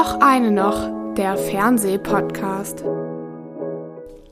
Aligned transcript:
Och 0.00 0.22
eine 0.22 0.50
noch, 0.50 1.14
der 1.14 1.36
Fernsehpodcast. 1.36 2.82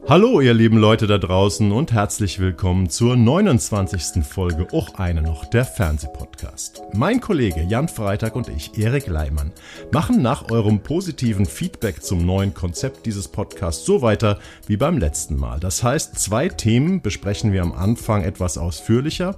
Hallo, 0.09 0.41
ihr 0.41 0.55
lieben 0.55 0.79
Leute 0.79 1.07
da 1.07 1.19
draußen 1.19 1.73
und 1.73 1.93
herzlich 1.93 2.39
willkommen 2.39 2.89
zur 2.89 3.15
29. 3.17 4.25
Folge 4.25 4.67
Och 4.73 4.99
eine 4.99 5.21
noch, 5.21 5.45
der 5.45 5.67
Fernsehpodcast. 5.67 6.85
Mein 6.95 7.21
Kollege 7.21 7.61
Jan 7.61 7.89
Freitag 7.89 8.35
und 8.35 8.49
ich, 8.49 8.79
Erik 8.79 9.09
Leimann, 9.09 9.53
machen 9.93 10.23
nach 10.23 10.51
eurem 10.51 10.81
positiven 10.81 11.45
Feedback 11.45 12.03
zum 12.03 12.25
neuen 12.25 12.55
Konzept 12.55 13.05
dieses 13.05 13.29
Podcasts 13.29 13.85
so 13.85 14.01
weiter 14.01 14.39
wie 14.67 14.79
beim 14.79 14.97
letzten 14.97 15.37
Mal. 15.37 15.61
Das 15.61 15.83
heißt, 15.83 16.19
zwei 16.19 16.49
Themen 16.49 17.03
besprechen 17.03 17.53
wir 17.53 17.61
am 17.61 17.73
Anfang 17.73 18.23
etwas 18.23 18.57
ausführlicher 18.57 19.37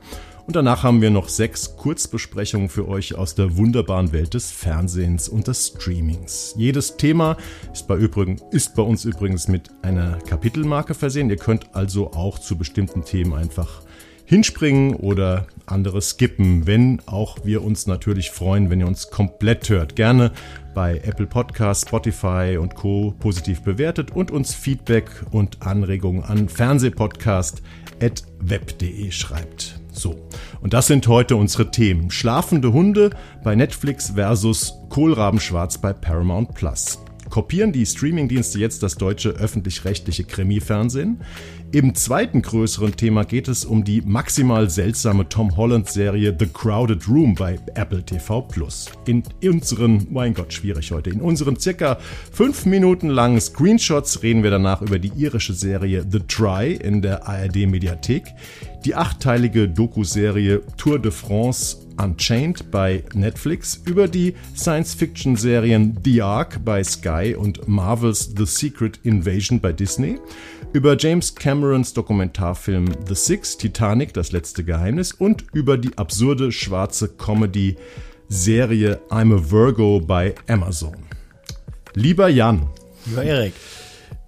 und 0.50 0.56
danach 0.56 0.82
haben 0.82 1.00
wir 1.00 1.10
noch 1.10 1.28
sechs 1.28 1.76
Kurzbesprechungen 1.76 2.68
für 2.68 2.88
euch 2.88 3.14
aus 3.14 3.36
der 3.36 3.56
wunderbaren 3.56 4.10
Welt 4.10 4.34
des 4.34 4.50
Fernsehens 4.50 5.28
und 5.28 5.46
des 5.46 5.68
Streamings. 5.68 6.54
Jedes 6.56 6.96
Thema 6.96 7.36
ist 7.72 7.86
bei, 7.86 7.94
übrigen, 7.94 8.40
ist 8.50 8.74
bei 8.74 8.82
uns 8.82 9.04
übrigens 9.04 9.46
mit 9.46 9.70
einer 9.82 10.18
Kapitelmarke 10.18 10.94
versehen. 10.94 11.30
Ihr 11.30 11.36
könnt 11.36 11.76
also 11.76 12.14
auch 12.14 12.40
zu 12.40 12.58
bestimmten 12.58 13.04
Themen 13.04 13.32
einfach 13.32 13.82
hinspringen 14.24 14.96
oder 14.96 15.46
andere 15.66 16.02
skippen, 16.02 16.66
wenn 16.66 17.00
auch 17.06 17.44
wir 17.44 17.62
uns 17.62 17.86
natürlich 17.86 18.32
freuen, 18.32 18.70
wenn 18.70 18.80
ihr 18.80 18.88
uns 18.88 19.08
komplett 19.08 19.68
hört. 19.68 19.94
Gerne 19.94 20.32
bei 20.74 21.00
Apple 21.04 21.28
Podcasts, 21.28 21.86
Spotify 21.86 22.58
und 22.60 22.74
Co. 22.74 23.14
positiv 23.20 23.62
bewertet 23.62 24.10
und 24.10 24.32
uns 24.32 24.52
Feedback 24.52 25.08
und 25.30 25.62
Anregungen 25.62 26.24
an 26.24 26.48
fernsehpodcast.web.de 26.48 29.12
schreibt. 29.12 29.79
So, 30.00 30.16
und 30.62 30.72
das 30.72 30.86
sind 30.86 31.06
heute 31.08 31.36
unsere 31.36 31.70
Themen. 31.70 32.10
Schlafende 32.10 32.72
Hunde 32.72 33.10
bei 33.44 33.54
Netflix 33.54 34.12
versus 34.14 34.72
Kohlrabenschwarz 34.88 35.76
bei 35.76 35.92
Paramount 35.92 36.54
Plus. 36.54 36.98
Kopieren 37.30 37.72
die 37.72 37.86
Streamingdienste 37.86 38.58
jetzt 38.58 38.82
das 38.82 38.96
deutsche 38.96 39.30
öffentlich-rechtliche 39.30 40.24
Krimi-Fernsehen? 40.24 41.20
Im 41.70 41.94
zweiten 41.94 42.42
größeren 42.42 42.96
Thema 42.96 43.24
geht 43.24 43.46
es 43.46 43.64
um 43.64 43.84
die 43.84 44.02
maximal 44.02 44.68
seltsame 44.68 45.28
Tom 45.28 45.56
Holland-Serie 45.56 46.34
The 46.36 46.46
Crowded 46.46 47.08
Room 47.08 47.36
bei 47.36 47.60
Apple 47.76 48.02
TV 48.02 48.42
Plus. 48.42 48.86
In 49.06 49.22
unseren, 49.44 50.08
mein 50.10 50.34
Gott, 50.34 50.52
schwierig 50.52 50.90
heute, 50.90 51.10
in 51.10 51.20
unseren 51.20 51.56
circa 51.60 51.98
fünf 52.32 52.66
Minuten 52.66 53.08
langen 53.08 53.40
Screenshots 53.40 54.24
reden 54.24 54.42
wir 54.42 54.50
danach 54.50 54.82
über 54.82 54.98
die 54.98 55.12
irische 55.16 55.54
Serie 55.54 56.04
The 56.10 56.18
Try 56.26 56.72
in 56.72 57.00
der 57.00 57.28
ARD-Mediathek, 57.28 58.24
die 58.84 58.96
achtteilige 58.96 59.68
Doku-Serie 59.68 60.62
Tour 60.76 60.98
de 60.98 61.12
France 61.12 61.76
Unchained 62.02 62.70
bei 62.70 63.04
Netflix, 63.14 63.80
über 63.84 64.08
die 64.08 64.34
Science-Fiction-Serien 64.56 65.98
The 66.02 66.22
Ark 66.22 66.64
bei 66.64 66.82
Sky 66.82 67.36
und 67.36 67.68
Marvels 67.68 68.32
The 68.36 68.46
Secret 68.46 69.00
Invasion 69.02 69.60
bei 69.60 69.72
Disney, 69.72 70.18
über 70.72 70.96
James 70.96 71.34
Camerons 71.34 71.92
Dokumentarfilm 71.92 72.86
The 73.06 73.14
Six, 73.14 73.58
Titanic, 73.58 74.14
das 74.14 74.32
letzte 74.32 74.64
Geheimnis 74.64 75.12
und 75.12 75.44
über 75.52 75.76
die 75.76 75.96
absurde 75.98 76.52
schwarze 76.52 77.08
Comedy-Serie 77.08 79.00
I'm 79.10 79.34
a 79.34 79.50
Virgo 79.50 80.00
bei 80.00 80.34
Amazon. 80.48 80.96
Lieber 81.94 82.28
Jan. 82.28 82.68
Lieber 83.06 83.24
Erik. 83.24 83.54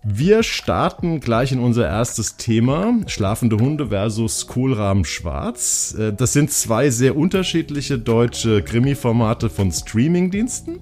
Wir 0.05 0.43
starten 0.43 1.21
gleich 1.21 1.53
in 1.53 1.61
unser 1.61 1.87
erstes 1.87 2.37
Thema, 2.37 2.93
schlafende 3.07 3.59
Hunde 3.59 3.87
versus 3.91 4.49
Kohlraben 4.49 5.05
Schwarz. 5.05 5.95
Äh, 5.97 6.13
das 6.13 6.33
sind 6.33 6.51
zwei 6.51 6.91
sehr 6.91 7.17
unterschiedliche 7.17 8.01
deutsche 8.01 8.63
Krimi-Formate 8.63 9.49
von 9.49 9.71
Streamingdiensten, 9.71 10.81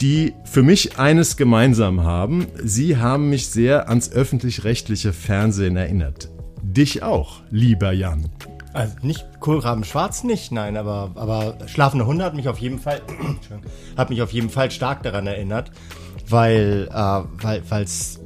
die 0.00 0.34
für 0.44 0.64
mich 0.64 0.98
eines 0.98 1.36
gemeinsam 1.36 2.02
haben. 2.02 2.48
Sie 2.60 2.96
haben 2.96 3.30
mich 3.30 3.46
sehr 3.46 3.88
ans 3.88 4.10
öffentlich-rechtliche 4.10 5.12
Fernsehen 5.12 5.76
erinnert. 5.76 6.28
Dich 6.60 7.04
auch, 7.04 7.42
lieber 7.50 7.92
Jan. 7.92 8.30
Also 8.72 8.96
nicht 9.02 9.24
Kohlraben 9.38 9.84
Schwarz 9.84 10.24
nicht, 10.24 10.50
nein, 10.50 10.76
aber, 10.76 11.12
aber 11.14 11.56
Schlafende 11.68 12.04
Hunde 12.04 12.24
hat 12.24 12.34
mich 12.34 12.48
auf 12.48 12.58
jeden 12.58 12.80
Fall, 12.80 13.00
hat 13.96 14.10
mich 14.10 14.22
auf 14.22 14.32
jeden 14.32 14.50
Fall 14.50 14.72
stark 14.72 15.04
daran 15.04 15.28
erinnert, 15.28 15.70
weil, 16.28 16.88
äh, 16.90 17.22
weil, 17.70 17.82
es 17.84 18.23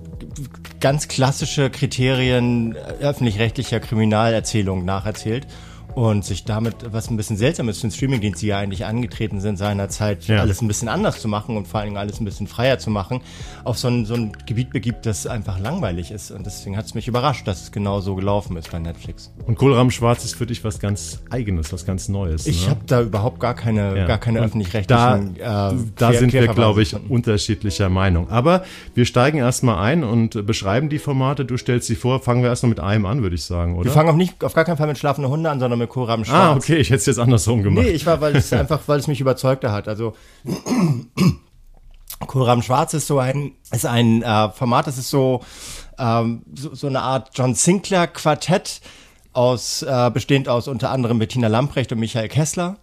ganz 0.80 1.08
klassische 1.08 1.70
Kriterien 1.70 2.76
öffentlich-rechtlicher 3.00 3.80
Kriminalerzählung 3.80 4.84
nacherzählt 4.84 5.46
und 5.94 6.24
sich 6.24 6.44
damit, 6.44 6.92
was 6.92 7.10
ein 7.10 7.16
bisschen 7.16 7.36
seltsam 7.36 7.68
ist 7.68 7.80
für 7.80 7.88
den 7.88 7.92
Streamingdienst, 7.92 8.42
die 8.42 8.48
ja 8.48 8.58
eigentlich 8.58 8.84
angetreten 8.84 9.40
sind, 9.40 9.56
seinerzeit 9.56 10.24
ja. 10.28 10.40
alles 10.40 10.62
ein 10.62 10.68
bisschen 10.68 10.88
anders 10.88 11.20
zu 11.20 11.28
machen 11.28 11.56
und 11.56 11.66
vor 11.66 11.80
allen 11.80 11.88
Dingen 11.88 11.96
alles 11.98 12.20
ein 12.20 12.24
bisschen 12.24 12.46
freier 12.46 12.78
zu 12.78 12.90
machen, 12.90 13.20
auf 13.64 13.78
so 13.78 13.88
ein, 13.88 14.04
so 14.04 14.14
ein 14.14 14.32
Gebiet 14.46 14.70
begibt, 14.70 15.06
das 15.06 15.26
einfach 15.26 15.58
langweilig 15.58 16.10
ist. 16.10 16.30
Und 16.30 16.46
deswegen 16.46 16.76
hat 16.76 16.84
es 16.84 16.94
mich 16.94 17.08
überrascht, 17.08 17.46
dass 17.46 17.62
es 17.62 17.72
genau 17.72 18.00
so 18.00 18.14
gelaufen 18.14 18.56
ist 18.56 18.70
bei 18.70 18.78
Netflix. 18.78 19.32
Und 19.46 19.56
Kohlrahmen 19.56 19.90
Schwarz 19.90 20.24
ist 20.24 20.34
für 20.34 20.46
dich 20.46 20.62
was 20.62 20.78
ganz 20.78 21.20
Eigenes, 21.30 21.72
was 21.72 21.84
ganz 21.84 22.08
Neues. 22.08 22.46
Ich 22.46 22.64
ne? 22.64 22.70
habe 22.70 22.80
da 22.86 23.02
überhaupt 23.02 23.40
gar 23.40 23.54
keine, 23.54 23.96
ja. 23.98 24.06
gar 24.06 24.18
keine 24.18 24.40
öffentlich-rechtlichen. 24.40 25.36
Da, 25.38 25.70
äh, 25.72 25.76
da 25.96 26.12
sind 26.12 26.32
wir, 26.32 26.46
glaube 26.48 26.82
ich, 26.82 26.94
unterschiedlicher 27.08 27.88
Meinung. 27.88 28.30
Aber 28.30 28.64
wir 28.94 29.04
steigen 29.04 29.38
erstmal 29.38 29.78
ein 29.78 30.04
und 30.04 30.46
beschreiben 30.46 30.88
die 30.88 30.98
Formate. 30.98 31.44
Du 31.44 31.56
stellst 31.56 31.86
sie 31.86 31.96
vor. 31.96 32.20
Fangen 32.20 32.42
wir 32.42 32.50
erstmal 32.50 32.70
mit 32.70 32.80
einem 32.80 33.06
an, 33.06 33.22
würde 33.22 33.34
ich 33.34 33.44
sagen, 33.44 33.76
oder? 33.76 33.86
Wir 33.86 33.92
fangen 33.92 34.10
auch 34.10 34.16
nicht, 34.16 34.44
auf 34.44 34.54
gar 34.54 34.64
keinen 34.64 34.76
Fall 34.76 34.86
mit 34.86 34.98
schlafenden 34.98 35.30
Hunde 35.30 35.50
an, 35.50 35.60
sondern 35.60 35.77
mit 35.78 35.88
Kohlraben 35.88 36.24
Schwarz. 36.24 36.54
Ah, 36.54 36.56
okay, 36.56 36.76
ich 36.76 36.90
hätte 36.90 36.98
es 36.98 37.06
jetzt 37.06 37.18
andersrum 37.18 37.62
gemacht. 37.62 37.86
Nee, 37.86 37.92
ich 37.92 38.06
war, 38.06 38.20
weil 38.20 38.36
es 38.36 38.52
einfach, 38.54 38.80
weil 38.86 38.98
es 38.98 39.06
mich 39.06 39.20
überzeugter 39.20 39.72
hat. 39.72 39.88
Also 39.88 40.14
Kohlraben 42.26 42.62
Schwarz 42.62 42.94
ist 42.94 43.06
so 43.06 43.18
ein, 43.18 43.52
ist 43.70 43.86
ein 43.86 44.22
äh, 44.22 44.50
Format, 44.50 44.86
das 44.86 44.98
ist 44.98 45.10
so, 45.10 45.40
ähm, 45.98 46.42
so, 46.54 46.74
so 46.74 46.86
eine 46.86 47.00
Art 47.00 47.30
John 47.34 47.54
Sinclair 47.54 48.06
Quartett 48.08 48.80
aus, 49.32 49.82
äh, 49.82 50.10
bestehend 50.12 50.48
aus 50.48 50.68
unter 50.68 50.90
anderem 50.90 51.18
Bettina 51.18 51.48
Lamprecht 51.48 51.92
und 51.92 52.00
Michael 52.00 52.28
Kessler 52.28 52.78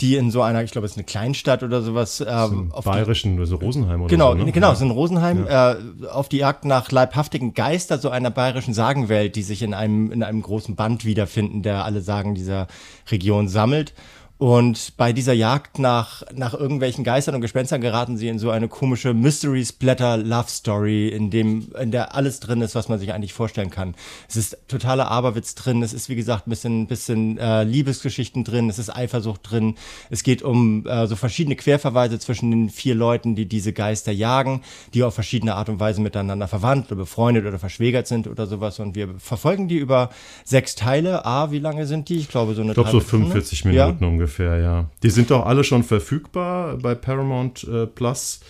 die 0.00 0.16
in 0.16 0.30
so 0.30 0.42
einer, 0.42 0.62
ich 0.62 0.70
glaube, 0.70 0.86
es 0.86 0.92
ist 0.92 0.98
eine 0.98 1.04
Kleinstadt 1.04 1.62
oder 1.62 1.82
sowas. 1.82 2.24
Ähm, 2.26 2.70
auf 2.72 2.84
bayerischen, 2.84 3.34
die, 3.34 3.40
also 3.40 3.56
Rosenheim 3.56 4.02
oder 4.02 4.10
genau, 4.10 4.32
so. 4.32 4.44
Ne? 4.44 4.52
Genau, 4.52 4.74
so 4.74 4.84
in 4.84 4.90
Rosenheim 4.90 5.46
ja. 5.46 5.72
äh, 5.72 5.76
auf 6.10 6.28
die 6.28 6.38
Jagd 6.38 6.64
nach 6.64 6.90
leibhaftigen 6.90 7.54
Geister 7.54 7.98
so 7.98 8.10
einer 8.10 8.30
bayerischen 8.30 8.74
Sagenwelt, 8.74 9.36
die 9.36 9.42
sich 9.42 9.62
in 9.62 9.74
einem, 9.74 10.10
in 10.10 10.22
einem 10.22 10.42
großen 10.42 10.76
Band 10.76 11.04
wiederfinden, 11.04 11.62
der 11.62 11.84
alle 11.84 12.00
Sagen 12.00 12.34
dieser 12.34 12.66
Region 13.10 13.48
sammelt. 13.48 13.92
Und 14.40 14.94
bei 14.96 15.12
dieser 15.12 15.34
Jagd 15.34 15.78
nach, 15.78 16.22
nach 16.34 16.54
irgendwelchen 16.54 17.04
Geistern 17.04 17.34
und 17.34 17.42
Gespenstern 17.42 17.82
geraten 17.82 18.16
sie 18.16 18.26
in 18.28 18.38
so 18.38 18.48
eine 18.48 18.68
komische 18.68 19.12
Mystery 19.12 19.62
Splatter 19.62 20.16
Love 20.16 20.48
Story, 20.48 21.08
in 21.08 21.28
dem, 21.28 21.68
in 21.78 21.90
der 21.90 22.14
alles 22.14 22.40
drin 22.40 22.62
ist, 22.62 22.74
was 22.74 22.88
man 22.88 22.98
sich 22.98 23.12
eigentlich 23.12 23.34
vorstellen 23.34 23.68
kann. 23.68 23.94
Es 24.30 24.36
ist 24.36 24.56
totaler 24.66 25.10
Aberwitz 25.10 25.56
drin. 25.56 25.82
Es 25.82 25.92
ist, 25.92 26.08
wie 26.08 26.16
gesagt, 26.16 26.46
ein 26.46 26.50
bisschen, 26.50 26.86
bisschen 26.86 27.36
äh, 27.36 27.64
Liebesgeschichten 27.64 28.42
drin. 28.42 28.70
Es 28.70 28.78
ist 28.78 28.88
Eifersucht 28.88 29.42
drin. 29.42 29.74
Es 30.08 30.22
geht 30.22 30.40
um 30.40 30.86
äh, 30.86 31.06
so 31.06 31.16
verschiedene 31.16 31.54
Querverweise 31.54 32.18
zwischen 32.18 32.50
den 32.50 32.70
vier 32.70 32.94
Leuten, 32.94 33.34
die 33.34 33.44
diese 33.44 33.74
Geister 33.74 34.10
jagen, 34.10 34.62
die 34.94 35.02
auf 35.02 35.12
verschiedene 35.12 35.54
Art 35.54 35.68
und 35.68 35.80
Weise 35.80 36.00
miteinander 36.00 36.48
verwandt 36.48 36.86
oder 36.86 36.96
befreundet 36.96 37.44
oder 37.44 37.58
verschwägert 37.58 38.06
sind 38.06 38.26
oder 38.26 38.46
sowas. 38.46 38.78
Und 38.78 38.94
wir 38.94 39.16
verfolgen 39.18 39.68
die 39.68 39.76
über 39.76 40.08
sechs 40.44 40.76
Teile. 40.76 41.26
A, 41.26 41.50
wie 41.50 41.58
lange 41.58 41.86
sind 41.86 42.08
die? 42.08 42.16
Ich 42.16 42.28
glaube, 42.30 42.54
so 42.54 42.62
eine 42.62 42.70
Ich 42.70 42.74
glaube, 42.74 42.90
so 42.90 43.00
45 43.00 43.66
Minuten 43.66 44.02
ja. 44.02 44.08
ungefähr 44.08 44.29
ungefähr, 44.30 44.58
ja. 44.58 44.90
Die 45.02 45.10
sind 45.10 45.30
doch 45.30 45.46
alle 45.46 45.64
schon 45.64 45.82
verfügbar 45.82 46.76
bei 46.78 46.94
Paramount 46.94 47.64
äh, 47.64 47.86
Plus. 47.86 48.40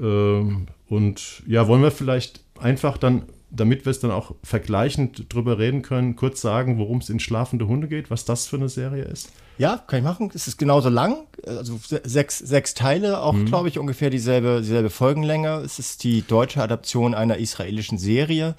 Ähm, 0.00 0.66
und 0.88 1.42
ja, 1.46 1.68
wollen 1.68 1.82
wir 1.82 1.92
vielleicht 1.92 2.40
einfach 2.58 2.98
dann, 2.98 3.24
damit 3.50 3.84
wir 3.84 3.90
es 3.90 4.00
dann 4.00 4.10
auch 4.10 4.34
vergleichend 4.42 5.32
drüber 5.32 5.58
reden 5.58 5.82
können, 5.82 6.16
kurz 6.16 6.40
sagen, 6.40 6.78
worum 6.78 6.98
es 6.98 7.10
in 7.10 7.20
Schlafende 7.20 7.68
Hunde 7.68 7.88
geht, 7.88 8.10
was 8.10 8.24
das 8.24 8.46
für 8.46 8.56
eine 8.56 8.68
Serie 8.68 9.04
ist? 9.04 9.30
Ja, 9.58 9.76
kann 9.86 9.98
ich 9.98 10.04
machen. 10.04 10.30
Es 10.34 10.48
ist 10.48 10.56
genauso 10.56 10.88
lang, 10.88 11.26
also 11.46 11.78
sechs, 11.82 12.38
sechs 12.38 12.74
Teile, 12.74 13.20
auch 13.20 13.34
mhm. 13.34 13.46
glaube 13.46 13.68
ich 13.68 13.78
ungefähr 13.78 14.10
dieselbe, 14.10 14.60
dieselbe 14.62 14.90
Folgenlänge. 14.90 15.58
Es 15.58 15.78
ist 15.78 16.02
die 16.02 16.22
deutsche 16.22 16.62
Adaption 16.62 17.14
einer 17.14 17.36
israelischen 17.36 17.98
Serie, 17.98 18.54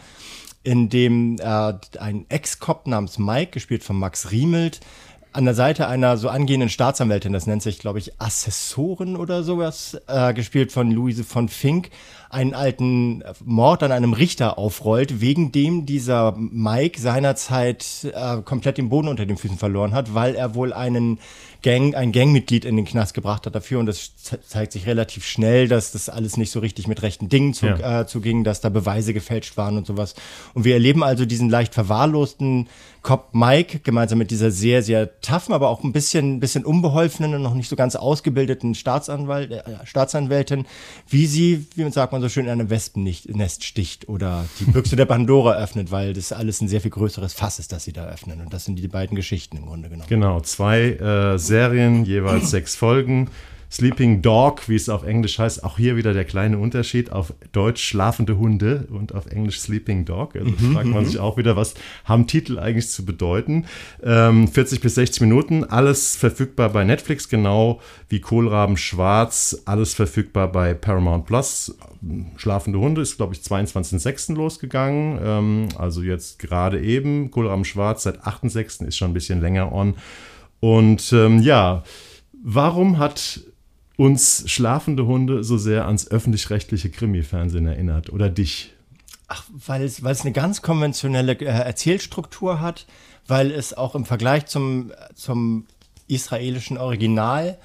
in 0.64 0.90
dem 0.90 1.38
äh, 1.40 1.74
ein 2.00 2.26
Ex-Cop 2.30 2.86
namens 2.86 3.18
Mike, 3.18 3.52
gespielt 3.52 3.84
von 3.84 3.98
Max 3.98 4.32
Riemelt, 4.32 4.80
an 5.34 5.46
der 5.46 5.54
Seite 5.54 5.88
einer 5.88 6.18
so 6.18 6.30
angehenden 6.30 6.70
Staatsanwältin, 6.70 7.34
das 7.34 7.48
nennt 7.48 7.64
sich, 7.64 7.80
glaube 7.80 8.00
ich, 8.00 8.20
Assessoren 8.20 9.16
oder 9.16 9.44
sowas, 9.44 10.00
äh, 10.08 10.34
gespielt 10.34 10.72
von 10.72 10.92
Luise 10.92 11.24
von 11.24 11.48
Fink, 11.48 11.90
einen 12.32 12.54
alten 12.54 13.24
Mord 13.44 13.84
an 13.84 13.92
einem 13.92 14.14
Richter 14.14 14.58
aufrollt, 14.58 15.22
wegen 15.22 15.52
dem 15.52 15.86
dieser 15.86 16.34
Mike 16.38 17.00
seinerzeit 17.00 17.86
äh, 18.14 18.42
komplett 18.42 18.78
den 18.78 18.90
Boden 18.90 19.08
unter 19.08 19.26
den 19.26 19.38
Füßen 19.38 19.58
verloren 19.58 19.94
hat, 19.94 20.14
weil 20.14 20.36
er 20.36 20.56
wohl 20.56 20.74
einen 20.74 21.20
Gang, 21.64 21.94
ein 21.94 22.12
Gangmitglied 22.12 22.66
in 22.66 22.76
den 22.76 22.86
Knast 22.86 23.14
gebracht 23.14 23.46
hat 23.46 23.54
dafür. 23.54 23.80
Und 23.80 23.86
das 23.86 24.14
zeigt 24.16 24.72
sich 24.72 24.88
relativ 24.88 25.26
schnell, 25.26 25.68
dass 25.68 25.92
das 25.92 26.10
alles 26.10 26.36
nicht 26.36 26.50
so 26.50 26.60
richtig 26.60 26.88
mit 26.88 27.04
rechten 27.04 27.30
Dingen 27.30 27.54
zu, 27.54 27.68
ja. 27.68 28.02
äh, 28.02 28.08
zuging, 28.08 28.44
dass 28.44 28.62
da 28.62 28.70
Beweise 28.70 29.14
gefälscht 29.14 29.58
waren 29.58 29.78
und 29.78 29.86
sowas. 29.86 30.16
Und 30.56 30.64
wir 30.64 30.74
erleben 30.74 31.04
also 31.04 31.26
diesen 31.26 31.50
leicht 31.50 31.76
verwahrlosten 31.76 32.68
Cop 33.04 33.30
Mike 33.34 33.80
gemeinsam 33.80 34.20
mit 34.20 34.30
dieser 34.30 34.52
sehr, 34.52 34.84
sehr 34.84 35.22
taffen, 35.22 35.54
aber 35.54 35.70
auch 35.70 35.84
ein 35.84 35.92
bisschen, 35.92 36.40
bisschen 36.40 36.66
unbeholfenen 36.66 37.34
und 37.34 37.42
noch 37.42 37.56
nicht 37.56 37.68
so 37.68 37.76
ganz 37.76 37.96
ausgebildeten 37.96 38.76
Staatsanwalt, 38.76 39.52
äh, 39.52 39.64
Staatsanwältin, 39.86 40.66
wie 41.08 41.26
sie, 41.26 41.66
wie 41.76 41.84
man 41.84 41.92
sagt 41.92 42.12
man 42.12 42.21
so 42.22 42.30
schön, 42.30 42.46
in 42.46 42.52
einem 42.52 42.70
Wespennest 42.70 43.64
sticht 43.64 44.08
oder 44.08 44.46
die 44.60 44.66
Büchse 44.66 44.96
der 44.96 45.06
Pandora 45.06 45.56
öffnet, 45.56 45.92
weil 45.92 46.14
das 46.14 46.32
alles 46.32 46.62
ein 46.62 46.68
sehr 46.68 46.82
viel 46.82 46.92
größeres 46.92 47.34
Fass 47.34 47.60
ist, 47.60 47.72
das 47.72 47.84
sie 47.84 47.94
da 47.94 48.08
öffnen. 48.08 48.42
Und 48.42 48.54
das 48.54 48.66
sind 48.66 48.78
die 48.78 48.88
beiden 48.88 49.16
Geschichten 49.16 49.58
im 49.58 49.66
Grunde 49.66 49.90
genommen. 49.90 50.08
Genau, 50.10 50.40
zwei 50.42 50.92
äh, 50.92 51.38
Serien, 51.38 52.06
jeweils 52.06 52.50
sechs 52.52 52.76
Folgen. 52.76 53.30
Sleeping 53.72 54.22
Dog, 54.22 54.68
wie 54.68 54.76
es 54.76 54.90
auf 54.90 55.04
Englisch 55.04 55.40
heißt, 55.40 55.64
auch 55.64 55.78
hier 55.78 55.96
wieder 55.96 56.14
der 56.14 56.26
kleine 56.26 56.58
Unterschied. 56.58 57.12
Auf 57.14 57.34
Deutsch 57.54 57.82
schlafende 57.82 58.38
Hunde 58.38 58.88
und 58.92 59.16
auf 59.16 59.28
Englisch 59.28 59.62
Sleeping 59.62 60.04
Dog. 60.04 60.36
Also 60.36 60.50
mhm, 60.50 60.74
fragt 60.74 60.88
man 60.88 61.04
mhm. 61.04 61.08
sich 61.08 61.20
auch 61.20 61.38
wieder, 61.38 61.56
was 61.56 61.76
haben 62.04 62.28
Titel 62.28 62.60
eigentlich 62.60 62.90
zu 62.90 63.06
bedeuten. 63.06 63.66
Ähm, 64.04 64.50
40 64.50 64.82
bis 64.82 64.96
60 64.96 65.22
Minuten, 65.22 65.64
alles 65.64 66.18
verfügbar 66.18 66.70
bei 66.70 66.84
Netflix, 66.84 67.30
genau 67.30 67.80
wie 68.10 68.20
Kohlraben 68.20 68.76
Schwarz, 68.76 69.62
alles 69.64 69.94
verfügbar 69.94 70.52
bei 70.52 70.74
Paramount 70.74 71.26
Plus. 71.26 71.78
Schlafende 72.36 72.80
Hunde 72.80 73.00
ist, 73.02 73.16
glaube 73.16 73.36
ich, 73.36 73.40
22.06. 73.40 74.34
losgegangen. 74.34 75.18
Ähm, 75.24 75.70
also 75.78 76.02
jetzt 76.02 76.40
gerade 76.40 76.82
eben. 76.82 77.32
Kohlraben 77.32 77.64
Schwarz 77.64 78.04
seit 78.04 78.20
8.06. 78.20 78.86
ist 78.86 78.98
schon 78.98 79.12
ein 79.12 79.14
bisschen 79.14 79.40
länger 79.40 79.72
on. 79.72 79.96
Und 80.60 81.14
ähm, 81.14 81.42
ja, 81.42 81.84
warum 82.44 82.98
hat 82.98 83.42
uns 84.02 84.46
schlafende 84.48 85.06
Hunde 85.06 85.44
so 85.44 85.60
sehr 85.60 85.86
ans 85.86 86.08
öffentlich-rechtliche 86.08 86.90
Krimi-Fernsehen 86.90 87.68
erinnert 87.68 88.12
oder 88.12 88.30
dich? 88.30 88.74
Ach, 89.28 89.46
weil 89.52 89.84
es, 89.84 90.04
weil 90.04 90.14
es 90.14 90.22
eine 90.22 90.32
ganz 90.32 90.64
konventionelle 90.64 91.34
äh, 91.34 91.46
Erzählstruktur 91.46 92.60
hat, 92.60 92.88
weil 93.28 93.52
es 93.52 93.76
auch 93.76 93.94
im 93.94 94.06
Vergleich 94.06 94.48
zum, 94.48 94.92
zum 95.14 95.68
israelischen 96.08 96.80
Original 96.80 97.60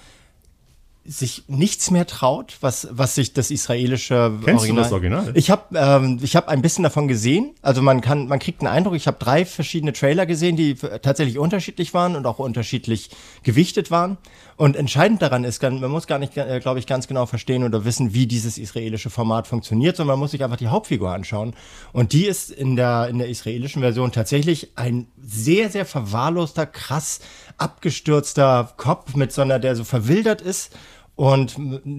sich 1.08 1.44
nichts 1.48 1.90
mehr 1.90 2.06
traut, 2.06 2.58
was, 2.60 2.88
was 2.90 3.14
sich 3.14 3.32
das 3.32 3.50
israelische 3.50 4.32
Kennst 4.44 4.60
Original. 4.60 4.76
Du 4.76 4.82
das 4.82 4.92
Original? 4.92 5.32
Ich 5.34 5.50
habe 5.50 5.62
ähm, 5.74 6.18
ich 6.22 6.36
hab 6.36 6.48
ein 6.48 6.62
bisschen 6.62 6.84
davon 6.84 7.08
gesehen. 7.08 7.54
Also 7.62 7.82
man 7.82 8.00
kann, 8.00 8.28
man 8.28 8.38
kriegt 8.38 8.60
einen 8.60 8.72
Eindruck. 8.72 8.94
Ich 8.94 9.06
habe 9.06 9.18
drei 9.18 9.44
verschiedene 9.44 9.92
Trailer 9.92 10.26
gesehen, 10.26 10.56
die 10.56 10.74
tatsächlich 10.74 11.38
unterschiedlich 11.38 11.94
waren 11.94 12.16
und 12.16 12.26
auch 12.26 12.38
unterschiedlich 12.38 13.10
gewichtet 13.42 13.90
waren. 13.90 14.18
Und 14.56 14.74
entscheidend 14.74 15.20
daran 15.20 15.44
ist, 15.44 15.62
man 15.62 15.90
muss 15.90 16.06
gar 16.06 16.18
nicht, 16.18 16.36
äh, 16.36 16.60
glaube 16.60 16.78
ich, 16.78 16.86
ganz 16.86 17.06
genau 17.06 17.26
verstehen 17.26 17.62
oder 17.62 17.84
wissen, 17.84 18.14
wie 18.14 18.26
dieses 18.26 18.56
israelische 18.56 19.10
Format 19.10 19.46
funktioniert, 19.46 19.96
sondern 19.96 20.14
man 20.14 20.20
muss 20.20 20.30
sich 20.30 20.42
einfach 20.42 20.56
die 20.56 20.68
Hauptfigur 20.68 21.10
anschauen. 21.10 21.54
Und 21.92 22.14
die 22.14 22.24
ist 22.24 22.50
in 22.50 22.74
der, 22.74 23.08
in 23.08 23.18
der 23.18 23.28
israelischen 23.28 23.82
Version 23.82 24.12
tatsächlich 24.12 24.70
ein 24.76 25.08
sehr, 25.22 25.68
sehr 25.68 25.84
verwahrloster, 25.84 26.64
krass 26.64 27.20
abgestürzter 27.58 28.72
Kopf 28.78 29.14
mit 29.14 29.30
so 29.30 29.42
einer, 29.42 29.58
der 29.58 29.76
so 29.76 29.84
verwildert 29.84 30.40
ist 30.40 30.74
und 31.16 31.56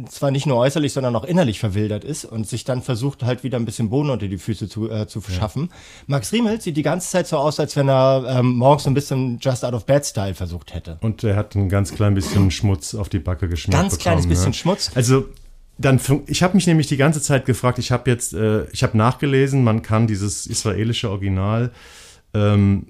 zwar 0.09 0.29
nicht 0.29 0.45
nur 0.45 0.57
äußerlich, 0.57 0.93
sondern 0.93 1.15
auch 1.15 1.23
innerlich 1.23 1.59
verwildert 1.59 2.03
ist 2.03 2.23
und 2.23 2.47
sich 2.47 2.63
dann 2.65 2.83
versucht 2.83 3.23
halt 3.23 3.43
wieder 3.43 3.57
ein 3.57 3.65
bisschen 3.65 3.89
Boden 3.89 4.11
unter 4.11 4.27
die 4.27 4.37
Füße 4.37 4.69
zu, 4.69 4.91
äh, 4.91 5.07
zu 5.07 5.21
verschaffen. 5.21 5.69
Ja. 5.71 5.77
Max 6.05 6.31
Riemel 6.31 6.61
sieht 6.61 6.77
die 6.77 6.83
ganze 6.83 7.09
Zeit 7.09 7.27
so 7.27 7.37
aus, 7.37 7.59
als 7.59 7.75
wenn 7.75 7.89
er 7.89 8.25
ähm, 8.27 8.55
morgens 8.57 8.83
so 8.83 8.91
ein 8.91 8.93
bisschen 8.93 9.39
Just 9.41 9.65
Out 9.65 9.73
of 9.73 9.87
Bed 9.87 10.05
Style 10.05 10.35
versucht 10.35 10.75
hätte. 10.75 10.99
Und 11.01 11.23
er 11.23 11.35
hat 11.35 11.55
ein 11.55 11.67
ganz 11.67 11.93
klein 11.93 12.13
bisschen 12.13 12.51
Schmutz 12.51 12.93
auf 12.93 13.09
die 13.09 13.17
Backe 13.17 13.49
geschmiert 13.49 13.75
Ganz 13.75 13.97
bekommen, 13.97 14.03
kleines 14.03 14.27
bisschen 14.27 14.49
ne? 14.49 14.53
Schmutz. 14.53 14.91
Also 14.93 15.25
dann, 15.79 15.99
ich 16.27 16.43
habe 16.43 16.55
mich 16.55 16.67
nämlich 16.67 16.85
die 16.85 16.97
ganze 16.97 17.19
Zeit 17.19 17.45
gefragt, 17.45 17.79
ich 17.79 17.91
habe 17.91 18.11
jetzt, 18.11 18.35
äh, 18.35 18.65
ich 18.71 18.83
habe 18.83 18.95
nachgelesen, 18.95 19.63
man 19.63 19.81
kann 19.81 20.05
dieses 20.05 20.45
israelische 20.45 21.09
Original 21.09 21.71
ähm, 22.35 22.87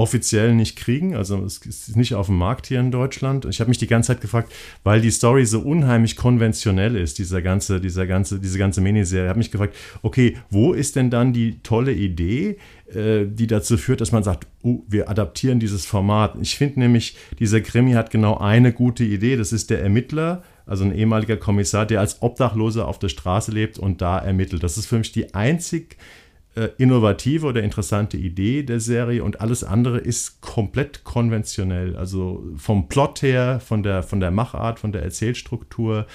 offiziell 0.00 0.54
nicht 0.54 0.76
kriegen. 0.76 1.14
Also 1.14 1.44
es 1.44 1.58
ist 1.58 1.94
nicht 1.94 2.14
auf 2.14 2.26
dem 2.26 2.38
Markt 2.38 2.66
hier 2.66 2.80
in 2.80 2.90
Deutschland. 2.90 3.44
Ich 3.44 3.60
habe 3.60 3.68
mich 3.68 3.76
die 3.76 3.86
ganze 3.86 4.06
Zeit 4.06 4.22
gefragt, 4.22 4.50
weil 4.82 5.02
die 5.02 5.10
Story 5.10 5.44
so 5.44 5.60
unheimlich 5.60 6.16
konventionell 6.16 6.96
ist, 6.96 7.18
dieser 7.18 7.42
ganze, 7.42 7.82
dieser 7.82 8.06
ganze, 8.06 8.40
diese 8.40 8.58
ganze 8.58 8.80
Miniserie, 8.80 9.28
habe 9.28 9.38
mich 9.38 9.50
gefragt, 9.50 9.76
okay, 10.00 10.38
wo 10.48 10.72
ist 10.72 10.96
denn 10.96 11.10
dann 11.10 11.34
die 11.34 11.60
tolle 11.62 11.92
Idee, 11.92 12.56
äh, 12.94 13.26
die 13.26 13.46
dazu 13.46 13.76
führt, 13.76 14.00
dass 14.00 14.10
man 14.10 14.22
sagt, 14.22 14.46
uh, 14.64 14.82
wir 14.88 15.10
adaptieren 15.10 15.60
dieses 15.60 15.84
Format. 15.84 16.34
Ich 16.40 16.56
finde 16.56 16.80
nämlich, 16.80 17.18
dieser 17.38 17.60
Krimi 17.60 17.92
hat 17.92 18.10
genau 18.10 18.38
eine 18.38 18.72
gute 18.72 19.04
Idee. 19.04 19.36
Das 19.36 19.52
ist 19.52 19.68
der 19.68 19.82
Ermittler, 19.82 20.42
also 20.64 20.84
ein 20.84 20.94
ehemaliger 20.94 21.36
Kommissar, 21.36 21.84
der 21.84 22.00
als 22.00 22.22
Obdachloser 22.22 22.88
auf 22.88 22.98
der 22.98 23.10
Straße 23.10 23.52
lebt 23.52 23.78
und 23.78 24.00
da 24.00 24.18
ermittelt. 24.18 24.62
Das 24.62 24.78
ist 24.78 24.86
für 24.86 24.96
mich 24.96 25.12
die 25.12 25.34
einzig 25.34 25.98
innovative 26.78 27.46
oder 27.46 27.62
interessante 27.62 28.16
Idee 28.16 28.64
der 28.64 28.80
Serie 28.80 29.22
und 29.22 29.40
alles 29.40 29.62
andere 29.62 29.98
ist 29.98 30.40
komplett 30.40 31.04
konventionell. 31.04 31.96
Also 31.96 32.44
vom 32.56 32.88
Plot 32.88 33.22
her, 33.22 33.60
von 33.64 33.82
der, 33.82 34.02
von 34.02 34.20
der 34.20 34.30
Machart, 34.30 34.80
von 34.80 34.92
der 34.92 35.02
Erzählstruktur. 35.02 36.06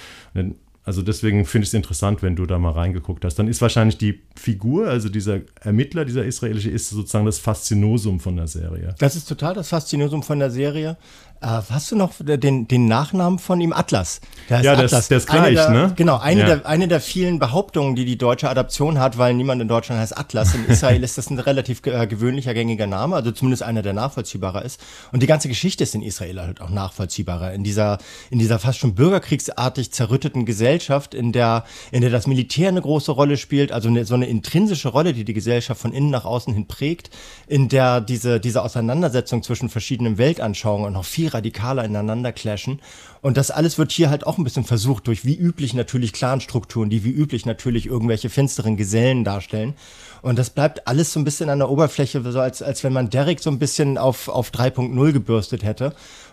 Also 0.84 1.02
deswegen 1.02 1.44
finde 1.46 1.64
ich 1.64 1.70
es 1.70 1.74
interessant, 1.74 2.22
wenn 2.22 2.36
du 2.36 2.46
da 2.46 2.60
mal 2.60 2.70
reingeguckt 2.70 3.24
hast. 3.24 3.34
Dann 3.40 3.48
ist 3.48 3.60
wahrscheinlich 3.60 3.98
die 3.98 4.20
Figur, 4.36 4.86
also 4.86 5.08
dieser 5.08 5.40
Ermittler, 5.60 6.04
dieser 6.04 6.24
israelische, 6.24 6.70
ist 6.70 6.90
sozusagen 6.90 7.26
das 7.26 7.40
Faszinosum 7.40 8.20
von 8.20 8.36
der 8.36 8.46
Serie. 8.46 8.94
Das 9.00 9.16
ist 9.16 9.28
total 9.28 9.54
das 9.54 9.70
Faszinosum 9.70 10.22
von 10.22 10.38
der 10.38 10.52
Serie. 10.52 10.96
Äh, 11.40 11.60
hast 11.70 11.90
du 11.90 11.96
noch 11.96 12.12
den, 12.18 12.66
den 12.66 12.86
Nachnamen 12.86 13.38
von 13.38 13.60
ihm? 13.60 13.72
Atlas. 13.72 14.20
Der 14.48 14.62
ja, 14.62 14.72
Atlas. 14.72 14.90
Das, 14.90 15.08
der 15.08 15.18
ist 15.18 15.28
gleich, 15.28 15.54
der, 15.54 15.70
ne? 15.70 15.92
Genau, 15.94 16.18
eine, 16.18 16.40
ja. 16.40 16.46
der, 16.46 16.66
eine 16.66 16.88
der 16.88 17.00
vielen 17.00 17.38
Behauptungen, 17.38 17.94
die 17.94 18.04
die 18.04 18.16
deutsche 18.16 18.48
Adaption 18.48 18.98
hat, 18.98 19.18
weil 19.18 19.34
niemand 19.34 19.60
in 19.60 19.68
Deutschland 19.68 20.00
heißt 20.00 20.16
Atlas. 20.16 20.54
In 20.54 20.66
Israel 20.66 21.02
ist 21.02 21.18
das 21.18 21.28
ein 21.30 21.38
relativ 21.38 21.84
äh, 21.86 22.06
gewöhnlicher, 22.06 22.54
gängiger 22.54 22.86
Name, 22.86 23.16
also 23.16 23.32
zumindest 23.32 23.62
einer, 23.62 23.82
der 23.82 23.92
nachvollziehbarer 23.92 24.64
ist. 24.64 24.80
Und 25.12 25.22
die 25.22 25.26
ganze 25.26 25.48
Geschichte 25.48 25.84
ist 25.84 25.94
in 25.94 26.02
Israel 26.02 26.40
halt 26.40 26.60
auch 26.60 26.70
nachvollziehbarer. 26.70 27.52
In 27.52 27.64
dieser, 27.64 27.98
in 28.30 28.38
dieser 28.38 28.58
fast 28.58 28.78
schon 28.78 28.94
bürgerkriegsartig 28.94 29.92
zerrütteten 29.92 30.46
Gesellschaft, 30.46 31.14
in 31.14 31.32
der, 31.32 31.64
in 31.92 32.00
der 32.00 32.10
das 32.10 32.26
Militär 32.26 32.68
eine 32.68 32.80
große 32.80 33.12
Rolle 33.12 33.36
spielt, 33.36 33.72
also 33.72 33.88
eine, 33.88 34.04
so 34.04 34.14
eine 34.14 34.26
intrinsische 34.26 34.88
Rolle, 34.88 35.12
die 35.12 35.24
die 35.24 35.34
Gesellschaft 35.34 35.80
von 35.80 35.92
innen 35.92 36.10
nach 36.10 36.24
außen 36.24 36.54
hin 36.54 36.66
prägt, 36.66 37.10
in 37.46 37.68
der 37.68 38.00
diese, 38.00 38.40
diese 38.40 38.62
Auseinandersetzung 38.62 39.42
zwischen 39.42 39.68
verschiedenen 39.68 40.18
Weltanschauungen 40.18 40.86
und 40.86 40.92
noch 40.94 41.04
viel 41.04 41.25
radikaler 41.34 41.84
ineinander 41.84 42.32
clashen. 42.32 42.80
Und 43.26 43.36
das 43.36 43.50
alles 43.50 43.76
wird 43.76 43.90
hier 43.90 44.08
halt 44.08 44.24
auch 44.24 44.38
ein 44.38 44.44
bisschen 44.44 44.62
versucht 44.62 45.08
durch 45.08 45.24
wie 45.24 45.34
üblich 45.34 45.74
natürlich 45.74 46.12
Clanstrukturen, 46.12 46.90
die 46.90 47.02
wie 47.02 47.10
üblich 47.10 47.44
natürlich 47.44 47.86
irgendwelche 47.86 48.30
finsteren 48.30 48.76
Gesellen 48.76 49.24
darstellen. 49.24 49.74
Und 50.22 50.38
das 50.38 50.50
bleibt 50.50 50.86
alles 50.86 51.12
so 51.12 51.18
ein 51.18 51.24
bisschen 51.24 51.50
an 51.50 51.58
der 51.58 51.68
Oberfläche, 51.68 52.22
so 52.30 52.38
als, 52.38 52.62
als 52.62 52.84
wenn 52.84 52.92
man 52.92 53.10
Derek 53.10 53.40
so 53.40 53.50
ein 53.50 53.58
bisschen 53.58 53.98
auf, 53.98 54.28
auf 54.28 54.50
3.0 54.50 55.12
gebürstet 55.12 55.64
hätte. 55.64 55.92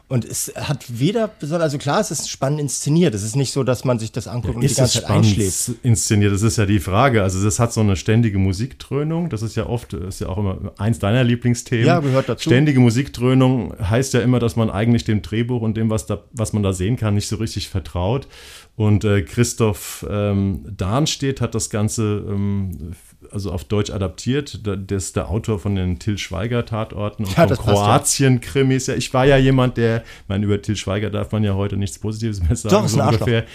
Und 0.09 0.25
es 0.25 0.51
hat 0.55 0.85
weder 0.99 1.27
besonders, 1.27 1.63
also 1.63 1.77
klar, 1.77 1.99
es 1.99 2.11
ist 2.11 2.29
spannend 2.29 2.59
inszeniert. 2.59 3.15
Es 3.15 3.23
ist 3.23 3.35
nicht 3.35 3.51
so, 3.51 3.63
dass 3.63 3.85
man 3.85 3.99
sich 3.99 4.11
das 4.11 4.27
anguckt 4.27 4.55
ja, 4.55 4.61
und 4.61 4.69
die 4.69 4.75
ganze 4.75 5.01
Zeit 5.01 5.09
einschläft. 5.09 5.71
inszeniert, 5.81 6.33
das 6.33 6.43
ist 6.43 6.57
ja 6.57 6.65
die 6.65 6.79
Frage. 6.79 7.23
Also 7.23 7.43
das 7.43 7.57
hat 7.57 7.73
so 7.73 7.81
eine 7.81 7.95
ständige 7.95 8.37
Musikdröhnung. 8.37 9.29
Das 9.29 9.41
ist 9.41 9.55
ja 9.55 9.65
oft, 9.65 9.93
ist 9.93 10.19
ja 10.19 10.27
auch 10.27 10.37
immer 10.37 10.73
eins 10.77 10.99
deiner 10.99 11.23
Lieblingsthemen. 11.23 11.87
Ja, 11.87 11.99
gehört 11.99 12.29
dazu. 12.29 12.49
Ständige 12.49 12.79
Musikdröhnung 12.79 13.73
heißt 13.79 14.13
ja 14.13 14.19
immer, 14.19 14.39
dass 14.39 14.55
man 14.55 14.69
eigentlich 14.69 15.05
dem 15.05 15.21
Drehbuch 15.21 15.61
und 15.61 15.77
dem, 15.77 15.89
was, 15.89 16.05
da, 16.05 16.21
was 16.31 16.53
man 16.53 16.63
da 16.63 16.73
sehen 16.83 16.97
kann, 16.97 17.13
nicht 17.13 17.27
so 17.27 17.37
richtig 17.37 17.69
vertraut. 17.69 18.27
Und 18.75 19.05
äh, 19.05 19.21
Christoph 19.21 20.05
ähm, 20.09 20.65
Dahnstedt 20.75 21.41
hat 21.41 21.53
das 21.53 21.69
Ganze 21.69 22.25
ähm, 22.27 22.95
also 23.31 23.51
auf 23.51 23.63
Deutsch 23.63 23.91
adaptiert. 23.91 24.65
Der 24.65 24.97
ist 24.97 25.15
der 25.15 25.29
Autor 25.29 25.59
von 25.59 25.75
den 25.75 25.99
Till 25.99 26.17
Schweiger 26.17 26.65
Tatorten 26.65 27.25
und 27.25 27.37
ja, 27.37 27.47
von 27.47 27.57
Kroatien-Krimis. 27.57 28.87
Ja. 28.87 28.95
Ich 28.95 29.13
war 29.13 29.25
ja 29.25 29.37
jemand, 29.37 29.77
der, 29.77 29.97
ich 30.01 30.29
meine, 30.29 30.45
über 30.45 30.61
Till 30.61 30.75
Schweiger 30.75 31.09
darf 31.09 31.31
man 31.31 31.43
ja 31.43 31.53
heute 31.53 31.77
nichts 31.77 31.99
Positives 31.99 32.41
mehr 32.41 32.55
sagen. 32.55 32.75
Doch, 32.75 32.85
ist 32.85 32.93
so 32.93 33.01
ein 33.01 33.09
ungefähr. 33.09 33.45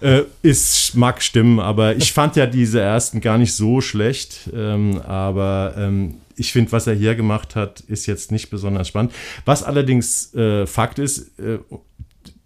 Äh, 0.00 0.22
ist, 0.42 0.94
mag 0.94 1.22
stimmen, 1.22 1.60
aber 1.60 1.94
ich 1.96 2.12
fand 2.14 2.36
ja 2.36 2.46
diese 2.46 2.80
ersten 2.80 3.20
gar 3.20 3.38
nicht 3.38 3.54
so 3.54 3.80
schlecht. 3.80 4.50
Ähm, 4.54 5.00
aber 5.02 5.74
ähm, 5.76 6.16
ich 6.36 6.52
finde, 6.52 6.72
was 6.72 6.86
er 6.86 6.94
hier 6.94 7.14
gemacht 7.14 7.56
hat, 7.56 7.80
ist 7.80 8.06
jetzt 8.06 8.32
nicht 8.32 8.50
besonders 8.50 8.88
spannend. 8.88 9.12
Was 9.44 9.62
allerdings 9.62 10.34
äh, 10.34 10.66
Fakt 10.66 10.98
ist, 10.98 11.38
äh, 11.38 11.58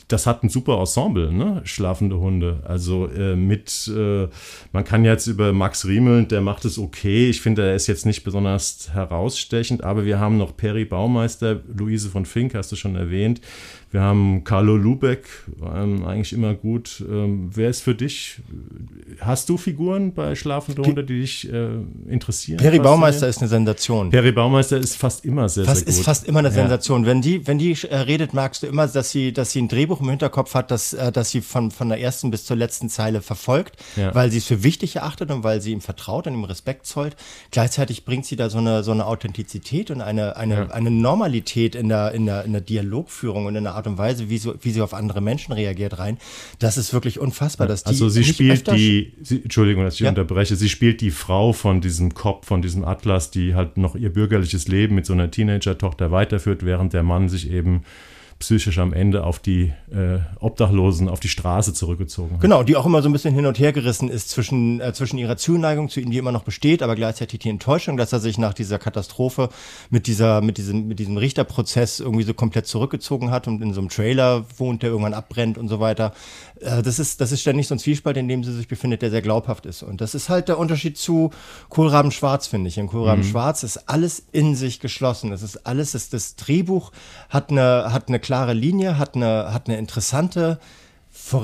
das 0.09 0.27
hat 0.27 0.45
ein 0.45 0.49
super 0.49 0.79
Ensemble, 0.79 1.33
ne? 1.33 1.63
Schlafende 1.65 2.19
Hunde. 2.19 2.63
Also 2.65 3.09
äh, 3.09 3.35
mit, 3.35 3.91
äh, 3.95 4.29
man 4.73 4.85
kann 4.85 5.05
jetzt 5.05 5.27
über 5.27 5.53
Max 5.53 5.85
Riemel, 5.85 6.25
der 6.27 6.41
macht 6.41 6.65
es 6.65 6.79
okay. 6.79 7.29
Ich 7.29 7.41
finde, 7.41 7.67
er 7.67 7.75
ist 7.75 7.89
jetzt 7.89 8.07
nicht 8.07 8.23
besonders 8.23 8.91
herausstechend, 8.93 9.83
aber 9.83 10.05
wir 10.05 10.21
haben 10.21 10.39
noch 10.39 10.57
Perry 10.57 10.85
Baumeister, 10.85 11.61
Luise 11.77 12.09
von 12.09 12.25
Fink, 12.25 12.55
hast 12.55 12.71
du 12.71 12.77
schon 12.77 12.95
erwähnt. 12.95 13.41
Wir 13.93 14.01
haben 14.01 14.43
Carlo 14.43 14.77
Lubeck, 14.77 15.27
ähm, 15.63 16.05
eigentlich 16.05 16.33
immer 16.33 16.55
gut. 16.55 17.05
Ähm, 17.09 17.51
wer 17.55 17.71
ist 17.71 17.83
für 17.83 17.95
dich? 17.95 18.41
Hast 19.21 19.49
du 19.49 19.57
Figuren 19.57 20.13
bei 20.13 20.35
Schlafende 20.35 20.83
Hunde, 20.83 21.05
die 21.05 21.21
dich 21.21 21.51
äh, 21.53 21.69
interessieren? 22.09 22.59
Peri 22.59 22.81
Baumeister 22.81 23.29
ist 23.29 23.39
eine 23.39 23.49
Sensation. 23.49 24.11
Peri 24.11 24.33
Baumeister 24.33 24.77
ist 24.77 24.97
fast 24.97 25.25
immer 25.25 25.49
sehr, 25.49 25.65
fast, 25.65 25.79
sehr 25.79 25.87
gut. 25.87 26.01
Ist 26.01 26.05
fast 26.05 26.27
immer 26.27 26.41
eine 26.41 26.51
Sensation. 26.51 27.03
Ja. 27.03 27.11
Wenn 27.11 27.23
die, 27.23 27.47
wenn 27.47 27.59
die 27.59 27.77
äh, 27.89 27.97
redet, 27.97 28.35
merkst 28.35 28.65
du 28.65 28.67
immer, 28.67 28.89
dass 28.89 29.11
sie, 29.11 29.33
dass 29.33 29.53
sie 29.53 29.63
ein 29.63 29.69
Drehbuch 29.69 30.01
im 30.01 30.09
Hinterkopf 30.09 30.55
hat, 30.55 30.73
dass, 30.73 30.93
äh, 30.93 31.13
dass 31.13 31.31
sie 31.31 31.41
von, 31.41 31.71
von 31.71 31.89
der 31.89 32.01
ersten 32.01 32.33
bis 32.33 32.45
zur 32.45 32.57
letzten 32.57 32.89
Zeile 32.89 33.23
verfolgt, 33.23 33.77
ja. 33.95 34.13
weil 34.17 34.33
sie 34.33 34.39
es 34.39 34.47
für 34.47 34.65
wichtig 34.65 34.97
erachtet 34.97 35.31
und 35.31 35.45
weil 35.45 35.61
sie 35.61 35.71
ihm 35.71 35.81
vertraut 35.81 36.27
und 36.27 36.35
ihm 36.35 36.45
Respekt 36.45 36.87
zollt. 36.87 37.15
Gleichzeitig 37.53 38.05
bringt 38.05 38.27
sie 38.27 38.35
da 38.35 38.51
so 38.51 38.59
eine, 38.59 38.83
so 38.83 38.91
eine 38.91 39.07
Authentizität 39.07 39.93
und 39.93 40.01
eine, 40.01 40.37
eine, 40.37 40.55
ja. 40.55 40.67
eine 40.71 40.91
Normalität 40.91 41.77
in 41.77 41.89
der, 41.89 42.11
in, 42.13 42.27
der, 42.27 42.45
in 42.45 42.53
der 42.53 42.63
Dialogführung 42.63 43.47
und 43.47 43.55
in 43.55 43.63
der 43.63 43.76
Art 43.77 43.87
und 43.87 43.99
Weise, 43.99 44.29
wie, 44.29 44.39
so, 44.39 44.55
wie 44.61 44.71
sie 44.71 44.81
auf 44.81 44.95
andere 44.95 45.21
Menschen 45.21 45.53
reagiert 45.53 45.99
rein. 45.99 46.19
Das 46.59 46.77
ist 46.77 46.93
wirklich 46.93 47.21
unfassbar. 47.21 47.67
Dass 47.67 47.85
die 47.85 47.89
also 47.89 48.09
sie 48.09 48.25
spielt 48.25 48.71
die, 48.73 49.13
sie, 49.23 49.43
Entschuldigung, 49.43 49.85
dass 49.85 49.95
ich 49.95 50.01
ja. 50.01 50.09
unterbreche, 50.09 50.57
sie 50.57 50.69
spielt 50.69 51.01
die 51.01 51.11
Frau 51.11 51.53
von 51.53 51.81
diesem 51.81 52.15
Kopf, 52.15 52.47
von 52.47 52.63
diesem 52.63 52.85
Atlas, 52.85 53.31
die 53.31 53.55
halt 53.55 53.77
noch 53.77 53.95
ihr 53.95 54.13
bürgerliches 54.13 54.69
Leben 54.69 54.95
mit 54.95 55.07
so 55.07 55.13
einer 55.13 55.31
Teenager-Tochter 55.31 56.11
weiterführt, 56.11 56.65
während 56.65 56.93
der 56.93 57.03
Mann 57.03 57.29
sich 57.29 57.51
eben 57.51 57.83
psychisch 58.39 58.79
am 58.79 58.93
Ende 58.93 59.25
auf 59.25 59.39
die 59.39 59.73
äh, 59.91 60.19
Obdachlosen, 60.41 61.09
auf 61.09 61.21
die 61.21 61.29
Straße 61.29 61.73
zurückgezogen 61.73 62.35
hat. 62.35 62.41
Genau, 62.41 62.63
die 62.63 62.77
auch 62.77 62.85
immer 62.85 63.01
so 63.01 63.09
ein 63.09 63.13
bisschen 63.13 63.35
hin 63.35 63.47
und 63.47 63.59
her 63.59 63.73
gerissen 63.73 64.11
ist 64.11 64.29
zwischen, 64.29 64.81
äh, 64.81 64.93
zwischen 64.93 65.17
ihrer 65.17 65.37
Zuneigung 65.37 65.89
zu 65.89 66.01
ihm, 66.01 66.11
die 66.11 66.19
immer 66.19 66.33
noch 66.33 66.45
besteht, 66.45 66.83
aber 66.83 66.97
gleichzeitig 66.97 67.41
die 67.41 67.49
Enttäuschung, 67.49 67.97
dass 67.97 68.13
er 68.13 68.21
sich 68.21 68.37
nach 68.37 68.53
dieser 68.53 68.79
Katastrophe 68.79 69.49
mit 69.89 70.07
dieser, 70.07 70.43
mit 70.43 70.59
diesem, 70.59 70.87
mit 70.87 70.99
diesem 70.99 71.17
Richterprozess 71.17 72.01
irgendwie 72.01 72.25
so 72.25 72.35
komplett 72.35 72.67
zurückgezogen 72.67 73.31
hat 73.31 73.49
und 73.49 73.63
in 73.63 73.73
so 73.73 73.81
einem 73.81 73.89
Trailer 73.89 74.45
wohnt, 74.59 74.83
der 74.83 74.91
irgendwann 74.91 75.15
abbrennt 75.15 75.57
und 75.57 75.69
so 75.69 75.81
weiter. 75.81 76.13
Äh, 76.61 76.83
das 76.83 76.99
ist, 76.99 77.23
das 77.23 77.33
ist 77.33 77.41
ständig 77.41 77.69
so 77.69 77.75
ein 77.75 77.79
Zwiespalt, 77.79 78.19
in 78.19 78.29
dem 78.29 78.45
sie 78.45 78.53
sich 78.53 78.69
befindet, 78.69 79.01
der 79.01 79.11
sehr 79.11 79.23
glaubhaft 79.23 79.65
ist. 79.65 79.83
Und 79.83 80.01
das 80.03 80.15
ist 80.15 80.29
halt 80.29 80.49
der 80.49 80.59
Unterschied 80.59 80.99
zu 80.99 81.31
Kohlraben 81.71 82.11
Schwarz, 82.11 82.47
finde 82.47 82.69
ich. 82.69 82.77
In 82.77 82.89
Kohlraben 82.89 83.25
mhm. 83.25 83.29
Schwarz 83.29 83.63
ist 83.63 83.89
alles 83.89 84.23
in 84.33 84.55
sich 84.55 84.81
geschlossen. 84.81 85.33
Es 85.33 85.43
ist 85.43 85.67
alles, 85.67 85.93
das, 85.93 86.11
das 86.11 86.37
Drehbuch 86.37 86.93
hat 87.31 87.51
eine, 87.51 87.93
hat 87.93 88.09
eine 88.09 88.21
klare 88.27 88.55
Linie, 88.55 88.99
hat 88.99 89.15
eine, 89.15 89.53
hat 89.55 89.69
eine 89.69 89.79
interessante 89.79 90.59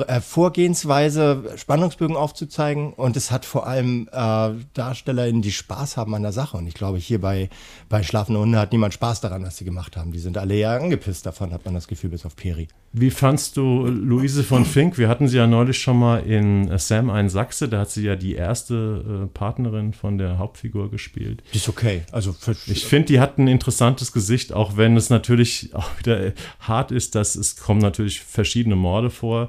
äh, 0.07 0.21
Vorgehensweise, 0.21 1.45
Spannungsbögen 1.57 2.17
aufzuzeigen 2.17 2.93
und 2.93 3.17
es 3.17 3.31
hat 3.31 3.45
vor 3.45 3.67
allem 3.67 4.09
äh, 4.12 4.50
DarstellerInnen, 4.75 5.43
die 5.43 5.52
Spaß 5.52 5.97
haben 5.97 6.14
an 6.14 6.23
der 6.23 6.33
Sache. 6.33 6.57
Und 6.57 6.67
ich 6.67 6.75
glaube, 6.75 6.99
hier 6.99 7.21
bei, 7.21 7.49
bei 7.88 8.02
Schlafende 8.02 8.41
Hunde 8.41 8.59
hat 8.59 8.73
niemand 8.73 8.95
Spaß 8.95 9.21
daran, 9.21 9.45
was 9.45 9.57
sie 9.57 9.64
gemacht 9.64 9.97
haben. 9.97 10.12
Die 10.12 10.19
sind 10.19 10.38
alle 10.38 10.55
ja 10.55 10.76
angepisst 10.76 11.26
davon, 11.26 11.52
hat 11.52 11.64
man 11.64 11.75
das 11.75 11.88
Gefühl, 11.88 12.11
bis 12.11 12.25
auf 12.25 12.37
Peri. 12.37 12.69
Wie 12.93 13.11
fandst 13.11 13.57
du 13.57 13.87
Luise 13.87 14.45
von 14.45 14.67
Fink? 14.67 14.99
Wir 14.99 15.09
hatten 15.09 15.26
sie 15.26 15.38
ja 15.38 15.47
neulich 15.47 15.79
schon 15.79 15.99
mal 15.99 16.19
in 16.19 16.71
Sam 16.79 17.09
ein 17.09 17.31
Sachse, 17.31 17.69
da 17.69 17.81
hat 17.81 17.91
sie 17.91 18.05
ja 18.05 18.17
die 18.17 18.35
erste 18.35 19.25
äh, 19.25 19.26
Partnerin 19.29 19.95
von 19.95 20.19
der 20.19 20.38
Hauptfigur 20.38 20.91
gespielt. 20.91 21.43
Die 21.55 21.57
ist 21.57 21.69
okay. 21.69 22.02
Also 22.12 22.35
ich 22.67 22.85
finde, 22.85 23.07
die 23.07 23.21
hat 23.21 23.38
ein 23.38 23.49
interessantes 23.49 24.12
Gesicht, 24.12 24.52
auch 24.52 24.76
wenn 24.76 24.97
es 24.97 25.09
natürlich 25.09 25.75
auch 25.75 25.88
wieder 25.99 26.33
hart 26.61 26.91
ist, 26.91 27.14
dass 27.14 27.35
es 27.35 27.57
kommen 27.57 27.81
natürlich 27.81 28.21
verschiedene 28.21 28.76
Morde 28.76 29.09
vor 29.09 29.49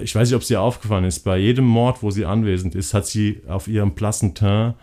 ich 0.00 0.14
weiß 0.14 0.28
nicht, 0.28 0.36
ob 0.36 0.42
es 0.42 0.48
dir 0.48 0.60
aufgefallen 0.60 1.04
ist, 1.04 1.20
bei 1.20 1.38
jedem 1.38 1.64
Mord, 1.64 2.02
wo 2.02 2.10
sie 2.10 2.26
anwesend 2.26 2.74
ist, 2.74 2.94
hat 2.94 3.06
sie 3.06 3.40
auf 3.48 3.68
ihrem 3.68 3.94
blassen 3.94 4.34
Teint 4.34 4.74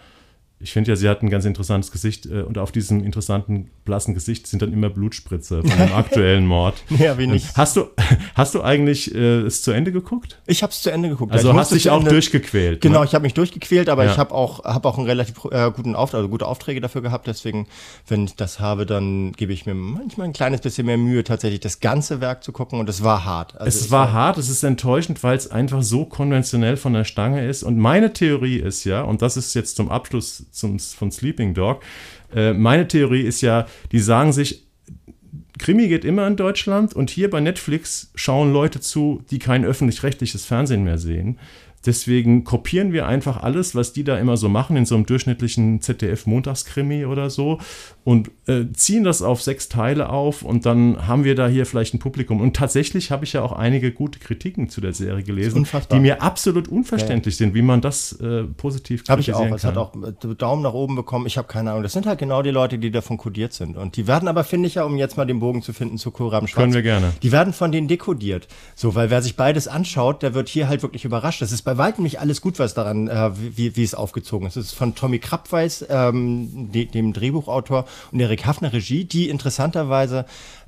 ich 0.64 0.72
finde 0.72 0.92
ja, 0.92 0.96
sie 0.96 1.10
hat 1.10 1.22
ein 1.22 1.30
ganz 1.30 1.44
interessantes 1.44 1.92
Gesicht 1.92 2.26
äh, 2.26 2.42
und 2.42 2.58
auf 2.58 2.72
diesem 2.72 3.04
interessanten, 3.04 3.70
blassen 3.84 4.14
Gesicht 4.14 4.48
sind 4.48 4.62
dann 4.62 4.72
immer 4.72 4.90
Blutspritze 4.90 5.62
von 5.62 5.78
dem 5.78 5.94
aktuellen 5.96 6.48
Mord. 6.48 6.76
ja, 6.90 7.18
wie 7.18 7.28
nicht. 7.28 7.58
Hast 7.58 7.76
du, 7.76 7.88
hast 8.36 8.56
du 8.56 8.62
eigentlich 8.62 9.14
äh, 9.14 9.42
es 9.42 9.62
zu 9.62 9.72
Ende 9.72 9.92
geguckt? 9.92 10.40
Ich 10.48 10.64
habe 10.64 10.72
es 10.72 10.82
zu 10.82 10.90
Ende 10.90 11.10
geguckt. 11.10 11.34
Also 11.34 11.54
hast 11.54 11.74
dich 11.74 11.90
auch 11.90 12.00
Ende, 12.00 12.12
durchgequält. 12.12 12.80
Genau, 12.80 13.02
ne? 13.02 13.06
ich 13.06 13.14
habe 13.14 13.24
mich 13.24 13.34
durchgequält, 13.34 13.90
aber 13.90 14.06
ja. 14.06 14.12
ich 14.14 14.18
habe 14.18 14.34
auch, 14.34 14.64
hab 14.64 14.86
auch 14.86 14.98
einen 14.98 15.06
relativ 15.06 15.36
äh, 15.52 15.70
guten 15.72 15.96
Auftrag, 15.96 16.20
also 16.20 16.30
gute 16.30 16.48
Aufträge 16.48 16.80
dafür 16.80 17.02
gehabt. 17.02 17.28
Deswegen, 17.28 17.68
wenn 18.08 18.24
ich 18.24 18.36
das 18.38 18.62
habe, 18.62 18.86
dann 18.86 19.34
gebe 19.34 19.52
ich 19.52 19.66
mir 19.66 19.74
manchmal 19.74 20.28
ein 20.28 20.34
kleines 20.34 20.62
bisschen 20.62 20.86
mehr 20.86 20.98
Mühe, 20.98 21.26
tatsächlich 21.26 21.60
das 21.60 21.82
ganze 21.82 22.22
Werk 22.22 22.42
zu 22.42 22.54
gucken. 22.54 22.80
Und 22.80 22.88
es 22.88 23.04
war 23.04 23.26
hart. 23.26 23.60
Also 23.60 23.78
es 23.78 23.92
war, 23.92 24.08
war 24.08 24.14
hart, 24.14 24.38
es 24.38 24.48
ist 24.48 24.64
enttäuschend, 24.64 25.24
weil 25.24 25.36
es 25.36 25.52
einfach 25.52 25.84
so 25.84 26.06
konventionell 26.06 26.78
von 26.78 26.94
der 26.94 27.04
Stange 27.04 27.46
ist. 27.46 27.64
Und 27.64 27.78
meine 27.78 28.14
Theorie 28.14 28.60
ist 28.60 28.86
ja, 28.86 29.02
und 29.02 29.22
das 29.22 29.36
ist 29.36 29.54
jetzt 29.56 29.76
zum 29.76 29.92
Abschluss 29.92 30.46
zum, 30.54 30.80
von 30.80 31.12
Sleeping 31.12 31.54
Dog. 31.54 31.84
Äh, 32.34 32.54
meine 32.54 32.88
Theorie 32.88 33.24
ist 33.24 33.42
ja, 33.42 33.68
die 33.92 34.00
sagen 34.00 34.32
sich, 34.32 34.64
Krimi 35.60 35.88
geht 35.88 36.06
immer 36.06 36.26
in 36.28 36.36
Deutschland 36.36 36.94
und 36.94 37.10
hier 37.10 37.30
bei 37.30 37.40
Netflix 37.40 38.12
schauen 38.16 38.54
Leute 38.54 38.80
zu, 38.80 39.24
die 39.30 39.40
kein 39.40 39.66
öffentlich-rechtliches 39.66 40.46
Fernsehen 40.46 40.84
mehr 40.84 40.98
sehen. 40.98 41.40
Deswegen 41.86 42.46
kopieren 42.46 42.94
wir 42.94 43.08
einfach 43.08 43.44
alles, 43.44 43.76
was 43.76 43.92
die 43.92 44.06
da 44.06 44.18
immer 44.18 44.38
so 44.38 44.48
machen, 44.48 44.78
in 44.78 44.86
so 44.86 44.96
einem 44.96 45.06
durchschnittlichen 45.06 45.82
ZDF-Montagskrimi 45.82 47.06
oder 47.06 47.30
so 47.30 47.60
und 48.04 48.32
äh, 48.48 48.66
ziehen 48.74 49.06
das 49.06 49.22
auf 49.22 49.42
sechs 49.42 49.70
Teile 49.70 50.10
auf 50.10 50.42
und 50.42 50.66
dann 50.66 51.08
haben 51.08 51.24
wir 51.24 51.36
da 51.36 51.48
hier 51.48 51.66
vielleicht 51.66 51.94
ein 51.94 52.00
Publikum. 52.00 52.42
Und 52.42 52.56
tatsächlich 52.56 53.12
habe 53.12 53.24
ich 53.24 53.34
ja 53.34 53.42
auch 53.42 53.54
einige 53.54 53.94
gute 53.94 54.20
Kritiken 54.20 54.68
zu 54.68 54.82
der 54.82 54.94
Serie 54.94 55.24
gelesen, 55.24 55.66
die 55.92 56.00
mir 56.00 56.22
absolut 56.22 56.68
unverständlich 56.68 57.36
ja. 57.36 57.46
sind, 57.46 57.54
wie 57.54 57.62
man 57.62 57.80
das 57.80 58.12
äh, 58.20 58.44
positiv 58.44 59.04
Habe 59.08 59.22
ich 59.22 59.34
auch. 59.34 59.50
Es 59.52 59.64
hat 59.64 59.78
auch 59.78 59.94
äh, 59.96 60.36
Daumen 60.36 60.64
nach 60.64 60.74
oben 60.74 60.96
bekommen. 60.96 61.26
Ich 61.28 61.38
habe 61.38 61.48
keine 61.48 61.72
Ahnung. 61.72 61.84
Das 61.84 61.94
sind 61.94 62.06
halt 62.06 62.20
genau 62.20 62.42
die 62.42 62.50
Leute, 62.50 62.78
die 62.78 62.92
davon 62.92 63.18
kodiert 63.18 63.54
sind. 63.54 63.78
Und 63.78 63.96
die 63.96 64.06
werden 64.06 64.28
aber, 64.28 64.44
finde 64.44 64.68
ich 64.68 64.76
ja, 64.76 64.84
um 64.84 64.98
jetzt 64.98 65.16
mal 65.16 65.26
den 65.26 65.40
Bogen 65.40 65.62
zu 65.62 65.72
finden 65.72 65.98
zu 65.98 66.12
Kohlraben 66.12 66.50
Schwarz. 66.50 66.62
Können 66.62 66.74
wir 66.74 66.82
gerne. 66.82 67.14
Die 67.24 67.32
werden 67.32 67.54
von 67.54 67.72
denen 67.72 67.88
dekodiert. 67.88 68.50
So, 68.76 68.96
weil 68.96 69.12
wer 69.12 69.22
sich 69.22 69.38
beides 69.38 69.70
anschaut, 69.70 70.24
der 70.24 70.34
wird 70.34 70.50
hier 70.50 70.68
halt 70.68 70.82
wirklich 70.82 71.06
überrascht. 71.06 71.42
Das 71.42 71.54
ist 71.54 71.62
bei 71.62 71.78
weitem 71.78 72.04
nicht 72.04 72.20
alles 72.20 72.42
gut, 72.42 72.60
was 72.60 72.74
daran, 72.74 73.08
äh, 73.08 73.32
wie, 73.38 73.78
wie 73.78 73.84
es 73.84 73.96
aufgezogen 73.96 74.46
ist. 74.48 74.58
Es 74.58 74.66
ist 74.68 74.74
von 74.74 74.94
Tommy 74.94 75.20
Krappweis, 75.20 75.86
ähm, 75.90 76.70
de, 76.74 76.86
dem 76.86 77.14
Drehbuchautor, 77.14 77.86
und 78.12 78.20
Erik 78.20 78.46
Hafner 78.46 78.74
Regie, 78.74 79.06
die 79.06 79.30
interessanterweise 79.30 80.26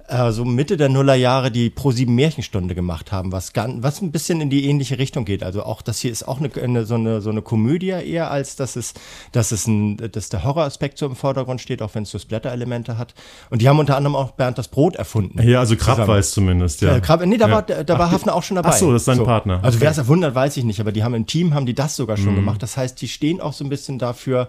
äh, 0.07 0.31
so 0.31 0.45
Mitte 0.45 0.77
der 0.77 0.89
Nullerjahre 0.89 1.51
die 1.51 1.69
Pro7 1.69 2.09
Märchenstunde 2.09 2.75
gemacht 2.75 3.11
haben, 3.11 3.31
was, 3.31 3.53
ganz, 3.53 3.81
was 3.81 4.01
ein 4.01 4.11
bisschen 4.11 4.41
in 4.41 4.49
die 4.49 4.65
ähnliche 4.65 4.99
Richtung 4.99 5.25
geht. 5.25 5.43
Also 5.43 5.63
auch 5.63 5.81
das 5.81 5.99
hier 5.99 6.11
ist 6.11 6.27
auch 6.27 6.39
eine, 6.39 6.51
eine, 6.61 6.85
so, 6.85 6.95
eine, 6.95 7.21
so 7.21 7.29
eine 7.29 7.41
Komödie 7.41 7.87
eher, 7.87 8.29
als 8.29 8.55
dass 8.55 8.75
es, 8.75 8.93
dass 9.31 9.51
es 9.51 9.67
ein, 9.67 9.97
dass 10.11 10.29
der 10.29 10.43
Horroraspekt 10.43 10.97
so 10.97 11.05
im 11.05 11.15
Vordergrund 11.15 11.61
steht, 11.61 11.81
auch 11.81 11.95
wenn 11.95 12.03
es 12.03 12.11
so 12.11 12.19
Splatter-Elemente 12.19 12.97
hat. 12.97 13.15
Und 13.49 13.61
die 13.61 13.69
haben 13.69 13.79
unter 13.79 13.97
anderem 13.97 14.15
auch 14.15 14.31
Bernd 14.31 14.57
das 14.57 14.67
Brot 14.67 14.95
erfunden. 14.95 15.41
Ja, 15.41 15.59
also 15.59 15.75
Krapp 15.75 16.07
weiß 16.07 16.31
zumindest, 16.31 16.81
ja. 16.81 16.97
Äh, 16.97 17.01
Krapp, 17.01 17.25
nee, 17.25 17.37
da 17.37 17.47
ja. 17.47 17.53
war, 17.53 17.61
da, 17.63 17.99
war 17.99 18.11
Hafner 18.11 18.35
auch 18.35 18.43
schon 18.43 18.55
dabei. 18.55 18.69
Ach 18.69 18.77
so, 18.77 18.91
das 18.91 19.01
ist 19.01 19.05
sein 19.05 19.17
so. 19.17 19.25
Partner. 19.25 19.59
Also 19.63 19.77
okay. 19.77 19.85
wer 19.85 19.91
es 19.91 19.97
erwundert, 19.97 20.35
weiß 20.35 20.57
ich 20.57 20.63
nicht, 20.63 20.79
aber 20.79 20.91
die 20.91 21.03
haben 21.03 21.15
im 21.15 21.25
Team, 21.25 21.53
haben 21.53 21.65
die 21.65 21.75
das 21.75 21.95
sogar 21.95 22.17
schon 22.17 22.33
mhm. 22.33 22.37
gemacht. 22.37 22.61
Das 22.61 22.77
heißt, 22.77 23.01
die 23.01 23.07
stehen 23.07 23.41
auch 23.41 23.53
so 23.53 23.63
ein 23.63 23.69
bisschen 23.69 23.97
dafür, 23.97 24.47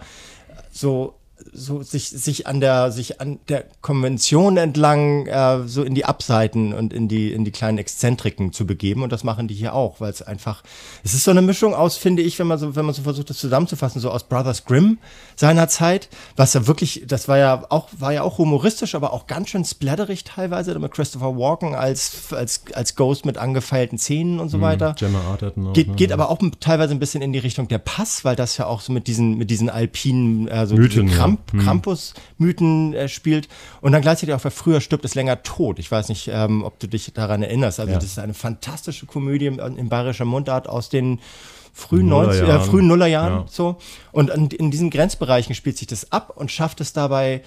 so 0.71 1.14
so 1.52 1.83
sich 1.83 2.09
sich 2.11 2.47
an 2.47 2.61
der 2.61 2.90
sich 2.90 3.21
an 3.21 3.38
der 3.49 3.64
Konvention 3.81 4.57
entlang 4.57 5.26
äh, 5.26 5.66
so 5.66 5.83
in 5.83 5.95
die 5.95 6.05
Abseiten 6.05 6.73
und 6.73 6.93
in 6.93 7.09
die 7.09 7.33
in 7.33 7.45
die 7.45 7.50
kleinen 7.50 7.78
Exzentriken 7.78 8.52
zu 8.52 8.66
begeben 8.66 9.02
und 9.02 9.12
das 9.12 9.25
machen 9.25 9.49
die 9.49 9.55
hier 9.55 9.75
auch, 9.75 10.00
weil 10.00 10.11
es 10.11 10.23
einfach 10.23 10.62
es 11.05 11.14
ist 11.14 11.25
so 11.25 11.31
eine 11.31 11.43
Mischung 11.43 11.75
aus 11.75 11.97
finde 11.97 12.23
ich, 12.23 12.38
wenn 12.38 12.47
man 12.47 12.59
so 12.59 12.75
wenn 12.76 12.85
man 12.85 12.95
so 12.95 13.02
versucht 13.02 13.31
das 13.31 13.38
zusammenzufassen, 13.38 14.00
so 14.00 14.11
aus 14.11 14.25
Brothers 14.25 14.64
Grimm 14.64 14.99
seiner 15.35 15.69
Zeit, 15.69 16.09
was 16.37 16.55
ja 16.55 16.66
wirklich 16.66 17.05
das 17.07 17.28
war 17.28 17.38
ja 17.38 17.64
auch 17.69 17.88
war 17.99 18.12
ja 18.12 18.23
auch 18.23 18.38
humoristisch, 18.38 18.95
aber 18.95 19.12
auch 19.12 19.26
ganz 19.26 19.50
schön 19.50 19.64
splatterig 19.64 20.25
teilweise 20.25 20.78
mit 20.78 20.93
Christopher 20.93 21.37
Walken 21.37 21.75
als 21.75 22.33
als 22.33 22.62
als 22.73 22.97
Ghost 22.97 23.26
mit 23.26 23.38
angefeilten 23.38 23.99
Zähnen 23.99 24.40
und 24.40 24.49
so 24.49 24.59
mhm, 24.59 24.62
weiter. 24.62 24.95
Gemma 24.99 25.21
Arterton 25.31 25.69
auch, 25.69 25.73
geht, 25.73 25.88
ne? 25.88 25.95
geht 25.97 26.12
aber 26.12 26.31
auch 26.31 26.38
teilweise 26.61 26.95
ein 26.95 26.99
bisschen 26.99 27.23
in 27.23 27.33
die 27.33 27.38
Richtung 27.38 27.69
der 27.69 27.78
Pass, 27.78 28.25
weil 28.25 28.37
das 28.37 28.57
ja 28.57 28.66
auch 28.66 28.81
so 28.81 28.93
mit 28.93 29.07
diesen 29.07 29.37
mit 29.37 29.50
diesen 29.50 29.71
alpinen 29.71 30.49
äh, 30.49 30.66
so 30.66 30.76
Mythen, 30.76 31.09
Kramp, 31.26 31.52
hm. 31.52 31.61
Krampus-Mythen 31.61 32.95
äh, 32.95 33.09
spielt. 33.09 33.49
Und 33.80 33.92
dann 33.92 34.02
gleichzeitig 34.02 34.35
auch, 34.35 34.45
wer 34.45 34.50
früher 34.50 34.80
stirbt, 34.80 35.04
ist 35.04 35.14
länger 35.14 35.42
tot. 35.42 35.78
Ich 35.78 35.90
weiß 35.90 36.09
nicht, 36.09 36.28
ähm, 36.33 36.64
ob 36.64 36.78
du 36.78 36.87
dich 36.87 37.12
daran 37.12 37.42
erinnerst. 37.42 37.80
Also, 37.80 37.92
ja. 37.92 37.99
das 37.99 38.06
ist 38.06 38.18
eine 38.18 38.35
fantastische 38.35 39.06
Komödie 39.06 39.47
in, 39.47 39.59
in 39.59 39.88
bayerischer 39.88 40.25
Mundart 40.25 40.68
aus 40.68 40.88
den 40.88 41.21
frühen, 41.73 42.09
90, 42.09 42.42
äh, 42.42 42.61
frühen 42.61 42.87
Nullerjahren. 42.87 43.40
Ja. 43.40 43.47
So. 43.49 43.76
Und 44.12 44.30
in, 44.30 44.49
in 44.49 44.71
diesen 44.71 44.90
Grenzbereichen 44.90 45.54
spielt 45.54 45.76
sich 45.76 45.87
das 45.87 46.11
ab 46.11 46.33
und 46.35 46.50
schafft 46.50 46.80
es 46.80 46.92
dabei, 46.92 47.42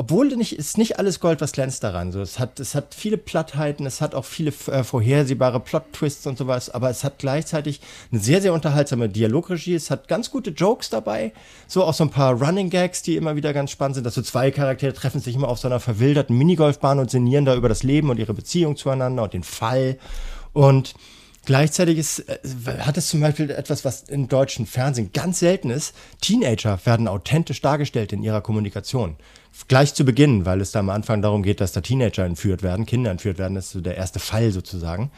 obwohl 0.00 0.28
nicht, 0.36 0.56
ist 0.56 0.78
nicht 0.78 1.00
alles 1.00 1.18
Gold, 1.18 1.40
was 1.40 1.50
glänzt 1.50 1.82
daran. 1.82 2.12
So, 2.12 2.20
es, 2.20 2.38
hat, 2.38 2.60
es 2.60 2.76
hat 2.76 2.94
viele 2.94 3.18
Plattheiten, 3.18 3.84
es 3.84 4.00
hat 4.00 4.14
auch 4.14 4.24
viele 4.24 4.52
äh, 4.68 4.84
vorhersehbare 4.84 5.58
Plot-Twists 5.58 6.24
und 6.28 6.38
sowas, 6.38 6.70
aber 6.70 6.88
es 6.88 7.02
hat 7.02 7.18
gleichzeitig 7.18 7.80
eine 8.12 8.20
sehr, 8.20 8.40
sehr 8.40 8.52
unterhaltsame 8.52 9.08
Dialogregie. 9.08 9.74
Es 9.74 9.90
hat 9.90 10.06
ganz 10.06 10.30
gute 10.30 10.50
Jokes 10.50 10.88
dabei, 10.88 11.32
so 11.66 11.82
auch 11.82 11.94
so 11.94 12.04
ein 12.04 12.10
paar 12.10 12.40
Running 12.40 12.70
Gags, 12.70 13.02
die 13.02 13.16
immer 13.16 13.34
wieder 13.34 13.52
ganz 13.52 13.72
spannend 13.72 13.96
sind, 13.96 14.04
dass 14.04 14.14
so 14.14 14.22
zwei 14.22 14.52
Charaktere 14.52 14.92
treffen 14.92 15.20
sich 15.20 15.34
immer 15.34 15.48
auf 15.48 15.58
so 15.58 15.66
einer 15.66 15.80
verwilderten 15.80 16.38
Minigolfbahn 16.38 17.00
und 17.00 17.10
sinnieren 17.10 17.44
da 17.44 17.56
über 17.56 17.68
das 17.68 17.82
Leben 17.82 18.08
und 18.08 18.20
ihre 18.20 18.34
Beziehung 18.34 18.76
zueinander 18.76 19.24
und 19.24 19.32
den 19.32 19.42
Fall. 19.42 19.98
Und 20.52 20.94
Gleichzeitig 21.48 21.96
ist, 21.96 22.18
äh, 22.28 22.36
hat 22.80 22.98
es 22.98 23.08
zum 23.08 23.22
Beispiel 23.22 23.48
etwas, 23.48 23.82
was 23.82 24.02
im 24.02 24.28
deutschen 24.28 24.66
Fernsehen 24.66 25.14
ganz 25.14 25.38
selten 25.38 25.70
ist. 25.70 25.94
Teenager 26.20 26.78
werden 26.84 27.08
authentisch 27.08 27.62
dargestellt 27.62 28.12
in 28.12 28.22
ihrer 28.22 28.42
Kommunikation. 28.42 29.16
Gleich 29.66 29.94
zu 29.94 30.04
Beginn, 30.04 30.44
weil 30.44 30.60
es 30.60 30.72
da 30.72 30.80
am 30.80 30.90
Anfang 30.90 31.22
darum 31.22 31.42
geht, 31.42 31.62
dass 31.62 31.72
da 31.72 31.80
Teenager 31.80 32.26
entführt 32.26 32.62
werden, 32.62 32.84
Kinder 32.84 33.10
entführt 33.10 33.38
werden, 33.38 33.54
das 33.54 33.68
ist 33.68 33.72
so 33.72 33.80
der 33.80 33.96
erste 33.96 34.18
Fall 34.18 34.52
sozusagen. 34.52 35.10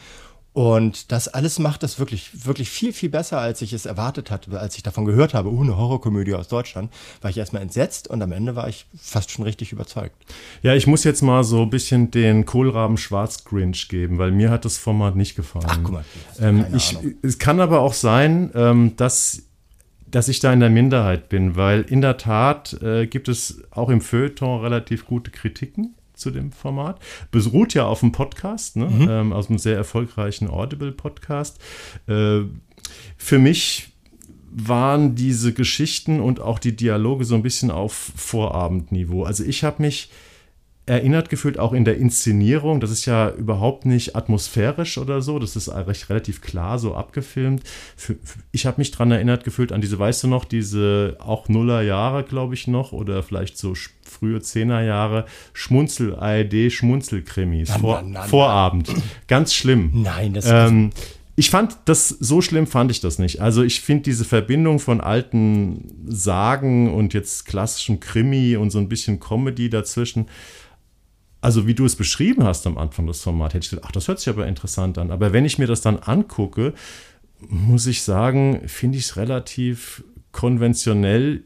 Und 0.53 1.13
das 1.13 1.29
alles 1.29 1.61
macht 1.61 1.85
es 1.85 2.01
wirklich, 2.01 2.45
wirklich 2.45 2.71
viel, 2.71 2.93
viel 2.93 3.09
besser, 3.09 3.39
als 3.39 3.63
ich 3.63 3.73
es 3.73 3.87
erwartet 3.87 4.33
hatte, 4.33 4.59
als 4.59 4.77
ich 4.77 4.83
davon 4.83 5.05
gehört 5.05 5.33
habe, 5.33 5.49
oh, 5.53 5.61
eine 5.61 5.77
Horrorkomödie 5.77 6.35
aus 6.35 6.49
Deutschland, 6.49 6.93
war 7.21 7.31
ich 7.31 7.39
erstmal 7.39 7.63
entsetzt 7.63 8.09
und 8.09 8.21
am 8.21 8.33
Ende 8.33 8.57
war 8.57 8.69
ich 8.69 8.87
fast 9.01 9.31
schon 9.31 9.45
richtig 9.45 9.71
überzeugt. 9.71 10.17
Ja, 10.63 10.75
ich 10.75 10.89
muss 10.89 11.05
jetzt 11.05 11.23
mal 11.23 11.45
so 11.45 11.63
ein 11.63 11.71
bisschen 11.71 12.11
den 12.11 12.47
Kohlraben 12.47 12.97
Schwarz 12.97 13.45
Grinch 13.45 13.89
geben, 13.89 14.19
weil 14.19 14.33
mir 14.33 14.51
hat 14.51 14.65
das 14.65 14.77
Format 14.77 15.15
nicht 15.15 15.37
gefallen. 15.37 15.67
Ach, 15.69 15.79
guck 15.85 15.93
mal. 15.93 16.05
Ähm, 16.41 16.67
ich, 16.75 16.99
es 17.23 17.39
kann 17.39 17.61
aber 17.61 17.81
auch 17.81 17.95
sein, 17.95 18.51
ähm, 18.55 18.97
dass 18.97 19.45
dass 20.11 20.27
ich 20.27 20.41
da 20.41 20.53
in 20.53 20.59
der 20.59 20.71
Minderheit 20.71 21.29
bin, 21.29 21.55
weil 21.55 21.83
in 21.83 22.01
der 22.01 22.17
Tat 22.17 22.73
äh, 22.83 23.07
gibt 23.07 23.29
es 23.29 23.63
auch 23.71 23.91
im 23.91 24.01
Feuilleton 24.01 24.61
relativ 24.61 25.07
gute 25.07 25.31
Kritiken 25.31 25.95
zu 26.21 26.31
dem 26.31 26.53
Format. 26.53 27.01
Beruht 27.31 27.75
ja 27.75 27.87
auf 27.87 28.03
einem 28.03 28.13
Podcast, 28.13 28.77
ne? 28.77 28.87
mhm. 28.87 29.09
ähm, 29.09 29.33
aus 29.33 29.49
einem 29.49 29.59
sehr 29.59 29.77
erfolgreichen 29.77 30.49
Audible-Podcast. 30.49 31.59
Äh, 32.07 32.41
für 33.17 33.39
mich 33.39 33.89
waren 34.53 35.15
diese 35.15 35.53
Geschichten 35.53 36.21
und 36.21 36.41
auch 36.41 36.59
die 36.59 36.75
Dialoge 36.75 37.25
so 37.25 37.35
ein 37.35 37.43
bisschen 37.43 37.71
auf 37.71 38.13
Vorabendniveau. 38.17 39.25
Also 39.25 39.45
ich 39.45 39.63
habe 39.65 39.83
mich 39.83 40.11
erinnert 40.91 41.31
gefühlt, 41.31 41.59
auch 41.59 41.73
in 41.73 41.85
der 41.85 41.97
Inszenierung. 41.99 42.81
Das 42.81 42.91
ist 42.91 43.07
ja 43.07 43.31
überhaupt 43.31 43.87
nicht 43.87 44.17
atmosphärisch 44.17 44.99
oder 44.99 45.23
so. 45.23 45.39
Das 45.39 45.55
ist 45.55 45.69
recht, 45.69 46.11
relativ 46.11 46.41
klar 46.41 46.81
so 46.81 46.97
abgefilmt. 46.97 47.63
Für, 47.97 48.17
ich 48.51 48.67
habe 48.67 48.81
mich 48.81 48.91
daran 48.91 49.13
erinnert 49.13 49.45
gefühlt 49.45 49.71
an 49.71 49.81
diese, 49.81 49.99
weißt 49.99 50.25
du 50.25 50.29
noch, 50.29 50.45
diese 50.45 51.17
auch 51.21 51.49
Nuller 51.49 51.83
Jahre, 51.83 52.25
glaube 52.25 52.55
ich 52.55 52.67
noch, 52.67 52.93
oder 52.93 53.23
vielleicht 53.23 53.57
so 53.57 53.75
frühe 54.03 54.41
Zehnerjahre 54.41 55.27
Schmunzel, 55.53 56.17
ARD 56.17 56.73
Schmunzelkrimis. 56.73 57.71
Vor, 57.71 58.03
Vorabend. 58.29 58.93
Ganz 59.29 59.55
schlimm. 59.55 59.93
Nein, 59.95 60.35
das 60.35 60.47
ähm, 60.49 60.91
ich 61.41 61.49
fand 61.49 61.79
das, 61.87 62.09
so 62.09 62.43
schlimm 62.43 62.67
fand 62.67 62.91
ich 62.91 63.01
das 63.01 63.19
nicht. 63.19 63.41
Also 63.41 63.63
ich 63.63 63.81
finde 63.81 64.03
diese 64.03 64.27
Verbindung 64.27 64.79
von 64.79 65.01
alten 65.01 66.05
Sagen 66.07 66.93
und 66.93 67.15
jetzt 67.15 67.47
klassischem 67.47 67.99
Krimi 67.99 68.57
und 68.57 68.69
so 68.69 68.79
ein 68.79 68.91
bisschen 68.91 69.21
Comedy 69.21 69.71
dazwischen, 69.71 70.27
also 71.41 71.67
wie 71.67 71.75
du 71.75 71.85
es 71.85 71.97
beschrieben 71.97 72.45
hast 72.45 72.67
am 72.67 72.77
Anfang 72.79 73.07
des 73.07 73.23
Formats, 73.23 73.55
hätte 73.55 73.65
ich 73.65 73.71
gedacht, 73.71 73.87
ach, 73.89 73.93
das 73.93 74.09
hört 74.09 74.19
sich 74.19 74.29
aber 74.29 74.47
interessant 74.47 74.99
an. 74.99 75.11
Aber 75.11 75.33
wenn 75.33 75.45
ich 75.45 75.59
mir 75.59 75.67
das 75.67 75.81
dann 75.81 75.99
angucke, 75.99 76.75
muss 77.49 77.87
ich 77.87 78.03
sagen, 78.03 78.63
finde 78.67 78.99
ich 78.99 79.05
es 79.05 79.17
relativ 79.17 80.05
konventionell 80.33 81.45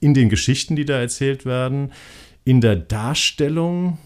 in 0.00 0.14
den 0.14 0.28
Geschichten, 0.28 0.74
die 0.74 0.84
da 0.84 0.98
erzählt 0.98 1.44
werden, 1.44 1.92
in 2.44 2.60
der 2.60 2.76
Darstellung 2.76 3.98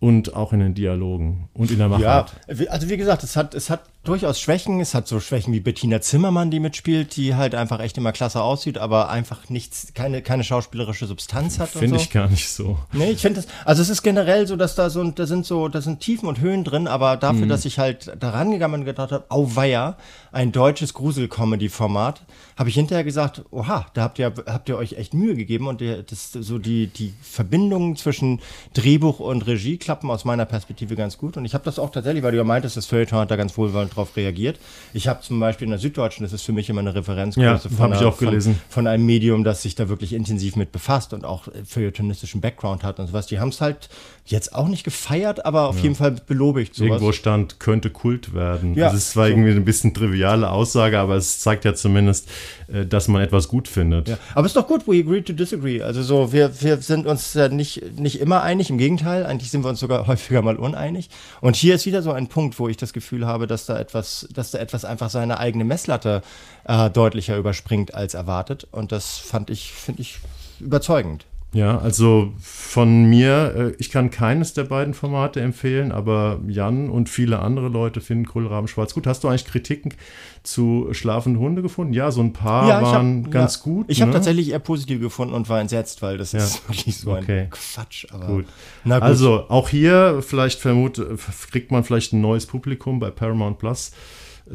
und 0.00 0.34
auch 0.34 0.52
in 0.52 0.60
den 0.60 0.74
Dialogen 0.74 1.48
und 1.54 1.70
in 1.70 1.78
der 1.78 1.88
Machart. 1.88 2.34
Ja, 2.46 2.70
also 2.70 2.88
wie 2.88 2.96
gesagt, 2.96 3.22
es 3.24 3.36
hat, 3.36 3.54
es 3.54 3.70
hat 3.70 3.84
durchaus 4.08 4.40
Schwächen. 4.40 4.80
Es 4.80 4.94
hat 4.94 5.06
so 5.06 5.20
Schwächen 5.20 5.52
wie 5.52 5.60
Bettina 5.60 6.00
Zimmermann, 6.00 6.50
die 6.50 6.60
mitspielt, 6.60 7.16
die 7.16 7.34
halt 7.34 7.54
einfach 7.54 7.80
echt 7.80 7.96
immer 7.98 8.12
klasse 8.12 8.42
aussieht, 8.42 8.78
aber 8.78 9.10
einfach 9.10 9.48
nichts, 9.48 9.92
keine, 9.94 10.22
keine 10.22 10.44
schauspielerische 10.44 11.06
Substanz 11.06 11.58
hat. 11.58 11.68
Finde 11.68 11.98
so. 11.98 12.02
ich 12.02 12.10
gar 12.10 12.28
nicht 12.28 12.50
so. 12.50 12.78
Nee, 12.92 13.10
ich 13.10 13.20
finde 13.20 13.42
das, 13.42 13.50
also 13.64 13.82
es 13.82 13.90
ist 13.90 14.02
generell 14.02 14.46
so, 14.46 14.56
dass 14.56 14.74
da 14.74 14.90
so, 14.90 15.04
da 15.10 15.26
sind 15.26 15.46
so, 15.46 15.68
da 15.68 15.80
sind 15.80 16.00
Tiefen 16.00 16.28
und 16.28 16.40
Höhen 16.40 16.64
drin, 16.64 16.88
aber 16.88 17.16
dafür, 17.16 17.44
mhm. 17.44 17.50
dass 17.50 17.64
ich 17.64 17.78
halt 17.78 18.12
da 18.18 18.30
rangegangen 18.30 18.80
und 18.80 18.86
gedacht 18.86 19.12
habe, 19.12 19.26
auweia, 19.28 19.96
ein 20.32 20.52
deutsches 20.52 20.94
Grusel-Comedy-Format, 20.94 22.22
habe 22.56 22.68
ich 22.68 22.74
hinterher 22.74 23.04
gesagt, 23.04 23.42
oha, 23.50 23.86
da 23.94 24.02
habt 24.02 24.18
ihr, 24.18 24.32
habt 24.46 24.68
ihr 24.68 24.76
euch 24.76 24.94
echt 24.94 25.14
Mühe 25.14 25.34
gegeben 25.34 25.68
und 25.68 25.80
der, 25.80 26.02
das, 26.02 26.32
so 26.32 26.58
die, 26.58 26.88
die 26.88 27.14
Verbindungen 27.22 27.96
zwischen 27.96 28.40
Drehbuch 28.74 29.20
und 29.20 29.46
Regie 29.46 29.78
klappen 29.78 30.10
aus 30.10 30.24
meiner 30.24 30.44
Perspektive 30.44 30.96
ganz 30.96 31.18
gut 31.18 31.36
und 31.36 31.44
ich 31.44 31.54
habe 31.54 31.64
das 31.64 31.78
auch 31.78 31.90
tatsächlich, 31.90 32.22
weil 32.22 32.32
du 32.32 32.38
ja 32.38 32.44
meintest, 32.44 32.76
das 32.76 32.86
Feuilleton 32.86 33.20
hat 33.20 33.30
da 33.30 33.36
ganz 33.36 33.56
wohlwollend 33.56 33.92
darauf 33.92 34.16
reagiert. 34.16 34.58
Ich 34.92 35.08
habe 35.08 35.20
zum 35.22 35.38
Beispiel 35.38 35.66
in 35.66 35.70
der 35.70 35.78
Süddeutschen, 35.78 36.24
das 36.24 36.32
ist 36.32 36.42
für 36.42 36.52
mich 36.52 36.68
immer 36.68 36.80
eine 36.80 36.94
Referenzgröße 36.94 37.68
ja, 37.68 37.76
von, 37.76 37.92
ich 37.92 38.00
auch 38.00 38.18
gelesen. 38.18 38.54
Von, 38.68 38.84
von, 38.84 38.86
einem 38.88 39.06
Medium, 39.06 39.44
das 39.44 39.62
sich 39.62 39.74
da 39.74 39.88
wirklich 39.88 40.12
intensiv 40.12 40.56
mit 40.56 40.72
befasst 40.72 41.12
und 41.12 41.24
auch 41.24 41.48
feuilletonistischen 41.64 42.40
Background 42.40 42.82
hat 42.82 42.98
und 42.98 43.06
sowas. 43.06 43.26
Die 43.26 43.38
haben 43.38 43.50
es 43.50 43.60
halt 43.60 43.88
jetzt 44.26 44.54
auch 44.54 44.68
nicht 44.68 44.84
gefeiert, 44.84 45.46
aber 45.46 45.68
auf 45.68 45.76
ja. 45.76 45.84
jeden 45.84 45.94
Fall 45.94 46.12
belobigt. 46.12 46.74
Sowas. 46.74 46.90
Irgendwo 46.90 47.12
stand, 47.12 47.60
könnte 47.60 47.90
Kult 47.90 48.34
werden. 48.34 48.74
Ja, 48.74 48.86
das 48.86 48.94
ist 48.94 49.10
zwar 49.12 49.26
so. 49.26 49.32
irgendwie 49.32 49.52
ein 49.52 49.64
bisschen 49.64 49.92
triviale 50.28 50.50
Aussage, 50.50 50.98
aber 50.98 51.16
es 51.16 51.40
zeigt 51.40 51.64
ja 51.64 51.74
zumindest, 51.74 52.28
äh, 52.72 52.84
dass 52.86 53.08
man 53.08 53.22
etwas 53.22 53.48
gut 53.48 53.68
findet. 53.68 54.08
Ja. 54.08 54.18
Aber 54.34 54.46
es 54.46 54.50
ist 54.50 54.56
doch 54.56 54.66
gut, 54.66 54.86
we 54.86 55.00
agree 55.00 55.22
to 55.22 55.32
disagree. 55.32 55.82
Also 55.82 56.02
so, 56.02 56.32
wir, 56.32 56.60
wir 56.60 56.78
sind 56.78 57.06
uns 57.06 57.34
ja 57.34 57.48
nicht, 57.48 57.98
nicht 57.98 58.20
immer 58.20 58.42
einig, 58.42 58.70
im 58.70 58.78
Gegenteil, 58.78 59.26
eigentlich 59.26 59.50
sind 59.50 59.64
wir 59.64 59.68
uns 59.68 59.80
sogar 59.80 60.06
häufiger 60.06 60.42
mal 60.42 60.56
uneinig. 60.56 61.08
Und 61.40 61.56
hier 61.56 61.74
ist 61.74 61.86
wieder 61.86 62.02
so 62.02 62.12
ein 62.12 62.28
Punkt, 62.28 62.58
wo 62.58 62.68
ich 62.68 62.76
das 62.76 62.92
Gefühl 62.92 63.26
habe, 63.26 63.46
dass 63.46 63.66
da 63.66 63.78
etwas, 63.78 64.28
dass 64.32 64.50
da 64.50 64.58
etwas 64.58 64.84
einfach 64.84 65.10
seine 65.10 65.38
eigene 65.38 65.64
Messlatte 65.64 66.22
äh, 66.64 66.90
deutlicher 66.90 67.36
überspringt 67.36 67.94
als 67.94 68.14
erwartet. 68.14 68.66
Und 68.70 68.92
das 68.92 69.18
fand 69.18 69.50
ich, 69.50 69.72
finde 69.72 70.02
ich, 70.02 70.18
überzeugend. 70.60 71.24
Ja, 71.54 71.78
also 71.78 72.34
von 72.38 73.04
mir, 73.04 73.54
äh, 73.56 73.72
ich 73.78 73.90
kann 73.90 74.10
keines 74.10 74.52
der 74.52 74.64
beiden 74.64 74.92
Formate 74.92 75.40
empfehlen, 75.40 75.92
aber 75.92 76.40
Jan 76.46 76.90
und 76.90 77.08
viele 77.08 77.38
andere 77.38 77.68
Leute 77.68 78.02
finden 78.02 78.26
Kohlraben 78.26 78.68
schwarz 78.68 78.92
gut. 78.92 79.06
Hast 79.06 79.24
du 79.24 79.28
eigentlich 79.28 79.46
Kritiken 79.46 79.94
zu 80.42 80.88
schlafenden 80.92 81.40
Hunde 81.40 81.62
gefunden? 81.62 81.94
Ja, 81.94 82.10
so 82.10 82.20
ein 82.20 82.34
paar 82.34 82.68
ja, 82.68 82.82
waren 82.82 83.24
hab, 83.24 83.30
ganz 83.30 83.56
ja, 83.56 83.62
gut. 83.62 83.86
Ich 83.88 83.98
ne? 83.98 84.02
habe 84.02 84.12
tatsächlich 84.12 84.50
eher 84.50 84.58
positiv 84.58 85.00
gefunden 85.00 85.32
und 85.32 85.48
war 85.48 85.58
entsetzt, 85.58 86.02
weil 86.02 86.18
das 86.18 86.32
ja. 86.32 86.40
ist 86.40 86.68
wirklich 86.68 86.98
so 86.98 87.12
okay. 87.12 87.40
ein 87.40 87.50
Quatsch. 87.50 88.06
Aber 88.12 88.26
gut. 88.26 88.46
gut. 88.84 88.92
Also 88.92 89.48
auch 89.48 89.70
hier 89.70 90.20
vielleicht 90.20 90.60
vermut, 90.60 91.00
kriegt 91.50 91.70
man 91.72 91.82
vielleicht 91.82 92.12
ein 92.12 92.20
neues 92.20 92.44
Publikum 92.44 93.00
bei 93.00 93.10
Paramount 93.10 93.58
Plus. 93.58 93.92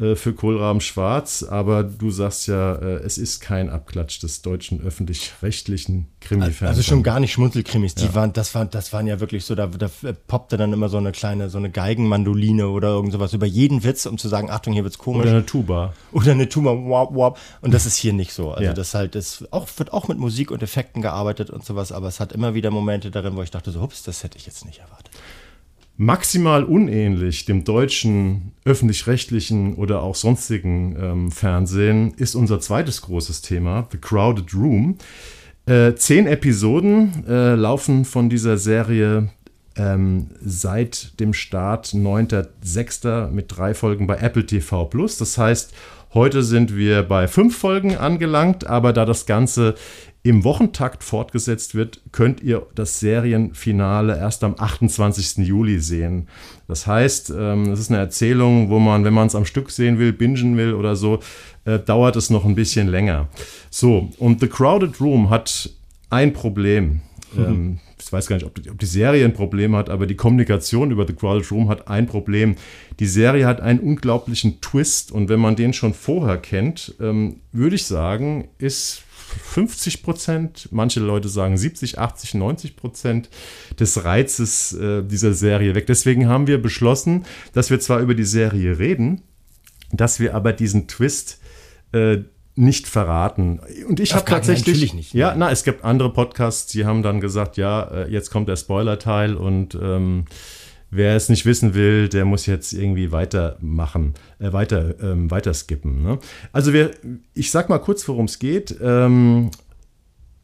Äh, 0.00 0.16
für 0.16 0.32
Kohlraben 0.32 0.80
schwarz, 0.80 1.44
aber 1.44 1.84
du 1.84 2.10
sagst 2.10 2.48
ja, 2.48 2.74
äh, 2.74 2.96
es 3.04 3.16
ist 3.16 3.40
kein 3.40 3.70
Abklatsch 3.70 4.20
des 4.20 4.42
deutschen 4.42 4.80
öffentlich-rechtlichen 4.80 6.08
Krimi-Fernsehens. 6.20 6.68
Also 6.68 6.82
schon 6.82 7.04
gar 7.04 7.20
nicht 7.20 7.32
Schmunzelkrimis, 7.32 7.94
die 7.94 8.06
ja. 8.06 8.14
waren, 8.14 8.32
das 8.32 8.54
waren, 8.56 8.70
das 8.70 8.92
waren 8.92 9.06
ja 9.06 9.20
wirklich 9.20 9.44
so, 9.44 9.54
da, 9.54 9.68
da 9.68 9.88
poppte 10.26 10.56
dann 10.56 10.72
immer 10.72 10.88
so 10.88 10.96
eine 10.96 11.12
kleine, 11.12 11.48
so 11.48 11.58
eine 11.58 11.70
Geigenmandoline 11.70 12.68
oder 12.68 12.88
irgend 12.88 13.12
sowas 13.12 13.34
über 13.34 13.46
jeden 13.46 13.84
Witz, 13.84 14.06
um 14.06 14.18
zu 14.18 14.28
sagen, 14.28 14.50
Achtung, 14.50 14.72
hier 14.72 14.82
wird's 14.82 14.98
komisch. 14.98 15.26
Oder 15.26 15.30
eine 15.30 15.46
Tuba. 15.46 15.92
Oder 16.10 16.32
eine 16.32 16.48
Tuba, 16.48 16.72
wop, 16.72 17.14
wop. 17.14 17.38
Und 17.60 17.72
das 17.72 17.86
ist 17.86 17.96
hier 17.96 18.12
nicht 18.12 18.32
so. 18.32 18.50
Also 18.50 18.64
ja. 18.64 18.72
das 18.72 18.94
halt, 18.94 19.14
das 19.14 19.44
auch, 19.52 19.68
wird 19.76 19.92
auch 19.92 20.08
mit 20.08 20.18
Musik 20.18 20.50
und 20.50 20.62
Effekten 20.62 21.02
gearbeitet 21.02 21.50
und 21.50 21.64
sowas, 21.64 21.92
aber 21.92 22.08
es 22.08 22.18
hat 22.18 22.32
immer 22.32 22.54
wieder 22.54 22.72
Momente 22.72 23.12
darin, 23.12 23.36
wo 23.36 23.42
ich 23.42 23.52
dachte 23.52 23.70
so, 23.70 23.80
hups, 23.80 24.02
das 24.02 24.24
hätte 24.24 24.38
ich 24.38 24.46
jetzt 24.46 24.64
nicht 24.64 24.80
erwartet 24.80 25.10
maximal 25.96 26.64
unähnlich 26.64 27.44
dem 27.44 27.64
deutschen 27.64 28.52
öffentlich-rechtlichen 28.64 29.74
oder 29.74 30.02
auch 30.02 30.14
sonstigen 30.14 30.96
ähm, 31.00 31.30
Fernsehen 31.30 32.14
ist 32.16 32.34
unser 32.34 32.60
zweites 32.60 33.02
großes 33.02 33.42
Thema, 33.42 33.86
The 33.92 33.98
Crowded 33.98 34.54
Room. 34.54 34.96
Äh, 35.66 35.94
zehn 35.94 36.26
Episoden 36.26 37.24
äh, 37.26 37.54
laufen 37.54 38.04
von 38.04 38.28
dieser 38.28 38.58
Serie 38.58 39.30
ähm, 39.76 40.28
seit 40.40 41.18
dem 41.20 41.32
Start 41.32 41.86
9.6. 41.88 43.30
mit 43.30 43.56
drei 43.56 43.74
Folgen 43.74 44.06
bei 44.06 44.16
Apple 44.16 44.46
TV 44.46 44.84
Plus. 44.86 45.16
Das 45.16 45.38
heißt, 45.38 45.74
heute 46.12 46.42
sind 46.42 46.76
wir 46.76 47.02
bei 47.02 47.28
fünf 47.28 47.56
Folgen 47.56 47.96
angelangt, 47.96 48.66
aber 48.66 48.92
da 48.92 49.04
das 49.04 49.26
Ganze 49.26 49.74
im 50.24 50.42
Wochentakt 50.42 51.04
fortgesetzt 51.04 51.74
wird, 51.74 52.00
könnt 52.10 52.42
ihr 52.42 52.66
das 52.74 52.98
Serienfinale 52.98 54.16
erst 54.16 54.42
am 54.42 54.54
28. 54.58 55.46
Juli 55.46 55.78
sehen. 55.78 56.28
Das 56.66 56.86
heißt, 56.86 57.34
ähm, 57.38 57.70
es 57.70 57.78
ist 57.78 57.90
eine 57.90 58.00
Erzählung, 58.00 58.70
wo 58.70 58.78
man, 58.78 59.04
wenn 59.04 59.12
man 59.12 59.26
es 59.26 59.34
am 59.34 59.44
Stück 59.44 59.70
sehen 59.70 59.98
will, 59.98 60.14
bingen 60.14 60.56
will 60.56 60.72
oder 60.72 60.96
so, 60.96 61.20
äh, 61.66 61.78
dauert 61.78 62.16
es 62.16 62.30
noch 62.30 62.46
ein 62.46 62.54
bisschen 62.54 62.88
länger. 62.88 63.28
So, 63.68 64.08
und 64.18 64.40
The 64.40 64.46
Crowded 64.46 64.98
Room 64.98 65.28
hat 65.28 65.68
ein 66.08 66.32
Problem. 66.32 67.02
Mhm. 67.36 67.80
ich 68.00 68.12
weiß 68.12 68.26
gar 68.28 68.36
nicht, 68.36 68.46
ob 68.46 68.54
die, 68.54 68.70
ob 68.70 68.78
die 68.78 68.86
Serie 68.86 69.24
ein 69.26 69.34
Problem 69.34 69.74
hat, 69.76 69.90
aber 69.90 70.06
die 70.06 70.14
Kommunikation 70.14 70.90
über 70.90 71.06
The 71.06 71.14
Crowded 71.14 71.50
Room 71.50 71.68
hat 71.68 71.88
ein 71.88 72.06
Problem. 72.06 72.56
Die 72.98 73.06
Serie 73.06 73.44
hat 73.44 73.60
einen 73.60 73.80
unglaublichen 73.80 74.62
Twist 74.62 75.12
und 75.12 75.28
wenn 75.28 75.40
man 75.40 75.56
den 75.56 75.74
schon 75.74 75.92
vorher 75.92 76.38
kennt, 76.38 76.94
ähm, 76.98 77.40
würde 77.52 77.74
ich 77.74 77.84
sagen, 77.84 78.48
ist 78.56 79.02
50 79.42 80.02
Prozent, 80.02 80.68
manche 80.70 81.00
Leute 81.00 81.28
sagen 81.28 81.56
70, 81.56 81.98
80, 81.98 82.34
90 82.34 82.76
Prozent 82.76 83.30
des 83.78 84.04
Reizes 84.04 84.72
äh, 84.72 85.02
dieser 85.02 85.34
Serie 85.34 85.74
weg. 85.74 85.86
Deswegen 85.86 86.28
haben 86.28 86.46
wir 86.46 86.60
beschlossen, 86.60 87.24
dass 87.52 87.70
wir 87.70 87.80
zwar 87.80 88.00
über 88.00 88.14
die 88.14 88.24
Serie 88.24 88.78
reden, 88.78 89.22
dass 89.92 90.20
wir 90.20 90.34
aber 90.34 90.52
diesen 90.52 90.88
Twist 90.88 91.40
äh, 91.92 92.18
nicht 92.56 92.86
verraten. 92.86 93.60
Und 93.88 94.00
ich 94.00 94.14
habe 94.14 94.24
tatsächlich 94.24 94.94
nicht. 94.94 95.12
Ja, 95.12 95.34
na, 95.36 95.50
es 95.50 95.64
gibt 95.64 95.84
andere 95.84 96.12
Podcasts, 96.12 96.70
die 96.70 96.84
haben 96.84 97.02
dann 97.02 97.20
gesagt, 97.20 97.56
ja, 97.56 97.82
äh, 97.82 98.10
jetzt 98.10 98.30
kommt 98.30 98.48
der 98.48 98.56
Spoiler-Teil 98.56 99.34
und 99.34 99.74
ähm, 99.74 100.26
wer 100.94 101.16
es 101.16 101.28
nicht 101.28 101.44
wissen 101.46 101.74
will, 101.74 102.08
der 102.08 102.24
muss 102.24 102.46
jetzt 102.46 102.72
irgendwie 102.72 103.12
weitermachen, 103.12 104.14
äh, 104.38 104.52
weiter, 104.52 104.94
ähm, 105.02 105.30
weiter 105.30 105.52
skippen. 105.52 106.02
Ne? 106.02 106.18
Also 106.52 106.72
wir, 106.72 106.92
ich 107.34 107.50
sag 107.50 107.68
mal 107.68 107.78
kurz, 107.78 108.06
worum 108.08 108.26
es 108.26 108.38
geht. 108.38 108.76
Ähm, 108.82 109.50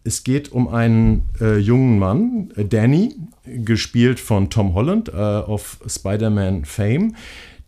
es 0.03 0.25
geht 0.25 0.51
um 0.51 0.69
einen 0.69 1.29
äh, 1.41 1.59
jungen 1.59 1.99
Mann, 1.99 2.53
äh, 2.57 2.65
Danny, 2.65 3.15
gespielt 3.45 4.19
von 4.19 4.51
Tom 4.51 4.75
Holland 4.75 5.09
äh, 5.09 5.13
auf 5.13 5.79
Spider-Man 5.87 6.65
Fame. 6.65 7.15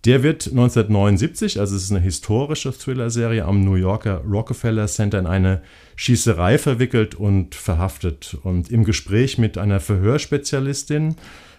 Der 0.04 0.24
wird 0.24 0.48
1979, 0.48 1.60
also 1.60 1.76
es 1.76 1.84
ist 1.84 1.92
eine 1.92 2.00
historische 2.00 2.76
Thriller-Serie, 2.76 3.44
am 3.44 3.60
New 3.60 3.76
Yorker 3.76 4.22
Rockefeller 4.28 4.88
Center 4.88 5.20
in 5.20 5.26
eine 5.26 5.62
Schießerei 5.94 6.58
verwickelt 6.58 7.14
und 7.14 7.54
verhaftet. 7.54 8.36
Und 8.42 8.68
im 8.70 8.82
Gespräch 8.82 9.38
mit 9.38 9.58
einer 9.58 9.78
Verhörspezialistin 9.78 11.14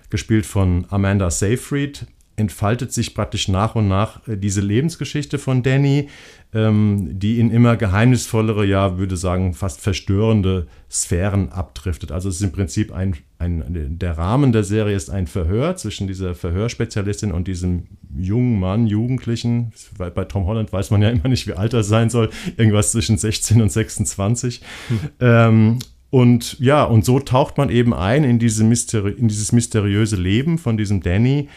gespielt 0.10 0.46
von 0.46 0.86
Amanda 0.90 1.30
Seyfried, 1.30 2.08
entfaltet 2.36 2.92
sich 2.92 3.14
praktisch 3.14 3.48
nach 3.48 3.76
und 3.76 3.88
nach 3.88 4.28
äh, 4.28 4.38
diese 4.38 4.62
Lebensgeschichte 4.62 5.38
von 5.38 5.62
Danny, 5.62 6.10
ähm, 6.54 7.20
die 7.20 7.40
in 7.40 7.52
immer 7.52 7.78
geheimnisvollere, 7.78 8.66
ja, 8.66 8.98
würde 8.98 9.18
sagen, 9.18 9.54
fast 9.54 9.82
verstörende 9.82 10.68
Sphären 10.90 11.50
abdriftet. 11.50 12.12
Also 12.12 12.30
es 12.30 12.36
ist 12.36 12.42
im 12.42 12.52
Prinzip 12.52 12.92
ein, 12.92 13.16
ein, 13.38 13.98
der 14.00 14.18
Rahmen 14.18 14.52
der 14.52 14.64
Serie 14.64 14.96
ist 14.96 15.10
ein 15.10 15.28
Verhör 15.28 15.76
zwischen 15.76 16.08
dieser 16.08 16.34
Verhörspezialistin 16.34 17.32
und 17.32 17.48
diesem 17.48 17.88
jungen 18.16 18.60
Mann, 18.60 18.88
Jugendlichen. 18.88 19.74
Weil 19.98 20.12
bei 20.12 20.26
Tom 20.26 20.46
Holland 20.46 20.72
weiß 20.72 20.92
man 20.92 21.02
ja 21.02 21.10
immer 21.10 21.28
nicht, 21.30 21.48
wie 21.48 21.54
alt 21.54 21.74
er 21.74 21.84
sein 21.84 22.10
soll. 22.10 22.30
Irgendwas 22.58 22.92
zwischen 22.92 23.18
16 23.18 23.62
und 23.62 23.72
26. 23.72 24.62
Hm. 24.90 25.00
Ähm, 25.20 25.80
und 26.14 26.60
ja, 26.60 26.84
und 26.84 27.04
so 27.04 27.20
taucht 27.20 27.58
man 27.58 27.72
eben 27.72 27.92
ein 27.92 28.24
in, 28.24 28.38
diese 28.38 28.64
Mysteri 28.64 29.14
in 29.14 29.30
dieses 29.30 29.52
mysteriöse 29.52 30.16
Leben 30.16 30.60
von 30.60 30.78
diesem 30.78 31.02
Danny. 31.02 31.50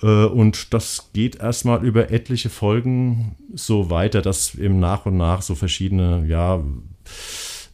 Äh, 0.00 0.24
und 0.24 0.72
das 0.72 1.10
geht 1.12 1.36
erstmal 1.36 1.84
über 1.84 2.10
etliche 2.10 2.48
Folgen 2.48 3.36
so 3.52 3.90
weiter, 3.90 4.22
dass 4.22 4.54
eben 4.54 4.80
nach 4.80 5.04
und 5.04 5.18
nach 5.18 5.42
so 5.42 5.54
verschiedene, 5.54 6.24
ja, 6.26 6.64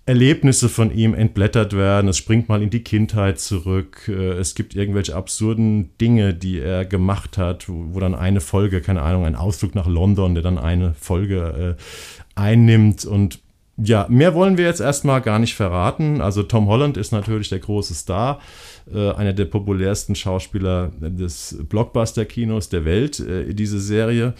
Erlebnisse 0.07 0.69
von 0.69 0.93
ihm 0.93 1.15
entblättert 1.15 1.73
werden. 1.73 2.09
Es 2.09 2.19
springt 2.19 2.49
mal 2.49 2.63
in 2.63 2.69
die 2.69 2.83
Kindheit 2.83 3.39
zurück. 3.39 4.09
Äh, 4.09 4.33
es 4.33 4.57
gibt 4.57 4.75
irgendwelche 4.75 5.15
absurden 5.15 5.97
Dinge, 5.99 6.35
die 6.35 6.59
er 6.59 6.85
gemacht 6.85 7.39
hat, 7.39 7.69
wo, 7.69 8.01
dann 8.01 8.17
eine 8.17 8.41
Folge, 8.41 8.81
keine 8.81 9.03
Ahnung, 9.03 9.25
ein 9.25 9.37
Ausflug 9.37 9.77
nach 9.77 9.87
London, 9.87 10.35
der 10.35 10.43
dann 10.43 10.59
eine 10.59 10.95
Folge 10.95 11.77
äh, 11.79 11.83
einnimmt. 12.35 13.05
Und 13.05 13.39
ja, 13.77 14.07
mehr 14.09 14.35
wollen 14.35 14.57
wir 14.57 14.67
jetzt 14.67 14.81
erstmal 14.81 15.21
gar 15.21 15.39
nicht 15.39 15.55
verraten. 15.55 16.21
Also 16.21 16.43
Tom 16.45 16.69
Holland 16.69 16.97
ist 16.97 17.13
natürlich 17.13 17.49
der 17.49 17.59
große 17.59 17.95
Star, 17.95 18.41
äh, 18.93 19.11
einer 19.13 19.33
der 19.33 19.47
populärsten 19.47 20.15
Schauspieler 20.15 20.93
des 21.01 21.59
Blockbuster-Kinos 21.69 22.69
der 22.69 22.85
Welt, 22.85 23.19
äh, 23.21 23.53
diese 23.53 23.81
Serie. 23.81 24.35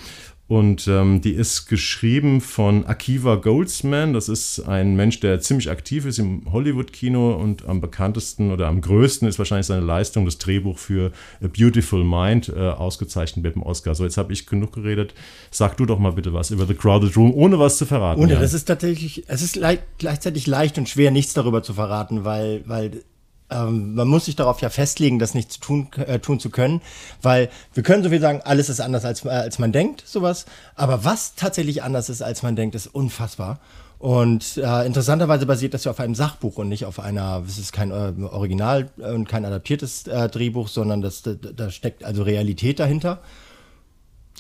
Und 0.47 0.87
ähm, 0.89 1.23
die 1.23 1.33
ist 1.33 1.67
geschrieben 1.67 2.43
von 2.43 2.85
Akiva 2.85 3.37
Goldsman. 3.37 4.13
Das 4.13 4.29
ist 4.29 4.61
ein 4.61 4.95
Mensch, 4.95 5.21
der 5.21 5.41
ziemlich 5.41 5.71
aktiv 5.71 6.05
ist 6.05 6.19
im 6.19 6.53
Hollywood-Kino 6.53 7.33
und 7.33 7.67
am 7.67 7.81
bekanntesten 7.81 8.53
oder 8.53 8.69
am 8.69 8.83
größten 8.83 9.27
ist 9.27 9.39
wahrscheinlich 9.39 9.67
seine 9.67 9.87
Leistung, 9.87 10.27
das 10.27 10.37
Drehbuch 10.37 10.79
für 10.79 11.13
A 11.43 11.47
Beautiful 11.47 12.05
Mind, 12.05 12.53
äh, 12.55 12.61
ausgezeichnet 12.61 13.43
mit 13.43 13.55
dem 13.55 13.63
Oscar. 13.63 13.95
So, 13.95 14.05
jetzt 14.05 14.19
habe 14.19 14.35
ich 14.35 14.47
genug 14.47 14.75
geredet. 14.75 15.15
Sag 15.51 15.79
du 15.79 15.87
doch 15.87 15.99
mal 15.99 16.13
bitte 16.13 16.35
was 16.35 16.51
über 16.51 16.67
The 16.67 16.75
Crowded 16.75 17.17
Room, 17.17 17.33
ohne 17.33 17.59
was 17.59 17.79
zu 17.79 17.87
verraten. 17.87 18.21
Ohne, 18.21 18.35
das 18.35 18.53
ist 18.53 18.67
tatsächlich, 18.67 19.25
es 19.29 19.41
ist 19.41 19.57
le 19.57 19.79
gleichzeitig 19.97 20.47
leicht 20.47 20.77
und 20.77 20.91
schwer, 20.91 21.11
nichts 21.11 21.33
darüber 21.33 21.63
zu 21.63 21.73
verraten, 21.73 22.25
weil, 22.27 22.63
weil 22.67 23.03
ähm, 23.51 23.95
man 23.95 24.09
muss 24.09 24.25
sich 24.25 24.37
darauf 24.37 24.61
ja 24.61 24.71
festlegen, 24.71 25.19
das 25.19 25.35
nicht 25.35 25.53
zu 25.53 25.61
tun, 25.61 25.89
äh, 26.07 26.19
tun 26.19 26.41
zu 26.41 26.51
können, 26.51 26.81
weil 27.23 27.51
wir 27.75 27.83
können 27.83 28.03
so 28.03 28.11
viel 28.11 28.21
sagen, 28.21 28.41
alles 28.45 28.69
ist 28.69 28.81
anders 28.81 29.05
als, 29.05 29.25
äh, 29.25 29.29
als 29.29 29.59
man 29.59 29.73
denkt, 29.73 30.03
sowas. 30.07 30.47
Aber 30.75 31.05
was 31.05 31.35
tatsächlich 31.35 31.83
anders 31.83 32.09
ist, 32.09 32.23
als 32.23 32.43
man 32.43 32.57
denkt, 32.57 32.75
ist 32.75 32.87
unfassbar. 32.87 33.61
Und 33.99 34.59
äh, 34.59 34.87
interessanterweise 34.87 35.47
basiert 35.47 35.73
das 35.73 35.85
ja 35.85 35.91
auf 35.91 36.01
einem 36.01 36.15
Sachbuch 36.15 36.59
und 36.59 36.69
nicht 36.69 36.85
auf 36.85 37.01
einer, 37.01 37.43
es 37.47 37.59
ist 37.59 37.73
kein 37.73 37.91
äh, 37.91 38.13
Original 38.25 38.91
und 38.97 39.29
kein 39.29 39.45
adaptiertes 39.45 40.07
äh, 40.07 40.29
Drehbuch, 40.29 40.69
sondern 40.69 41.01
das, 41.01 41.23
da, 41.23 41.33
da 41.33 41.71
steckt 41.71 42.05
also 42.05 42.23
Realität 42.23 42.81
dahinter 42.81 43.21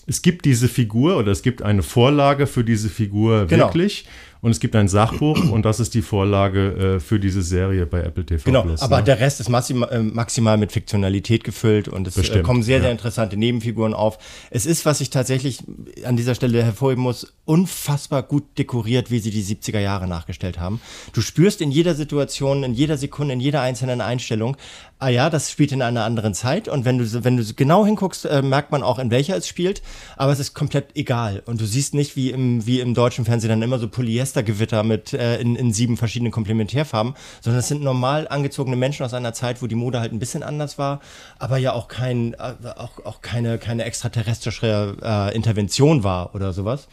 es 0.06 0.22
gibt 0.22 0.44
diese 0.44 0.68
Figur 0.68 1.16
oder 1.16 1.32
es 1.32 1.42
gibt 1.42 1.62
eine 1.62 1.82
Vorlage 1.82 2.46
für 2.46 2.64
diese 2.64 2.88
Figur 2.88 3.46
genau. 3.46 3.66
wirklich. 3.66 4.06
Und 4.44 4.50
es 4.50 4.60
gibt 4.60 4.76
ein 4.76 4.88
Sachbuch 4.88 5.50
und 5.50 5.64
das 5.64 5.80
ist 5.80 5.94
die 5.94 6.02
Vorlage 6.02 6.96
äh, 6.96 7.00
für 7.00 7.18
diese 7.18 7.40
Serie 7.40 7.86
bei 7.86 8.02
Apple 8.02 8.26
TV 8.26 8.44
genau, 8.44 8.60
Plus. 8.60 8.82
Aber 8.82 8.98
ne? 8.98 9.04
der 9.04 9.18
Rest 9.18 9.40
ist 9.40 9.48
maximal, 9.48 9.90
äh, 9.90 10.00
maximal 10.00 10.58
mit 10.58 10.70
Fiktionalität 10.70 11.44
gefüllt 11.44 11.88
und 11.88 12.06
es 12.06 12.18
äh, 12.18 12.42
kommen 12.42 12.62
sehr, 12.62 12.82
sehr 12.82 12.90
interessante 12.90 13.38
Nebenfiguren 13.38 13.94
auf. 13.94 14.18
Es 14.50 14.66
ist, 14.66 14.84
was 14.84 15.00
ich 15.00 15.08
tatsächlich 15.08 15.60
an 16.04 16.18
dieser 16.18 16.34
Stelle 16.34 16.62
hervorheben 16.62 17.02
muss, 17.02 17.32
unfassbar 17.46 18.22
gut 18.22 18.58
dekoriert, 18.58 19.10
wie 19.10 19.20
sie 19.20 19.30
die 19.30 19.42
70er 19.42 19.80
Jahre 19.80 20.06
nachgestellt 20.06 20.60
haben. 20.60 20.78
Du 21.14 21.22
spürst 21.22 21.62
in 21.62 21.70
jeder 21.70 21.94
Situation, 21.94 22.64
in 22.64 22.74
jeder 22.74 22.98
Sekunde, 22.98 23.32
in 23.32 23.40
jeder 23.40 23.62
einzelnen 23.62 24.02
Einstellung, 24.02 24.58
ah 25.04 25.08
ja, 25.08 25.30
das 25.30 25.50
spielt 25.50 25.72
in 25.72 25.82
einer 25.82 26.04
anderen 26.04 26.34
Zeit. 26.34 26.68
Und 26.68 26.84
wenn 26.84 26.98
du, 26.98 27.24
wenn 27.24 27.36
du 27.36 27.44
genau 27.54 27.84
hinguckst, 27.86 28.24
äh, 28.26 28.42
merkt 28.42 28.72
man 28.72 28.82
auch, 28.82 28.98
in 28.98 29.10
welcher 29.10 29.36
es 29.36 29.48
spielt, 29.48 29.82
aber 30.16 30.32
es 30.32 30.38
ist 30.38 30.54
komplett 30.54 30.96
egal. 30.96 31.42
Und 31.46 31.60
du 31.60 31.66
siehst 31.66 31.94
nicht, 31.94 32.16
wie 32.16 32.30
im, 32.30 32.66
wie 32.66 32.80
im 32.80 32.94
deutschen 32.94 33.24
Fernsehen 33.24 33.50
dann 33.50 33.62
immer 33.62 33.78
so 33.78 33.88
Polyester 33.88 34.42
Geistergewitter 34.44 34.82
mit 34.82 35.12
äh, 35.12 35.40
in, 35.40 35.56
in 35.56 35.72
sieben 35.72 35.96
verschiedenen 35.96 36.32
Komplementärfarben, 36.32 37.14
sondern 37.40 37.60
es 37.60 37.68
sind 37.68 37.82
normal 37.82 38.26
angezogene 38.28 38.76
Menschen 38.76 39.04
aus 39.04 39.14
einer 39.14 39.32
Zeit, 39.32 39.62
wo 39.62 39.66
die 39.66 39.74
Mode 39.74 40.00
halt 40.00 40.12
ein 40.12 40.18
bisschen 40.18 40.42
anders 40.42 40.78
war, 40.78 41.00
aber 41.38 41.58
ja 41.58 41.72
auch 41.72 41.88
kein, 41.88 42.34
äh, 42.34 42.54
auch, 42.76 43.04
auch 43.04 43.20
keine, 43.20 43.58
keine 43.58 43.84
extraterrestrische 43.84 44.96
äh, 45.02 45.34
Intervention 45.34 46.02
war 46.02 46.34
oder 46.34 46.52
sowas. 46.52 46.88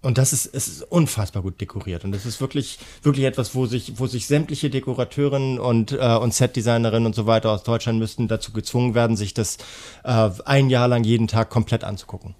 Und 0.00 0.16
das 0.16 0.32
ist, 0.32 0.46
es 0.46 0.68
ist 0.68 0.82
unfassbar 0.82 1.42
gut 1.42 1.60
dekoriert. 1.60 2.04
Und 2.04 2.12
das 2.12 2.24
ist 2.24 2.40
wirklich, 2.40 2.78
wirklich 3.02 3.24
etwas, 3.24 3.56
wo 3.56 3.66
sich, 3.66 3.98
wo 3.98 4.06
sich 4.06 4.26
sämtliche 4.26 4.70
Dekorateurinnen 4.70 5.58
und, 5.58 5.92
äh, 5.92 6.16
und 6.16 6.32
Setdesignerinnen 6.32 7.06
und 7.06 7.16
so 7.16 7.26
weiter 7.26 7.50
aus 7.50 7.64
Deutschland 7.64 7.98
müssten 7.98 8.28
dazu 8.28 8.52
gezwungen 8.52 8.94
werden, 8.94 9.16
sich 9.16 9.34
das 9.34 9.58
äh, 10.04 10.30
ein 10.44 10.70
Jahr 10.70 10.86
lang 10.86 11.02
jeden 11.02 11.26
Tag 11.26 11.50
komplett 11.50 11.82
anzugucken. 11.82 12.36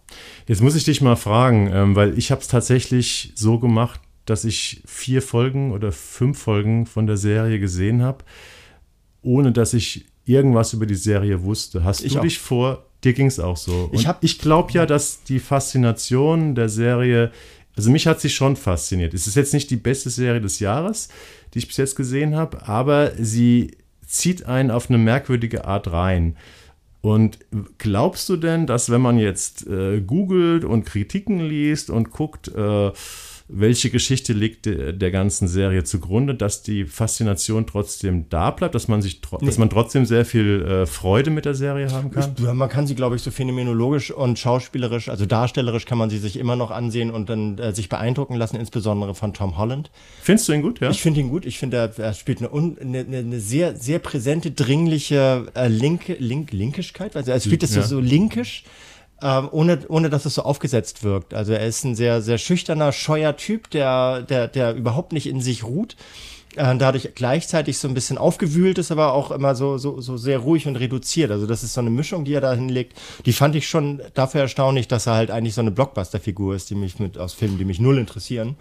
Jetzt 0.46 0.62
muss 0.62 0.76
ich 0.76 0.84
dich 0.84 1.00
mal 1.00 1.16
fragen, 1.16 1.68
ähm, 1.72 1.96
weil 1.96 2.16
ich 2.16 2.30
habe 2.30 2.40
es 2.40 2.48
tatsächlich 2.48 3.32
so 3.34 3.58
gemacht, 3.58 4.00
dass 4.24 4.44
ich 4.44 4.82
vier 4.86 5.20
Folgen 5.20 5.72
oder 5.72 5.90
fünf 5.90 6.38
Folgen 6.38 6.86
von 6.86 7.06
der 7.08 7.16
Serie 7.16 7.58
gesehen 7.58 8.02
habe, 8.02 8.24
ohne 9.22 9.50
dass 9.50 9.74
ich 9.74 10.06
irgendwas 10.26 10.74
über 10.74 10.86
die 10.86 10.94
Serie 10.94 11.42
wusste. 11.42 11.82
Hast 11.82 12.04
ich 12.04 12.12
du 12.12 12.18
auch. 12.18 12.22
dich 12.22 12.38
vor, 12.38 12.87
dir 13.08 13.14
ging 13.14 13.26
es 13.26 13.40
auch 13.40 13.56
so. 13.56 13.88
Und 13.92 14.00
ich, 14.00 14.08
ich 14.20 14.38
glaube 14.38 14.72
ja, 14.72 14.86
dass 14.86 15.22
die 15.24 15.40
Faszination 15.40 16.54
der 16.54 16.68
Serie, 16.68 17.32
also 17.76 17.90
mich 17.90 18.06
hat 18.06 18.20
sie 18.20 18.30
schon 18.30 18.56
fasziniert. 18.56 19.14
Es 19.14 19.26
ist 19.26 19.34
jetzt 19.34 19.54
nicht 19.54 19.70
die 19.70 19.76
beste 19.76 20.10
Serie 20.10 20.40
des 20.40 20.60
Jahres, 20.60 21.08
die 21.54 21.58
ich 21.58 21.68
bis 21.68 21.76
jetzt 21.76 21.96
gesehen 21.96 22.36
habe, 22.36 22.68
aber 22.68 23.12
sie 23.18 23.76
zieht 24.06 24.46
einen 24.46 24.70
auf 24.70 24.88
eine 24.88 24.98
merkwürdige 24.98 25.64
Art 25.64 25.90
rein. 25.90 26.36
Und 27.00 27.38
glaubst 27.78 28.28
du 28.28 28.36
denn, 28.36 28.66
dass 28.66 28.90
wenn 28.90 29.00
man 29.00 29.18
jetzt 29.18 29.66
äh, 29.66 30.00
googelt 30.00 30.64
und 30.64 30.84
Kritiken 30.84 31.40
liest 31.40 31.90
und 31.90 32.10
guckt, 32.10 32.48
äh, 32.48 32.90
welche 33.48 33.88
Geschichte 33.88 34.34
liegt 34.34 34.66
der 34.66 35.10
ganzen 35.10 35.48
Serie 35.48 35.82
zugrunde, 35.82 36.34
dass 36.34 36.62
die 36.62 36.84
Faszination 36.84 37.66
trotzdem 37.66 38.28
da 38.28 38.50
bleibt, 38.50 38.74
dass 38.74 38.88
man 38.88 39.00
sich, 39.00 39.22
nee. 39.40 39.46
dass 39.46 39.56
man 39.56 39.70
trotzdem 39.70 40.04
sehr 40.04 40.26
viel 40.26 40.62
äh, 40.62 40.86
Freude 40.86 41.30
mit 41.30 41.46
der 41.46 41.54
Serie 41.54 41.90
haben 41.90 42.10
kann? 42.10 42.34
Man 42.38 42.68
kann 42.68 42.86
sie, 42.86 42.94
glaube 42.94 43.16
ich, 43.16 43.22
so 43.22 43.30
phänomenologisch 43.30 44.10
und 44.10 44.38
schauspielerisch, 44.38 45.08
also 45.08 45.24
darstellerisch 45.24 45.86
kann 45.86 45.96
man 45.96 46.10
sie 46.10 46.18
sich 46.18 46.38
immer 46.38 46.56
noch 46.56 46.70
ansehen 46.70 47.10
und 47.10 47.30
dann 47.30 47.58
äh, 47.58 47.74
sich 47.74 47.88
beeindrucken 47.88 48.34
lassen, 48.34 48.56
insbesondere 48.56 49.14
von 49.14 49.32
Tom 49.32 49.56
Holland. 49.56 49.90
Findest 50.22 50.48
du 50.48 50.52
ihn 50.52 50.62
gut, 50.62 50.80
ja? 50.80 50.90
Ich 50.90 51.00
finde 51.00 51.20
ihn 51.20 51.30
gut. 51.30 51.46
Ich 51.46 51.58
finde, 51.58 51.92
er, 51.96 52.12
spielt 52.12 52.42
eine, 52.42 52.50
eine, 52.52 52.98
eine, 53.00 53.40
sehr, 53.40 53.76
sehr 53.76 53.98
präsente, 53.98 54.50
dringliche 54.50 55.46
äh, 55.54 55.68
linke, 55.68 56.16
link, 56.18 56.52
Linkischkeit. 56.52 57.16
Also 57.16 57.30
er 57.30 57.40
spielt 57.40 57.62
das 57.62 57.74
ja. 57.74 57.82
so, 57.82 57.96
so 57.96 58.00
linkisch 58.00 58.64
ähm, 59.22 59.48
ohne, 59.50 59.80
ohne 59.88 60.10
dass 60.10 60.24
es 60.24 60.34
so 60.34 60.42
aufgesetzt 60.42 61.02
wirkt. 61.02 61.34
Also 61.34 61.52
er 61.52 61.66
ist 61.66 61.84
ein 61.84 61.94
sehr, 61.94 62.22
sehr 62.22 62.38
schüchterner, 62.38 62.92
scheuer 62.92 63.36
Typ, 63.36 63.70
der, 63.70 64.22
der, 64.22 64.48
der 64.48 64.74
überhaupt 64.74 65.12
nicht 65.12 65.26
in 65.26 65.40
sich 65.40 65.64
ruht. 65.64 65.96
Äh, 66.56 66.76
dadurch 66.76 67.14
gleichzeitig 67.14 67.78
so 67.78 67.88
ein 67.88 67.94
bisschen 67.94 68.18
aufgewühlt 68.18 68.78
ist, 68.78 68.90
aber 68.90 69.12
auch 69.12 69.30
immer 69.30 69.54
so, 69.54 69.76
so, 69.78 70.00
so 70.00 70.16
sehr 70.16 70.38
ruhig 70.38 70.66
und 70.66 70.76
reduziert. 70.76 71.30
Also 71.30 71.46
das 71.46 71.62
ist 71.62 71.74
so 71.74 71.80
eine 71.80 71.90
Mischung, 71.90 72.24
die 72.24 72.32
er 72.32 72.40
da 72.40 72.52
hinlegt. 72.52 72.98
Die 73.26 73.32
fand 73.32 73.54
ich 73.54 73.68
schon 73.68 74.00
dafür 74.14 74.42
erstaunlich, 74.42 74.88
dass 74.88 75.06
er 75.06 75.14
halt 75.14 75.30
eigentlich 75.30 75.54
so 75.54 75.60
eine 75.60 75.70
Blockbuster-Figur 75.70 76.54
ist, 76.54 76.70
die 76.70 76.74
mich 76.74 76.98
mit 76.98 77.18
aus 77.18 77.34
Filmen, 77.34 77.58
die 77.58 77.64
mich 77.64 77.80
null 77.80 77.98
interessieren. 77.98 78.56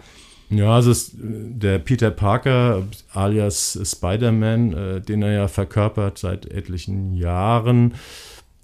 Ja, 0.49 0.75
also 0.75 0.93
der 1.13 1.79
Peter 1.79 2.09
Parker 2.09 2.83
alias 3.13 3.79
Spider-Man, 3.83 4.73
äh, 4.73 5.01
den 5.01 5.21
er 5.21 5.31
ja 5.31 5.47
verkörpert 5.47 6.17
seit 6.17 6.45
etlichen 6.45 7.13
Jahren, 7.13 7.95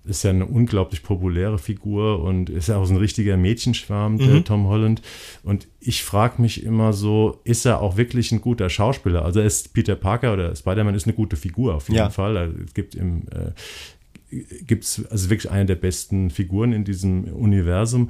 ist 0.05 0.23
ja 0.23 0.31
eine 0.31 0.45
unglaublich 0.45 1.01
populäre 1.03 1.57
Figur 1.57 2.21
und 2.23 2.49
ist 2.49 2.67
ja 2.67 2.77
auch 2.77 2.85
so 2.85 2.93
ein 2.93 2.97
richtiger 2.97 3.37
Mädchenschwarm, 3.37 4.17
der 4.17 4.27
mhm. 4.27 4.45
Tom 4.45 4.67
Holland. 4.67 5.01
Und 5.43 5.67
ich 5.79 6.03
frage 6.03 6.41
mich 6.41 6.63
immer 6.63 6.91
so, 6.91 7.39
ist 7.45 7.65
er 7.65 7.81
auch 7.81 7.95
wirklich 7.95 8.31
ein 8.31 8.41
guter 8.41 8.69
Schauspieler? 8.69 9.23
Also 9.23 9.39
ist 9.39 9.73
Peter 9.73 9.95
Parker 9.95 10.33
oder 10.33 10.55
Spider-Man 10.55 10.95
ist 10.95 11.05
eine 11.05 11.13
gute 11.13 11.37
Figur 11.37 11.75
auf 11.75 11.87
jeden 11.87 11.97
ja. 11.97 12.09
Fall. 12.09 12.35
Also 12.35 12.55
es 12.65 12.73
gibt 12.73 12.95
im, 12.95 13.23
äh, 13.31 14.43
gibt 14.65 14.83
es 14.83 15.05
also 15.09 15.29
wirklich 15.29 15.51
eine 15.51 15.67
der 15.67 15.75
besten 15.75 16.29
Figuren 16.29 16.73
in 16.73 16.83
diesem 16.83 17.23
Universum. 17.25 18.09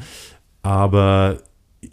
Aber 0.63 1.43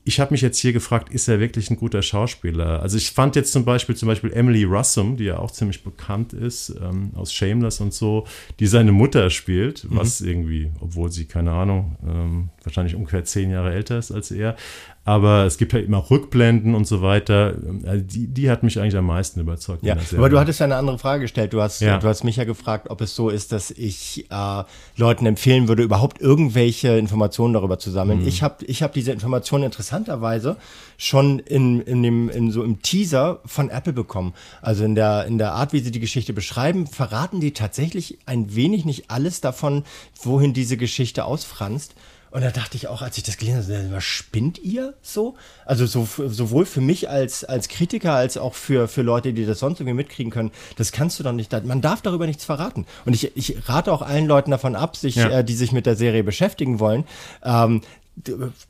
ich 0.05 0.21
habe 0.21 0.33
mich 0.33 0.41
jetzt 0.41 0.59
hier 0.59 0.73
gefragt, 0.73 1.13
ist 1.13 1.29
er 1.29 1.41
wirklich 1.41 1.71
ein 1.71 1.77
guter 1.77 2.03
Schauspieler? 2.03 2.83
Also 2.83 2.97
ich 2.97 3.11
fand 3.11 3.37
jetzt 3.37 3.53
zum 3.53 3.65
Beispiel 3.65 3.97
zum 3.97 4.09
Beispiel 4.09 4.33
Emily 4.33 4.65
Russum, 4.65 5.17
die 5.17 5.25
ja 5.25 5.39
auch 5.39 5.51
ziemlich 5.51 5.83
bekannt 5.83 6.33
ist 6.33 6.75
ähm, 6.81 7.13
aus 7.15 7.33
Shameless 7.33 7.81
und 7.81 7.93
so, 7.93 8.27
die 8.59 8.67
seine 8.67 8.93
Mutter 8.93 9.31
spielt, 9.31 9.85
mhm. 9.85 9.97
was 9.97 10.21
irgendwie, 10.21 10.71
obwohl 10.81 11.11
sie 11.11 11.27
keine 11.27 11.53
Ahnung, 11.53 11.97
ähm, 12.07 12.51
wahrscheinlich 12.63 12.95
ungefähr 12.95 13.25
zehn 13.25 13.51
Jahre 13.51 13.73
älter 13.73 13.99
ist 13.99 14.13
als 14.13 14.31
er, 14.31 14.57
aber 15.05 15.47
es 15.47 15.57
gibt 15.57 15.73
halt 15.73 15.87
immer 15.87 16.11
Rückblenden 16.11 16.75
und 16.75 16.87
so 16.87 17.01
weiter. 17.01 17.55
Also 17.87 18.05
die, 18.05 18.27
die 18.27 18.51
hat 18.51 18.63
mich 18.63 18.79
eigentlich 18.79 18.97
am 18.97 19.07
meisten 19.07 19.41
überzeugt. 19.41 19.83
Ja, 19.83 19.97
aber 20.17 20.29
du 20.29 20.39
hattest 20.39 20.61
ja 20.61 20.67
eine 20.67 20.77
andere 20.77 20.99
Frage 20.99 21.23
gestellt. 21.23 21.55
Du 21.55 21.63
hast, 21.63 21.81
ja. 21.81 21.99
du 21.99 22.07
hast 22.07 22.23
mich 22.23 22.37
ja 22.37 22.45
gefragt, 22.45 22.91
ob 22.91 23.01
es 23.01 23.15
so 23.17 23.31
ist, 23.31 23.51
dass 23.51 23.71
ich 23.71 24.27
äh, 24.31 24.63
Leuten 24.97 25.25
empfehlen 25.25 25.69
würde, 25.69 25.83
überhaupt 25.83 26.21
irgendwelche 26.21 26.99
Informationen 26.99 27.55
darüber 27.55 27.79
zu 27.79 27.91
sammeln. 27.91 28.21
Mhm. 28.21 28.29
Ich 28.29 28.43
habe 28.43 28.63
ich 28.67 28.83
hab 28.83 28.93
diese 28.93 29.11
Informationen 29.11 29.65
interessanterweise 29.65 30.59
schon 30.99 31.39
in, 31.39 31.81
in, 31.81 32.03
dem, 32.03 32.29
in 32.29 32.51
so 32.51 32.63
im 32.63 32.83
Teaser 32.83 33.41
von 33.47 33.71
Apple 33.71 33.95
bekommen. 33.95 34.35
Also 34.61 34.85
in 34.85 34.95
der, 34.95 35.25
in 35.25 35.39
der 35.39 35.53
Art, 35.53 35.73
wie 35.73 35.81
sie 35.81 35.93
die 35.93 36.01
Geschichte 36.01 36.35
beschreiben, 36.35 36.87
verraten 36.87 37.41
die 37.41 37.53
tatsächlich 37.53 38.19
ein 38.27 38.55
wenig 38.55 38.85
nicht 38.85 39.11
alles 39.11 39.41
davon, 39.41 39.85
wohin 40.23 40.53
diese 40.53 40.77
Geschichte 40.77 41.25
ausfranst. 41.25 41.95
Und 42.31 42.43
da 42.43 42.51
dachte 42.51 42.77
ich 42.77 42.87
auch, 42.87 43.03
als 43.03 43.19
ich 43.19 43.25
das 43.25 43.37
gelesen 43.39 43.77
habe, 43.77 43.93
was 43.93 44.05
spinnt 44.05 44.59
ihr 44.59 44.95
so? 45.03 45.35
Also 45.65 45.87
so, 45.87 46.07
sowohl 46.29 46.65
für 46.65 46.81
mich 46.81 47.09
als, 47.09 47.45
als 47.45 47.69
Kritiker 47.69 48.15
als 48.15 48.37
auch 48.37 48.55
für, 48.55 48.87
für 48.87 49.03
Leute, 49.03 49.33
die 49.33 49.47
das 49.47 49.59
sonst 49.59 49.81
irgendwie 49.81 49.97
mitkriegen 49.97 50.31
können. 50.31 50.53
Das 50.77 50.93
kannst 50.93 51.19
du 51.19 51.25
doch 51.25 51.33
nicht. 51.33 51.53
Man 51.65 51.81
darf 51.81 52.03
darüber 52.03 52.27
nichts 52.27 52.45
verraten. 52.45 52.87
Und 53.05 53.15
ich, 53.15 53.37
ich 53.37 53.69
rate 53.69 53.93
auch 53.93 54.03
allen 54.03 54.27
Leuten 54.27 54.53
davon 54.53 54.77
ab, 54.77 54.97
sich, 54.97 55.17
ja. 55.17 55.29
äh, 55.29 55.45
die 55.45 55.55
sich 55.55 55.73
mit 55.73 55.87
der 55.87 55.97
Serie 55.97 56.23
beschäftigen 56.23 56.79
wollen, 56.79 57.05
ähm, 57.45 57.83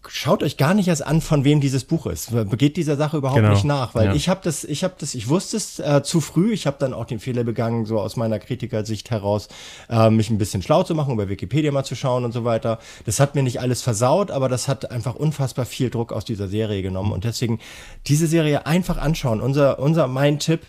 schaut 0.09 0.43
euch 0.43 0.57
gar 0.57 0.75
nicht 0.75 0.89
erst 0.89 1.07
an, 1.07 1.21
von 1.21 1.45
wem 1.45 1.61
dieses 1.61 1.85
Buch 1.85 2.07
ist. 2.07 2.31
Begeht 2.51 2.77
dieser 2.77 2.97
Sache 2.97 3.17
überhaupt 3.17 3.41
genau. 3.41 3.53
nicht 3.53 3.65
nach, 3.65 3.95
weil 3.95 4.07
ja. 4.07 4.15
ich 4.15 4.29
habe 4.29 4.41
das, 4.43 4.65
ich 4.65 4.85
habe 4.85 4.95
das, 4.99 5.15
ich 5.15 5.29
wusste 5.29 5.57
es 5.57 5.79
äh, 5.79 6.03
zu 6.03 6.21
früh. 6.21 6.53
Ich 6.53 6.67
habe 6.67 6.77
dann 6.79 6.93
auch 6.93 7.05
den 7.05 7.19
Fehler 7.19 7.45
begangen, 7.45 7.87
so 7.87 8.01
aus 8.01 8.17
meiner 8.17 8.39
Kritikersicht 8.39 9.11
heraus, 9.11 9.49
äh, 9.89 10.11
mich 10.11 10.31
ein 10.31 10.39
bisschen 10.39 10.63
schlau 10.63 10.83
zu 10.83 10.95
machen, 10.95 11.15
über 11.15 11.29
Wikipedia 11.29 11.73
mal 11.73 11.85
zu 11.85 11.95
schauen 11.95 12.25
und 12.25 12.33
so 12.33 12.45
weiter. 12.45 12.79
Das 13.07 13.21
hat 13.21 13.35
mir 13.35 13.43
nicht 13.43 13.61
alles 13.61 13.83
versaut, 13.83 14.31
aber 14.31 14.49
das 14.49 14.69
hat 14.69 14.91
einfach 14.91 15.15
unfassbar 15.15 15.65
viel 15.65 15.91
Druck 15.91 16.13
aus 16.13 16.25
dieser 16.25 16.49
Serie 16.49 16.83
genommen 16.83 17.13
und 17.13 17.25
deswegen 17.25 17.59
diese 18.07 18.27
Serie 18.27 18.67
einfach 18.67 18.99
anschauen. 18.99 19.41
Unser, 19.41 19.79
unser, 19.79 20.07
mein 20.07 20.39
Tipp 20.39 20.61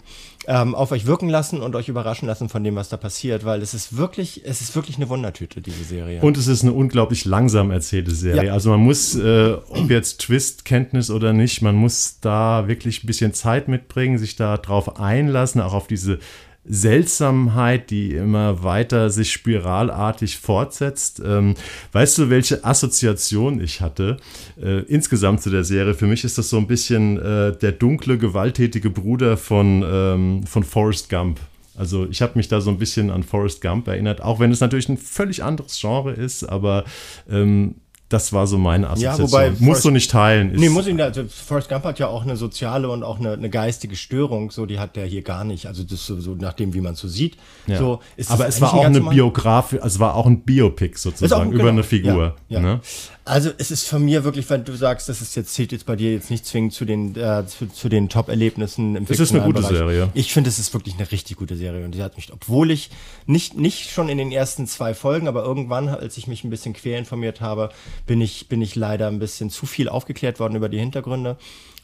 ähm, 0.48 0.74
auf 0.74 0.92
euch 0.92 1.06
wirken 1.06 1.30
lassen 1.30 1.62
und 1.62 1.76
euch 1.76 1.88
überraschen 1.88 2.28
lassen 2.28 2.50
von 2.50 2.64
dem, 2.64 2.76
was 2.76 2.90
da 2.90 2.98
passiert, 2.98 3.46
weil 3.46 3.62
es 3.62 3.74
ist 3.74 3.98
wirklich, 3.98 4.42
es 4.44 4.62
ist 4.62 4.76
wirklich 4.76 4.98
eine 4.98 5.10
Wundertüte, 5.10 5.62
diese 5.62 5.84
Serie. 5.84 6.22
Und 6.22 6.38
es 6.38 6.48
ist 6.48 6.64
eine 6.64 6.74
unglaublich 6.74 7.26
langsam 7.26 7.72
erzählte 7.72 8.12
Serie. 8.12 8.46
Ja. 8.46 8.54
Also 8.54 8.72
man 8.72 8.80
muss, 8.80 9.16
äh, 9.16 9.54
ob 9.70 9.90
jetzt 9.90 10.22
Twist-Kenntnis 10.22 11.12
oder 11.12 11.34
nicht, 11.34 11.62
man 11.62 11.76
muss 11.76 12.20
da 12.22 12.68
wirklich 12.68 13.04
ein 13.04 13.08
bisschen 13.08 13.34
Zeit 13.34 13.68
mitbringen, 13.68 14.18
sich 14.18 14.36
da 14.36 14.58
drauf 14.58 15.00
einlassen, 15.00 15.62
auch 15.62 15.74
auf 15.74 15.88
diese 15.88 16.20
Seltsamheit, 16.64 17.90
die 17.90 18.12
immer 18.12 18.64
weiter 18.64 19.10
sich 19.10 19.32
spiralartig 19.32 20.38
fortsetzt. 20.38 21.22
Ähm, 21.26 21.56
weißt 21.92 22.20
du, 22.20 22.30
welche 22.30 22.64
Assoziation 22.64 23.60
ich 23.62 23.82
hatte 23.82 24.18
äh, 24.62 24.82
insgesamt 24.84 25.42
zu 25.42 25.50
der 25.50 25.64
Serie? 25.64 25.96
Für 25.96 26.08
mich 26.08 26.24
ist 26.24 26.38
das 26.38 26.50
so 26.50 26.58
ein 26.58 26.68
bisschen 26.68 27.18
äh, 27.18 27.58
der 27.58 27.72
dunkle, 27.72 28.18
gewalttätige 28.18 28.90
Bruder 28.90 29.38
von, 29.38 29.84
ähm, 29.86 30.44
von 30.46 30.64
Forrest 30.64 31.10
Gump. 31.10 31.40
Also 31.76 32.08
ich 32.10 32.22
habe 32.22 32.34
mich 32.36 32.48
da 32.48 32.62
so 32.62 32.70
ein 32.70 32.78
bisschen 32.78 33.10
an 33.10 33.24
Forrest 33.24 33.62
Gump 33.62 33.88
erinnert, 33.88 34.22
auch 34.22 34.40
wenn 34.40 34.52
es 34.52 34.60
natürlich 34.60 34.90
ein 34.90 34.98
völlig 34.98 35.44
anderes 35.44 35.80
Genre 35.80 36.12
ist, 36.12 36.44
aber 36.44 36.84
ähm, 37.30 37.76
das 38.12 38.34
war 38.34 38.46
so 38.46 38.58
meine 38.58 38.90
Assoziation. 38.90 39.28
Ja, 39.28 39.32
wobei 39.32 39.52
musst 39.60 39.86
du 39.86 39.90
nicht 39.90 40.12
teilen. 40.12 40.52
Nee, 40.54 40.70
muss 40.70 40.86
ich 40.86 40.94
nicht. 40.94 41.04
Also 41.04 41.24
Forrest 41.28 41.70
Gump 41.70 41.86
hat 41.86 41.98
ja 41.98 42.08
auch 42.08 42.24
eine 42.24 42.36
soziale 42.36 42.90
und 42.90 43.04
auch 43.04 43.20
eine, 43.20 43.34
eine 43.34 43.50
geistige 43.50 43.96
Störung. 43.96 44.52
So, 44.52 44.66
die 44.66 44.80
hat 44.80 44.98
der 44.98 45.06
hier 45.06 45.22
gar 45.22 45.46
nicht. 45.46 45.68
Also 45.68 45.84
das 45.84 46.06
so, 46.06 46.20
so 46.20 46.36
nach 46.36 46.54
dem, 46.54 46.74
wie 46.74 46.82
man 46.82 46.96
so 46.96 47.08
sieht. 47.08 47.38
Ja. 47.68 47.78
So, 47.78 48.02
Aber 48.28 48.48
es 48.48 48.60
war 48.60 48.74
auch 48.74 48.84
eine 48.84 49.00
Biografie, 49.00 49.78
also 49.78 49.96
es 49.96 50.00
war 50.00 50.16
auch 50.16 50.26
ein 50.26 50.42
Biopic 50.42 50.98
sozusagen 50.98 51.50
auch, 51.50 51.54
über 51.54 51.58
genau. 51.60 51.70
eine 51.70 51.84
Figur. 51.84 52.36
Ja, 52.50 52.60
ja. 52.60 52.60
Ne? 52.60 52.82
Also 53.24 53.52
es 53.60 53.70
ist 53.70 53.88
von 53.88 54.04
mir 54.04 54.24
wirklich, 54.24 54.50
wenn 54.50 54.64
du 54.64 54.76
sagst, 54.76 55.08
das 55.08 55.22
ist 55.22 55.36
jetzt 55.36 55.54
zählt 55.54 55.72
jetzt 55.72 55.86
bei 55.86 55.96
dir 55.96 56.12
jetzt 56.12 56.32
nicht 56.32 56.44
zwingend 56.44 56.74
zu 56.74 56.86
den 56.86 57.16
äh, 57.16 57.46
zu, 57.46 57.68
zu, 57.68 57.88
den 57.88 58.10
Top-Erlebnissen 58.10 58.96
im 58.96 59.06
Es 59.08 59.20
ist 59.20 59.32
eine 59.32 59.44
gute 59.44 59.62
Bereich. 59.62 59.78
Serie. 59.78 60.10
Ich 60.16 60.34
finde, 60.34 60.50
es 60.50 60.58
ist 60.58 60.74
wirklich 60.74 60.96
eine 60.96 61.12
richtig 61.12 61.38
gute 61.38 61.56
Serie 61.56 61.86
und 61.86 61.94
die 61.94 62.02
hat 62.02 62.16
mich, 62.16 62.34
obwohl 62.34 62.72
ich 62.72 62.90
nicht 63.28 63.56
nicht 63.56 63.92
schon 63.92 64.10
in 64.10 64.18
den 64.18 64.32
ersten 64.32 64.66
zwei 64.66 64.96
Folgen, 64.96 65.28
aber 65.28 65.44
irgendwann, 65.44 65.88
als 65.88 66.18
ich 66.18 66.26
mich 66.26 66.44
ein 66.44 66.50
bisschen 66.50 66.74
quer 66.74 66.98
informiert 66.98 67.42
habe, 67.42 67.70
bin 68.06 68.22
ich 68.22 68.48
bin 68.50 68.62
ich 68.62 68.76
leider 68.76 69.08
ein 69.08 69.20
bisschen 69.20 69.50
zu 69.50 69.66
viel 69.66 69.90
aufgeklärt 69.90 70.40
worden 70.40 70.56
über 70.56 70.70
die 70.70 70.80
Hintergründe. 70.80 71.38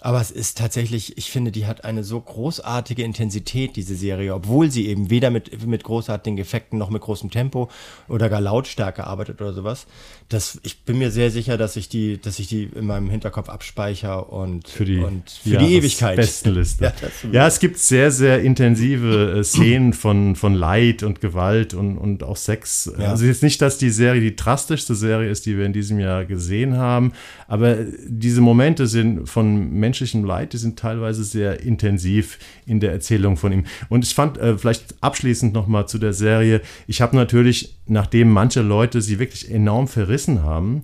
Aber 0.07 0.21
es 0.21 0.31
ist 0.31 0.57
tatsächlich, 0.57 1.17
ich 1.17 1.29
finde, 1.31 1.51
die 1.51 1.65
hat 1.65 1.83
eine 1.83 2.01
so 2.01 2.21
großartige 2.21 3.03
Intensität, 3.03 3.75
diese 3.75 3.93
Serie, 3.93 4.33
obwohl 4.33 4.71
sie 4.71 4.87
eben 4.87 5.09
weder 5.09 5.31
mit, 5.31 5.67
mit 5.67 5.83
großartigen 5.83 6.37
Effekten 6.37 6.79
noch 6.79 6.89
mit 6.89 7.01
großem 7.01 7.29
Tempo 7.29 7.67
oder 8.07 8.29
gar 8.29 8.39
Lautstärke 8.39 9.05
arbeitet 9.05 9.41
oder 9.41 9.51
sowas. 9.51 9.85
Das, 10.29 10.61
ich 10.63 10.85
bin 10.85 10.97
mir 10.97 11.11
sehr 11.11 11.29
sicher, 11.29 11.57
dass 11.57 11.75
ich 11.75 11.89
die, 11.89 12.21
dass 12.21 12.39
ich 12.39 12.47
die 12.47 12.69
in 12.73 12.85
meinem 12.85 13.09
Hinterkopf 13.09 13.49
abspeichere 13.49 14.23
und 14.23 14.69
für 14.69 14.85
die, 14.85 14.99
und 14.99 15.29
für 15.29 15.49
ja, 15.49 15.59
die 15.59 15.75
Ewigkeit. 15.75 16.15
Bestenliste. 16.15 16.93
Ja, 17.23 17.31
ja, 17.31 17.47
es 17.47 17.59
gibt 17.59 17.77
sehr, 17.77 18.11
sehr 18.11 18.41
intensive 18.41 19.39
äh, 19.39 19.43
Szenen 19.43 19.93
von, 19.93 20.35
von 20.35 20.53
Leid 20.53 21.03
und 21.03 21.19
Gewalt 21.19 21.73
und, 21.73 21.97
und 21.97 22.23
auch 22.23 22.37
Sex. 22.37 22.89
Ja. 22.97 23.09
Also 23.09 23.25
jetzt 23.25 23.43
nicht, 23.43 23.61
dass 23.61 23.77
die 23.77 23.89
Serie 23.89 24.21
die 24.21 24.35
drastischste 24.35 24.95
Serie 24.95 25.29
ist, 25.29 25.45
die 25.45 25.57
wir 25.57 25.65
in 25.65 25.73
diesem 25.73 25.99
Jahr 25.99 26.23
gesehen 26.23 26.77
haben, 26.77 27.11
aber 27.47 27.77
diese 28.05 28.39
Momente 28.41 28.87
sind 28.87 29.27
von 29.27 29.71
Menschen 29.73 29.96
menschlichem 29.97 30.23
Leid, 30.23 30.53
die 30.53 30.57
sind 30.57 30.77
teilweise 30.77 31.23
sehr 31.23 31.61
intensiv 31.61 32.37
in 32.65 32.79
der 32.79 32.91
Erzählung 32.91 33.35
von 33.35 33.51
ihm. 33.51 33.65
Und 33.89 34.03
ich 34.03 34.13
fand 34.13 34.37
äh, 34.37 34.57
vielleicht 34.57 34.95
abschließend 35.01 35.53
nochmal 35.53 35.87
zu 35.87 35.97
der 35.97 36.13
Serie, 36.13 36.61
ich 36.85 37.01
habe 37.01 37.15
natürlich, 37.15 37.75
nachdem 37.87 38.29
manche 38.29 38.61
Leute 38.61 39.01
sie 39.01 39.17
wirklich 39.17 39.49
enorm 39.49 39.87
verrissen 39.87 40.43
haben, 40.43 40.83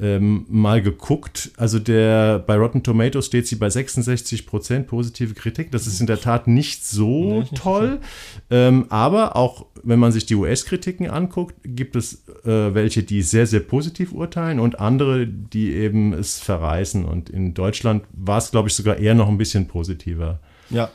ähm, 0.00 0.46
mal 0.48 0.82
geguckt. 0.82 1.50
Also 1.56 1.78
der 1.78 2.38
bei 2.38 2.56
Rotten 2.56 2.82
Tomatoes 2.82 3.26
steht 3.26 3.46
sie 3.46 3.56
bei 3.56 3.70
66 3.70 4.46
Prozent 4.46 4.86
positive 4.86 5.34
Kritik. 5.34 5.70
Das 5.70 5.86
ist 5.86 6.00
in 6.00 6.06
der 6.06 6.20
Tat 6.20 6.48
nicht 6.48 6.84
so 6.84 7.40
nee, 7.40 7.48
toll. 7.54 8.00
Ähm, 8.50 8.86
aber 8.88 9.36
auch 9.36 9.66
wenn 9.82 9.98
man 9.98 10.12
sich 10.12 10.26
die 10.26 10.34
US-Kritiken 10.34 11.08
anguckt, 11.08 11.54
gibt 11.64 11.96
es 11.96 12.24
äh, 12.44 12.74
welche, 12.74 13.02
die 13.02 13.22
sehr, 13.22 13.46
sehr 13.46 13.60
positiv 13.60 14.12
urteilen 14.12 14.60
und 14.60 14.80
andere, 14.80 15.26
die 15.26 15.72
eben 15.72 16.12
es 16.12 16.38
verreißen. 16.38 17.04
Und 17.04 17.30
in 17.30 17.54
Deutschland 17.54 18.04
war 18.12 18.38
es, 18.38 18.50
glaube 18.50 18.68
ich, 18.68 18.74
sogar 18.74 18.98
eher 18.98 19.14
noch 19.14 19.28
ein 19.28 19.38
bisschen 19.38 19.68
positiver. 19.68 20.40
Ja. 20.70 20.90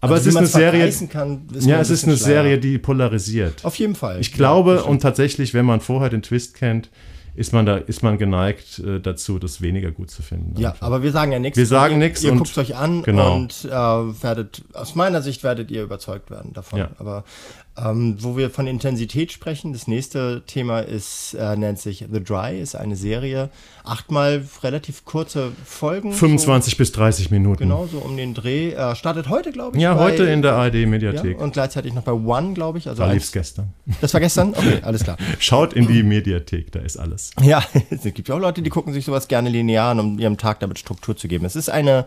Aber 0.00 0.14
also, 0.14 0.28
es 0.28 0.34
ist 0.34 0.36
eine 0.36 0.46
Serie. 0.46 0.92
Kann, 1.08 1.48
ist 1.52 1.66
ja, 1.66 1.80
es 1.80 1.90
ist 1.90 2.04
eine 2.04 2.16
Serie, 2.16 2.58
die 2.58 2.78
polarisiert. 2.78 3.64
Auf 3.64 3.74
jeden 3.76 3.96
Fall. 3.96 4.20
Ich 4.20 4.32
glaube, 4.32 4.76
ja, 4.76 4.82
und 4.82 5.00
tatsächlich, 5.00 5.54
wenn 5.54 5.66
man 5.66 5.80
vorher 5.80 6.08
den 6.08 6.22
Twist 6.22 6.54
kennt, 6.54 6.88
ist 7.38 7.52
man 7.52 7.66
da 7.66 7.76
ist 7.76 8.02
man 8.02 8.18
geneigt 8.18 8.80
äh, 8.80 8.98
dazu, 8.98 9.38
das 9.38 9.62
weniger 9.62 9.92
gut 9.92 10.10
zu 10.10 10.22
finden. 10.22 10.60
Ja, 10.60 10.74
aber 10.80 11.04
wir 11.04 11.12
sagen 11.12 11.30
ja 11.30 11.38
nichts. 11.38 11.56
Wir 11.56 11.66
sagen 11.66 11.98
nichts. 11.98 12.24
Ihr, 12.24 12.32
ihr 12.32 12.36
guckt 12.36 12.58
euch 12.58 12.74
an 12.74 13.02
genau. 13.04 13.36
und 13.36 13.64
äh, 13.64 13.70
werdet 13.70 14.64
aus 14.72 14.96
meiner 14.96 15.22
Sicht 15.22 15.44
werdet 15.44 15.70
ihr 15.70 15.84
überzeugt 15.84 16.32
werden 16.32 16.52
davon. 16.52 16.80
Ja. 16.80 16.90
Aber 16.98 17.22
ähm, 17.84 18.16
wo 18.18 18.36
wir 18.36 18.50
von 18.50 18.66
Intensität 18.66 19.32
sprechen, 19.32 19.72
das 19.72 19.86
nächste 19.86 20.42
Thema 20.46 20.80
ist, 20.80 21.34
äh, 21.34 21.56
nennt 21.56 21.78
sich 21.78 22.04
The 22.10 22.22
Dry, 22.22 22.60
ist 22.60 22.74
eine 22.74 22.96
Serie, 22.96 23.50
achtmal 23.84 24.44
relativ 24.62 25.04
kurze 25.04 25.52
Folgen. 25.64 26.12
25 26.12 26.74
so, 26.74 26.78
bis 26.78 26.92
30 26.92 27.30
Minuten. 27.30 27.58
Genau, 27.58 27.86
so 27.86 27.98
um 27.98 28.16
den 28.16 28.34
Dreh. 28.34 28.72
Äh, 28.72 28.94
startet 28.96 29.28
heute, 29.28 29.52
glaube 29.52 29.76
ich. 29.76 29.82
Ja, 29.82 29.94
bei, 29.94 30.04
heute 30.04 30.24
in 30.24 30.42
der 30.42 30.54
ARD-Mediathek. 30.54 31.38
Ja, 31.38 31.44
und 31.44 31.52
gleichzeitig 31.52 31.94
noch 31.94 32.02
bei 32.02 32.12
One, 32.12 32.54
glaube 32.54 32.78
ich. 32.78 32.88
Also 32.88 33.02
da 33.02 33.12
lief 33.12 33.22
es 33.22 33.32
gestern. 33.32 33.72
Das 34.00 34.12
war 34.12 34.20
gestern? 34.20 34.50
Okay, 34.50 34.80
alles 34.82 35.04
klar. 35.04 35.16
Schaut 35.38 35.72
in 35.72 35.86
die 35.86 36.02
Mediathek, 36.02 36.72
da 36.72 36.80
ist 36.80 36.96
alles. 36.96 37.30
Ja, 37.40 37.62
es 37.90 38.02
gibt 38.02 38.28
ja 38.28 38.34
auch 38.34 38.40
Leute, 38.40 38.62
die 38.62 38.70
gucken 38.70 38.92
sich 38.92 39.04
sowas 39.04 39.28
gerne 39.28 39.48
linear 39.48 39.90
an, 39.90 40.00
um 40.00 40.18
ihrem 40.18 40.36
Tag 40.36 40.60
damit 40.60 40.78
Struktur 40.78 41.16
zu 41.16 41.28
geben. 41.28 41.44
Es 41.44 41.56
ist 41.56 41.68
eine 41.70 42.06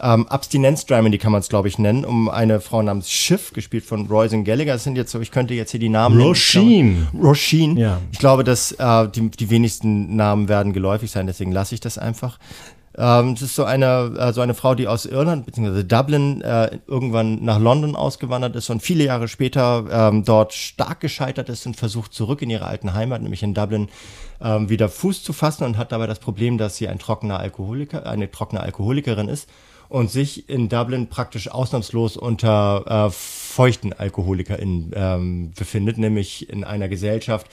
ähm, 0.00 0.26
Abstinenz-Dramedy 0.28 1.18
kann 1.18 1.32
man 1.32 1.40
es, 1.40 1.48
glaube 1.48 1.68
ich, 1.68 1.78
nennen, 1.78 2.04
um 2.04 2.28
eine 2.28 2.60
Frau 2.60 2.82
namens 2.82 3.10
Schiff, 3.10 3.52
gespielt 3.52 3.84
von 3.84 4.06
Royce 4.06 4.44
Gallagher. 4.44 4.74
Das 4.74 4.84
sind 4.84 4.96
jetzt 4.96 5.10
so, 5.10 5.20
ich 5.20 5.30
könnte 5.30 5.54
jetzt 5.54 5.70
hier 5.70 5.80
die 5.80 5.88
Namen 5.88 6.20
Roisin. 6.20 7.08
Roisin. 7.14 7.76
Ja. 7.76 8.00
Ich 8.12 8.18
glaube, 8.18 8.44
dass 8.44 8.72
äh, 8.72 9.08
die, 9.08 9.30
die 9.30 9.50
wenigsten 9.50 10.16
Namen 10.16 10.48
werden 10.48 10.72
geläufig 10.72 11.10
sein, 11.10 11.26
deswegen 11.26 11.52
lasse 11.52 11.74
ich 11.74 11.80
das 11.80 11.96
einfach. 11.98 12.38
Ähm, 12.98 13.32
es 13.32 13.42
ist 13.42 13.54
so 13.54 13.64
eine, 13.64 14.14
äh, 14.18 14.32
so 14.32 14.40
eine 14.40 14.54
Frau, 14.54 14.74
die 14.74 14.88
aus 14.88 15.04
Irland 15.04 15.44
bzw. 15.44 15.82
Dublin 15.82 16.40
äh, 16.40 16.78
irgendwann 16.86 17.44
nach 17.44 17.58
London 17.58 17.94
ausgewandert 17.94 18.56
ist 18.56 18.70
und 18.70 18.80
viele 18.80 19.04
Jahre 19.04 19.28
später 19.28 19.84
ähm, 19.90 20.24
dort 20.24 20.54
stark 20.54 21.00
gescheitert 21.00 21.50
ist 21.50 21.66
und 21.66 21.76
versucht 21.76 22.14
zurück 22.14 22.40
in 22.40 22.48
ihre 22.48 22.64
alten 22.64 22.94
Heimat, 22.94 23.20
nämlich 23.20 23.42
in 23.42 23.52
Dublin, 23.52 23.88
ähm, 24.40 24.70
wieder 24.70 24.88
Fuß 24.88 25.22
zu 25.22 25.34
fassen 25.34 25.64
und 25.64 25.76
hat 25.76 25.92
dabei 25.92 26.06
das 26.06 26.20
Problem, 26.20 26.56
dass 26.56 26.76
sie 26.76 26.88
ein 26.88 26.98
trockener 26.98 27.38
Alkoholiker, 27.38 28.06
eine 28.06 28.30
trockene 28.30 28.62
Alkoholikerin 28.62 29.28
ist 29.28 29.46
und 29.88 30.10
sich 30.10 30.48
in 30.48 30.68
Dublin 30.68 31.08
praktisch 31.08 31.48
ausnahmslos 31.48 32.16
unter 32.16 33.08
äh, 33.08 33.10
feuchten 33.10 33.92
AlkoholikerInnen 33.92 34.92
ähm, 34.94 35.52
befindet, 35.56 35.98
nämlich 35.98 36.48
in 36.48 36.64
einer 36.64 36.88
Gesellschaft, 36.88 37.46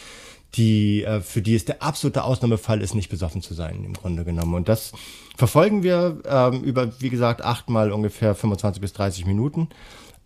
die, 0.56 1.04
äh, 1.04 1.22
für 1.22 1.42
die 1.42 1.56
es 1.56 1.66
der 1.66 1.82
absolute 1.82 2.24
Ausnahmefall 2.24 2.82
ist, 2.82 2.94
nicht 2.94 3.10
besoffen 3.10 3.42
zu 3.42 3.54
sein, 3.54 3.84
im 3.84 3.94
Grunde 3.94 4.24
genommen. 4.24 4.54
Und 4.54 4.70
das 4.70 4.92
verfolgen 5.36 5.84
wir 5.84 6.20
ähm, 6.26 6.62
über, 6.64 6.92
wie 7.00 7.10
gesagt, 7.10 7.44
achtmal 7.44 7.92
ungefähr 7.92 8.36
25 8.36 8.82
bis 8.82 8.94
30 8.94 9.26
Minuten 9.26 9.70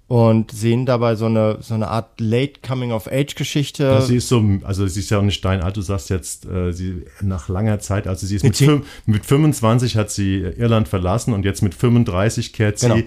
und 0.07 0.51
sehen 0.51 0.85
dabei 0.85 1.15
so 1.15 1.25
eine, 1.25 1.57
so 1.59 1.73
eine 1.73 1.89
Art 1.89 2.19
Late 2.19 2.61
Coming 2.65 2.93
of 2.93 3.07
Age 3.11 3.35
Geschichte. 3.35 4.01
sie 4.01 4.17
ist 4.17 4.29
so, 4.29 4.43
also 4.63 4.87
sie 4.87 5.01
ist 5.01 5.09
ja 5.09 5.19
auch 5.19 5.23
nicht 5.23 5.43
dein 5.43 5.61
Alter, 5.61 5.75
du 5.75 5.81
sagst 5.81 6.09
jetzt, 6.09 6.45
äh, 6.45 6.71
sie 6.71 7.03
nach 7.21 7.49
langer 7.49 7.79
Zeit, 7.79 8.07
also 8.07 8.25
sie 8.25 8.37
ist 8.37 8.43
mit, 8.43 8.59
mit, 8.61 8.83
mit 9.05 9.25
25 9.25 9.97
hat 9.97 10.09
sie 10.09 10.37
Irland 10.37 10.87
verlassen 10.87 11.33
und 11.33 11.43
jetzt 11.43 11.61
mit 11.61 11.75
35 11.75 12.53
kehrt 12.53 12.79
sie 12.79 12.87
genau 12.87 13.01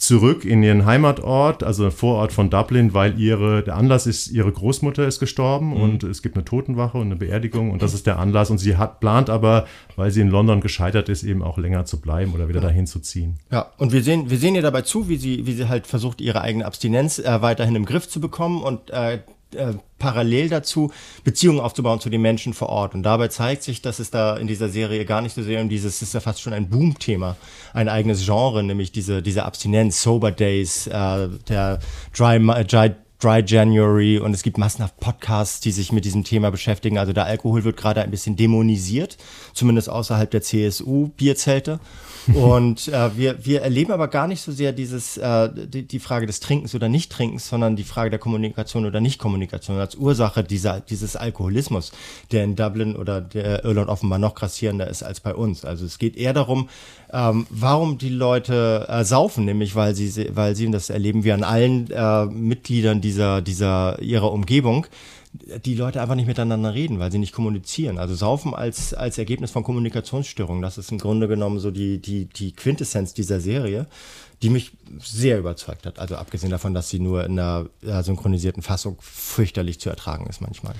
zurück 0.00 0.46
in 0.46 0.62
ihren 0.62 0.86
Heimatort, 0.86 1.62
also 1.62 1.90
Vorort 1.90 2.32
von 2.32 2.48
Dublin, 2.48 2.94
weil 2.94 3.20
ihre, 3.20 3.62
der 3.62 3.76
Anlass 3.76 4.06
ist, 4.06 4.28
ihre 4.28 4.50
Großmutter 4.50 5.06
ist 5.06 5.20
gestorben 5.20 5.74
mhm. 5.74 5.82
und 5.82 6.02
es 6.04 6.22
gibt 6.22 6.36
eine 6.36 6.44
Totenwache 6.44 6.96
und 6.96 7.06
eine 7.06 7.16
Beerdigung 7.16 7.70
und 7.70 7.82
das 7.82 7.92
ist 7.92 8.06
der 8.06 8.18
Anlass 8.18 8.50
und 8.50 8.56
sie 8.56 8.78
hat, 8.78 9.00
plant 9.00 9.28
aber, 9.28 9.66
weil 9.96 10.10
sie 10.10 10.22
in 10.22 10.28
London 10.28 10.62
gescheitert 10.62 11.10
ist, 11.10 11.22
eben 11.22 11.42
auch 11.42 11.58
länger 11.58 11.84
zu 11.84 12.00
bleiben 12.00 12.32
oder 12.32 12.48
wieder 12.48 12.62
ja. 12.62 12.68
dahin 12.68 12.86
zu 12.86 13.00
ziehen. 13.00 13.38
Ja, 13.52 13.70
und 13.76 13.92
wir 13.92 14.02
sehen, 14.02 14.30
wir 14.30 14.38
sehen 14.38 14.54
ihr 14.54 14.62
dabei 14.62 14.82
zu, 14.82 15.10
wie 15.10 15.16
sie, 15.16 15.46
wie 15.46 15.52
sie 15.52 15.68
halt 15.68 15.86
versucht, 15.86 16.22
ihre 16.22 16.40
eigene 16.40 16.64
Abstinenz 16.64 17.18
äh, 17.18 17.42
weiterhin 17.42 17.76
im 17.76 17.84
Griff 17.84 18.08
zu 18.08 18.22
bekommen 18.22 18.62
und 18.62 18.88
äh, 18.88 19.18
äh, 19.54 19.74
parallel 19.98 20.48
dazu 20.48 20.90
Beziehungen 21.24 21.60
aufzubauen 21.60 22.00
zu 22.00 22.10
den 22.10 22.22
Menschen 22.22 22.54
vor 22.54 22.68
Ort. 22.68 22.94
Und 22.94 23.02
dabei 23.02 23.28
zeigt 23.28 23.62
sich, 23.62 23.82
dass 23.82 23.98
es 23.98 24.10
da 24.10 24.36
in 24.36 24.46
dieser 24.46 24.68
Serie 24.68 25.04
gar 25.04 25.20
nicht 25.20 25.34
so 25.34 25.42
sehr 25.42 25.60
um 25.60 25.68
dieses, 25.68 26.02
ist 26.02 26.14
ja 26.14 26.20
fast 26.20 26.40
schon 26.40 26.52
ein 26.52 26.68
Boom-Thema, 26.68 27.36
ein 27.72 27.88
eigenes 27.88 28.24
Genre, 28.24 28.62
nämlich 28.62 28.92
diese, 28.92 29.22
diese 29.22 29.44
Abstinenz, 29.44 30.02
Sober 30.02 30.32
Days, 30.32 30.86
äh, 30.86 31.28
der 31.48 31.78
Dry, 32.16 32.36
äh, 32.36 32.64
Dry 32.64 32.94
Dry 33.22 33.42
January 33.44 34.18
und 34.18 34.32
es 34.32 34.42
gibt 34.42 34.56
massenhaft 34.56 34.98
Podcasts, 34.98 35.60
die 35.60 35.72
sich 35.72 35.92
mit 35.92 36.06
diesem 36.06 36.24
Thema 36.24 36.50
beschäftigen. 36.50 36.96
Also 36.96 37.12
der 37.12 37.26
Alkohol 37.26 37.64
wird 37.64 37.76
gerade 37.76 38.00
ein 38.00 38.10
bisschen 38.10 38.34
dämonisiert, 38.34 39.18
zumindest 39.52 39.90
außerhalb 39.90 40.30
der 40.30 40.40
CSU-Bierzelte. 40.40 41.80
Und 42.34 42.88
äh, 42.88 43.16
wir, 43.16 43.44
wir 43.44 43.62
erleben 43.62 43.92
aber 43.92 44.08
gar 44.08 44.26
nicht 44.26 44.40
so 44.40 44.52
sehr 44.52 44.72
dieses, 44.72 45.16
äh, 45.16 45.48
die, 45.54 45.86
die 45.86 45.98
Frage 45.98 46.26
des 46.26 46.40
Trinkens 46.40 46.74
oder 46.74 46.88
Nicht-Trinkens, 46.88 47.48
sondern 47.48 47.76
die 47.76 47.84
Frage 47.84 48.10
der 48.10 48.18
Kommunikation 48.18 48.86
oder 48.86 49.00
Nicht-Kommunikation 49.00 49.78
als 49.78 49.94
Ursache 49.94 50.44
dieser, 50.44 50.80
dieses 50.80 51.16
Alkoholismus, 51.16 51.92
der 52.32 52.44
in 52.44 52.56
Dublin 52.56 52.96
oder 52.96 53.20
der 53.20 53.64
Irland 53.64 53.88
offenbar 53.88 54.18
noch 54.18 54.34
grassierender 54.34 54.88
ist 54.88 55.02
als 55.02 55.20
bei 55.20 55.34
uns. 55.34 55.64
Also 55.64 55.84
es 55.84 55.98
geht 55.98 56.16
eher 56.16 56.32
darum, 56.32 56.68
ähm, 57.12 57.46
warum 57.50 57.98
die 57.98 58.08
Leute 58.08 58.86
äh, 58.88 59.04
saufen, 59.04 59.44
nämlich 59.44 59.74
weil 59.74 59.94
sie, 59.94 60.30
weil 60.34 60.54
sie, 60.54 60.66
und 60.66 60.72
das 60.72 60.90
erleben 60.90 61.24
wir 61.24 61.34
an 61.34 61.44
allen 61.44 61.90
äh, 61.90 62.26
Mitgliedern 62.26 63.00
dieser, 63.00 63.42
dieser, 63.42 64.00
ihrer 64.00 64.32
Umgebung, 64.32 64.86
die 65.32 65.74
Leute 65.74 66.02
einfach 66.02 66.16
nicht 66.16 66.26
miteinander 66.26 66.74
reden, 66.74 66.98
weil 66.98 67.12
sie 67.12 67.18
nicht 67.18 67.32
kommunizieren. 67.32 67.98
Also 67.98 68.14
Saufen 68.14 68.54
als, 68.54 68.94
als 68.94 69.16
Ergebnis 69.16 69.52
von 69.52 69.62
Kommunikationsstörungen, 69.62 70.60
das 70.60 70.76
ist 70.76 70.90
im 70.90 70.98
Grunde 70.98 71.28
genommen 71.28 71.60
so 71.60 71.70
die, 71.70 71.98
die, 71.98 72.24
die 72.24 72.52
Quintessenz 72.52 73.14
dieser 73.14 73.40
Serie, 73.40 73.86
die 74.42 74.50
mich 74.50 74.72
sehr 74.98 75.38
überzeugt 75.38 75.86
hat. 75.86 75.98
Also 75.98 76.16
abgesehen 76.16 76.50
davon, 76.50 76.74
dass 76.74 76.88
sie 76.88 76.98
nur 76.98 77.24
in 77.24 77.38
einer 77.38 77.66
synchronisierten 78.02 78.62
Fassung 78.62 78.96
fürchterlich 79.00 79.78
zu 79.78 79.88
ertragen 79.88 80.26
ist 80.26 80.40
manchmal. 80.40 80.74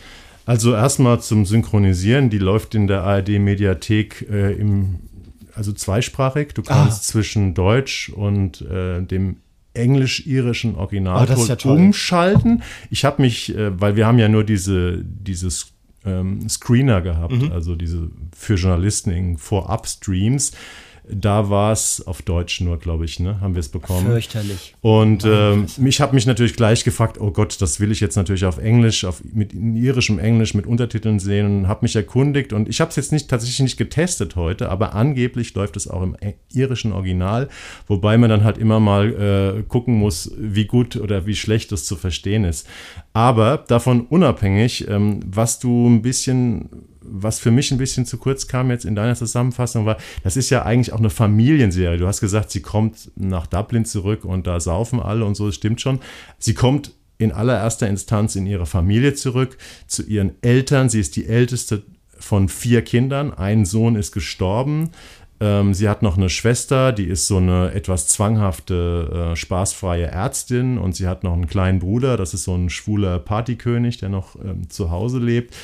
Also 0.47 0.75
erstmal 0.75 1.21
zum 1.21 1.47
Synchronisieren, 1.47 2.29
die 2.29 2.39
läuft 2.39 2.75
in 2.75 2.89
der 2.89 3.05
ARD-Mediathek 3.05 4.27
äh, 4.29 4.53
im, 4.55 4.99
also 5.55 5.73
zweisprachig. 5.73 6.55
Du 6.55 6.63
kannst 6.63 6.99
ah. 6.99 7.03
zwischen 7.03 7.55
Deutsch 7.55 8.09
und 8.09 8.63
äh, 8.63 9.01
dem 9.03 9.37
englisch-irischen 9.75 10.75
Originalton 10.75 11.37
oh, 11.39 11.47
ja 11.47 11.71
umschalten. 11.71 12.63
Ich 12.91 13.05
habe 13.05 13.23
mich, 13.23 13.55
äh, 13.55 13.81
weil 13.81 13.97
wir 13.97 14.07
haben 14.07 14.19
ja 14.19 14.29
nur 14.29 14.45
diese, 14.45 15.05
dieses 15.05 15.73
ähm, 16.05 16.49
Screener 16.49 17.01
gehabt, 17.03 17.33
mhm. 17.33 17.53
also 17.53 17.77
diese 17.77 18.11
für 18.35 18.55
Journalisten 18.55 19.11
in 19.11 19.37
Vorab-Streams. 19.39 20.53
Da 21.13 21.51
war 21.51 21.73
es 21.73 22.07
auf 22.07 22.23
Deutsch 22.23 22.61
nur, 22.61 22.79
glaube 22.79 23.05
ich, 23.05 23.21
ne? 23.21 23.41
haben 23.41 23.55
wir 23.55 23.61
es 23.61 23.69
bekommen. 23.69 24.07
Fürchterlich. 24.07 24.75
Und 24.81 25.25
ähm, 25.25 25.67
ich 25.85 26.01
habe 26.01 26.15
mich 26.15 26.27
natürlich 26.27 26.55
gleich 26.55 26.85
gefragt, 26.85 27.21
oh 27.21 27.31
Gott, 27.31 27.61
das 27.61 27.81
will 27.81 27.91
ich 27.91 28.01
jetzt 28.01 28.17
natürlich 28.17 28.45
auf 28.45 28.59
Englisch, 28.59 29.05
auf, 29.05 29.23
mit 29.33 29.53
irischem 29.53 30.19
Englisch 30.19 30.55
mit 30.55 30.67
Untertiteln 30.67 31.19
sehen 31.19 31.47
und 31.47 31.69
habe 31.69 31.81
mich 31.83 31.97
erkundigt. 31.97 32.53
Und 32.53 32.69
ich 32.69 32.81
habe 32.81 32.91
es 32.91 32.97
jetzt 32.97 33.13
nicht 33.13 33.29
tatsächlich 33.29 33.61
nicht 33.61 33.77
getestet 33.77 34.37
heute, 34.37 34.69
aber 34.69 34.95
angeblich 34.95 35.55
läuft 35.55 35.77
es 35.77 35.89
auch 35.89 36.03
im 36.03 36.17
irischen 36.53 36.93
Original, 36.93 37.49
wobei 37.87 38.19
man 38.19 38.31
dann 38.31 38.45
halt 38.45 38.59
immer 38.59 38.81
mal 38.81 39.59
äh, 39.59 39.63
gucken 39.63 39.95
muss, 39.95 40.31
wie 40.39 40.67
gut 40.67 40.97
oder 40.97 41.27
wie 41.27 41.37
schlecht 41.37 41.73
es 41.73 41.85
zu 41.85 41.97
verstehen 41.97 42.45
ist. 42.45 42.67
Aber 43.13 43.59
davon 43.59 44.03
unabhängig, 44.03 44.87
ähm, 44.89 45.21
was 45.27 45.59
du 45.59 45.89
ein 45.89 46.03
bisschen 46.03 46.69
was 47.11 47.39
für 47.39 47.51
mich 47.51 47.71
ein 47.73 47.79
bisschen 47.79 48.07
zu 48.07 48.19
kurz 48.19 48.47
kam 48.47 48.71
jetzt 48.71 48.85
in 48.85 48.95
deiner 48.95 49.15
Zusammenfassung 49.15 49.87
war, 49.87 49.97
das 50.23 50.37
ist 50.37 50.51
ja 50.51 50.63
eigentlich 50.63 50.93
auch 50.93 50.99
eine 50.99 51.11
Familienserie. 51.11 51.99
Du 51.99 52.07
hast 52.07 52.21
gesagt, 52.21 52.51
sie 52.51 52.63
kommt 52.63 53.11
nach 53.17 53.47
Dublin 53.47 53.85
zurück 53.85 54.25
und 54.25 54.47
da 54.47 54.61
saufen 54.61 55.01
alle 55.01 55.25
und 55.25 55.35
so, 55.35 55.47
das 55.47 55.57
stimmt 55.57 55.81
schon. 55.81 56.01
Sie 56.39 56.55
kommt 56.55 56.93
in 57.19 57.33
allererster 57.33 57.89
Instanz 57.89 58.37
in 58.37 58.47
ihre 58.47 58.67
Familie 58.67 59.15
zurück, 59.15 59.59
zu 59.87 60.03
ihren 60.03 60.33
Eltern. 60.43 60.89
Sie 60.89 61.01
ist 61.01 61.17
die 61.17 61.27
älteste 61.27 61.83
von 62.19 62.49
vier 62.49 62.83
Kindern. 62.83 63.33
Ein 63.33 63.65
Sohn 63.65 63.97
ist 63.97 64.13
gestorben. 64.13 64.91
Ähm, 65.41 65.73
sie 65.73 65.89
hat 65.89 66.03
noch 66.03 66.19
eine 66.19 66.29
Schwester, 66.29 66.93
die 66.93 67.07
ist 67.07 67.27
so 67.27 67.39
eine 67.39 67.73
etwas 67.73 68.07
zwanghafte, 68.09 69.31
äh, 69.33 69.37
spaßfreie 69.37 70.07
Ärztin 70.07 70.77
und 70.77 70.95
sie 70.95 71.09
hat 71.09 71.25
noch 71.25 71.33
einen 71.33 71.47
kleinen 71.47 71.79
Bruder, 71.79 72.19
das 72.19 72.35
ist 72.35 72.45
so 72.45 72.55
ein 72.55 72.69
schwuler 72.69 73.19
Partykönig, 73.19 73.99
der 73.99 74.11
noch 74.11 74.37
ähm, 74.37 74.69
zu 74.69 74.91
Hause 74.91 75.19
lebt. 75.19 75.55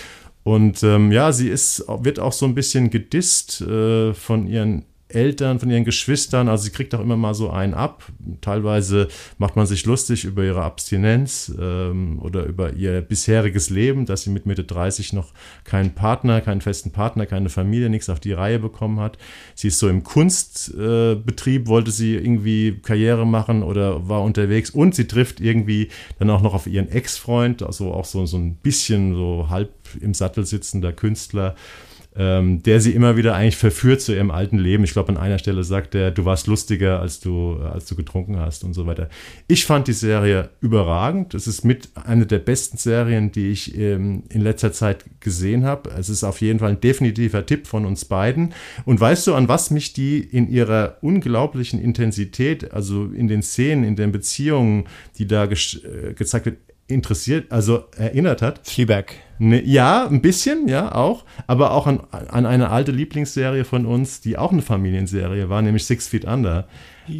Und 0.45 0.83
ähm, 0.83 1.13
ja, 1.13 1.33
sie 1.33 1.49
ist, 1.49 1.85
wird 1.89 2.21
auch 2.21 2.33
so 2.33 2.47
ein 2.47 2.55
bisschen 2.55 2.91
gedisst 2.91 3.61
äh, 3.63 4.15
von 4.15 4.47
ihren 4.47 4.85
Eltern, 5.09 5.61
von 5.61 5.71
ihren 5.71 5.85
Geschwistern. 5.85 6.49
Also 6.49 6.65
sie 6.65 6.71
kriegt 6.71 6.95
auch 6.95 7.01
immer 7.01 7.17
mal 7.17 7.35
so 7.35 7.51
einen 7.51 7.75
ab. 7.75 8.05
Teilweise 8.41 9.09
macht 9.39 9.55
man 9.55 9.67
sich 9.67 9.87
lustig 9.87 10.25
über 10.25 10.43
ihre 10.45 10.63
Abstinenz 10.63 11.53
ähm, 11.61 12.19
oder 12.21 12.45
über 12.45 12.73
ihr 12.73 13.01
bisheriges 13.03 13.71
Leben, 13.71 14.07
dass 14.07 14.23
sie 14.23 14.31
mit 14.31 14.47
Mitte 14.47 14.65
30 14.65 15.13
noch 15.13 15.33
keinen 15.65 15.95
Partner, 15.95 16.41
keinen 16.41 16.61
festen 16.61 16.91
Partner, 16.91 17.27
keine 17.27 17.51
Familie, 17.51 17.89
nichts 17.89 18.11
auf 18.11 18.21
die 18.21 18.33
Reihe 18.33 18.59
bekommen 18.59 18.99
hat. 18.99 19.17
Sie 19.55 19.69
ist 19.69 19.79
so 19.79 19.89
im 19.89 20.03
Kunstbetrieb, 20.03 21.67
äh, 21.67 21.69
wollte 21.69 21.93
sie 21.93 22.17
irgendwie 22.17 22.81
Karriere 22.83 23.27
machen 23.27 23.63
oder 23.63 24.09
war 24.09 24.23
unterwegs 24.23 24.71
und 24.71 24.95
sie 24.95 25.07
trifft 25.07 25.41
irgendwie 25.41 25.89
dann 26.19 26.31
auch 26.31 26.43
noch 26.43 26.55
auf 26.55 26.67
ihren 26.67 26.89
Ex-Freund, 26.89 27.63
also 27.63 27.93
auch 27.93 28.05
so, 28.05 28.27
so 28.27 28.37
ein 28.37 28.57
bisschen 28.57 29.15
so 29.15 29.47
halb 29.51 29.71
im 30.01 30.15
Sattel 30.15 30.45
sitzender 30.45 30.93
Künstler 30.93 31.55
ähm, 32.19 32.63
der 32.63 32.81
sie 32.81 32.93
immer 32.93 33.17
wieder 33.17 33.35
eigentlich 33.35 33.57
verführt 33.57 34.01
zu 34.01 34.15
ihrem 34.15 34.31
alten 34.31 34.59
Leben. 34.59 34.85
Ich 34.85 34.93
glaube, 34.93 35.11
an 35.11 35.19
einer 35.19 35.39
Stelle 35.39 35.65
sagt 35.65 35.95
er, 35.95 36.11
du 36.11 36.25
warst 36.25 36.47
lustiger, 36.47 37.01
als 37.01 37.21
du, 37.21 37.57
als 37.57 37.87
du 37.87 37.95
getrunken 37.95 38.39
hast 38.39 38.65
und 38.65 38.73
so 38.73 38.87
weiter. 38.87 39.09
Ich 39.49 39.67
fand 39.67 39.89
die 39.89 39.93
Serie 39.93 40.51
überragend. 40.61 41.35
Es 41.35 41.47
ist 41.47 41.65
mit 41.65 41.91
einer 41.95 42.25
der 42.25 42.39
besten 42.39 42.79
Serien, 42.79 43.33
die 43.33 43.51
ich 43.51 43.77
ähm, 43.79 44.25
in 44.31 44.41
letzter 44.41 44.73
Zeit 44.73 45.05
gesehen 45.21 45.65
habe. 45.65 45.91
Es 45.91 46.09
ist 46.09 46.25
auf 46.25 46.41
jeden 46.41 46.59
Fall 46.59 46.71
ein 46.71 46.81
definitiver 46.81 47.45
Tipp 47.45 47.67
von 47.67 47.85
uns 47.85 48.05
beiden. 48.07 48.55
Und 48.85 49.01
weißt 49.01 49.27
du, 49.27 49.35
an 49.35 49.49
was 49.49 49.71
mich 49.71 49.93
die 49.93 50.19
in 50.19 50.51
ihrer 50.51 50.97
unglaublichen 51.03 51.81
Intensität, 51.81 52.73
also 52.73 53.07
in 53.07 53.29
den 53.29 53.43
Szenen, 53.43 53.85
in 53.85 53.97
den 53.97 54.13
Beziehungen, 54.13 54.85
die 55.19 55.27
da 55.27 55.45
äh, 55.45 56.15
gezeigt 56.15 56.47
wird, 56.47 56.59
interessiert, 56.89 57.53
also 57.53 57.85
erinnert 57.97 58.43
hat? 58.43 58.61
Fleabag. 58.67 59.26
Ne, 59.39 59.63
ja, 59.65 60.07
ein 60.07 60.23
bisschen, 60.23 60.69
ja, 60.69 60.95
auch. 60.95 61.25
Aber 61.47 61.73
auch 61.73 61.87
an, 61.87 62.01
an 62.11 62.47
eine 62.47 62.71
alte 62.71 62.93
Lieblingsserie 62.93 63.65
von 63.65 63.87
uns, 63.87 64.21
die 64.21 64.39
auch 64.39 64.53
eine 64.53 64.63
Familienserie 64.63 65.49
war, 65.49 65.63
nämlich 65.63 65.85
Six 65.85 66.09
Feet 66.09 66.25
Under. 66.25 66.67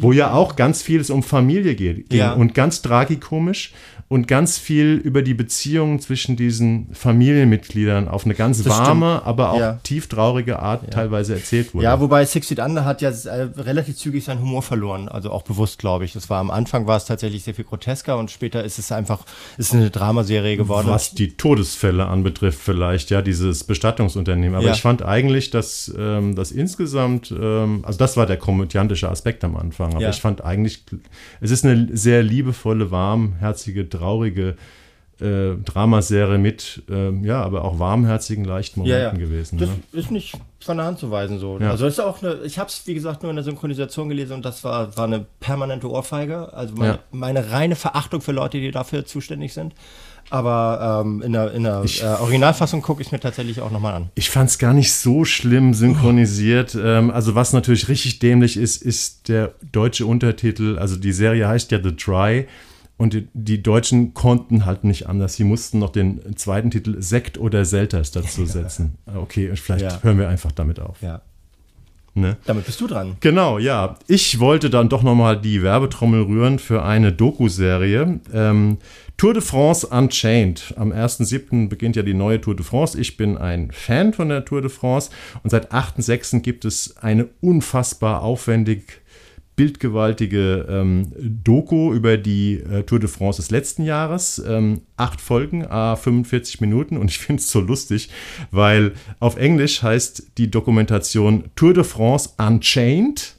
Wo 0.01 0.11
ja 0.11 0.33
auch 0.33 0.57
ganz 0.57 0.81
vieles 0.81 1.09
um 1.09 1.23
Familie 1.23 1.75
geht. 1.75 2.11
Ja. 2.13 2.33
Und 2.33 2.53
ganz 2.53 2.81
tragikomisch 2.81 3.71
und 4.09 4.27
ganz 4.27 4.57
viel 4.57 4.93
über 4.93 5.21
die 5.21 5.33
Beziehungen 5.33 5.99
zwischen 5.99 6.37
diesen 6.37 6.87
Familienmitgliedern 6.93 8.07
auf 8.07 8.23
eine 8.23 8.35
ganz 8.35 8.63
das 8.63 8.77
warme, 8.77 9.15
stimmt. 9.15 9.27
aber 9.27 9.51
auch 9.51 9.59
ja. 9.59 9.73
tief 9.83 10.07
traurige 10.07 10.59
Art 10.59 10.83
ja. 10.83 10.89
teilweise 10.89 11.33
erzählt 11.33 11.73
wurde. 11.73 11.83
Ja, 11.83 11.99
wobei 11.99 12.25
Six 12.25 12.47
Feet 12.47 12.59
Under 12.59 12.85
hat 12.85 13.01
ja 13.01 13.09
äh, 13.09 13.49
relativ 13.57 13.97
zügig 13.97 14.23
seinen 14.23 14.39
Humor 14.39 14.61
verloren, 14.61 15.09
also 15.09 15.31
auch 15.31 15.43
bewusst, 15.43 15.79
glaube 15.79 16.05
ich. 16.05 16.13
Das 16.13 16.29
war 16.29 16.39
am 16.39 16.51
Anfang 16.51 16.87
war 16.87 16.95
es 16.95 17.05
tatsächlich 17.05 17.43
sehr 17.43 17.53
viel 17.53 17.65
grotesker 17.65 18.17
und 18.17 18.31
später 18.31 18.63
ist 18.63 18.79
es 18.79 18.93
einfach 18.93 19.25
ist 19.57 19.73
eine 19.73 19.89
Dramaserie 19.89 20.55
geworden. 20.55 20.87
Was 20.87 21.11
die 21.11 21.35
Todesfälle 21.35 22.06
anbetrifft, 22.07 22.59
vielleicht 22.59 23.09
ja 23.09 23.21
dieses 23.21 23.63
Bestattungsunternehmen. 23.63 24.55
Aber 24.55 24.65
ja. 24.67 24.73
ich 24.73 24.81
fand 24.81 25.01
eigentlich, 25.03 25.49
dass 25.49 25.93
ähm, 25.97 26.35
das 26.35 26.51
insgesamt, 26.51 27.31
ähm, 27.31 27.81
also 27.83 27.97
das 27.99 28.17
war 28.17 28.25
der 28.25 28.37
komödiantische 28.37 29.09
Aspekt 29.09 29.43
am 29.43 29.55
Anfang. 29.55 29.93
Aber 29.95 30.09
ich 30.09 30.21
fand 30.21 30.43
eigentlich, 30.43 30.83
es 31.41 31.51
ist 31.51 31.65
eine 31.65 31.87
sehr 31.95 32.23
liebevolle, 32.23 32.91
warmherzige 32.91 33.89
traurige 33.89 34.55
äh, 35.19 35.55
Dramaserie 35.65 36.37
mit, 36.37 36.83
äh, 36.91 37.09
ja, 37.25 37.41
aber 37.41 37.63
auch 37.65 37.79
warmherzigen, 37.79 38.45
leichten 38.45 38.81
Momenten 38.81 39.01
Ja, 39.01 39.07
ja. 39.11 39.17
gewesen. 39.17 39.57
Das 39.57 39.69
Ne? 39.69 39.75
ist 39.93 40.11
nicht 40.11 40.35
von 40.59 40.77
der 40.77 40.85
Hand 40.85 40.99
zu 40.99 41.09
weisen 41.09 41.39
so. 41.39 41.57
Ja. 41.59 41.71
Also 41.71 41.87
ist 41.87 41.99
auch 41.99 42.21
eine, 42.21 42.35
ich 42.45 42.59
habe 42.59 42.69
es 42.69 42.85
wie 42.85 42.93
gesagt 42.93 43.23
nur 43.23 43.31
in 43.31 43.35
der 43.35 43.43
Synchronisation 43.43 44.09
gelesen 44.09 44.33
und 44.33 44.45
das 44.45 44.63
war, 44.63 44.95
war 44.95 45.05
eine 45.05 45.25
permanente 45.39 45.89
Ohrfeige. 45.89 46.53
Also 46.53 46.75
meine, 46.75 46.93
Ja. 46.93 46.99
meine 47.11 47.49
reine 47.51 47.75
Verachtung 47.75 48.21
für 48.21 48.31
Leute, 48.31 48.59
die 48.59 48.69
dafür 48.69 49.05
zuständig 49.05 49.53
sind. 49.55 49.73
Aber 50.29 51.03
ähm, 51.05 51.21
in 51.21 51.31
der, 51.33 51.53
in 51.53 51.63
der 51.63 51.83
äh, 52.01 52.03
Originalfassung 52.21 52.81
gucke 52.81 53.01
ich 53.01 53.11
mir 53.11 53.19
tatsächlich 53.19 53.61
auch 53.61 53.71
nochmal 53.71 53.93
an. 53.93 54.09
Ich 54.15 54.29
fand 54.29 54.49
es 54.49 54.57
gar 54.57 54.73
nicht 54.73 54.93
so 54.93 55.23
schlimm 55.25 55.73
synchronisiert. 55.73 56.75
Ähm, 56.79 57.11
also 57.11 57.35
was 57.35 57.53
natürlich 57.53 57.87
richtig 57.87 58.19
dämlich 58.19 58.57
ist, 58.57 58.81
ist 58.81 59.29
der 59.29 59.53
deutsche 59.71 60.05
Untertitel. 60.05 60.77
Also 60.79 60.95
die 60.97 61.13
Serie 61.13 61.47
heißt 61.47 61.71
ja 61.71 61.81
The 61.81 61.91
Try. 61.93 62.47
Und 62.99 63.13
die, 63.13 63.27
die 63.35 63.61
Deutschen 63.61 64.15
konnten 64.15 64.65
halt 64.65 64.83
nicht 64.83 65.07
anders. 65.07 65.35
Sie 65.35 65.43
mussten 65.43 65.77
noch 65.77 65.91
den 65.91 66.35
zweiten 66.35 66.71
Titel 66.71 66.99
Sekt 66.99 67.37
oder 67.37 67.63
Selters 67.63 68.09
dazu 68.11 68.45
setzen. 68.47 68.95
Okay, 69.15 69.55
vielleicht 69.55 69.83
Ja. 69.85 69.99
hören 70.01 70.17
wir 70.17 70.27
einfach 70.27 70.51
damit 70.51 70.79
auf. 70.79 70.99
Ja. 71.01 71.21
Ne? 72.17 72.37
Damit 72.45 72.65
bist 72.65 72.81
du 72.81 72.87
dran. 72.87 73.15
Genau, 73.19 73.59
ja. 73.59 73.97
Ich 74.07 74.39
wollte 74.39 74.69
dann 74.69 74.89
doch 74.89 75.03
nochmal 75.03 75.39
die 75.39 75.61
Werbetrommel 75.61 76.23
rühren 76.23 76.59
für 76.59 76.83
eine 76.83 77.13
Doku-Serie. 77.13 78.19
Ähm, 78.33 78.77
Tour 79.17 79.33
de 79.33 79.41
France 79.41 79.87
Unchained. 79.87 80.73
Am 80.77 80.91
1.7. 80.91 81.69
beginnt 81.69 81.95
ja 81.95 82.03
die 82.03 82.13
neue 82.13 82.41
Tour 82.41 82.55
de 82.55 82.65
France. 82.65 82.99
Ich 82.99 83.17
bin 83.17 83.37
ein 83.37 83.71
Fan 83.71 84.13
von 84.13 84.29
der 84.29 84.45
Tour 84.45 84.61
de 84.61 84.69
France 84.69 85.11
und 85.43 85.49
seit 85.49 85.71
8.6. 85.71 86.41
gibt 86.41 86.65
es 86.65 86.97
eine 86.97 87.27
unfassbar 87.41 88.21
aufwendig 88.21 89.01
bildgewaltige 89.57 90.65
ähm, 90.69 91.11
Doku 91.17 91.91
über 91.91 92.15
die 92.15 92.53
äh, 92.53 92.83
Tour 92.83 92.99
de 92.99 93.09
France 93.09 93.41
des 93.41 93.51
letzten 93.51 93.83
Jahres. 93.83 94.41
Ähm, 94.47 94.83
acht 94.95 95.19
Folgen, 95.19 95.65
a 95.65 95.97
45 95.97 96.61
Minuten 96.61 96.95
und 96.95 97.09
ich 97.09 97.17
finde 97.17 97.41
es 97.41 97.51
so 97.51 97.59
lustig, 97.59 98.09
weil 98.51 98.93
auf 99.19 99.35
Englisch 99.35 99.83
heißt 99.83 100.37
die 100.37 100.49
Dokumentation 100.49 101.45
Tour 101.55 101.73
de 101.73 101.83
France 101.83 102.29
Unchained. 102.37 103.35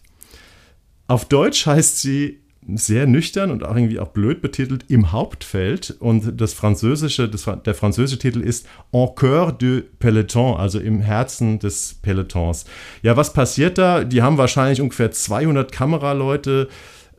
Auf 1.06 1.24
Deutsch 1.24 1.64
heißt 1.64 2.02
sie 2.02 2.40
sehr 2.74 3.06
nüchtern 3.06 3.50
und 3.50 3.64
auch 3.64 3.74
irgendwie 3.74 3.98
auch 3.98 4.08
blöd 4.08 4.42
betitelt 4.42 4.84
im 4.88 5.12
Hauptfeld 5.12 5.96
und 6.00 6.40
das 6.40 6.52
französische, 6.52 7.28
das, 7.28 7.48
der 7.64 7.74
französische 7.74 8.18
Titel 8.18 8.40
ist 8.40 8.66
En 8.92 9.08
cœur 9.14 9.52
du 9.52 9.82
peloton, 9.98 10.56
also 10.56 10.78
im 10.78 11.00
Herzen 11.00 11.58
des 11.58 11.98
Pelotons. 12.02 12.66
Ja, 13.02 13.16
was 13.16 13.32
passiert 13.32 13.78
da? 13.78 14.04
Die 14.04 14.22
haben 14.22 14.38
wahrscheinlich 14.38 14.80
ungefähr 14.80 15.10
200 15.10 15.72
Kameraleute 15.72 16.68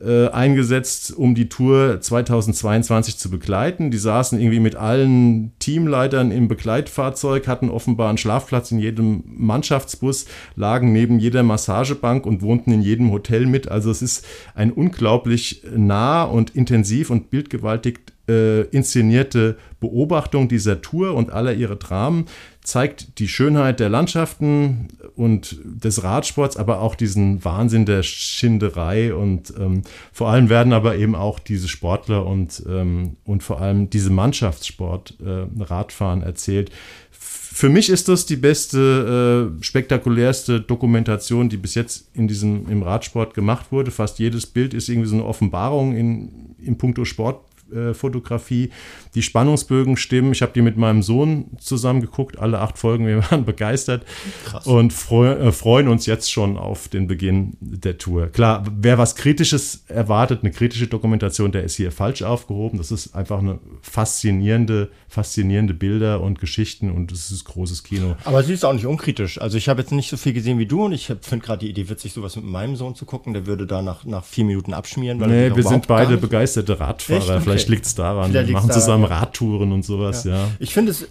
äh, 0.02 0.28
eingesetzt, 0.28 1.12
um 1.16 1.34
die 1.34 1.48
Tour 1.48 2.00
2022 2.00 3.18
zu 3.18 3.30
begleiten. 3.30 3.90
Die 3.90 3.98
saßen 3.98 4.40
irgendwie 4.40 4.60
mit 4.60 4.76
allen 4.76 5.52
Teamleitern 5.58 6.30
im 6.30 6.48
Begleitfahrzeug, 6.48 7.46
hatten 7.46 7.68
offenbar 7.68 8.08
einen 8.08 8.18
Schlafplatz 8.18 8.70
in 8.72 8.78
jedem 8.78 9.22
Mannschaftsbus, 9.26 10.26
lagen 10.56 10.92
neben 10.92 11.18
jeder 11.18 11.42
Massagebank 11.42 12.24
und 12.24 12.42
wohnten 12.42 12.72
in 12.72 12.82
jedem 12.82 13.12
Hotel 13.12 13.46
mit. 13.46 13.70
Also 13.70 13.90
es 13.90 14.00
ist 14.00 14.26
ein 14.54 14.72
unglaublich 14.72 15.62
nah 15.76 16.24
und 16.24 16.56
intensiv 16.56 17.10
und 17.10 17.30
bildgewaltig 17.30 18.00
äh, 18.28 18.62
inszenierte 18.68 19.58
Beobachtung 19.80 20.48
dieser 20.48 20.80
Tour 20.80 21.14
und 21.14 21.30
aller 21.30 21.52
ihre 21.54 21.76
Dramen 21.76 22.26
zeigt 22.70 23.18
die 23.18 23.26
Schönheit 23.26 23.80
der 23.80 23.88
Landschaften 23.88 24.88
und 25.16 25.56
des 25.64 26.04
Radsports, 26.04 26.56
aber 26.56 26.80
auch 26.80 26.94
diesen 26.94 27.44
Wahnsinn 27.44 27.84
der 27.84 28.04
Schinderei 28.04 29.12
und 29.12 29.52
ähm, 29.58 29.82
vor 30.12 30.28
allem 30.28 30.48
werden 30.48 30.72
aber 30.72 30.94
eben 30.94 31.16
auch 31.16 31.40
diese 31.40 31.66
Sportler 31.66 32.24
und, 32.24 32.62
ähm, 32.68 33.16
und 33.24 33.42
vor 33.42 33.60
allem 33.60 33.90
diese 33.90 34.10
Mannschaftssport 34.10 35.16
äh, 35.20 35.62
Radfahren 35.64 36.22
erzählt. 36.22 36.70
Für 37.10 37.68
mich 37.68 37.90
ist 37.90 38.08
das 38.08 38.24
die 38.24 38.36
beste, 38.36 39.50
äh, 39.58 39.64
spektakulärste 39.64 40.60
Dokumentation, 40.60 41.48
die 41.48 41.56
bis 41.56 41.74
jetzt 41.74 42.08
in 42.14 42.28
diesem, 42.28 42.70
im 42.70 42.84
Radsport 42.84 43.34
gemacht 43.34 43.72
wurde. 43.72 43.90
Fast 43.90 44.20
jedes 44.20 44.46
Bild 44.46 44.74
ist 44.74 44.88
irgendwie 44.88 45.08
so 45.08 45.16
eine 45.16 45.24
Offenbarung 45.24 45.96
in, 45.96 46.54
in 46.64 46.78
puncto 46.78 47.04
Sport 47.04 47.40
äh, 47.72 47.94
Fotografie. 47.94 48.70
Die 49.14 49.22
Spannungsbögen 49.22 49.96
stimmen. 49.96 50.32
Ich 50.32 50.42
habe 50.42 50.52
die 50.52 50.62
mit 50.62 50.76
meinem 50.76 51.02
Sohn 51.02 51.46
zusammen 51.58 52.00
geguckt, 52.00 52.38
alle 52.38 52.60
acht 52.60 52.78
Folgen. 52.78 53.06
Wir 53.06 53.18
waren 53.30 53.44
begeistert 53.44 54.04
Krass. 54.44 54.66
und 54.66 54.92
freu 54.92 55.32
äh, 55.32 55.52
freuen 55.52 55.88
uns 55.88 56.06
jetzt 56.06 56.30
schon 56.30 56.56
auf 56.56 56.88
den 56.88 57.06
Beginn 57.06 57.56
der 57.60 57.98
Tour. 57.98 58.28
Klar, 58.28 58.64
wer 58.78 58.98
was 58.98 59.16
Kritisches 59.16 59.84
erwartet, 59.88 60.40
eine 60.42 60.52
kritische 60.52 60.86
Dokumentation, 60.86 61.52
der 61.52 61.64
ist 61.64 61.76
hier 61.76 61.92
falsch 61.92 62.22
aufgehoben. 62.22 62.78
Das 62.78 62.90
ist 62.90 63.14
einfach 63.14 63.38
eine 63.38 63.58
faszinierende, 63.82 64.90
faszinierende 65.08 65.74
Bilder 65.74 66.20
und 66.20 66.40
Geschichten 66.40 66.90
und 66.90 67.12
es 67.12 67.30
ist 67.30 67.44
großes 67.44 67.82
Kino. 67.82 68.16
Aber 68.24 68.42
sie 68.42 68.52
ist 68.52 68.64
auch 68.64 68.72
nicht 68.72 68.86
unkritisch. 68.86 69.40
Also 69.40 69.58
ich 69.58 69.68
habe 69.68 69.80
jetzt 69.80 69.92
nicht 69.92 70.10
so 70.10 70.16
viel 70.16 70.32
gesehen 70.32 70.58
wie 70.58 70.66
du 70.66 70.84
und 70.84 70.92
ich 70.92 71.06
finde 71.06 71.44
gerade 71.44 71.60
die 71.60 71.70
Idee 71.70 71.88
witzig, 71.88 72.12
sowas 72.12 72.36
mit 72.36 72.44
meinem 72.44 72.76
Sohn 72.76 72.94
zu 72.94 73.04
gucken. 73.04 73.34
Der 73.34 73.46
würde 73.46 73.66
da 73.66 73.82
nach, 73.82 74.04
nach 74.04 74.24
vier 74.24 74.44
Minuten 74.44 74.74
abschmieren. 74.74 75.20
Weil 75.20 75.28
Nee, 75.28 75.56
wir 75.56 75.62
sind 75.62 75.86
beide 75.86 76.16
begeisterte 76.16 76.80
Radfahrer. 76.80 77.22
Okay. 77.22 77.40
Vielleicht 77.40 77.59
liegt 77.68 77.86
es 77.86 77.94
daran. 77.94 78.30
Vielleicht 78.30 78.48
Wir 78.48 78.52
machen 78.54 78.68
daran, 78.68 78.80
zusammen 78.82 79.04
ja. 79.10 79.18
Radtouren 79.18 79.72
und 79.72 79.84
sowas, 79.84 80.24
ja. 80.24 80.48
Ich 80.58 80.72
finde 80.72 80.92
es, 80.92 81.02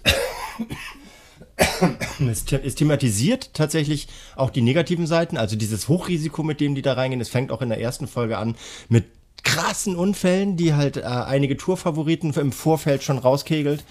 es, 2.30 2.44
the- 2.48 2.56
es 2.62 2.74
thematisiert 2.74 3.52
tatsächlich 3.54 4.08
auch 4.36 4.50
die 4.50 4.62
negativen 4.62 5.06
Seiten, 5.06 5.36
also 5.36 5.56
dieses 5.56 5.88
Hochrisiko, 5.88 6.42
mit 6.42 6.60
dem 6.60 6.74
die 6.74 6.82
da 6.82 6.94
reingehen. 6.94 7.20
Es 7.20 7.28
fängt 7.28 7.50
auch 7.52 7.62
in 7.62 7.68
der 7.68 7.80
ersten 7.80 8.06
Folge 8.06 8.38
an 8.38 8.56
mit 8.88 9.04
krassen 9.42 9.96
Unfällen, 9.96 10.56
die 10.56 10.74
halt 10.74 10.98
äh, 10.98 11.02
einige 11.02 11.56
Tourfavoriten 11.56 12.32
im 12.34 12.52
Vorfeld 12.52 13.02
schon 13.02 13.18
rauskegelt. 13.18 13.84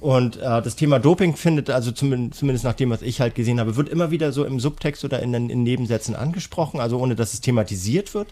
Und 0.00 0.36
äh, 0.36 0.40
das 0.62 0.76
Thema 0.76 0.98
Doping 0.98 1.36
findet, 1.36 1.70
also 1.70 1.90
zumindest, 1.90 2.38
zumindest 2.40 2.64
nach 2.64 2.74
dem, 2.74 2.90
was 2.90 3.00
ich 3.02 3.20
halt 3.20 3.34
gesehen 3.34 3.58
habe, 3.60 3.76
wird 3.76 3.88
immer 3.88 4.10
wieder 4.10 4.30
so 4.30 4.44
im 4.44 4.60
Subtext 4.60 5.04
oder 5.04 5.22
in, 5.22 5.32
den- 5.32 5.48
in 5.48 5.62
Nebensätzen 5.62 6.14
angesprochen, 6.14 6.80
also 6.80 6.98
ohne 6.98 7.14
dass 7.16 7.32
es 7.32 7.40
thematisiert 7.40 8.12
wird. 8.14 8.28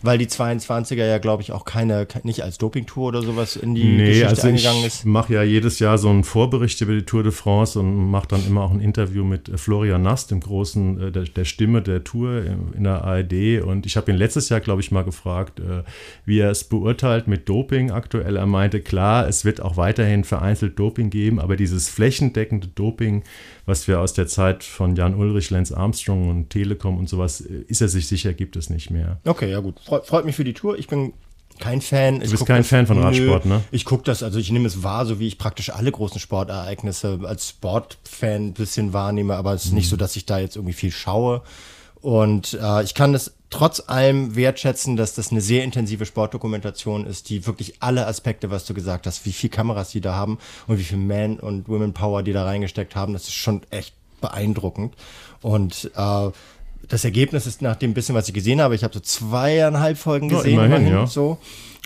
Weil 0.00 0.16
die 0.18 0.28
22er 0.28 1.04
ja, 1.06 1.18
glaube 1.18 1.42
ich, 1.42 1.50
auch 1.50 1.64
keine, 1.64 2.06
ke- 2.06 2.20
nicht 2.22 2.44
als 2.44 2.56
Dopingtour 2.58 3.08
oder 3.08 3.22
sowas 3.22 3.56
in 3.56 3.74
die 3.74 3.82
Nee, 3.82 4.06
Geschichte 4.06 4.28
also 4.28 4.46
eingegangen 4.46 4.80
ich 4.82 4.86
ist. 4.86 5.04
mache 5.06 5.34
ja 5.34 5.42
jedes 5.42 5.80
Jahr 5.80 5.98
so 5.98 6.08
einen 6.08 6.22
Vorbericht 6.22 6.80
über 6.82 6.92
die 6.94 7.02
Tour 7.02 7.24
de 7.24 7.32
France 7.32 7.80
und 7.80 8.08
mache 8.08 8.28
dann 8.28 8.46
immer 8.46 8.62
auch 8.62 8.70
ein 8.70 8.78
Interview 8.80 9.24
mit 9.24 9.48
äh, 9.48 9.58
Florian 9.58 10.02
Nass, 10.02 10.28
dem 10.28 10.38
großen, 10.38 11.08
äh, 11.08 11.10
der, 11.10 11.24
der 11.24 11.44
Stimme 11.44 11.82
der 11.82 12.04
Tour 12.04 12.44
in 12.76 12.84
der 12.84 13.02
ARD. 13.02 13.62
Und 13.64 13.86
ich 13.86 13.96
habe 13.96 14.12
ihn 14.12 14.16
letztes 14.16 14.48
Jahr, 14.50 14.60
glaube 14.60 14.82
ich, 14.82 14.92
mal 14.92 15.02
gefragt, 15.02 15.58
äh, 15.58 15.82
wie 16.24 16.38
er 16.38 16.52
es 16.52 16.62
beurteilt 16.62 17.26
mit 17.26 17.48
Doping 17.48 17.90
aktuell. 17.90 18.36
Er 18.36 18.46
meinte, 18.46 18.80
klar, 18.80 19.26
es 19.26 19.44
wird 19.44 19.60
auch 19.60 19.76
weiterhin 19.76 20.22
vereinzelt 20.22 20.78
Doping 20.78 21.10
geben, 21.10 21.40
aber 21.40 21.56
dieses 21.56 21.88
flächendeckende 21.88 22.68
Doping, 22.68 23.24
was 23.66 23.88
wir 23.88 23.98
aus 23.98 24.12
der 24.14 24.28
Zeit 24.28 24.62
von 24.62 24.94
Jan 24.94 25.14
Ulrich, 25.16 25.50
Lance 25.50 25.76
Armstrong 25.76 26.28
und 26.30 26.50
Telekom 26.50 26.98
und 26.98 27.08
sowas, 27.08 27.40
ist 27.40 27.80
er 27.80 27.88
sich 27.88 28.06
sicher, 28.06 28.32
gibt 28.32 28.54
es 28.54 28.70
nicht 28.70 28.90
mehr. 28.92 29.18
Okay, 29.24 29.50
ja 29.50 29.58
gut. 29.58 29.74
Freut, 29.88 30.06
freut 30.06 30.24
mich 30.26 30.36
für 30.36 30.44
die 30.44 30.52
Tour. 30.52 30.78
Ich 30.78 30.86
bin 30.86 31.14
kein 31.58 31.80
Fan. 31.80 32.20
Du 32.20 32.30
bist 32.30 32.44
kein 32.44 32.62
Fan 32.62 32.86
von 32.86 32.98
Radsport, 32.98 33.46
ne? 33.46 33.62
Ich 33.70 33.84
gucke 33.84 34.04
das, 34.04 34.22
also 34.22 34.38
ich 34.38 34.52
nehme 34.52 34.66
es 34.66 34.82
wahr, 34.82 35.06
so 35.06 35.18
wie 35.18 35.26
ich 35.26 35.38
praktisch 35.38 35.70
alle 35.70 35.90
großen 35.90 36.20
Sportereignisse 36.20 37.18
als 37.24 37.48
Sportfan 37.48 38.48
ein 38.48 38.52
bisschen 38.52 38.92
wahrnehme, 38.92 39.34
aber 39.34 39.54
es 39.54 39.64
ist 39.64 39.72
nicht 39.72 39.88
so, 39.88 39.96
dass 39.96 40.14
ich 40.16 40.26
da 40.26 40.38
jetzt 40.38 40.56
irgendwie 40.56 40.74
viel 40.74 40.90
schaue. 40.90 41.42
Und 42.00 42.56
äh, 42.62 42.82
ich 42.84 42.94
kann 42.94 43.12
das 43.12 43.32
trotz 43.50 43.82
allem 43.86 44.36
wertschätzen, 44.36 44.96
dass 44.96 45.14
das 45.14 45.32
eine 45.32 45.40
sehr 45.40 45.64
intensive 45.64 46.04
Sportdokumentation 46.04 47.06
ist, 47.06 47.30
die 47.30 47.46
wirklich 47.46 47.76
alle 47.80 48.06
Aspekte, 48.06 48.50
was 48.50 48.66
du 48.66 48.74
gesagt 48.74 49.06
hast, 49.06 49.24
wie 49.24 49.32
viel 49.32 49.48
Kameras 49.50 49.90
die 49.90 50.02
da 50.02 50.14
haben 50.14 50.38
und 50.66 50.78
wie 50.78 50.84
viel 50.84 50.98
Man- 50.98 51.40
und 51.40 51.66
Women 51.66 51.94
Power 51.94 52.22
die 52.22 52.32
da 52.32 52.44
reingesteckt 52.44 52.94
haben, 52.94 53.14
das 53.14 53.24
ist 53.24 53.34
schon 53.34 53.62
echt 53.70 53.94
beeindruckend. 54.20 54.94
Und 55.40 55.90
äh, 55.96 56.30
das 56.88 57.04
Ergebnis 57.04 57.46
ist 57.46 57.62
nach 57.62 57.76
dem 57.76 57.94
bisschen, 57.94 58.14
was 58.14 58.28
ich 58.28 58.34
gesehen 58.34 58.60
habe, 58.60 58.74
ich 58.74 58.82
habe 58.84 58.94
so 58.94 59.00
zweieinhalb 59.00 59.98
Folgen 59.98 60.30
Ja, 60.30 60.38
gesehen, 60.38 60.54
immerhin, 60.64 60.88
ja. 60.88 61.06
so. 61.06 61.38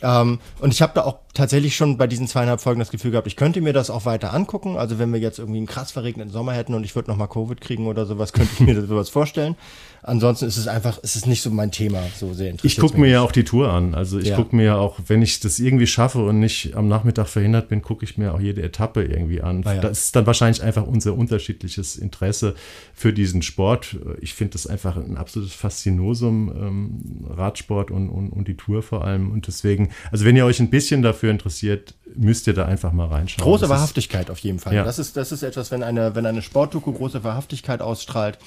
Ähm, 0.03 0.39
und 0.61 0.73
ich 0.73 0.83
habe 0.83 0.93
da 0.95 1.03
auch 1.05 1.19
tatsächlich 1.35 1.77
schon 1.77 1.97
bei 1.97 2.07
diesen 2.07 2.27
zweieinhalb 2.29 2.61
Folgen 2.61 2.81
das 2.81 2.91
Gefühl 2.91 3.11
gehabt, 3.13 3.27
ich 3.27 3.37
könnte 3.37 3.61
mir 3.61 3.73
das 3.73 3.89
auch 3.91 4.05
weiter 4.05 4.35
angucken. 4.35 4.77
Also 4.77 4.99
wenn 4.99 5.13
wir 5.13 5.21
jetzt 5.21 5.39
irgendwie 5.39 5.59
einen 5.59 5.67
krass 5.67 5.91
verregneten 5.93 6.31
Sommer 6.33 6.53
hätten 6.53 6.75
und 6.75 6.85
ich 6.85 6.95
würde 6.95 7.11
nochmal 7.11 7.29
Covid 7.29 7.61
kriegen 7.61 7.87
oder 7.87 8.05
sowas, 8.07 8.33
könnte 8.35 8.51
ich 8.55 8.61
mir 8.61 8.75
das 8.75 8.87
sowas 8.87 9.09
vorstellen. 9.09 9.57
Ansonsten 10.05 10.47
ist 10.47 10.57
es 10.57 10.67
einfach, 10.67 10.99
es 11.05 11.15
ist 11.15 11.29
nicht 11.29 11.43
so 11.43 11.51
mein 11.51 11.71
Thema, 11.71 12.01
so 12.19 12.35
sehr 12.35 12.51
interessiert. 12.51 12.73
Ich 12.73 12.81
gucke 12.81 12.99
mir 13.01 13.09
ja 13.09 13.21
auch 13.21 13.31
die 13.31 13.45
Tour 13.45 13.73
an. 13.73 13.95
Also 13.95 14.19
ich 14.19 14.29
Ja. 14.29 14.37
gucke 14.37 14.57
mir 14.57 14.65
ja 14.65 14.77
auch, 14.77 14.99
wenn 15.07 15.23
ich 15.23 15.39
das 15.39 15.61
irgendwie 15.61 15.87
schaffe 15.87 16.25
und 16.27 16.41
nicht 16.41 16.75
am 16.75 16.89
Nachmittag 16.89 17.29
verhindert 17.29 17.69
bin, 17.69 17.83
gucke 17.83 18.05
ich 18.05 18.19
mir 18.19 18.35
auch 18.35 18.41
jede 18.41 18.63
Etappe 18.63 19.05
irgendwie 19.05 19.43
an. 19.43 19.63
Ah 19.65 19.75
ja. 19.75 19.81
Das 19.81 20.01
ist 20.07 20.17
dann 20.17 20.27
wahrscheinlich 20.27 20.61
einfach 20.61 20.85
unser 20.89 21.15
unterschiedliches 21.15 21.95
Interesse 21.97 22.57
für 22.93 23.13
diesen 23.13 23.43
Sport. 23.43 23.97
Ich 24.21 24.35
finde 24.35 24.55
das 24.55 24.67
einfach 24.67 24.97
ein 24.97 25.17
absolutes 25.17 25.55
Faszinosum, 25.55 26.49
ähm, 26.49 27.25
Radsport 27.31 27.93
und, 27.93 28.09
und, 28.11 28.31
und 28.31 28.49
die 28.49 28.57
Tour 28.57 28.83
vor 28.83 29.05
allem. 29.05 29.31
Und 29.31 29.47
deswegen, 29.47 29.91
also 30.11 30.24
wenn 30.24 30.36
ihr 30.36 30.45
euch 30.45 30.61
ein 30.61 30.70
bisschen 30.70 31.03
dafür 31.03 31.30
interessiert, 31.30 31.95
müsst 32.14 32.47
ihr 32.47 32.55
da 32.55 32.66
einfach 32.66 32.93
mal 32.93 33.07
reinschauen. 33.09 33.45
Große 33.45 33.62
Das 33.62 33.70
ist- 33.70 33.76
Wahrhaftigkeit 33.76 34.30
auf 34.30 34.38
jeden 34.40 34.59
Fall. 34.59 34.74
Ja. 34.74 34.84
Das, 34.84 34.99
ist, 34.99 35.16
das 35.16 35.32
ist 35.32 35.43
etwas, 35.43 35.70
wenn 35.70 35.82
eine, 35.82 36.14
wenn 36.14 36.26
eine 36.26 36.43
Sportdoku 36.43 36.93
große 36.93 37.24
Wahrhaftigkeit 37.24 37.80
ausstrahlt, 37.80 38.38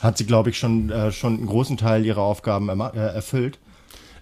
hat 0.00 0.18
sie, 0.18 0.26
glaube 0.26 0.50
ich, 0.50 0.58
schon, 0.58 0.90
äh, 0.90 1.12
schon 1.12 1.36
einen 1.38 1.46
großen 1.46 1.76
Teil 1.76 2.04
ihrer 2.04 2.22
Aufgaben 2.22 2.68
äh, 2.68 2.98
erfüllt. 2.98 3.58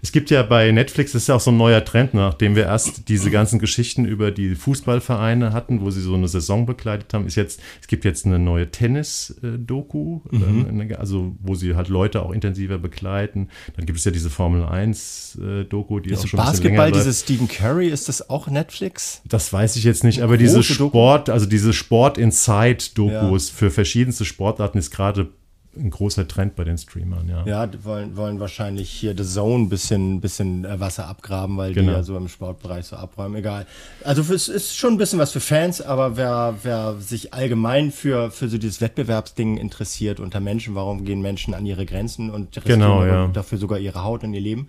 Es 0.03 0.12
gibt 0.12 0.30
ja 0.30 0.42
bei 0.42 0.70
Netflix, 0.70 1.12
das 1.12 1.22
ist 1.22 1.28
ja 1.28 1.34
auch 1.34 1.40
so 1.40 1.51
ein 1.51 1.57
neuer 1.57 1.84
Trend, 1.84 2.14
nachdem 2.14 2.57
wir 2.57 2.64
erst 2.64 3.09
diese 3.09 3.30
ganzen 3.30 3.59
Geschichten 3.59 4.05
über 4.05 4.30
die 4.30 4.55
Fußballvereine 4.55 5.53
hatten, 5.53 5.82
wo 5.82 5.90
sie 5.90 6.01
so 6.01 6.14
eine 6.14 6.28
Saison 6.28 6.66
begleitet 6.66 7.12
haben, 7.12 7.26
ist 7.26 7.36
jetzt, 7.36 7.61
es 7.80 7.86
gibt 7.86 8.05
jetzt 8.05 8.24
eine 8.26 8.38
neue 8.38 8.70
Tennis-Doku, 8.70 10.20
mhm. 10.30 10.80
Äh, 10.80 10.94
also 10.94 11.36
wo 11.40 11.55
sie 11.55 11.74
halt 11.74 11.88
Leute 11.88 12.22
auch 12.22 12.32
intensiver 12.32 12.78
begleiten. 12.78 13.48
Dann 13.76 13.86
gibt 13.86 13.98
es 13.98 14.05
ja 14.05 14.11
diese 14.11 14.30
Formel 14.30 14.64
1-Doku, 14.64 15.98
äh, 15.98 16.03
die 16.03 16.11
also 16.11 16.24
auch 16.24 16.28
schon 16.28 16.38
Basketball, 16.38 16.92
dieses 16.92 17.20
Stephen 17.20 17.48
Curry, 17.48 17.88
ist 17.88 18.09
das 18.09 18.30
auch 18.30 18.48
Netflix? 18.48 19.22
Das 19.28 19.53
weiß 19.53 19.76
ich 19.76 19.84
jetzt 19.84 20.05
nicht, 20.05 20.22
aber 20.22 20.36
diese 20.36 20.62
Sport, 20.62 21.28
also 21.28 21.46
diese 21.46 21.72
Sport 21.72 22.18
Inside-Dokus 22.18 23.48
ja. 23.48 23.55
für 23.55 23.70
verschiedenste 23.70 24.24
Sportarten 24.24 24.78
ist 24.78 24.90
gerade 24.90 25.28
ein 25.76 25.90
großer 25.90 26.26
Trend 26.26 26.56
bei 26.56 26.64
den 26.64 26.78
Streamern, 26.78 27.28
ja. 27.28 27.44
Ja, 27.46 27.66
die 27.66 27.84
wollen, 27.84 28.16
wollen 28.16 28.40
wahrscheinlich 28.40 28.90
hier 28.90 29.14
The 29.16 29.24
Zone 29.24 29.64
ein 29.64 29.68
bisschen, 29.68 30.20
bisschen 30.20 30.64
äh, 30.64 30.80
Wasser 30.80 31.06
abgraben, 31.06 31.56
weil 31.56 31.72
genau. 31.72 31.92
die 31.92 31.96
ja 31.98 32.02
so 32.02 32.16
im 32.16 32.28
Sportbereich 32.28 32.86
so 32.86 32.96
abräumen. 32.96 33.36
Egal. 33.36 33.66
Also 34.02 34.22
es 34.34 34.48
ist 34.48 34.76
schon 34.76 34.94
ein 34.94 34.98
bisschen 34.98 35.20
was 35.20 35.30
für 35.30 35.40
Fans, 35.40 35.80
aber 35.80 36.16
wer, 36.16 36.56
wer 36.62 36.96
sich 36.98 37.34
allgemein 37.34 37.92
für, 37.92 38.32
für 38.32 38.48
so 38.48 38.58
dieses 38.58 38.80
Wettbewerbsding 38.80 39.58
interessiert 39.58 40.18
unter 40.18 40.40
Menschen, 40.40 40.74
warum 40.74 41.04
gehen 41.04 41.20
Menschen 41.20 41.54
an 41.54 41.64
ihre 41.66 41.86
Grenzen 41.86 42.30
und 42.30 42.60
genau, 42.64 43.04
ja. 43.04 43.28
dafür 43.28 43.58
sogar 43.58 43.78
ihre 43.78 44.02
Haut 44.02 44.24
und 44.24 44.34
ihr 44.34 44.40
Leben, 44.40 44.68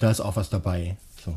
da 0.00 0.10
ist 0.10 0.20
auch 0.20 0.34
was 0.34 0.50
dabei. 0.50 0.96
So. 1.24 1.34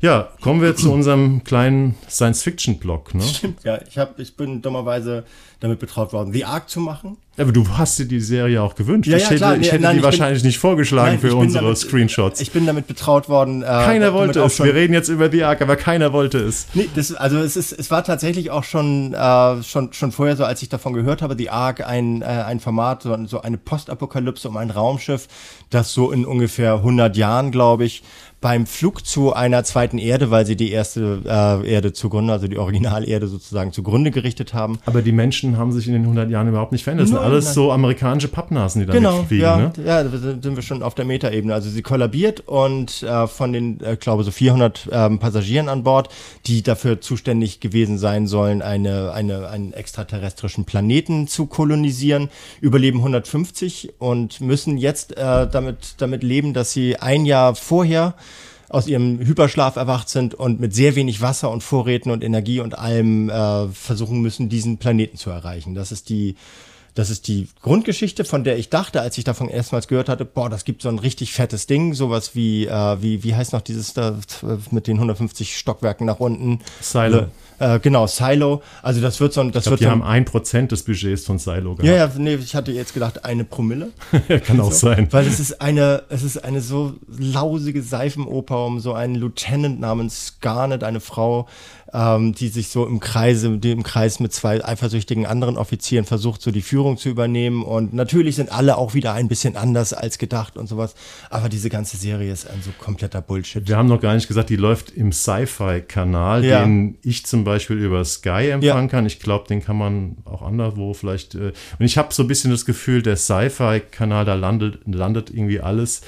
Ja, 0.00 0.28
kommen 0.42 0.60
wir 0.60 0.76
zu 0.76 0.92
unserem 0.92 1.44
kleinen 1.44 1.94
Science-Fiction-Blog. 2.10 3.14
Ne? 3.14 3.22
Stimmt, 3.22 3.64
ja. 3.64 3.78
Ich, 3.88 3.96
hab, 3.96 4.18
ich 4.18 4.36
bin 4.36 4.60
dummerweise 4.60 5.24
damit 5.60 5.78
betraut 5.78 6.12
worden, 6.12 6.32
The 6.32 6.44
Ark 6.44 6.68
zu 6.68 6.78
machen. 6.78 7.16
Aber 7.38 7.50
du 7.50 7.66
hast 7.66 7.98
dir 7.98 8.04
die 8.04 8.20
Serie 8.20 8.60
auch 8.62 8.74
gewünscht. 8.74 9.08
Ja, 9.08 9.16
ich 9.16 9.22
ja, 9.22 9.30
hätte, 9.30 9.38
klar. 9.38 9.56
ich 9.56 9.72
hätte 9.72 9.82
nein, 9.82 9.92
die 9.92 9.98
ich 10.00 10.04
wahrscheinlich 10.04 10.42
bin, 10.42 10.48
nicht 10.48 10.58
vorgeschlagen 10.58 11.12
nein, 11.12 11.20
für 11.20 11.34
unsere 11.34 11.64
damit, 11.64 11.78
Screenshots. 11.78 12.40
Ich 12.42 12.52
bin 12.52 12.66
damit 12.66 12.86
betraut 12.86 13.30
worden. 13.30 13.62
Äh, 13.62 13.66
keiner 13.66 14.12
wollte 14.12 14.40
es. 14.40 14.62
Wir 14.62 14.74
reden 14.74 14.92
jetzt 14.92 15.08
über 15.08 15.30
The 15.30 15.44
Ark, 15.44 15.62
aber 15.62 15.76
keiner 15.76 16.12
wollte 16.12 16.38
es. 16.38 16.66
Nee, 16.74 16.88
das, 16.94 17.14
also 17.14 17.38
es, 17.38 17.56
ist, 17.56 17.72
es 17.72 17.90
war 17.90 18.04
tatsächlich 18.04 18.50
auch 18.50 18.62
schon, 18.62 19.14
äh, 19.14 19.62
schon, 19.62 19.94
schon 19.94 20.12
vorher 20.12 20.36
so, 20.36 20.44
als 20.44 20.60
ich 20.60 20.68
davon 20.68 20.92
gehört 20.92 21.22
habe, 21.22 21.34
The 21.36 21.48
Ark, 21.48 21.84
ein, 21.86 22.20
äh, 22.20 22.26
ein 22.26 22.60
Format, 22.60 23.02
so, 23.02 23.16
so 23.26 23.40
eine 23.40 23.56
Postapokalypse 23.56 24.48
um 24.48 24.58
ein 24.58 24.70
Raumschiff, 24.70 25.28
das 25.70 25.94
so 25.94 26.12
in 26.12 26.26
ungefähr 26.26 26.74
100 26.74 27.16
Jahren, 27.16 27.50
glaube 27.50 27.84
ich, 27.86 28.02
beim 28.44 28.66
Flug 28.66 29.06
zu 29.06 29.32
einer 29.32 29.64
zweiten 29.64 29.96
Erde, 29.96 30.30
weil 30.30 30.44
sie 30.44 30.54
die 30.54 30.70
erste 30.70 31.22
äh, 31.24 31.66
Erde 31.66 31.94
zugrunde, 31.94 32.30
also 32.30 32.46
die 32.46 32.58
Originalerde 32.58 33.26
sozusagen 33.26 33.72
zugrunde 33.72 34.10
gerichtet 34.10 34.52
haben. 34.52 34.78
Aber 34.84 35.00
die 35.00 35.12
Menschen 35.12 35.56
haben 35.56 35.72
sich 35.72 35.86
in 35.86 35.94
den 35.94 36.02
100 36.02 36.28
Jahren 36.28 36.48
überhaupt 36.48 36.70
nicht 36.70 36.84
verändert. 36.84 37.06
Das 37.06 37.12
sind 37.12 37.18
alles 37.24 37.54
so 37.54 37.72
amerikanische 37.72 38.28
Pappnasen, 38.28 38.82
die 38.82 38.86
da 38.86 38.92
genau, 38.92 39.20
mitfliegen. 39.20 39.46
Ja, 39.46 39.56
ne? 39.56 39.72
ja, 39.82 40.04
da 40.04 40.18
sind 40.18 40.56
wir 40.56 40.62
schon 40.62 40.82
auf 40.82 40.94
der 40.94 41.06
Metaebene. 41.06 41.54
Also 41.54 41.70
sie 41.70 41.80
kollabiert 41.80 42.40
und 42.40 43.02
äh, 43.02 43.26
von 43.26 43.54
den, 43.54 43.80
äh, 43.80 43.96
glaube 43.96 44.24
so 44.24 44.30
400 44.30 44.90
ähm, 44.92 45.18
Passagieren 45.20 45.70
an 45.70 45.82
Bord, 45.82 46.10
die 46.44 46.62
dafür 46.62 47.00
zuständig 47.00 47.60
gewesen 47.60 47.96
sein 47.96 48.26
sollen, 48.26 48.60
eine, 48.60 49.12
eine, 49.14 49.48
einen 49.48 49.72
extraterrestrischen 49.72 50.66
Planeten 50.66 51.28
zu 51.28 51.46
kolonisieren, 51.46 52.28
überleben 52.60 52.98
150 52.98 53.94
und 54.00 54.42
müssen 54.42 54.76
jetzt 54.76 55.16
äh, 55.16 55.48
damit, 55.50 55.94
damit 55.96 56.22
leben, 56.22 56.52
dass 56.52 56.74
sie 56.74 56.98
ein 56.98 57.24
Jahr 57.24 57.54
vorher 57.54 58.16
aus 58.74 58.88
ihrem 58.88 59.20
Hyperschlaf 59.20 59.76
erwacht 59.76 60.08
sind 60.08 60.34
und 60.34 60.58
mit 60.58 60.74
sehr 60.74 60.96
wenig 60.96 61.20
Wasser 61.20 61.50
und 61.50 61.62
Vorräten 61.62 62.10
und 62.10 62.24
Energie 62.24 62.58
und 62.58 62.76
allem 62.76 63.30
äh, 63.30 63.68
versuchen 63.68 64.20
müssen, 64.20 64.48
diesen 64.48 64.78
Planeten 64.78 65.16
zu 65.16 65.30
erreichen. 65.30 65.76
Das 65.76 65.92
ist 65.92 66.08
die 66.08 66.34
das 66.94 67.10
ist 67.10 67.26
die 67.26 67.48
Grundgeschichte, 67.60 68.24
von 68.24 68.44
der 68.44 68.56
ich 68.56 68.70
dachte, 68.70 69.00
als 69.00 69.18
ich 69.18 69.24
davon 69.24 69.48
erstmals 69.48 69.88
gehört 69.88 70.08
hatte, 70.08 70.24
boah, 70.24 70.48
das 70.48 70.64
gibt 70.64 70.80
so 70.80 70.88
ein 70.88 71.00
richtig 71.00 71.32
fettes 71.32 71.66
Ding, 71.66 71.92
sowas 71.92 72.36
wie, 72.36 72.66
äh, 72.66 73.02
wie, 73.02 73.24
wie 73.24 73.34
heißt 73.34 73.52
noch 73.52 73.62
dieses 73.62 73.94
da 73.94 74.16
mit 74.70 74.86
den 74.86 74.96
150 74.96 75.56
Stockwerken 75.56 76.06
nach 76.06 76.20
unten? 76.20 76.60
Silo. 76.80 77.26
Äh, 77.58 77.80
genau, 77.80 78.06
Silo. 78.06 78.62
Also 78.82 79.00
das 79.00 79.20
wird 79.20 79.32
so 79.32 79.40
ein, 79.40 79.50
das 79.50 79.62
ich 79.62 79.64
glaub, 79.64 79.72
wird 79.72 79.80
die 79.80 79.84
so 79.84 79.90
haben 79.90 80.02
ein 80.02 80.24
Prozent 80.24 80.70
des 80.70 80.84
Budgets 80.84 81.24
von 81.24 81.38
Silo 81.38 81.74
gehabt. 81.74 81.84
Ja, 81.84 81.96
ja, 81.96 82.10
nee, 82.16 82.34
ich 82.34 82.54
hatte 82.54 82.70
jetzt 82.70 82.94
gedacht 82.94 83.24
eine 83.24 83.44
Promille. 83.44 83.90
Kann 84.46 84.60
auch 84.60 84.70
so, 84.70 84.88
sein. 84.88 85.08
Weil 85.10 85.26
es 85.26 85.40
ist 85.40 85.60
eine, 85.60 86.04
es 86.10 86.22
ist 86.22 86.44
eine 86.44 86.60
so 86.60 86.94
lausige 87.08 87.82
Seifenoper 87.82 88.66
um 88.66 88.78
so 88.78 88.92
einen 88.92 89.16
Lieutenant 89.16 89.80
namens 89.80 90.26
Scarnet, 90.26 90.84
eine 90.84 91.00
Frau, 91.00 91.48
ähm, 91.94 92.34
die 92.34 92.48
sich 92.48 92.68
so 92.68 92.84
im 92.86 92.98
Kreise, 92.98 93.58
im 93.62 93.82
Kreis 93.84 94.18
mit 94.18 94.32
zwei 94.32 94.62
eifersüchtigen 94.64 95.26
anderen 95.26 95.56
Offizieren 95.56 96.04
versucht, 96.04 96.42
so 96.42 96.50
die 96.50 96.60
Führung 96.60 96.96
zu 96.96 97.08
übernehmen. 97.08 97.62
Und 97.62 97.94
natürlich 97.94 98.34
sind 98.34 98.50
alle 98.50 98.76
auch 98.76 98.94
wieder 98.94 99.12
ein 99.14 99.28
bisschen 99.28 99.56
anders 99.56 99.92
als 99.92 100.18
gedacht 100.18 100.56
und 100.56 100.66
sowas. 100.68 100.94
Aber 101.30 101.48
diese 101.48 101.70
ganze 101.70 101.96
Serie 101.96 102.32
ist 102.32 102.50
ein 102.50 102.60
so 102.62 102.70
kompletter 102.78 103.22
Bullshit. 103.22 103.68
Wir 103.68 103.76
haben 103.76 103.88
noch 103.88 104.00
gar 104.00 104.14
nicht 104.14 104.26
gesagt, 104.26 104.50
die 104.50 104.56
läuft 104.56 104.90
im 104.90 105.12
Sci-Fi-Kanal, 105.12 106.44
ja. 106.44 106.64
den 106.64 106.98
ich 107.02 107.24
zum 107.26 107.44
Beispiel 107.44 107.76
über 107.76 108.04
Sky 108.04 108.50
empfangen 108.50 108.62
ja. 108.62 108.88
kann. 108.88 109.06
Ich 109.06 109.20
glaube, 109.20 109.46
den 109.46 109.62
kann 109.62 109.78
man 109.78 110.16
auch 110.24 110.42
anderswo 110.42 110.94
vielleicht. 110.94 111.36
Äh, 111.36 111.52
und 111.78 111.86
ich 111.86 111.96
habe 111.96 112.12
so 112.12 112.24
ein 112.24 112.28
bisschen 112.28 112.50
das 112.50 112.64
Gefühl, 112.64 113.02
der 113.02 113.16
Sci-Fi-Kanal, 113.16 114.24
da 114.24 114.34
landet, 114.34 114.80
landet 114.84 115.30
irgendwie 115.30 115.60
alles 115.60 116.02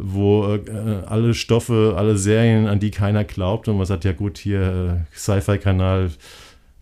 wo 0.00 0.54
äh, 0.54 0.60
alle 1.06 1.34
Stoffe, 1.34 1.94
alle 1.96 2.16
Serien, 2.16 2.66
an 2.66 2.78
die 2.78 2.90
keiner 2.90 3.24
glaubt. 3.24 3.68
Und 3.68 3.76
man 3.76 3.86
sagt, 3.86 4.04
ja 4.04 4.12
gut, 4.12 4.38
hier 4.38 5.04
äh, 5.12 5.16
Sci-Fi-Kanal 5.16 6.10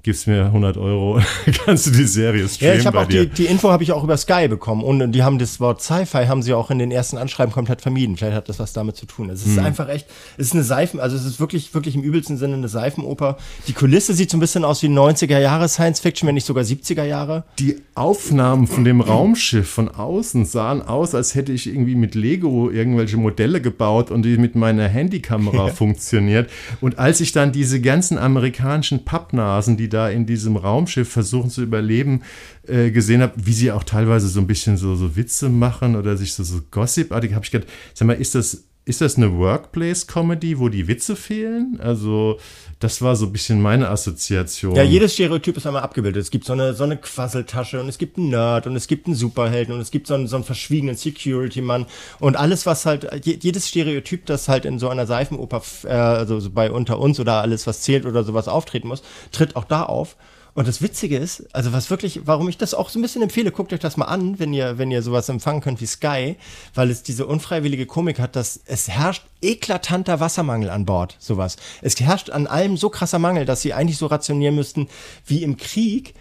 gibst 0.06 0.28
mir 0.28 0.44
100 0.44 0.76
Euro, 0.76 1.20
kannst 1.64 1.88
du 1.88 1.90
die 1.90 2.04
Serie 2.04 2.48
streamen 2.48 2.74
Ja, 2.74 2.80
ich 2.80 2.86
habe 2.86 3.00
auch 3.00 3.06
die, 3.06 3.26
die 3.26 3.46
Info 3.46 3.72
habe 3.72 3.82
ich 3.82 3.90
auch 3.90 4.04
über 4.04 4.16
Sky 4.16 4.46
bekommen 4.46 4.84
und 4.84 5.10
die 5.10 5.24
haben 5.24 5.40
das 5.40 5.58
Wort 5.58 5.82
Sci-Fi 5.82 6.26
haben 6.26 6.42
sie 6.42 6.54
auch 6.54 6.70
in 6.70 6.78
den 6.78 6.92
ersten 6.92 7.18
Anschreiben 7.18 7.52
komplett 7.52 7.82
vermieden. 7.82 8.16
Vielleicht 8.16 8.36
hat 8.36 8.48
das 8.48 8.60
was 8.60 8.72
damit 8.72 8.96
zu 8.96 9.06
tun. 9.06 9.30
Es 9.30 9.44
ist 9.44 9.56
hm. 9.56 9.64
einfach 9.64 9.88
echt, 9.88 10.06
es 10.38 10.46
ist 10.46 10.52
eine 10.54 10.62
Seifen, 10.62 11.00
also 11.00 11.16
es 11.16 11.24
ist 11.24 11.40
wirklich, 11.40 11.74
wirklich 11.74 11.96
im 11.96 12.02
übelsten 12.02 12.36
Sinne 12.36 12.54
eine 12.54 12.68
Seifenoper. 12.68 13.36
Die 13.66 13.72
Kulisse 13.72 14.14
sieht 14.14 14.30
so 14.30 14.36
ein 14.36 14.40
bisschen 14.40 14.64
aus 14.64 14.80
wie 14.84 14.86
90er 14.86 15.40
Jahre 15.40 15.68
Science 15.68 15.98
Fiction, 15.98 16.28
wenn 16.28 16.36
nicht 16.36 16.46
sogar 16.46 16.62
70er 16.62 17.02
Jahre. 17.02 17.42
Die 17.58 17.82
Aufnahmen 17.96 18.68
von 18.68 18.84
dem 18.84 19.00
Raumschiff 19.00 19.68
von 19.68 19.88
außen 19.88 20.44
sahen 20.44 20.82
aus, 20.82 21.16
als 21.16 21.34
hätte 21.34 21.50
ich 21.50 21.66
irgendwie 21.66 21.96
mit 21.96 22.14
Lego 22.14 22.70
irgendwelche 22.70 23.16
Modelle 23.16 23.60
gebaut 23.60 24.12
und 24.12 24.22
die 24.22 24.38
mit 24.38 24.54
meiner 24.54 24.86
Handykamera 24.86 25.66
funktioniert. 25.74 26.48
Und 26.80 27.00
als 27.00 27.20
ich 27.20 27.32
dann 27.32 27.50
diese 27.50 27.80
ganzen 27.80 28.18
amerikanischen 28.18 29.04
Pappnasen, 29.04 29.76
die 29.76 29.88
da 29.88 29.95
da 29.96 30.10
in 30.10 30.26
diesem 30.26 30.56
Raumschiff 30.56 31.08
versuchen 31.08 31.50
zu 31.50 31.62
überleben, 31.62 32.22
äh, 32.66 32.90
gesehen 32.90 33.22
habe, 33.22 33.34
wie 33.36 33.52
sie 33.54 33.72
auch 33.72 33.82
teilweise 33.82 34.28
so 34.28 34.40
ein 34.40 34.46
bisschen 34.46 34.76
so, 34.76 34.94
so 34.94 35.16
Witze 35.16 35.48
machen 35.48 35.96
oder 35.96 36.16
sich 36.16 36.34
so, 36.34 36.44
so 36.44 36.60
gossipartig, 36.70 37.32
habe 37.32 37.44
ich 37.44 37.50
gedacht, 37.50 37.70
sag 37.94 38.06
mal, 38.06 38.12
ist 38.12 38.34
das, 38.34 38.64
ist 38.84 39.00
das 39.00 39.16
eine 39.16 39.32
Workplace-Comedy, 39.36 40.58
wo 40.58 40.68
die 40.68 40.86
Witze 40.86 41.16
fehlen? 41.16 41.78
Also, 41.80 42.38
das 42.78 43.00
war 43.00 43.16
so 43.16 43.26
ein 43.26 43.32
bisschen 43.32 43.62
meine 43.62 43.88
Assoziation. 43.88 44.76
Ja, 44.76 44.82
jedes 44.82 45.14
Stereotyp 45.14 45.56
ist 45.56 45.66
einmal 45.66 45.82
abgebildet. 45.82 46.22
Es 46.22 46.30
gibt 46.30 46.44
so 46.44 46.52
eine, 46.52 46.74
so 46.74 46.84
eine 46.84 46.98
Quasseltasche 46.98 47.80
und 47.80 47.88
es 47.88 47.96
gibt 47.96 48.18
einen 48.18 48.28
Nerd 48.28 48.66
und 48.66 48.76
es 48.76 48.86
gibt 48.86 49.06
einen 49.06 49.14
Superhelden 49.14 49.74
und 49.74 49.80
es 49.80 49.90
gibt 49.90 50.06
so 50.06 50.14
einen, 50.14 50.26
so 50.26 50.36
einen 50.36 50.44
verschwiegenen 50.44 50.94
Security-Mann 50.94 51.86
und 52.20 52.36
alles, 52.36 52.66
was 52.66 52.84
halt, 52.84 53.08
jedes 53.24 53.68
Stereotyp, 53.68 54.26
das 54.26 54.48
halt 54.48 54.66
in 54.66 54.78
so 54.78 54.90
einer 54.90 55.06
Seifenoper, 55.06 55.62
äh, 55.84 55.88
also 55.88 56.38
so 56.38 56.50
bei 56.50 56.70
Unter 56.70 56.98
uns 56.98 57.18
oder 57.18 57.40
alles, 57.40 57.66
was 57.66 57.80
zählt 57.80 58.04
oder 58.04 58.24
sowas 58.24 58.46
auftreten 58.46 58.88
muss, 58.88 59.02
tritt 59.32 59.56
auch 59.56 59.64
da 59.64 59.84
auf. 59.84 60.16
Und 60.56 60.66
das 60.66 60.80
Witzige 60.80 61.18
ist, 61.18 61.54
also 61.54 61.74
was 61.74 61.90
wirklich, 61.90 62.22
warum 62.24 62.48
ich 62.48 62.56
das 62.56 62.72
auch 62.72 62.88
so 62.88 62.98
ein 62.98 63.02
bisschen 63.02 63.20
empfehle, 63.20 63.52
guckt 63.52 63.74
euch 63.74 63.80
das 63.80 63.98
mal 63.98 64.06
an, 64.06 64.38
wenn 64.38 64.54
ihr, 64.54 64.78
wenn 64.78 64.90
ihr 64.90 65.02
sowas 65.02 65.28
empfangen 65.28 65.60
könnt 65.60 65.82
wie 65.82 65.86
Sky, 65.86 66.36
weil 66.74 66.90
es 66.90 67.02
diese 67.02 67.26
unfreiwillige 67.26 67.84
Komik 67.84 68.18
hat, 68.18 68.36
dass 68.36 68.60
es 68.64 68.88
herrscht 68.88 69.26
eklatanter 69.42 70.18
Wassermangel 70.18 70.70
an 70.70 70.86
Bord, 70.86 71.14
sowas. 71.18 71.56
Es 71.82 72.00
herrscht 72.00 72.30
an 72.30 72.46
allem 72.46 72.78
so 72.78 72.88
krasser 72.88 73.18
Mangel, 73.18 73.44
dass 73.44 73.60
sie 73.60 73.74
eigentlich 73.74 73.98
so 73.98 74.06
rationieren 74.06 74.54
müssten 74.54 74.88
wie 75.26 75.42
im 75.42 75.58
Krieg 75.58 76.14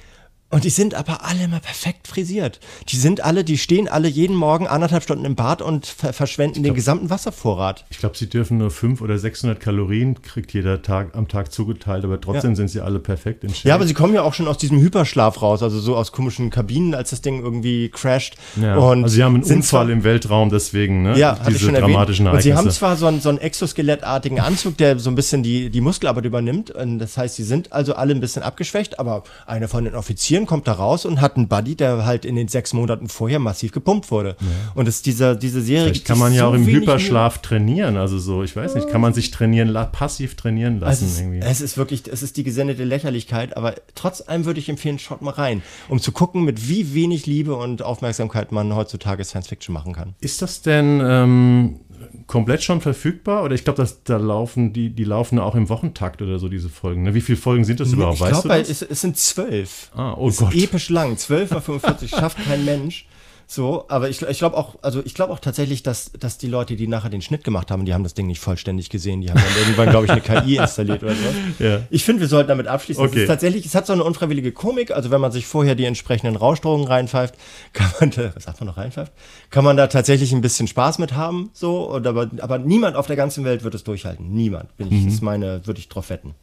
und 0.52 0.64
die 0.64 0.70
sind 0.70 0.94
aber 0.94 1.26
alle 1.26 1.44
immer 1.44 1.60
perfekt 1.60 2.08
frisiert. 2.08 2.60
Die 2.90 2.98
sind 2.98 3.26
alle, 3.26 3.44
die 3.44 3.58
stehen 3.58 3.88
alle 3.88 4.08
jeden 4.08 4.36
Morgen 4.36 4.68
anderthalb 4.68 5.04
Stunden 5.04 5.26
im 5.26 5.36
Bad 5.36 5.62
und 5.62 5.88
ver 5.88 6.14
verschwenden 6.14 6.62
glaub, 6.62 6.66
den 6.66 6.76
gesamten 6.76 7.10
Wasservorrat. 7.10 7.84
Ich 7.90 7.98
glaube, 7.98 8.16
sie 8.16 8.30
dürfen 8.30 8.60
nur 8.60 8.70
500 8.70 9.02
oder 9.02 9.20
600 9.20 9.60
Kalorien, 9.60 10.22
kriegt 10.22 10.54
jeder 10.54 10.82
Tag 10.84 11.16
am 11.16 11.28
Tag 11.28 11.52
zugeteilt, 11.52 12.06
aber 12.06 12.22
trotzdem 12.22 12.52
ja. 12.52 12.56
sind 12.56 12.70
sie 12.70 12.80
alle 12.80 13.00
perfekt 13.00 13.44
in 13.44 13.54
Shape. 13.54 13.68
Ja, 13.68 13.76
aber 13.76 13.88
sie 13.88 13.96
kommen 13.96 14.14
ja 14.14 14.22
auch 14.22 14.34
schon 14.36 14.48
aus 14.48 14.58
diesem 14.58 14.80
Hyperschlaf 14.80 15.42
raus, 15.42 15.64
also 15.64 15.80
so 15.80 15.96
aus 15.96 16.12
komischen 16.12 16.52
Kabinen, 16.52 16.94
als 16.94 17.10
das 17.10 17.22
Ding 17.22 17.42
irgendwie 17.42 17.90
crasht. 17.90 18.36
Ja, 18.56 18.78
also 18.80 19.08
sie 19.08 19.24
haben 19.24 19.36
einen 19.36 19.44
Unfall 19.44 19.90
im 19.90 20.04
Weltraum, 20.04 20.52
deswegen, 20.52 21.02
ne? 21.02 21.18
Ja, 21.18 21.40
diese 21.48 21.72
dramatischen 21.72 22.28
erwähnt. 22.28 22.38
Und 22.38 22.44
sie 22.44 22.54
haben 22.54 22.70
zwar 22.70 22.96
so 22.96 23.08
einen, 23.08 23.20
so 23.20 23.30
einen 23.30 23.40
exoskelettartigen 23.40 24.40
Anzug, 24.40 24.78
der 24.78 25.00
so 25.00 25.10
ein 25.10 25.16
bisschen 25.16 25.44
die, 25.44 25.70
die 25.70 25.82
Muskelarbeit 25.82 26.24
übernimmt. 26.24 26.72
Und 26.72 27.00
das 27.00 27.18
heißt, 27.18 27.36
sie 27.36 27.44
sind 27.44 27.74
also 27.74 27.96
alle 27.96 28.14
ein 28.14 28.22
bisschen 28.22 28.44
abgeschwächt, 28.44 29.00
aber 29.00 29.24
einer 29.48 29.68
von 29.68 29.84
den 29.84 29.96
Offizieren 29.96 30.35
kommt 30.46 30.68
da 30.68 30.74
raus 30.74 31.06
und 31.06 31.22
hat 31.22 31.38
einen 31.38 31.48
Buddy, 31.48 31.76
der 31.76 32.06
halt 32.06 32.26
in 32.26 32.36
den 32.36 32.48
sechs 32.48 32.74
Monaten 32.74 33.08
vorher 33.08 33.40
massiv 33.40 33.72
gepumpt 33.72 34.12
wurde. 34.12 34.36
Ja. 34.40 34.48
Und 34.76 34.88
es 34.88 35.02
dieser, 35.02 35.36
diese 35.36 35.62
Serie. 35.62 35.86
Vielleicht 35.86 36.06
kann 36.06 36.20
man 36.20 36.34
ja 36.34 36.42
so 36.42 36.48
auch 36.48 36.54
im 36.54 36.66
Hyperschlaf 36.66 37.38
trainieren. 37.38 37.96
Also 37.96 38.20
so, 38.20 38.44
ich 38.44 38.56
weiß 38.56 38.76
nicht, 38.76 38.90
kann 38.90 39.02
man 39.02 39.14
sich 39.14 39.32
trainieren, 39.32 39.74
passiv 39.92 40.36
trainieren 40.36 40.80
lassen 40.80 41.06
es, 41.06 41.20
irgendwie. 41.20 41.40
Es 41.40 41.62
ist 41.62 41.78
wirklich, 41.78 42.04
es 42.12 42.22
ist 42.22 42.36
die 42.38 42.44
gesendete 42.44 42.84
Lächerlichkeit, 42.84 43.56
aber 43.56 43.76
trotz 43.96 44.22
allem 44.22 44.46
würde 44.46 44.60
ich 44.60 44.68
empfehlen, 44.68 45.00
schaut 45.00 45.22
mal 45.22 45.32
rein, 45.32 45.62
um 45.88 46.00
zu 46.00 46.12
gucken, 46.12 46.44
mit 46.44 46.68
wie 46.68 46.94
wenig 46.94 47.26
Liebe 47.26 47.56
und 47.56 47.82
Aufmerksamkeit 47.82 48.52
man 48.52 48.76
heutzutage 48.76 49.24
Science 49.24 49.48
Fiction 49.48 49.74
machen 49.74 49.94
kann. 49.94 50.16
Ist 50.20 50.42
das 50.42 50.62
denn, 50.62 51.02
ähm, 51.04 51.80
komplett 52.28 52.64
schon 52.64 52.82
verfügbar? 52.82 53.44
Oder 53.44 53.56
ich 53.56 53.64
glaube, 53.64 53.88
da 54.04 54.18
laufen 54.18 54.74
die, 54.74 54.90
die 54.90 55.04
laufen 55.04 55.40
auch 55.40 55.56
im 55.56 55.70
Wochentakt 55.70 56.22
oder 56.22 56.40
so, 56.40 56.50
diese 56.50 56.70
Folgen. 56.70 57.04
Ne? 57.04 57.14
Wie 57.14 57.22
viele 57.22 57.38
Folgen 57.38 57.64
sind 57.64 57.80
das 57.80 57.92
überhaupt? 57.92 58.16
Ich 58.16 58.22
weißt 58.22 58.44
glaube, 58.44 58.60
es, 58.60 58.82
es, 58.82 59.02
sind 59.02 59.18
zwölf. 59.18 59.92
Ah, 59.96 60.14
oh 60.18 60.32
Gott. 60.32 60.54
episch 60.56 60.90
lang. 60.90 61.18
Zwölf 61.18 61.52
mal 61.52 61.62
45 61.62 62.12
schafft 62.12 62.44
kein 62.46 62.66
Mensch. 62.66 63.06
So, 63.48 63.86
aber 63.90 64.10
ich, 64.10 64.22
ich 64.22 64.40
glaube 64.40 64.58
auch, 64.58 64.76
also 64.82 65.04
ich 65.06 65.14
glaube 65.14 65.32
auch 65.32 65.40
tatsächlich, 65.40 65.84
dass, 65.84 66.12
dass 66.20 66.38
die 66.38 66.48
Leute, 66.48 66.76
die 66.76 66.88
nachher 66.88 67.10
den 67.10 67.22
Schnitt 67.22 67.44
gemacht 67.44 67.70
haben, 67.70 67.86
die 67.86 67.94
haben 67.94 68.04
das 68.04 68.16
Ding 68.16 68.26
nicht 68.26 68.40
vollständig 68.40 68.90
gesehen, 68.90 69.22
die 69.22 69.30
haben 69.30 69.40
dann 69.40 69.58
irgendwann, 69.60 69.90
glaube 69.90 70.06
ich, 70.06 70.12
eine 70.12 70.22
KI 70.22 70.58
installiert 70.62 71.04
oder 71.04 71.14
so. 71.14 71.64
Ja. 71.64 71.82
Ich 71.92 72.04
finde, 72.04 72.22
wir 72.22 72.28
sollten 72.28 72.48
damit 72.48 72.68
abschließen. 72.68 73.04
Okay. 73.04 73.18
Es 73.18 73.22
ist 73.24 73.28
tatsächlich, 73.28 73.66
es 73.66 73.76
hat 73.76 73.86
so 73.86 73.94
eine 73.94 74.04
unfreiwillige 74.04 74.52
Komik, 74.52 74.92
also 74.92 75.12
wenn 75.12 75.22
man 75.22 75.32
sich 75.32 75.46
vorher 75.46 75.76
die 75.76 75.86
entsprechenden 75.86 76.36
Rauschdrogen 76.36 76.88
reinpfeift, 76.88 77.36
kann 77.74 77.92
man 78.00 78.10
da, 78.12 78.32
was 78.34 78.46
sagt 78.46 78.60
man 78.60 78.68
noch 78.68 78.78
reinpfeift, 78.78 79.12
kann 79.52 79.64
man 79.64 79.78
da 79.78 79.88
tatsächlich 79.88 80.34
ein 80.34 80.42
bisschen 80.42 80.68
Spaß 80.68 80.98
mit 80.98 81.14
haben, 81.14 81.52
so, 81.54 81.84
und 81.92 82.08
aber, 82.08 82.32
aber 82.40 82.58
niemand 82.58 82.96
auf 82.96 83.06
der 83.06 83.16
ganzen 83.16 83.46
Welt 83.46 83.64
wird 83.64 83.76
es 83.76 83.84
durchhalten. 83.84 84.34
Niemand, 84.34 84.76
bin 84.78 84.88
ich, 84.88 85.04
mhm. 85.04 85.08
ist 85.08 85.22
meine, 85.22 85.66
würde 85.68 85.80
ich 85.80 85.88
drauf 85.88 86.10
wetten. 86.10 86.34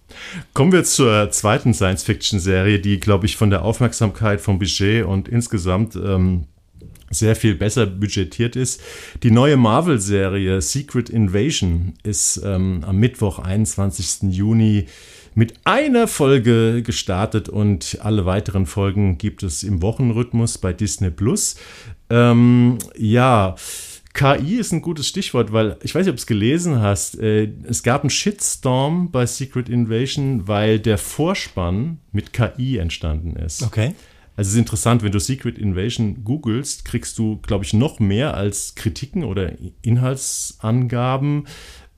Kommen 0.54 0.70
wir 0.70 0.84
zur 0.84 1.30
zweiten 1.30 1.74
Science-Fiction-Serie, 1.74 2.78
die, 2.78 3.00
glaube 3.00 3.26
ich, 3.26 3.36
von 3.36 3.50
der 3.50 3.64
Aufmerksamkeit, 3.64 4.40
vom 4.40 4.58
Budget 4.58 5.04
und 5.04 5.28
insgesamt 5.28 5.96
ähm, 5.96 6.46
sehr 7.12 7.36
viel 7.36 7.54
besser 7.54 7.86
budgetiert 7.86 8.56
ist. 8.56 8.80
Die 9.22 9.30
neue 9.30 9.56
Marvel-Serie 9.56 10.60
Secret 10.60 11.10
Invasion 11.10 11.94
ist 12.02 12.40
ähm, 12.44 12.82
am 12.86 12.96
Mittwoch, 12.96 13.38
21. 13.38 14.32
Juni, 14.32 14.86
mit 15.34 15.54
einer 15.64 16.08
Folge 16.08 16.82
gestartet 16.82 17.48
und 17.48 17.98
alle 18.02 18.26
weiteren 18.26 18.66
Folgen 18.66 19.16
gibt 19.16 19.42
es 19.42 19.62
im 19.62 19.80
Wochenrhythmus 19.80 20.58
bei 20.58 20.72
Disney 20.72 21.10
Plus. 21.10 21.56
Ähm, 22.10 22.78
ja. 22.96 23.54
KI 24.14 24.56
ist 24.56 24.72
ein 24.72 24.82
gutes 24.82 25.08
Stichwort, 25.08 25.54
weil 25.54 25.78
ich 25.82 25.94
weiß 25.94 26.04
nicht, 26.04 26.10
ob 26.10 26.16
du 26.16 26.20
es 26.20 26.26
gelesen 26.26 26.82
hast. 26.82 27.18
Äh, 27.18 27.48
es 27.66 27.82
gab 27.82 28.02
einen 28.02 28.10
Shitstorm 28.10 29.10
bei 29.10 29.24
Secret 29.24 29.70
Invasion, 29.70 30.46
weil 30.46 30.78
der 30.80 30.98
Vorspann 30.98 31.98
mit 32.12 32.34
KI 32.34 32.76
entstanden 32.76 33.36
ist. 33.36 33.62
Okay. 33.62 33.94
Also 34.34 34.48
es 34.48 34.54
ist 34.54 34.60
interessant, 34.60 35.02
wenn 35.02 35.12
du 35.12 35.20
Secret 35.20 35.58
Invasion 35.58 36.24
googelst, 36.24 36.84
kriegst 36.84 37.18
du, 37.18 37.36
glaube 37.38 37.64
ich, 37.64 37.74
noch 37.74 38.00
mehr 38.00 38.34
als 38.34 38.74
Kritiken 38.74 39.24
oder 39.24 39.52
Inhaltsangaben 39.82 41.46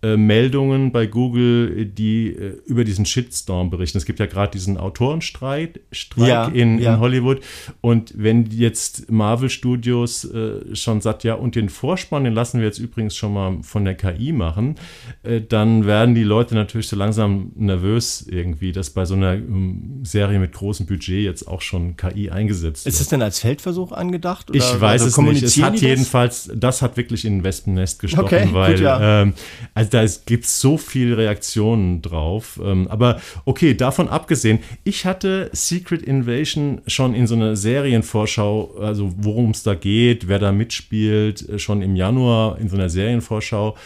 äh, 0.05 0.17
Meldungen 0.19 0.93
bei 0.93 1.07
Google, 1.07 1.87
die 1.87 2.29
äh, 2.29 2.59
über 2.67 2.85
diesen 2.85 3.07
Shitstorm 3.07 3.71
berichten. 3.71 3.97
Es 3.97 4.05
gibt 4.05 4.19
ja 4.19 4.27
gerade 4.27 4.53
diesen 4.53 4.77
Autorenstreit 4.77 5.81
Streik 5.93 6.29
ja, 6.29 6.47
in, 6.49 6.79
ja. 6.79 6.95
in, 6.95 7.01
Hollywood. 7.01 7.41
Und 7.81 8.13
wenn 8.15 8.51
jetzt 8.51 9.11
Marvel 9.11 9.49
Studios 9.49 10.25
äh, 10.25 10.77
schon 10.77 11.01
sagt, 11.01 11.25
ja, 11.25 11.35
und 11.35 11.55
den 11.55 11.71
Vorspann, 11.71 12.25
den 12.25 12.35
lassen 12.35 12.59
wir 12.59 12.67
jetzt 12.67 12.79
übrigens 12.79 13.17
schon 13.17 13.33
mal 13.33 13.59
von 13.63 13.87
der 13.87 13.95
KI 13.95 14.33
machen, 14.33 14.75
äh, 15.23 15.41
dann 15.41 15.87
werden 15.87 16.15
die 16.15 16.25
Leute 16.25 16.55
natürlich 16.55 16.89
so 16.89 16.97
langsam 16.97 17.53
nervös 17.55 18.27
irgendwie, 18.29 18.73
dass 18.73 18.91
bei 18.91 19.07
so 19.07 19.15
einer 19.15 19.35
um, 19.37 20.01
Serie 20.03 20.39
mit 20.39 20.53
großem 20.53 20.85
Budget 20.85 21.25
jetzt 21.25 21.49
auch 21.49 21.63
schon 21.63 21.97
KI 21.97 22.29
eingesetzt 22.29 22.85
wird. 22.85 22.95
Ist 22.95 23.01
es 23.01 23.09
denn 23.09 23.23
als 23.23 23.39
Feldversuch 23.39 23.93
angedacht? 23.93 24.51
Oder, 24.51 24.59
ich 24.59 24.81
weiß 24.81 25.03
es 25.03 25.17
nicht. 25.17 25.43
Es 25.43 25.63
hat 25.63 25.81
jedenfalls, 25.81 26.51
das 26.55 26.83
hat 26.83 26.99
wirklich 26.99 27.25
in 27.25 27.39
ein 27.39 27.45
Wespennest 27.45 28.01
gestochen, 28.01 28.25
okay, 28.25 28.49
weil 28.53 28.73
gut, 28.75 28.83
ja. 28.83 29.23
ähm, 29.23 29.33
also 29.73 29.94
da 29.95 30.05
gibt 30.27 30.45
es 30.45 30.61
so 30.61 30.77
viele 30.77 31.17
Reaktionen 31.17 32.03
drauf. 32.03 32.61
Ähm, 32.63 32.89
aber 32.89 33.21
okay, 33.45 33.75
davon 33.75 34.09
abgesehen, 34.09 34.59
ich 34.83 35.07
hatte 35.07 35.51
Secret 35.53 36.03
Invasion 36.03 36.83
schon 36.89 37.15
in 37.15 37.29
so 37.29 37.37
einer 37.37 37.55
Serienvorschau, 37.55 38.77
also 38.81 39.13
worum 39.17 39.51
es 39.51 39.63
da 39.63 39.75
geht, 39.75 40.27
wer 40.27 40.41
da 40.41 40.51
mitspielt, 40.51 41.49
äh, 41.49 41.59
schon 41.61 41.81
im 41.81 41.95
Januar 41.95 42.59
in 42.59 42.69
so 42.69 42.77
einer 42.77 42.89
Serienvorschau. 42.89 43.77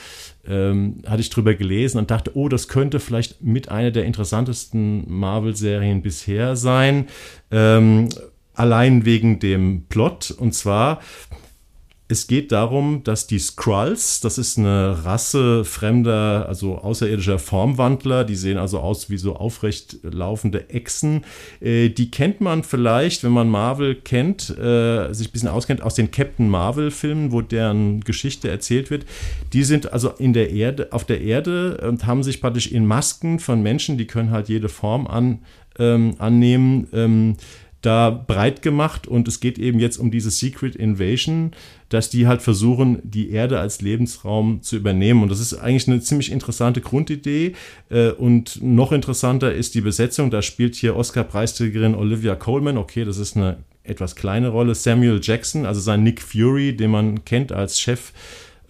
Ähm, 0.47 1.03
hatte 1.07 1.21
ich 1.21 1.29
drüber 1.29 1.55
gelesen 1.55 1.99
und 1.99 2.11
dachte, 2.11 2.31
oh, 2.35 2.49
das 2.49 2.69
könnte 2.69 3.01
vielleicht 3.01 3.43
mit 3.43 3.69
einer 3.69 3.91
der 3.91 4.07
interessantesten 4.07 5.05
Marvel-Serien 5.07 6.01
bisher 6.01 6.57
sein. 6.57 7.09
Ähm, 7.51 8.09
allein 8.55 9.05
wegen 9.05 9.41
dem 9.41 9.85
Plot. 9.91 10.31
Und 10.31 10.55
zwar 10.55 11.01
es 12.11 12.27
geht 12.27 12.53
darum, 12.53 13.05
dass 13.05 13.27
die 13.27 13.39
Skrulls, 13.39 14.21
das 14.21 14.39
ist 14.39 14.57
eine 14.57 15.05
Rasse 15.05 15.63
fremder, 15.67 16.47
also 16.49 16.79
außerirdischer 16.79 17.39
Formwandler, 17.39 18.25
die 18.25 18.35
sehen 18.35 18.57
also 18.57 18.81
aus 18.81 19.11
wie 19.11 19.19
so 19.19 19.37
aufrecht 19.37 19.99
laufende 20.03 20.71
Echsen. 20.71 21.25
Äh, 21.61 21.91
die 21.91 22.11
kennt 22.11 22.41
man 22.41 22.63
vielleicht, 22.63 23.25
wenn 23.25 23.33
man 23.33 23.51
Marvel 23.51 23.95
kennt, 23.95 24.49
äh, 24.59 25.13
sich 25.13 25.29
ein 25.29 25.33
bisschen 25.33 25.51
auskennt, 25.51 25.83
aus 25.83 25.95
den 25.95 26.11
Captain 26.11 26.49
Marvel-Filmen, 26.49 27.31
wo 27.31 27.43
deren 27.43 28.01
Geschichte 28.01 28.49
erzählt 28.49 28.89
wird. 28.91 29.05
Die 29.53 29.63
sind 29.63 29.93
also 29.93 30.09
in 30.09 30.33
der 30.33 30.51
Erde, 30.51 30.89
auf 30.93 31.05
der 31.05 31.21
Erde 31.21 31.77
und 31.87 32.07
haben 32.07 32.23
sich 32.23 32.41
praktisch 32.41 32.73
in 32.73 32.87
Masken 32.87 33.39
von 33.39 33.63
Menschen, 33.63 33.99
die 33.99 34.07
können 34.07 34.31
halt 34.31 34.49
jede 34.49 34.71
Form 34.71 35.07
an, 35.07 35.41
ähm, 35.79 36.15
annehmen. 36.19 36.89
Ähm, 36.95 37.37
da 37.83 38.11
breit 38.11 38.63
gemacht 38.63 39.07
und 39.07 39.29
es 39.29 39.41
geht 39.41 39.59
eben 39.59 39.79
jetzt 39.79 39.99
um 39.99 40.11
diese 40.11 40.31
Secret 40.31 40.75
Invasion, 40.75 41.53
dass 41.89 42.11
die 42.11 42.27
halt 42.27 42.43
versuchen, 42.43 43.01
die 43.03 43.31
Erde 43.31 43.61
als 43.61 43.81
Lebensraum 43.81 44.63
zu 44.63 44.77
übernehmen. 44.77 45.23
Und 45.23 45.31
das 45.31 45.41
ist 45.41 45.55
eigentlich 45.55 45.89
eine 45.89 46.01
ziemlich 46.01 46.31
interessante 46.31 46.81
Grundidee. 46.81 47.55
Äh, 47.91 48.11
und 48.11 48.63
noch 48.63 48.93
interessanter 48.93 49.53
ist 49.53 49.75
die 49.75 49.81
Besetzung. 49.81 50.31
Da 50.31 50.43
spielt 50.43 50.75
hier 50.75 50.97
Oscar-Preisträgerin 50.97 51.95
Olivia 51.95 52.35
Coleman. 52.35 52.77
Okay, 52.77 53.05
das 53.05 53.19
ist 53.19 53.37
eine 53.37 53.59
etwas 53.85 54.17
kleine 54.17 54.49
Rolle. 54.49 54.75
Samuel 54.75 55.21
Jackson, 55.23 55.65
also 55.65 55.81
sein 55.81 56.03
Nick 56.03 56.21
Fury, 56.21 56.77
den 56.77 56.91
man 56.91 57.25
kennt 57.25 57.53
als 57.53 57.81
Chef 57.81 58.13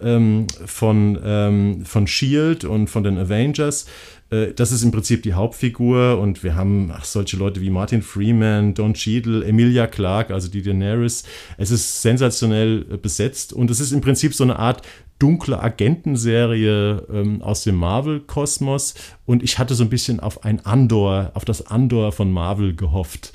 ähm, 0.01 0.47
von, 0.65 1.19
ähm, 1.23 1.85
von 1.85 2.07
Shield 2.07 2.63
und 2.63 2.89
von 2.89 3.03
den 3.03 3.17
Avengers. 3.17 3.85
Äh, 4.29 4.53
das 4.53 4.71
ist 4.71 4.83
im 4.83 4.91
Prinzip 4.91 5.23
die 5.23 5.33
Hauptfigur 5.33 6.19
und 6.19 6.43
wir 6.43 6.55
haben 6.55 6.91
ach, 6.93 7.05
solche 7.05 7.37
Leute 7.37 7.61
wie 7.61 7.69
Martin 7.69 8.01
Freeman, 8.01 8.73
Don 8.73 8.93
Cheadle, 8.93 9.45
Emilia 9.45 9.87
Clarke, 9.87 10.33
also 10.33 10.49
die 10.49 10.61
Daenerys. 10.61 11.23
Es 11.57 11.71
ist 11.71 12.01
sensationell 12.01 12.85
äh, 12.91 12.97
besetzt 12.97 13.53
und 13.53 13.71
es 13.71 13.79
ist 13.79 13.91
im 13.91 14.01
Prinzip 14.01 14.33
so 14.33 14.43
eine 14.43 14.59
Art 14.59 14.81
dunkle 15.19 15.61
Agentenserie 15.61 17.05
ähm, 17.11 17.41
aus 17.41 17.63
dem 17.63 17.75
Marvel-Kosmos 17.75 18.95
und 19.25 19.43
ich 19.43 19.59
hatte 19.59 19.75
so 19.75 19.83
ein 19.83 19.89
bisschen 19.89 20.21
auf 20.21 20.45
ein 20.45 20.65
Andor, 20.65 21.31
auf 21.33 21.43
das 21.43 21.67
Andor 21.67 22.13
von 22.13 22.31
Marvel 22.31 22.73
gehofft. 22.73 23.33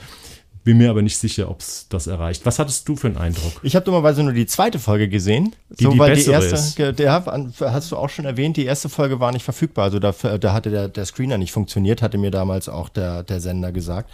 Bin 0.65 0.79
mir 0.79 0.89
aber 0.89 1.03
nicht 1.03 1.19
sicher, 1.19 1.51
ob 1.51 1.61
es 1.61 1.87
das 1.91 2.07
erreicht. 2.07 2.47
Was 2.47 2.59
hattest 2.59 2.89
du 2.89 2.97
für 2.97 3.09
einen 3.09 3.19
Eindruck? 3.19 3.53
Ich 3.63 3.77
habe 3.77 3.85
dummerweise 3.85 4.23
nur 4.23 4.33
die 4.33 4.47
zweite 4.47 4.79
Folge 4.79 5.11
gesehen. 5.11 5.55
Die, 5.69 5.85
so, 5.85 5.91
die 5.91 5.99
die 5.99 6.31
erste, 6.31 6.55
ist. 6.55 6.99
Der, 6.99 7.23
hast 7.61 7.93
du 7.93 7.97
auch 7.99 8.09
schon 8.09 8.25
erwähnt, 8.25 8.57
die 8.57 8.65
erste 8.65 8.89
Folge 8.89 9.21
war 9.21 9.31
nicht 9.31 9.45
verfügbar. 9.45 9.85
Also 9.85 9.99
da, 9.99 10.13
da 10.13 10.53
hatte 10.55 10.71
der, 10.71 10.89
der 10.89 11.05
Screener 11.05 11.37
nicht 11.37 11.53
funktioniert, 11.53 12.01
hatte 12.01 12.17
mir 12.17 12.31
damals 12.31 12.71
auch 12.71 12.89
der, 12.89 13.23
der 13.25 13.41
Sender 13.41 13.73
gesagt. 13.73 14.11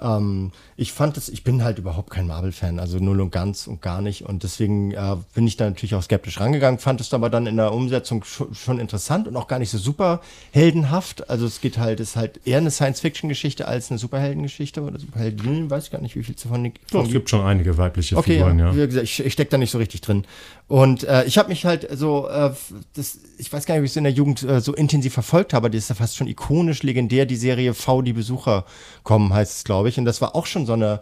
Ähm, 0.00 0.52
ich 0.76 0.92
fand 0.92 1.16
es, 1.16 1.28
ich 1.28 1.44
bin 1.44 1.62
halt 1.62 1.78
überhaupt 1.78 2.10
kein 2.10 2.26
Marvel-Fan, 2.26 2.78
also 2.78 2.98
null 2.98 3.20
und 3.20 3.30
ganz 3.30 3.66
und 3.66 3.82
gar 3.82 4.00
nicht. 4.00 4.22
Und 4.22 4.42
deswegen 4.42 4.92
äh, 4.92 5.16
bin 5.34 5.46
ich 5.46 5.56
da 5.56 5.66
natürlich 5.66 5.94
auch 5.94 6.02
skeptisch 6.02 6.40
rangegangen, 6.40 6.78
fand 6.78 7.00
es 7.00 7.12
aber 7.12 7.30
dann 7.30 7.46
in 7.46 7.56
der 7.56 7.72
Umsetzung 7.72 8.24
schon, 8.24 8.54
schon 8.54 8.78
interessant 8.78 9.28
und 9.28 9.36
auch 9.36 9.46
gar 9.46 9.58
nicht 9.58 9.70
so 9.70 9.78
super 9.78 10.20
heldenhaft. 10.52 11.28
Also 11.28 11.46
es 11.46 11.60
geht 11.60 11.78
halt, 11.78 12.00
ist 12.00 12.16
halt 12.16 12.40
eher 12.46 12.58
eine 12.58 12.70
Science-Fiction-Geschichte 12.70 13.68
als 13.68 13.90
eine 13.90 13.98
Superheldengeschichte 13.98 14.82
oder 14.82 14.98
Superheldinnen, 14.98 15.70
weiß 15.70 15.84
ich 15.84 15.90
gar 15.90 16.00
nicht, 16.00 16.16
wie 16.16 16.22
viel 16.22 16.34
davon. 16.34 16.72
Doch, 16.90 17.04
es 17.04 17.12
gibt 17.12 17.30
schon 17.30 17.42
einige 17.42 17.76
weibliche 17.76 18.16
okay, 18.16 18.34
Figuren, 18.34 18.58
ja. 18.58 18.74
Wie 18.74 18.86
gesagt, 18.86 19.04
ich, 19.04 19.24
ich 19.24 19.32
stecke 19.32 19.50
da 19.50 19.58
nicht 19.58 19.70
so 19.70 19.78
richtig 19.78 20.00
drin. 20.00 20.24
Und 20.68 21.04
äh, 21.04 21.24
ich 21.24 21.36
habe 21.38 21.48
mich 21.48 21.64
halt 21.64 21.88
so, 21.98 22.28
äh, 22.28 22.52
das, 22.94 23.18
ich 23.40 23.52
weiß 23.52 23.64
gar 23.64 23.74
nicht, 23.74 23.82
wie 23.82 23.86
ich 23.86 23.92
es 23.92 23.96
in 23.96 24.04
der 24.04 24.12
Jugend 24.12 24.42
äh, 24.42 24.60
so 24.60 24.74
intensiv 24.74 25.14
verfolgt 25.14 25.54
habe, 25.54 25.70
die 25.70 25.78
ist 25.78 25.88
ja 25.88 25.94
fast 25.94 26.16
schon 26.16 26.26
ikonisch 26.26 26.82
legendär, 26.82 27.24
die 27.26 27.36
Serie 27.36 27.74
V, 27.74 28.02
die 28.02 28.12
Besucher 28.12 28.64
kommen, 29.02 29.32
heißt 29.32 29.58
es, 29.58 29.64
glaube 29.64 29.88
ich. 29.88 29.98
Und 29.98 30.04
das 30.04 30.20
war 30.20 30.36
auch 30.36 30.46
schon 30.46 30.66
so 30.66 30.74
eine, 30.74 31.00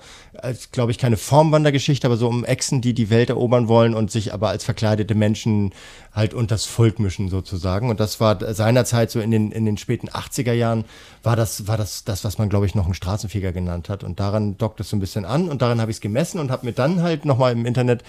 glaube 0.72 0.92
ich, 0.92 0.98
keine 0.98 1.16
Formwandergeschichte, 1.16 2.06
aber 2.06 2.16
so 2.16 2.28
um 2.28 2.44
Echsen, 2.44 2.80
die 2.80 2.94
die 2.94 3.10
Welt 3.10 3.30
erobern 3.30 3.68
wollen 3.68 3.94
und 3.94 4.10
sich 4.10 4.32
aber 4.32 4.48
als 4.48 4.64
verkleidete 4.64 5.14
Menschen 5.14 5.72
halt 6.12 6.34
unters 6.34 6.64
Volk 6.64 6.98
mischen 6.98 7.28
sozusagen. 7.28 7.90
Und 7.90 8.00
das 8.00 8.20
war 8.20 8.38
seinerzeit 8.54 9.10
so 9.10 9.20
in 9.20 9.30
den, 9.30 9.52
in 9.52 9.64
den 9.64 9.76
späten 9.76 10.08
80er 10.08 10.52
Jahren 10.52 10.84
war 11.22 11.36
das, 11.36 11.66
war 11.66 11.76
das, 11.76 12.04
das, 12.04 12.24
was 12.24 12.38
man, 12.38 12.48
glaube 12.48 12.66
ich, 12.66 12.74
noch 12.74 12.84
einen 12.84 12.94
Straßenfeger 12.94 13.52
genannt 13.52 13.88
hat. 13.88 14.04
Und 14.04 14.20
daran 14.20 14.56
dockt 14.58 14.80
es 14.80 14.90
so 14.90 14.96
ein 14.96 15.00
bisschen 15.00 15.24
an 15.24 15.48
und 15.48 15.62
daran 15.62 15.80
habe 15.80 15.90
ich 15.90 15.98
es 15.98 16.00
gemessen 16.00 16.40
und 16.40 16.50
habe 16.50 16.66
mir 16.66 16.72
dann 16.72 17.02
halt 17.02 17.24
nochmal 17.24 17.52
im 17.52 17.66
Internet 17.66 18.02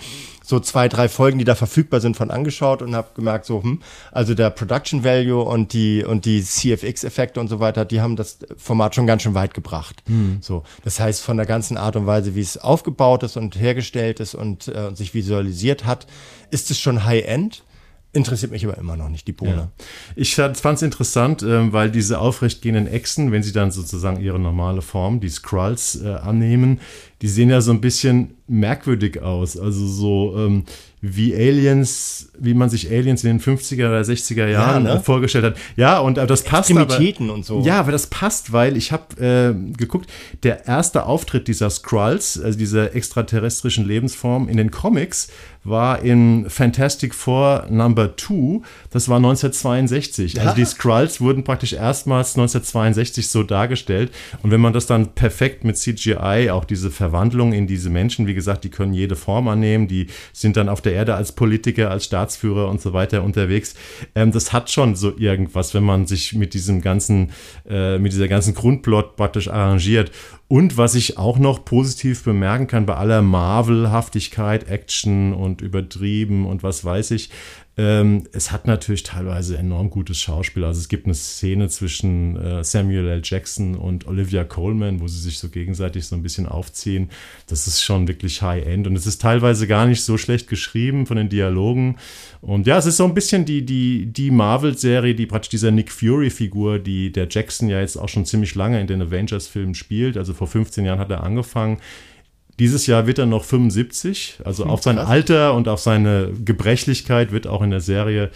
so 0.43 0.59
zwei, 0.59 0.87
drei 0.87 1.09
Folgen, 1.09 1.37
die 1.37 1.45
da 1.45 1.55
verfügbar 1.55 2.01
sind, 2.01 2.17
von 2.17 2.31
angeschaut 2.31 2.81
und 2.81 2.95
habe 2.95 3.09
gemerkt, 3.15 3.45
so, 3.45 3.61
hm, 3.61 3.81
also 4.19 4.33
der 4.33 4.49
Production 4.49 5.05
Value 5.05 5.41
und 5.41 5.71
die, 5.71 6.03
und 6.03 6.25
die 6.25 6.43
CFX-Effekte 6.43 7.39
und 7.39 7.47
so 7.47 7.61
weiter, 7.61 7.85
die 7.85 8.01
haben 8.01 8.17
das 8.17 8.39
Format 8.57 8.93
schon 8.93 9.07
ganz 9.07 9.21
schön 9.21 9.33
weit 9.33 9.53
gebracht. 9.53 10.03
Hm. 10.07 10.39
So, 10.41 10.63
das 10.83 10.99
heißt, 10.99 11.21
von 11.21 11.37
der 11.37 11.45
ganzen 11.45 11.77
Art 11.77 11.95
und 11.95 12.05
Weise, 12.05 12.35
wie 12.35 12.41
es 12.41 12.57
aufgebaut 12.57 13.23
ist 13.23 13.37
und 13.37 13.57
hergestellt 13.57 14.19
ist 14.19 14.35
und, 14.35 14.67
äh, 14.67 14.87
und 14.87 14.97
sich 14.97 15.13
visualisiert 15.13 15.85
hat, 15.85 16.05
ist 16.51 16.69
es 16.69 16.77
schon 16.81 17.05
High-End. 17.05 17.63
Interessiert 18.11 18.51
mich 18.51 18.65
aber 18.65 18.77
immer 18.77 18.97
noch 18.97 19.07
nicht, 19.07 19.25
die 19.25 19.31
Bohne. 19.31 19.69
Ja. 19.77 19.85
Ich 20.17 20.35
fand 20.35 20.57
es 20.57 20.81
interessant, 20.81 21.41
äh, 21.41 21.71
weil 21.71 21.89
diese 21.89 22.19
aufrechtgehenden 22.19 22.87
Echsen, 22.87 23.31
wenn 23.31 23.43
sie 23.43 23.53
dann 23.53 23.71
sozusagen 23.71 24.19
ihre 24.19 24.39
normale 24.39 24.81
Form, 24.81 25.21
die 25.21 25.29
Skrulls, 25.29 25.95
äh, 26.03 26.09
annehmen, 26.09 26.81
die 27.21 27.29
sehen 27.29 27.49
ja 27.49 27.61
so 27.61 27.71
ein 27.71 27.79
bisschen 27.79 28.33
merkwürdig 28.47 29.21
aus. 29.21 29.57
Also 29.57 29.87
so 29.87 30.35
ähm, 30.37 30.65
wie 31.01 31.33
Aliens, 31.33 32.29
wie 32.37 32.53
man 32.53 32.69
sich 32.69 32.91
Aliens 32.91 33.23
in 33.23 33.37
den 33.37 33.39
50er 33.39 33.87
oder 33.87 34.01
60er 34.01 34.47
Jahren 34.47 34.85
ja, 34.85 34.95
ne? 34.95 34.99
vorgestellt 35.01 35.45
hat. 35.45 35.57
Ja, 35.77 35.99
und 35.99 36.17
das 36.17 36.43
passt 36.43 36.71
aber. 36.71 36.99
und 37.29 37.45
so. 37.45 37.61
Ja, 37.61 37.79
aber 37.79 37.93
das 37.93 38.07
passt, 38.07 38.51
weil 38.51 38.75
ich 38.75 38.91
habe 38.91 39.15
äh, 39.23 39.73
geguckt, 39.77 40.09
der 40.43 40.67
erste 40.67 41.05
Auftritt 41.05 41.47
dieser 41.47 41.69
Skrulls, 41.69 42.39
also 42.41 42.59
dieser 42.59 42.95
extraterrestrischen 42.95 43.85
Lebensform 43.87 44.49
in 44.49 44.57
den 44.57 44.71
Comics, 44.71 45.29
war 45.63 46.01
in 46.01 46.49
Fantastic 46.49 47.13
Four 47.13 47.67
Number 47.69 48.15
2. 48.15 48.61
Das 48.91 49.09
war 49.09 49.17
1962. 49.17 50.33
Ja. 50.33 50.43
Also 50.43 50.55
die 50.55 50.65
Skrulls 50.65 51.19
wurden 51.19 51.43
praktisch 51.43 51.73
erstmals 51.73 52.37
1962 52.37 53.29
so 53.29 53.43
dargestellt. 53.43 54.11
Und 54.41 54.51
wenn 54.51 54.61
man 54.61 54.73
das 54.73 54.85
dann 54.85 55.13
perfekt 55.13 55.63
mit 55.63 55.77
CGI, 55.77 56.49
auch 56.51 56.65
diese 56.65 56.91
Verwandlung 56.91 57.53
in 57.53 57.67
diese 57.67 57.89
Menschen, 57.89 58.25
wie 58.27 58.33
gesagt, 58.33 58.63
die 58.63 58.69
können 58.69 58.93
jede 58.93 59.15
Form 59.15 59.47
annehmen, 59.47 59.87
die 59.87 60.07
sind 60.33 60.57
dann 60.57 60.69
auf 60.69 60.81
der 60.81 60.93
Erde 60.93 61.15
als 61.15 61.33
Politiker, 61.33 61.91
als 61.91 62.05
Staatsführer 62.05 62.69
und 62.69 62.81
so 62.81 62.93
weiter 62.93 63.23
unterwegs. 63.23 63.75
Ähm, 64.15 64.31
das 64.31 64.53
hat 64.53 64.71
schon 64.71 64.95
so 64.95 65.17
irgendwas, 65.17 65.73
wenn 65.73 65.83
man 65.83 66.07
sich 66.07 66.33
mit 66.33 66.53
diesem 66.53 66.81
ganzen, 66.81 67.31
äh, 67.69 67.97
mit 67.97 68.13
dieser 68.13 68.27
ganzen 68.27 68.53
Grundplot 68.53 69.15
praktisch 69.17 69.49
arrangiert. 69.49 70.11
Und 70.49 70.77
was 70.77 70.95
ich 70.95 71.19
auch 71.19 71.37
noch 71.37 71.63
positiv 71.63 72.23
bemerken 72.23 72.65
kann 72.65 72.87
bei 72.87 72.95
aller 72.95 73.21
Marvelhaftigkeit, 73.21 74.67
Action 74.67 75.31
und 75.31 75.61
übertrieben 75.61 76.47
und 76.47 76.63
was 76.63 76.83
weiß 76.83 77.11
ich, 77.11 77.29
ähm, 77.79 78.25
es 78.33 78.51
hat 78.51 78.67
natürlich 78.67 79.03
teilweise 79.03 79.57
enorm 79.57 79.89
gutes 79.89 80.19
Schauspiel. 80.19 80.65
Also 80.65 80.81
es 80.81 80.89
gibt 80.89 81.05
eine 81.05 81.15
Szene 81.15 81.69
zwischen 81.69 82.35
äh, 82.35 82.61
Samuel 82.61 83.07
L. 83.07 83.21
Jackson 83.23 83.75
und 83.75 84.05
Olivia 84.05 84.43
Coleman, 84.43 84.99
wo 84.99 85.07
sie 85.07 85.21
sich 85.21 85.39
so 85.39 85.47
gegenseitig 85.47 86.05
so 86.05 86.17
ein 86.17 86.21
bisschen 86.21 86.45
aufziehen. 86.45 87.09
Das 87.47 87.67
ist 87.67 87.81
schon 87.81 88.09
wirklich 88.09 88.41
High-End 88.41 88.85
und 88.85 88.97
es 88.97 89.07
ist 89.07 89.21
teilweise 89.21 89.65
gar 89.65 89.85
nicht 89.85 90.03
so 90.03 90.17
schlecht 90.17 90.49
geschrieben 90.49 91.05
von 91.05 91.15
den 91.15 91.29
Dialogen. 91.29 91.95
Und 92.41 92.67
ja, 92.67 92.77
es 92.77 92.85
ist 92.85 92.97
so 92.97 93.05
ein 93.05 93.13
bisschen 93.13 93.45
die, 93.45 93.65
die, 93.65 94.07
die 94.07 94.29
Marvel-Serie, 94.29 95.15
die 95.15 95.25
praktisch 95.25 95.51
dieser 95.51 95.71
Nick 95.71 95.89
Fury-Figur, 95.89 96.79
die 96.79 97.13
der 97.13 97.29
Jackson 97.29 97.69
ja 97.69 97.79
jetzt 97.79 97.95
auch 97.95 98.09
schon 98.09 98.25
ziemlich 98.25 98.55
lange 98.55 98.81
in 98.81 98.87
den 98.87 99.01
Avengers-Filmen 99.01 99.73
spielt. 99.73 100.17
Also 100.17 100.33
vor 100.33 100.47
15 100.47 100.83
Jahren 100.83 100.99
hat 100.99 101.11
er 101.11 101.23
angefangen 101.23 101.77
dieses 102.59 102.87
Jahr 102.87 103.07
wird 103.07 103.17
er 103.17 103.25
noch 103.25 103.43
75. 103.43 104.39
Also 104.43 104.63
hm, 104.63 104.69
auf 104.69 104.83
sein 104.83 104.97
Alter 104.97 105.53
und 105.53 105.67
auf 105.67 105.79
seine 105.79 106.31
Gebrechlichkeit 106.43 107.31
wird 107.31 107.47
auch 107.47 107.61
in 107.61 107.71
der 107.71 107.81
Serie 107.81 108.29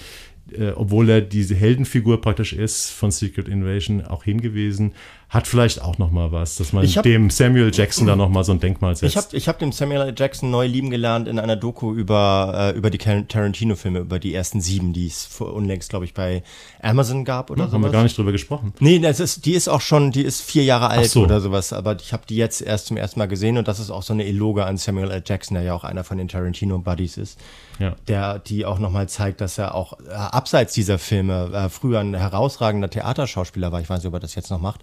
äh, 0.52 0.72
obwohl 0.76 1.10
er 1.10 1.22
diese 1.22 1.56
Heldenfigur 1.56 2.20
praktisch 2.22 2.54
ist 2.54 2.90
von 2.90 3.12
Secret 3.12 3.48
Invasion, 3.48 4.04
auch 4.06 4.24
hingewiesen. 4.24 4.94
Hat 5.34 5.48
vielleicht 5.48 5.82
auch 5.82 5.98
noch 5.98 6.12
mal 6.12 6.32
was, 6.32 6.58
dass 6.58 6.74
man 6.74 6.86
hab, 6.86 7.02
dem 7.02 7.32
Samuel 7.32 7.72
Jackson 7.74 8.06
da 8.06 8.16
noch 8.16 8.30
mal 8.30 8.44
so 8.44 8.52
ein 8.52 8.60
Denkmal 8.60 8.96
setzt. 8.96 9.10
Ich 9.10 9.18
habe 9.18 9.36
ich 9.36 9.48
hab 9.48 9.58
den 9.58 9.72
Samuel 9.72 10.14
Jackson 10.16 10.52
neu 10.52 10.68
lieben 10.68 10.92
gelernt 10.92 11.28
in 11.28 11.40
einer 11.40 11.56
Doku 11.56 11.92
über, 11.92 12.72
äh, 12.72 12.78
über 12.78 12.92
die 12.92 13.00
Tarantino-Filme, 13.00 14.02
über 14.02 14.20
die 14.20 14.32
ersten 14.32 14.62
sieben, 14.62 14.94
die 14.94 15.08
es 15.08 15.28
unlängst, 15.42 15.90
glaube 15.90 16.06
ich, 16.06 16.14
bei 16.14 16.44
Amazon 16.84 17.26
gab 17.26 17.50
oder 17.50 17.68
so. 17.68 17.74
Haben 17.74 17.82
wir 17.82 17.90
gar 17.90 18.04
nicht 18.04 18.16
drüber 18.16 18.32
gesprochen. 18.32 18.74
Nee, 18.80 19.00
das 19.00 19.20
ist, 19.20 19.48
die 19.48 19.54
ist 19.54 19.68
auch 19.70 19.82
schon, 19.82 20.12
die 20.12 20.22
ist 20.22 20.42
vier 20.42 20.66
Jahre 20.66 20.90
alt 20.90 21.10
so. 21.10 21.24
oder 21.24 21.42
sowas, 21.42 21.74
aber 21.74 21.96
ich 21.96 22.14
habe 22.14 22.28
die 22.30 22.36
jetzt 22.36 22.62
erst 22.62 22.86
zum 22.86 22.98
ersten 22.98 23.18
Mal 23.18 23.28
gesehen 23.28 23.58
und 23.58 23.68
das 23.68 23.80
ist 23.80 23.90
auch 23.90 24.04
so 24.04 24.14
eine 24.14 24.26
Eloge 24.26 24.66
an 24.66 24.78
Samuel 24.78 25.10
L. 25.10 25.24
Jackson, 25.26 25.56
der 25.56 25.64
ja 25.64 25.74
auch 25.74 25.84
einer 25.84 26.04
von 26.04 26.20
den 26.20 26.28
Tarantino-Buddies 26.28 27.18
ist 27.18 27.40
ja. 27.80 27.96
der 28.08 28.40
die 28.40 28.66
auch 28.66 28.80
nochmal 28.80 29.10
zeigt, 29.10 29.42
dass 29.42 29.58
er 29.58 29.76
auch 29.76 30.00
äh, 30.00 30.14
abseits 30.14 30.74
dieser 30.74 31.00
Filme 31.00 31.52
äh, 31.54 31.70
früher 31.70 32.00
ein 32.00 32.14
herausragender 32.14 32.90
Theaterschauspieler 32.90 33.72
war. 33.72 33.82
Ich 33.82 33.90
weiß 33.90 34.00
nicht, 34.00 34.08
ob 34.08 34.14
er 34.14 34.20
das 34.20 34.36
jetzt 34.36 34.50
noch 34.50 34.60
macht. 34.60 34.82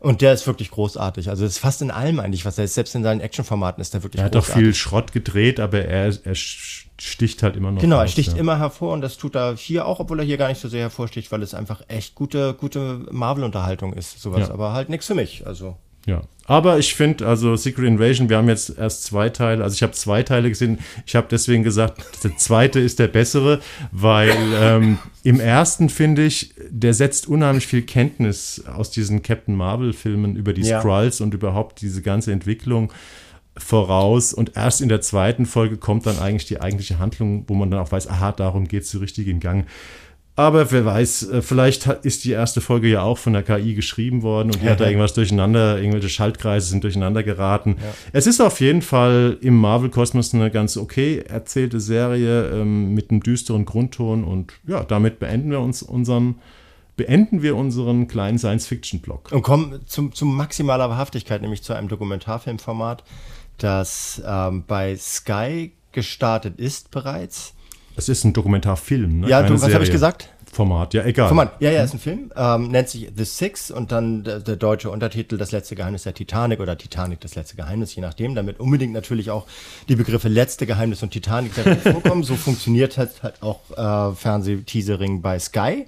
Und 0.00 0.20
der 0.20 0.32
ist 0.32 0.46
wirklich 0.46 0.70
großartig. 0.70 1.28
Also 1.28 1.44
es 1.44 1.52
ist 1.52 1.58
fast 1.58 1.82
in 1.82 1.90
allem 1.90 2.20
eigentlich, 2.20 2.44
was 2.44 2.58
er 2.58 2.64
ist. 2.64 2.74
Selbst 2.74 2.94
in 2.94 3.02
seinen 3.02 3.20
Actionformaten 3.20 3.80
ist 3.80 3.94
er 3.94 4.02
wirklich 4.02 4.22
großartig. 4.22 4.36
Er 4.36 4.42
hat 4.42 4.48
doch 4.48 4.54
viel 4.54 4.74
Schrott 4.74 5.12
gedreht, 5.12 5.58
aber 5.58 5.84
er, 5.84 6.14
er 6.24 6.34
sticht 6.34 7.42
halt 7.42 7.56
immer 7.56 7.72
noch 7.72 7.80
Genau, 7.80 8.00
er 8.00 8.08
sticht 8.08 8.32
ja. 8.32 8.38
immer 8.38 8.58
hervor 8.58 8.92
und 8.92 9.00
das 9.00 9.16
tut 9.16 9.34
er 9.34 9.56
hier 9.56 9.86
auch, 9.86 9.98
obwohl 10.00 10.20
er 10.20 10.24
hier 10.24 10.36
gar 10.36 10.48
nicht 10.48 10.60
so 10.60 10.68
sehr 10.68 10.82
hervorsticht, 10.82 11.32
weil 11.32 11.42
es 11.42 11.54
einfach 11.54 11.82
echt 11.88 12.14
gute, 12.14 12.54
gute 12.54 13.06
Marvel-Unterhaltung 13.10 13.92
ist, 13.92 14.20
sowas. 14.20 14.48
Ja. 14.48 14.54
Aber 14.54 14.72
halt 14.72 14.88
nichts 14.88 15.06
für 15.06 15.14
mich. 15.14 15.46
Also 15.46 15.76
ja. 16.08 16.22
Aber 16.46 16.78
ich 16.78 16.94
finde, 16.94 17.26
also 17.26 17.56
Secret 17.56 17.86
Invasion, 17.86 18.30
wir 18.30 18.38
haben 18.38 18.48
jetzt 18.48 18.78
erst 18.78 19.04
zwei 19.04 19.28
Teile, 19.28 19.62
also 19.62 19.74
ich 19.74 19.82
habe 19.82 19.92
zwei 19.92 20.22
Teile 20.22 20.48
gesehen. 20.48 20.78
Ich 21.04 21.14
habe 21.14 21.26
deswegen 21.30 21.62
gesagt, 21.62 22.02
der 22.24 22.38
zweite 22.38 22.80
ist 22.80 22.98
der 22.98 23.08
bessere, 23.08 23.60
weil 23.92 24.32
ähm, 24.58 24.98
im 25.24 25.40
ersten 25.40 25.90
finde 25.90 26.24
ich, 26.24 26.54
der 26.70 26.94
setzt 26.94 27.28
unheimlich 27.28 27.66
viel 27.66 27.82
Kenntnis 27.82 28.64
aus 28.66 28.90
diesen 28.90 29.22
Captain 29.22 29.54
Marvel-Filmen 29.56 30.36
über 30.36 30.54
die 30.54 30.62
ja. 30.62 30.80
Skrulls 30.80 31.20
und 31.20 31.34
überhaupt 31.34 31.82
diese 31.82 32.00
ganze 32.00 32.32
Entwicklung 32.32 32.94
voraus. 33.58 34.32
Und 34.32 34.56
erst 34.56 34.80
in 34.80 34.88
der 34.88 35.02
zweiten 35.02 35.44
Folge 35.44 35.76
kommt 35.76 36.06
dann 36.06 36.18
eigentlich 36.18 36.46
die 36.46 36.62
eigentliche 36.62 36.98
Handlung, 36.98 37.44
wo 37.46 37.54
man 37.54 37.70
dann 37.70 37.80
auch 37.80 37.92
weiß, 37.92 38.08
aha, 38.08 38.32
darum 38.32 38.66
geht 38.66 38.84
es 38.84 38.90
so 38.90 39.00
richtig 39.00 39.28
in 39.28 39.40
Gang. 39.40 39.66
Aber 40.38 40.70
wer 40.70 40.84
weiß, 40.84 41.30
äh, 41.30 41.42
vielleicht 41.42 41.88
ist 41.88 42.22
die 42.22 42.30
erste 42.30 42.60
Folge 42.60 42.86
ja 42.86 43.02
auch 43.02 43.18
von 43.18 43.32
der 43.32 43.42
KI 43.42 43.74
geschrieben 43.74 44.22
worden 44.22 44.52
und 44.52 44.62
die 44.62 44.70
hat 44.70 44.78
da 44.78 44.86
irgendwas 44.86 45.12
durcheinander, 45.12 45.78
irgendwelche 45.78 46.08
Schaltkreise 46.08 46.68
sind 46.68 46.84
durcheinander 46.84 47.24
geraten. 47.24 47.74
Ja. 47.80 47.92
Es 48.12 48.28
ist 48.28 48.40
auf 48.40 48.60
jeden 48.60 48.80
Fall 48.80 49.36
im 49.40 49.56
Marvel-Kosmos 49.56 50.34
eine 50.34 50.52
ganz 50.52 50.76
okay 50.76 51.24
erzählte 51.26 51.80
Serie 51.80 52.50
ähm, 52.50 52.94
mit 52.94 53.10
einem 53.10 53.20
düsteren 53.20 53.64
Grundton 53.64 54.22
und 54.22 54.52
ja, 54.64 54.84
damit 54.84 55.18
beenden 55.18 55.50
wir 55.50 55.58
uns 55.58 55.82
unseren 55.82 56.36
beenden 56.96 57.42
wir 57.42 57.56
unseren 57.56 58.06
kleinen 58.06 58.38
Science-Fiction-Blog. 58.38 59.32
Und 59.32 59.42
kommen 59.42 59.80
zum, 59.86 60.12
zum 60.12 60.36
maximaler 60.36 60.88
Wahrhaftigkeit, 60.88 61.42
nämlich 61.42 61.64
zu 61.64 61.72
einem 61.72 61.88
Dokumentarfilmformat, 61.88 63.02
das 63.56 64.22
ähm, 64.24 64.62
bei 64.68 64.96
Sky 64.96 65.72
gestartet 65.90 66.60
ist 66.60 66.92
bereits 66.92 67.54
es 67.98 68.08
ist 68.08 68.24
ein 68.24 68.32
Dokumentarfilm, 68.32 69.20
ne? 69.20 69.28
Ja, 69.28 69.42
du, 69.42 69.60
was 69.60 69.74
habe 69.74 69.82
ich 69.82 69.90
gesagt? 69.90 70.28
Format, 70.50 70.94
ja, 70.94 71.04
egal. 71.04 71.28
Format, 71.28 71.60
ja, 71.60 71.70
ja, 71.70 71.82
ist 71.82 71.94
ein 71.94 71.98
Film. 71.98 72.32
Ähm, 72.34 72.68
nennt 72.68 72.88
sich 72.88 73.10
The 73.14 73.24
Six 73.24 73.70
und 73.70 73.92
dann 73.92 74.24
der, 74.24 74.40
der, 74.40 74.56
deutsche 74.56 74.90
Untertitel 74.90 75.36
Das 75.36 75.52
letzte 75.52 75.74
Geheimnis 75.74 76.04
der 76.04 76.14
Titanic 76.14 76.60
oder 76.60 76.78
Titanic, 76.78 77.20
das 77.20 77.34
letzte 77.34 77.56
Geheimnis, 77.56 77.94
je 77.94 78.02
nachdem, 78.02 78.34
damit 78.34 78.58
unbedingt 78.60 78.92
natürlich 78.92 79.30
auch 79.30 79.46
die 79.88 79.96
Begriffe 79.96 80.28
letzte 80.28 80.64
Geheimnis 80.66 81.02
und 81.02 81.10
Titanic 81.10 81.52
vorkommen. 81.52 82.22
so 82.22 82.36
funktioniert 82.36 82.96
halt, 82.96 83.22
halt 83.22 83.42
auch 83.42 83.60
äh, 83.76 84.14
Fernsehteasering 84.14 85.20
bei 85.20 85.38
Sky. 85.38 85.86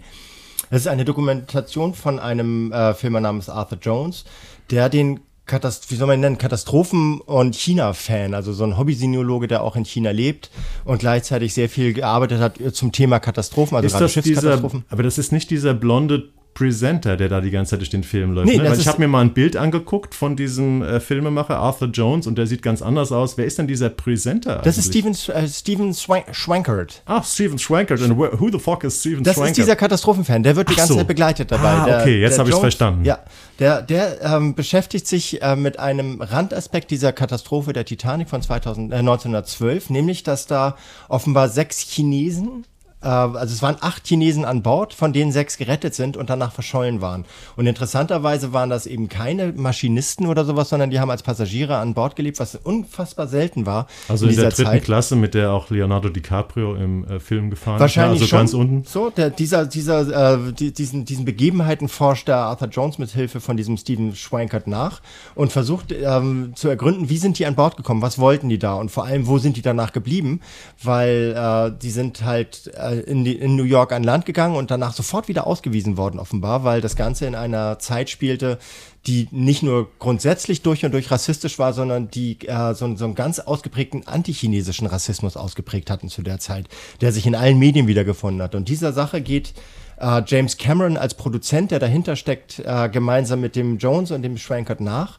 Es 0.69 0.83
ist 0.83 0.89
eine 0.89 1.05
Dokumentation 1.05 1.95
von 1.95 2.19
einem 2.19 2.73
äh, 2.73 2.93
Filmer 2.95 3.21
namens 3.21 3.49
Arthur 3.49 3.79
Jones, 3.81 4.25
der 4.71 4.89
den 4.89 5.21
Katast 5.47 5.91
wie 5.91 5.97
soll 5.97 6.07
man 6.07 6.20
nennen, 6.20 6.38
Katastrophen- 6.38 7.20
und 7.20 7.57
China-Fan, 7.57 8.34
also 8.34 8.53
so 8.53 8.64
ein 8.64 8.78
Hobbysinologe, 8.78 9.49
der 9.49 9.62
auch 9.62 9.74
in 9.74 9.84
China 9.84 10.11
lebt 10.11 10.51
und 10.84 10.99
gleichzeitig 10.99 11.55
sehr 11.55 11.68
viel 11.68 11.93
gearbeitet 11.93 12.41
hat 12.41 12.59
zum 12.72 12.93
Thema 12.93 13.18
Katastrophen, 13.18 13.76
also 13.76 13.86
ist 13.86 13.93
gerade 13.93 14.09
Schiffskatastrophen. 14.09 14.80
Dieser, 14.80 14.93
aber 14.93 15.03
das 15.03 15.18
ist 15.18 15.32
nicht 15.32 15.51
dieser 15.51 15.74
blonde 15.74 16.28
Presenter, 16.61 17.17
der 17.17 17.31
da 17.31 17.41
die 17.41 17.51
ganze 17.51 17.71
Zeit 17.71 17.81
durch 17.81 17.89
den 17.89 18.05
Film 18.05 18.33
läuft. 18.33 18.47
Nee, 18.47 18.59
ne? 18.59 18.77
Ich 18.77 18.87
habe 18.87 19.01
mir 19.01 19.09
mal 19.09 19.23
ein 19.23 19.33
Bild 19.33 19.57
angeguckt 19.57 20.15
von 20.15 20.37
diesem 20.37 20.83
äh, 20.83 21.01
Filmemacher 21.01 21.57
Arthur 21.57 21.89
Jones 21.89 22.27
und 22.27 22.37
der 22.37 22.47
sieht 22.47 22.61
ganz 22.61 22.83
anders 22.83 23.13
aus. 23.13 23.39
Wer 23.39 23.47
ist 23.47 23.59
denn 23.59 23.67
dieser 23.67 23.89
Presenter? 23.89 24.61
Das 24.63 24.77
ist 24.77 24.89
Steven, 24.89 25.17
äh, 25.29 25.49
Steven 25.49 25.95
Schwankert. 25.95 27.01
Ach, 27.07 27.25
Steven 27.25 27.59
Schwankert. 27.59 28.03
Und 28.03 28.15
who 28.15 28.51
the 28.53 28.59
fuck 28.59 28.85
is 28.85 29.01
Steven 29.01 29.25
das 29.25 29.37
Schwankert? 29.37 29.53
Das 29.53 29.59
ist 29.59 29.65
dieser 29.65 29.77
Katastrophenfan. 29.77 30.43
Der 30.43 30.55
wird 30.55 30.69
die 30.69 30.75
ganze 30.75 30.93
so. 30.93 30.99
Zeit 30.99 31.09
begleitet 31.09 31.51
dabei. 31.51 31.71
Ah, 31.71 32.01
okay, 32.01 32.05
der, 32.05 32.19
jetzt 32.19 32.39
habe 32.39 32.51
ich 32.51 32.55
es 32.55 32.61
verstanden. 32.61 33.07
Ja, 33.07 33.21
der, 33.59 33.81
der 33.81 34.21
ähm, 34.21 34.55
beschäftigt 34.55 35.07
sich 35.07 35.41
äh, 35.41 35.57
mit 35.57 35.79
einem 35.79 36.21
Randaspekt 36.21 36.91
dieser 36.91 37.15
Katastrophe 37.15 37.73
der 37.73 37.87
Titanic 37.87 38.29
von 38.29 38.43
2000, 38.43 38.93
äh, 38.93 38.97
1912, 38.97 39.89
nämlich 39.89 40.25
dass 40.25 40.47
da 40.47 40.77
offenbar 41.09 41.49
sechs 41.49 41.79
Chinesen 41.79 42.65
äh, 42.65 42.80
also 43.09 43.55
es 43.55 43.63
waren 43.63 43.77
acht 43.81 44.07
Chinesen 44.07 44.45
an 44.45 44.63
Bord, 44.63 44.93
von 44.93 45.13
denen 45.13 45.33
sechs 45.33 45.57
gerettet 45.57 45.95
sind 45.95 46.17
und 46.17 46.29
danach 46.29 46.53
verschollen 46.53 47.01
waren. 47.01 47.25
Und 47.57 47.67
interessanterweise 47.67 48.53
waren 48.53 48.69
das 48.69 48.87
eben 48.87 49.09
keine 49.09 49.53
Maschinisten 49.53 50.27
oder 50.27 50.45
sowas, 50.45 50.69
sondern 50.69 50.91
die 50.91 51.01
haben 51.01 51.11
als 51.11 51.23
Passagiere 51.23 51.79
an 51.79 51.95
Bord 51.95 52.15
gelebt, 52.15 52.39
was 52.41 52.57
unfassbar 52.57 53.27
selten 53.27 53.65
war. 53.65 53.87
Also 54.09 54.27
in, 54.27 54.33
in 54.33 54.37
der 54.41 54.51
dritten 54.51 54.65
Zeit. 54.65 54.85
Klasse, 54.85 55.17
mit 55.17 55.33
der 55.35 55.51
auch 55.51 55.71
Leonardo 55.71 56.11
DiCaprio 56.11 56.75
im 56.75 57.05
äh, 57.05 57.21
Film 57.21 57.49
gefahren 57.49 57.81
Wahrscheinlich 57.81 58.21
ist. 58.21 58.25
Also 58.25 58.31
schon. 58.31 58.39
ganz 58.39 58.55
unten. 58.55 58.85
So, 58.85 59.09
der, 59.09 59.31
dieser, 59.31 59.65
dieser, 59.65 60.35
äh, 60.35 60.53
die, 60.53 60.73
diesen, 60.73 61.07
diesen 61.07 61.25
Begebenheiten 61.25 61.89
forscht 61.89 62.29
der 62.29 62.37
Arthur 62.37 62.69
Jones 62.69 62.99
mit 62.99 63.11
Hilfe 63.11 63.41
von 63.41 63.57
diesem 63.57 63.79
Stephen 63.79 64.15
Schwankert 64.15 64.67
nach 64.67 65.01
und 65.35 65.53
versucht 65.53 65.93
ähm, 65.93 66.53
zu 66.55 66.69
ergründen, 66.69 67.09
wie 67.09 67.17
sind 67.17 67.39
die 67.39 67.47
an 67.47 67.55
Bord 67.55 67.79
gekommen, 67.79 68.03
was 68.03 68.19
wollten 68.19 68.51
die 68.51 68.59
da 68.59 68.75
und 68.75 68.91
vor 68.91 69.07
allem, 69.07 69.27
wo 69.27 69.39
sind 69.39 69.57
die 69.57 69.63
danach 69.63 69.93
geblieben, 69.93 70.41
weil 70.83 71.35
äh, 71.35 71.73
die 71.81 71.91
sind 71.91 72.25
halt 72.25 72.71
äh, 72.77 72.89
äh, 72.89 72.89
in, 72.95 73.24
die, 73.24 73.34
in 73.34 73.57
New 73.57 73.64
York 73.64 73.93
an 73.93 74.03
Land 74.03 74.26
gegangen 74.26 74.57
und 74.57 74.70
danach 74.70 74.93
sofort 74.93 75.28
wieder 75.28 75.47
ausgewiesen 75.47 75.97
worden, 75.97 76.18
offenbar, 76.18 76.64
weil 76.64 76.80
das 76.80 76.97
Ganze 76.97 77.26
in 77.26 77.34
einer 77.34 77.78
Zeit 77.78 78.11
spielte, 78.11 78.59
die 79.07 79.28
nicht 79.30 79.62
nur 79.62 79.88
grundsätzlich 79.99 80.62
durch 80.62 80.84
und 80.84 80.93
durch 80.93 81.11
rassistisch 81.11 81.59
war, 81.59 81.72
sondern 81.72 82.11
die 82.11 82.38
äh, 82.47 82.74
so, 82.74 82.95
so 82.97 83.05
einen 83.05 83.14
ganz 83.14 83.38
ausgeprägten 83.38 84.07
antichinesischen 84.07 84.86
Rassismus 84.86 85.36
ausgeprägt 85.36 85.91
hatten 85.91 86.09
zu 86.09 86.22
der 86.22 86.38
Zeit, 86.38 86.66
der 87.01 87.12
sich 87.12 87.26
in 87.26 87.34
allen 87.34 87.59
Medien 87.59 87.86
wiedergefunden 87.86 88.43
hat. 88.43 88.55
Und 88.55 88.68
dieser 88.68 88.93
Sache 88.93 89.20
geht 89.20 89.55
äh, 89.99 90.22
James 90.26 90.59
Cameron 90.59 90.97
als 90.97 91.14
Produzent, 91.14 91.70
der 91.70 91.78
dahinter 91.78 92.16
steckt, 92.16 92.59
äh, 92.59 92.88
gemeinsam 92.88 93.41
mit 93.41 93.57
dem 93.57 93.78
Jones 93.78 94.11
und 94.11 94.22
dem 94.22 94.36
Schwankert 94.36 94.80
nach 94.80 95.18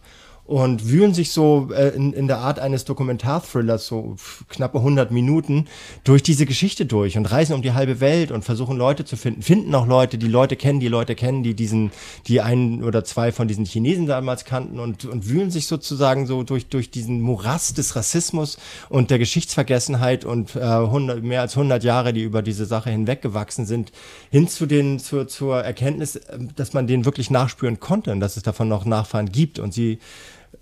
und 0.52 0.90
wühlen 0.90 1.14
sich 1.14 1.32
so 1.32 1.70
äh, 1.74 1.96
in, 1.96 2.12
in 2.12 2.28
der 2.28 2.40
Art 2.40 2.60
eines 2.60 2.84
Dokumentarthrillers, 2.84 3.88
so 3.88 4.18
knappe 4.50 4.80
100 4.80 5.10
Minuten, 5.10 5.68
durch 6.04 6.24
diese 6.24 6.46
Geschichte 6.46 6.86
durch 6.86 7.18
und 7.18 7.26
reisen 7.32 7.54
um 7.54 7.62
die 7.62 7.72
halbe 7.72 8.02
Welt 8.02 8.32
und 8.32 8.44
versuchen 8.44 8.76
Leute 8.76 9.06
zu 9.06 9.16
finden, 9.16 9.44
finden 9.44 9.74
auch 9.74 9.88
Leute, 9.88 10.18
die 10.18 10.28
Leute 10.28 10.58
kennen, 10.58 10.82
die 10.82 10.90
Leute 10.90 11.16
kennen, 11.16 11.42
die 11.42 11.54
diesen, 11.54 11.92
die 12.28 12.42
einen 12.42 12.84
oder 12.84 13.06
zwei 13.06 13.32
von 13.32 13.48
diesen 13.48 13.64
Chinesen 13.64 14.08
damals 14.08 14.44
kannten 14.44 14.80
und, 14.80 15.06
und 15.06 15.30
wühlen 15.30 15.52
sich 15.52 15.68
sozusagen 15.68 16.26
so 16.26 16.44
durch, 16.44 16.68
durch 16.68 16.92
diesen 16.92 17.22
Morast 17.22 17.78
des 17.78 17.96
Rassismus 17.96 18.58
und 18.90 19.10
der 19.10 19.20
Geschichtsvergessenheit 19.20 20.26
und 20.26 20.58
äh, 20.58 20.60
100, 20.60 21.24
mehr 21.24 21.40
als 21.40 21.56
100 21.56 21.82
Jahre, 21.82 22.12
die 22.12 22.24
über 22.24 22.42
diese 22.42 22.66
Sache 22.66 22.90
hinweggewachsen 22.90 23.66
sind, 23.66 23.94
hin 24.32 24.50
zu 24.50 24.66
den, 24.66 25.00
zur, 25.00 25.30
zur 25.30 25.62
Erkenntnis, 25.62 26.18
äh, 26.18 26.40
dass 26.58 26.74
man 26.74 26.88
denen 26.88 27.06
wirklich 27.06 27.30
nachspüren 27.32 27.80
konnte 27.80 28.12
und 28.12 28.20
dass 28.20 28.36
es 28.36 28.44
davon 28.44 28.68
noch 28.68 28.84
Nachfahren 28.84 29.32
gibt 29.32 29.58
und 29.58 29.74
sie 29.74 30.00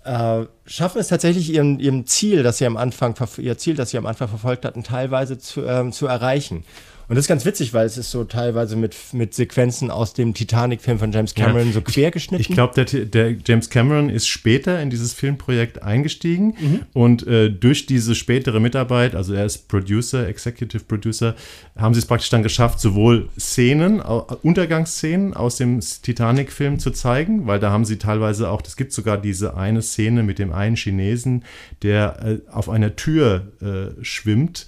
äh, 0.04 0.44
schaffen 0.66 1.00
es 1.00 1.08
tatsächlich 1.08 1.52
ihrem, 1.52 1.78
ihrem 1.78 2.06
Ziel, 2.06 2.42
das 2.42 2.58
sie 2.58 2.66
am 2.66 2.76
Anfang, 2.76 3.14
ihr 3.38 3.58
Ziel, 3.58 3.74
das 3.74 3.90
sie 3.90 3.98
am 3.98 4.06
Anfang 4.06 4.28
verfolgt 4.28 4.64
hatten, 4.64 4.82
teilweise 4.82 5.38
zu, 5.38 5.64
ähm, 5.64 5.92
zu 5.92 6.06
erreichen. 6.06 6.64
Und 7.10 7.16
das 7.16 7.24
ist 7.24 7.28
ganz 7.28 7.44
witzig, 7.44 7.74
weil 7.74 7.86
es 7.86 7.98
ist 7.98 8.12
so 8.12 8.22
teilweise 8.22 8.76
mit, 8.76 8.94
mit 9.10 9.34
Sequenzen 9.34 9.90
aus 9.90 10.14
dem 10.14 10.32
Titanic-Film 10.32 11.00
von 11.00 11.10
James 11.10 11.34
Cameron 11.34 11.66
ja, 11.66 11.72
so 11.72 11.80
quer 11.80 12.12
geschnitten. 12.12 12.40
Ich, 12.40 12.50
ich 12.50 12.54
glaube, 12.54 12.84
der, 12.84 13.04
der, 13.04 13.34
James 13.44 13.68
Cameron 13.68 14.10
ist 14.10 14.28
später 14.28 14.80
in 14.80 14.90
dieses 14.90 15.12
Filmprojekt 15.12 15.82
eingestiegen 15.82 16.54
mhm. 16.60 16.80
und 16.92 17.26
äh, 17.26 17.50
durch 17.50 17.86
diese 17.86 18.14
spätere 18.14 18.60
Mitarbeit, 18.60 19.16
also 19.16 19.34
er 19.34 19.44
ist 19.44 19.66
Producer, 19.66 20.28
Executive 20.28 20.84
Producer, 20.84 21.34
haben 21.76 21.94
sie 21.94 21.98
es 21.98 22.06
praktisch 22.06 22.30
dann 22.30 22.44
geschafft, 22.44 22.78
sowohl 22.78 23.28
Szenen, 23.36 23.98
Untergangsszenen 23.98 25.34
aus 25.34 25.56
dem 25.56 25.80
Titanic-Film 25.80 26.78
zu 26.78 26.92
zeigen, 26.92 27.48
weil 27.48 27.58
da 27.58 27.72
haben 27.72 27.84
sie 27.84 27.98
teilweise 27.98 28.48
auch, 28.48 28.62
es 28.64 28.76
gibt 28.76 28.92
sogar 28.92 29.18
diese 29.18 29.56
eine 29.56 29.82
Szene 29.82 30.22
mit 30.22 30.38
dem 30.38 30.52
einen 30.52 30.76
Chinesen, 30.76 31.44
der 31.82 32.24
äh, 32.24 32.52
auf 32.52 32.68
einer 32.68 32.94
Tür 32.94 33.48
äh, 33.60 34.04
schwimmt 34.04 34.66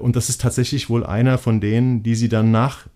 und 0.00 0.16
das 0.16 0.28
ist 0.28 0.40
tatsächlich 0.40 0.88
wohl 0.90 1.04
einer 1.04 1.38
von 1.38 1.60
denen, 1.60 2.02
die 2.02 2.14
sie 2.14 2.28
dann 2.28 2.50
nach, 2.50 2.86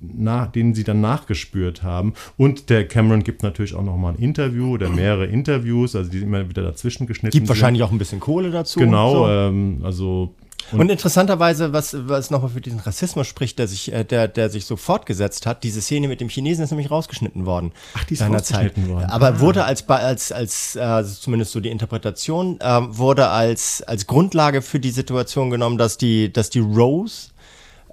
nach, 0.00 0.50
denen 0.50 0.74
sie 0.74 0.84
dann 0.84 1.00
nachgespürt 1.00 1.82
haben. 1.82 2.14
Und 2.36 2.70
der 2.70 2.86
Cameron 2.86 3.22
gibt 3.22 3.42
natürlich 3.42 3.74
auch 3.74 3.84
noch 3.84 3.96
mal 3.96 4.14
ein 4.14 4.18
Interview 4.18 4.72
oder 4.72 4.88
mehrere 4.88 5.26
Interviews, 5.26 5.96
also 5.96 6.10
die 6.10 6.18
immer 6.18 6.48
wieder 6.48 6.62
dazwischen 6.62 7.06
geschnitten 7.06 7.36
Gibt 7.36 7.48
wahrscheinlich 7.48 7.82
auch 7.82 7.92
ein 7.92 7.98
bisschen 7.98 8.20
Kohle 8.20 8.50
dazu. 8.50 8.80
Genau, 8.80 9.26
so. 9.26 9.28
ähm, 9.28 9.80
also 9.82 10.34
und, 10.72 10.80
und, 10.80 10.90
interessanterweise, 10.90 11.72
was, 11.72 11.96
was 12.08 12.30
nochmal 12.30 12.50
für 12.50 12.60
diesen 12.60 12.80
Rassismus 12.80 13.26
spricht, 13.26 13.58
der 13.58 13.68
sich, 13.68 13.92
äh, 13.92 14.04
der, 14.04 14.28
der 14.28 14.50
sich 14.50 14.64
so 14.64 14.76
fortgesetzt 14.76 15.46
hat, 15.46 15.64
diese 15.64 15.80
Szene 15.80 16.08
mit 16.08 16.20
dem 16.20 16.28
Chinesen 16.28 16.64
ist 16.64 16.70
nämlich 16.70 16.90
rausgeschnitten 16.90 17.46
worden. 17.46 17.72
Ach, 17.94 18.04
die 18.04 18.14
ist 18.14 18.22
rausgeschnitten 18.22 18.84
Zeit. 18.84 18.92
worden. 18.92 19.10
Aber 19.10 19.28
ah. 19.28 19.40
wurde 19.40 19.64
als, 19.64 19.88
als, 19.88 20.32
als 20.32 20.76
äh, 20.76 21.04
zumindest 21.04 21.52
so 21.52 21.60
die 21.60 21.70
Interpretation, 21.70 22.58
äh, 22.60 22.80
wurde 22.88 23.28
als, 23.28 23.82
als 23.82 24.06
Grundlage 24.06 24.62
für 24.62 24.80
die 24.80 24.90
Situation 24.90 25.50
genommen, 25.50 25.78
dass 25.78 25.98
die, 25.98 26.32
dass 26.32 26.50
die 26.50 26.60
Rose 26.60 27.32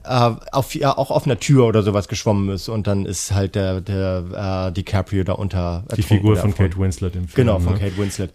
äh, 0.03 0.31
auf, 0.51 0.75
ja, 0.75 0.97
auch 0.97 1.11
auf 1.11 1.25
einer 1.25 1.39
Tür 1.39 1.65
oder 1.65 1.83
sowas 1.83 2.07
geschwommen 2.07 2.49
ist 2.49 2.69
und 2.69 2.87
dann 2.87 3.05
ist 3.05 3.33
halt 3.33 3.55
der, 3.55 3.81
der 3.81 4.67
äh, 4.69 4.71
DiCaprio 4.71 5.23
da 5.23 5.33
unter. 5.33 5.83
Die 5.95 6.01
Figur 6.01 6.35
von 6.37 6.55
Kate 6.55 6.77
Winslet 6.77 7.15
im 7.15 7.27
Film. 7.27 7.47
Genau, 7.47 7.59
von 7.59 7.73
ne? 7.73 7.79
Kate 7.79 7.97
Winslet. 7.97 8.31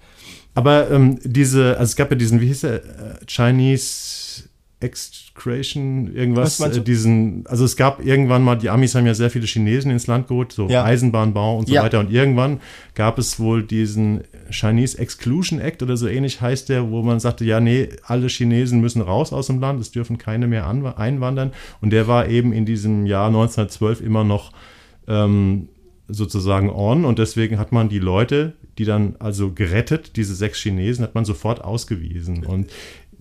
Aber 0.55 0.91
ähm, 0.91 1.19
diese, 1.25 1.77
also 1.79 1.91
es 1.91 1.97
gab 1.97 2.11
ja 2.11 2.17
diesen, 2.17 2.41
wie 2.41 2.47
hieß 2.47 2.65
er, 2.65 2.77
äh, 2.77 2.81
Chinese 3.27 4.24
Excretion, 4.85 6.15
irgendwas, 6.15 6.61
äh, 6.61 6.81
diesen, 6.81 7.47
also 7.47 7.65
es 7.65 7.77
gab 7.77 8.05
irgendwann 8.05 8.43
mal, 8.43 8.57
die 8.57 8.69
Amis 8.71 8.95
haben 8.95 9.07
ja 9.07 9.15
sehr 9.15 9.31
viele 9.31 9.47
Chinesen 9.47 9.91
ins 9.91 10.07
Land 10.07 10.29
geholt, 10.29 10.53
so 10.53 10.69
ja. 10.69 10.85
Eisenbahnbau 10.85 11.59
und 11.59 11.69
so 11.69 11.75
ja. 11.75 11.83
weiter. 11.83 12.01
Und 12.01 12.13
irgendwann 12.13 12.61
gab 12.95 13.19
es 13.19 13.41
wohl 13.41 13.63
diesen 13.63 14.23
Chinese 14.51 14.99
Exclusion 14.99 15.59
Act 15.59 15.83
oder 15.83 15.97
so 15.97 16.07
ähnlich 16.07 16.41
heißt 16.41 16.69
der, 16.69 16.91
wo 16.91 17.03
man 17.03 17.19
sagte, 17.19 17.45
ja, 17.45 17.61
nee, 17.61 17.89
alle 18.05 18.29
Chinesen 18.29 18.81
müssen 18.81 19.01
raus 19.01 19.33
aus 19.33 19.47
dem 19.47 19.59
Land, 19.59 19.81
es 19.81 19.91
dürfen 19.91 20.19
keine 20.19 20.47
mehr 20.47 20.69
einwandern. 20.69 21.53
Und 21.81 21.91
der 21.91 22.07
war 22.07 22.29
eben 22.29 22.53
in 22.53 22.67
diesem 22.67 23.07
Jahr 23.07 23.29
1912 23.29 24.03
immer 24.03 24.23
noch 24.23 24.53
ähm, 25.09 25.69
sozusagen 26.09 26.71
on 26.71 27.05
und 27.05 27.19
deswegen 27.19 27.59
hat 27.59 27.73
man 27.73 27.89
die 27.89 27.99
Leute, 27.99 28.55
die 28.79 28.85
dann 28.85 29.17
also 29.19 29.53
gerettet, 29.53 30.17
diese 30.17 30.35
sechs 30.35 30.61
Chinesen, 30.61 31.03
hat 31.03 31.15
man 31.15 31.25
sofort 31.25 31.63
ausgewiesen. 31.65 32.45
Und 32.45 32.71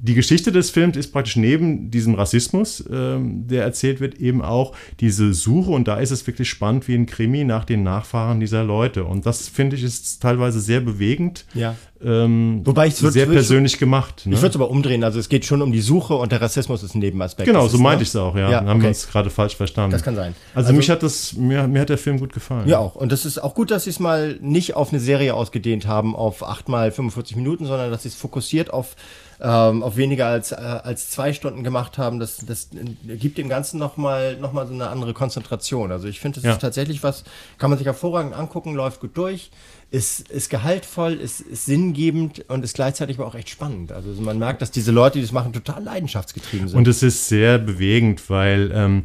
die 0.05 0.15
Geschichte 0.15 0.51
des 0.51 0.69
Films 0.69 0.97
ist 0.97 1.13
praktisch 1.13 1.37
neben 1.37 1.89
diesem 1.89 2.15
Rassismus, 2.15 2.83
ähm, 2.91 3.47
der 3.47 3.63
erzählt 3.63 4.01
wird, 4.01 4.15
eben 4.15 4.41
auch 4.41 4.73
diese 4.99 5.33
Suche. 5.33 5.71
Und 5.71 5.87
da 5.87 5.95
ist 5.95 6.11
es 6.11 6.27
wirklich 6.27 6.49
spannend 6.49 6.89
wie 6.89 6.95
ein 6.95 7.05
Krimi 7.05 7.45
nach 7.45 7.63
den 7.63 7.83
Nachfahren 7.83 8.41
dieser 8.41 8.65
Leute. 8.65 9.05
Und 9.05 9.25
das 9.25 9.47
finde 9.47 9.77
ich 9.77 9.83
ist 9.83 10.21
teilweise 10.21 10.59
sehr 10.59 10.81
bewegend. 10.81 11.45
Ja. 11.53 11.77
Ähm, 12.03 12.63
Wobei 12.65 12.87
ich 12.87 12.95
sehr 12.95 13.27
persönlich 13.27 13.79
gemacht. 13.79 14.25
Ne? 14.25 14.35
Ich 14.35 14.41
würde 14.41 14.49
es 14.49 14.55
aber 14.57 14.69
umdrehen. 14.69 15.05
Also 15.05 15.19
es 15.19 15.29
geht 15.29 15.45
schon 15.45 15.61
um 15.61 15.71
die 15.71 15.79
Suche 15.79 16.15
und 16.15 16.33
der 16.33 16.41
Rassismus 16.41 16.83
ist 16.83 16.95
ein 16.95 16.99
Nebenaspekt. 16.99 17.47
Genau, 17.47 17.69
so 17.69 17.77
meinte 17.77 17.99
ne? 17.99 18.03
ich 18.03 18.09
es 18.09 18.15
auch. 18.17 18.35
Ja, 18.35 18.51
ja 18.51 18.59
Dann 18.59 18.67
haben 18.67 18.77
okay. 18.77 18.81
wir 18.81 18.89
uns 18.89 19.07
gerade 19.07 19.29
falsch 19.29 19.55
verstanden. 19.55 19.91
Das 19.91 20.03
kann 20.03 20.15
sein. 20.15 20.35
Also, 20.53 20.67
also 20.67 20.77
mich 20.77 20.89
hat 20.89 21.01
das, 21.01 21.31
mir, 21.31 21.65
mir 21.65 21.79
hat 21.79 21.87
der 21.87 21.97
Film 21.97 22.19
gut 22.19 22.33
gefallen. 22.33 22.67
Ja 22.67 22.79
auch. 22.79 22.95
Und 22.95 23.13
das 23.13 23.23
ist 23.23 23.41
auch 23.41 23.55
gut, 23.55 23.71
dass 23.71 23.85
sie 23.85 23.91
es 23.91 24.01
mal 24.01 24.37
nicht 24.41 24.75
auf 24.75 24.89
eine 24.89 24.99
Serie 24.99 25.33
ausgedehnt 25.33 25.87
haben, 25.87 26.13
auf 26.13 26.43
acht 26.43 26.67
mal 26.67 26.91
45 26.91 27.37
Minuten, 27.37 27.65
sondern 27.65 27.89
dass 27.89 28.03
sie 28.03 28.09
es 28.09 28.15
fokussiert 28.15 28.73
auf 28.73 28.97
ähm, 29.43 29.83
auf 29.83 29.97
weniger 29.97 30.27
als, 30.27 30.53
äh, 30.53 30.55
als 30.55 31.09
zwei 31.09 31.33
Stunden 31.33 31.65
gemacht 31.65 31.97
haben, 31.97 32.19
das, 32.19 32.37
das 32.45 32.69
gibt 33.03 33.37
dem 33.37 33.49
Ganzen 33.49 33.77
nochmal 33.77 34.37
noch 34.37 34.53
mal 34.53 34.65
so 34.65 34.73
eine 34.73 34.87
andere 34.87 35.13
Konzentration. 35.13 35.91
Also 35.91 36.07
ich 36.07 36.21
finde, 36.21 36.35
das 36.35 36.45
ja. 36.45 36.51
ist 36.53 36.61
tatsächlich 36.61 37.03
was, 37.03 37.25
kann 37.57 37.69
man 37.69 37.77
sich 37.77 37.85
hervorragend 37.85 38.33
angucken, 38.33 38.73
läuft 38.73 39.01
gut 39.01 39.17
durch, 39.17 39.51
ist, 39.91 40.29
ist 40.29 40.49
gehaltvoll, 40.49 41.15
ist, 41.15 41.41
ist 41.41 41.65
sinngebend 41.65 42.49
und 42.49 42.63
ist 42.63 42.75
gleichzeitig 42.75 43.19
aber 43.19 43.27
auch 43.27 43.35
echt 43.35 43.49
spannend. 43.49 43.91
Also 43.91 44.09
man 44.21 44.39
merkt, 44.39 44.61
dass 44.61 44.71
diese 44.71 44.93
Leute, 44.93 45.17
die 45.19 45.23
das 45.23 45.33
machen, 45.33 45.51
total 45.51 45.83
leidenschaftsgetrieben 45.83 46.69
sind. 46.69 46.77
Und 46.77 46.87
es 46.87 47.03
ist 47.03 47.27
sehr 47.27 47.57
bewegend, 47.57 48.29
weil 48.29 48.71
ähm, 48.73 49.03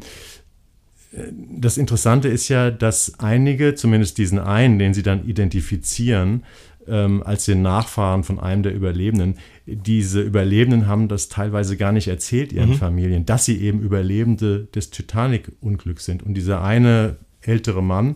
das 1.11 1.77
Interessante 1.77 2.29
ist 2.29 2.47
ja, 2.47 2.71
dass 2.71 3.19
einige, 3.19 3.75
zumindest 3.75 4.17
diesen 4.17 4.39
einen, 4.39 4.79
den 4.79 4.93
sie 4.93 5.03
dann 5.03 5.27
identifizieren, 5.27 6.43
ähm, 6.89 7.23
als 7.23 7.45
den 7.45 7.61
Nachfahren 7.61 8.23
von 8.23 8.39
einem 8.39 8.63
der 8.63 8.73
Überlebenden. 8.73 9.35
Diese 9.65 10.21
Überlebenden 10.21 10.87
haben 10.87 11.07
das 11.07 11.29
teilweise 11.29 11.77
gar 11.77 11.91
nicht 11.91 12.07
erzählt 12.07 12.51
ihren 12.51 12.71
mhm. 12.71 12.75
Familien, 12.75 13.25
dass 13.25 13.45
sie 13.45 13.61
eben 13.61 13.81
Überlebende 13.81 14.67
des 14.73 14.89
Titanic-Unglücks 14.89 16.05
sind. 16.05 16.23
Und 16.23 16.33
dieser 16.33 16.63
eine 16.63 17.17
ältere 17.41 17.83
Mann, 17.83 18.15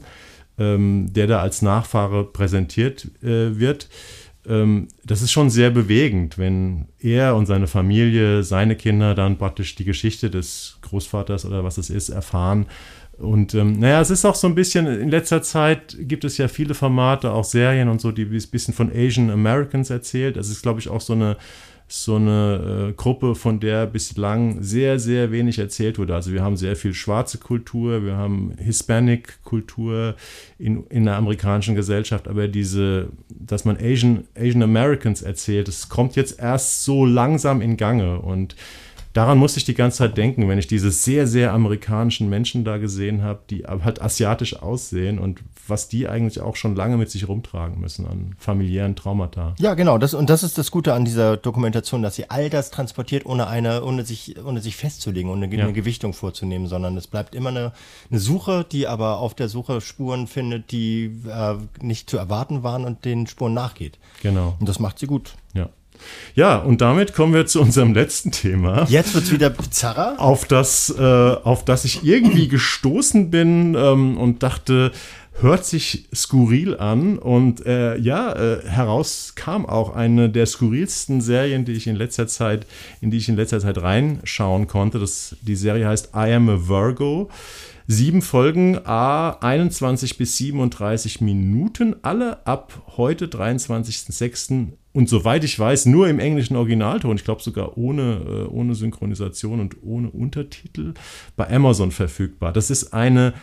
ähm, 0.57 1.07
der 1.13 1.27
da 1.27 1.41
als 1.41 1.61
Nachfahre 1.61 2.25
präsentiert 2.25 3.07
äh, 3.23 3.59
wird, 3.59 3.89
ähm, 4.45 4.89
das 5.05 5.21
ist 5.21 5.31
schon 5.31 5.49
sehr 5.49 5.69
bewegend, 5.69 6.37
wenn 6.37 6.87
er 6.99 7.35
und 7.35 7.45
seine 7.45 7.67
Familie, 7.67 8.43
seine 8.43 8.75
Kinder 8.75 9.15
dann 9.15 9.37
praktisch 9.37 9.75
die 9.75 9.85
Geschichte 9.85 10.29
des 10.29 10.79
Großvaters 10.81 11.45
oder 11.45 11.63
was 11.63 11.77
es 11.77 11.89
ist, 11.89 12.09
erfahren 12.09 12.65
und 13.17 13.53
ähm, 13.53 13.79
naja, 13.79 14.01
es 14.01 14.09
ist 14.09 14.25
auch 14.25 14.35
so 14.35 14.47
ein 14.47 14.55
bisschen, 14.55 14.87
in 14.87 15.09
letzter 15.09 15.41
Zeit 15.41 15.95
gibt 15.99 16.23
es 16.23 16.37
ja 16.37 16.47
viele 16.47 16.73
Formate, 16.73 17.31
auch 17.31 17.43
Serien 17.43 17.89
und 17.89 18.01
so, 18.01 18.11
die 18.11 18.23
ein 18.23 18.49
bisschen 18.51 18.73
von 18.73 18.91
Asian 18.93 19.29
Americans 19.29 19.89
erzählt. 19.89 20.35
Das 20.35 20.49
ist, 20.49 20.63
glaube 20.63 20.79
ich, 20.79 20.89
auch 20.89 21.01
so 21.01 21.13
eine, 21.13 21.37
so 21.87 22.15
eine 22.15 22.89
äh, 22.89 22.93
Gruppe, 22.93 23.35
von 23.35 23.59
der 23.59 23.85
bislang 23.85 24.63
sehr, 24.63 24.97
sehr 24.99 25.31
wenig 25.31 25.59
erzählt 25.59 25.99
wurde. 25.99 26.15
Also 26.15 26.33
wir 26.33 26.41
haben 26.41 26.57
sehr 26.57 26.75
viel 26.75 26.95
schwarze 26.95 27.37
Kultur, 27.37 28.03
wir 28.03 28.17
haben 28.17 28.53
Hispanic-Kultur 28.57 30.15
in, 30.57 30.87
in 30.87 31.05
der 31.05 31.15
amerikanischen 31.15 31.75
Gesellschaft, 31.75 32.27
aber 32.27 32.47
diese, 32.47 33.09
dass 33.29 33.63
man 33.63 33.77
Asian, 33.77 34.23
Asian 34.35 34.63
Americans 34.63 35.21
erzählt, 35.21 35.67
das 35.67 35.87
kommt 35.87 36.15
jetzt 36.15 36.39
erst 36.39 36.83
so 36.83 37.05
langsam 37.05 37.61
in 37.61 37.77
Gange 37.77 38.19
und 38.19 38.55
daran 39.13 39.37
musste 39.37 39.59
ich 39.59 39.65
die 39.65 39.73
ganze 39.73 39.99
Zeit 39.99 40.17
denken, 40.17 40.49
wenn 40.49 40.57
ich 40.57 40.67
diese 40.67 40.91
sehr, 40.91 41.27
sehr 41.27 41.53
amerikanischen 41.53 42.29
Menschen 42.29 42.65
da 42.65 42.77
gesehen 42.77 43.21
habe, 43.21 43.41
die 43.49 43.63
halt 43.65 44.01
asiatisch 44.01 44.61
aussehen 44.61 45.19
und 45.19 45.41
was 45.67 45.87
die 45.87 46.09
eigentlich 46.09 46.41
auch 46.41 46.55
schon 46.55 46.75
lange 46.75 46.97
mit 46.97 47.09
sich 47.09 47.27
rumtragen 47.27 47.79
müssen 47.79 48.05
an 48.05 48.35
familiären 48.37 48.95
Traumata. 48.95 49.55
Ja, 49.59 49.75
genau. 49.75 49.97
Das, 49.97 50.13
und 50.13 50.29
das 50.29 50.43
ist 50.43 50.57
das 50.57 50.71
Gute 50.71 50.93
an 50.93 51.05
dieser 51.05 51.37
Dokumentation, 51.37 52.01
dass 52.01 52.15
sie 52.15 52.29
all 52.29 52.49
das 52.49 52.71
transportiert, 52.71 53.25
ohne 53.25 53.47
eine, 53.47 53.83
ohne 53.83 54.03
sich, 54.03 54.35
ohne 54.43 54.59
sich 54.59 54.75
festzulegen, 54.75 55.31
ohne 55.31 55.45
eine, 55.45 55.55
ja. 55.55 55.63
eine 55.63 55.73
Gewichtung 55.73 56.13
vorzunehmen, 56.13 56.67
sondern 56.67 56.97
es 56.97 57.07
bleibt 57.07 57.35
immer 57.35 57.49
eine, 57.49 57.71
eine 58.09 58.19
Suche, 58.19 58.65
die 58.69 58.87
aber 58.87 59.19
auf 59.19 59.35
der 59.35 59.47
Suche 59.47 59.79
Spuren 59.79 60.27
findet, 60.27 60.71
die 60.71 61.21
äh, 61.27 61.55
nicht 61.81 62.09
zu 62.09 62.17
erwarten 62.17 62.63
waren 62.63 62.83
und 62.83 63.05
den 63.05 63.27
Spuren 63.27 63.53
nachgeht. 63.53 63.99
Genau. 64.21 64.55
Und 64.59 64.67
das 64.67 64.79
macht 64.79 64.99
sie 64.99 65.07
gut. 65.07 65.35
Ja. 65.53 65.69
Ja, 66.35 66.57
und 66.57 66.81
damit 66.81 67.13
kommen 67.13 67.33
wir 67.33 67.45
zu 67.45 67.61
unserem 67.61 67.93
letzten 67.93 68.31
Thema. 68.31 68.85
Jetzt 68.89 69.13
wird 69.13 69.25
es 69.25 69.31
wieder 69.31 69.49
bizarrer. 69.49 70.15
Auf 70.17 70.45
das, 70.45 70.93
äh, 70.97 71.01
auf 71.01 71.63
das 71.65 71.85
ich 71.85 72.03
irgendwie 72.03 72.47
gestoßen 72.47 73.29
bin 73.29 73.75
ähm, 73.75 74.17
und 74.17 74.43
dachte, 74.43 74.91
hört 75.41 75.65
sich 75.65 76.07
skurril 76.13 76.77
an 76.77 77.17
und 77.17 77.65
äh, 77.65 77.97
ja, 77.97 78.33
äh, 78.33 78.67
heraus 78.67 79.33
kam 79.35 79.65
auch 79.65 79.95
eine 79.95 80.29
der 80.29 80.45
skurrilsten 80.45 81.21
Serien, 81.21 81.65
die 81.65 81.73
ich 81.73 81.87
in 81.87 81.95
letzter 81.95 82.27
Zeit, 82.27 82.67
in 83.01 83.11
die 83.11 83.17
ich 83.17 83.29
in 83.29 83.35
letzter 83.35 83.59
Zeit 83.59 83.81
reinschauen 83.81 84.67
konnte. 84.67 84.99
Das, 84.99 85.35
die 85.41 85.55
Serie 85.55 85.87
heißt 85.87 86.11
I 86.15 86.33
Am 86.33 86.49
a 86.49 86.67
Virgo. 86.67 87.29
Sieben 87.85 88.21
Folgen, 88.21 88.79
a 88.85 89.31
21 89.41 90.17
bis 90.17 90.37
37 90.37 91.19
Minuten, 91.19 91.97
alle 92.01 92.45
ab 92.47 92.81
heute, 92.95 93.25
23.06. 93.25 94.69
Und 94.93 95.09
soweit 95.09 95.43
ich 95.43 95.57
weiß, 95.57 95.87
nur 95.87 96.07
im 96.07 96.19
englischen 96.19 96.55
Originalton, 96.55 97.15
ich 97.15 97.23
glaube 97.23 97.41
sogar 97.41 97.77
ohne, 97.77 98.21
äh, 98.27 98.47
ohne 98.47 98.75
Synchronisation 98.75 99.59
und 99.59 99.77
ohne 99.81 100.11
Untertitel, 100.11 100.93
bei 101.35 101.49
Amazon 101.49 101.91
verfügbar. 101.91 102.53
Das 102.53 102.69
ist 102.69 102.93
eine, 102.93 103.33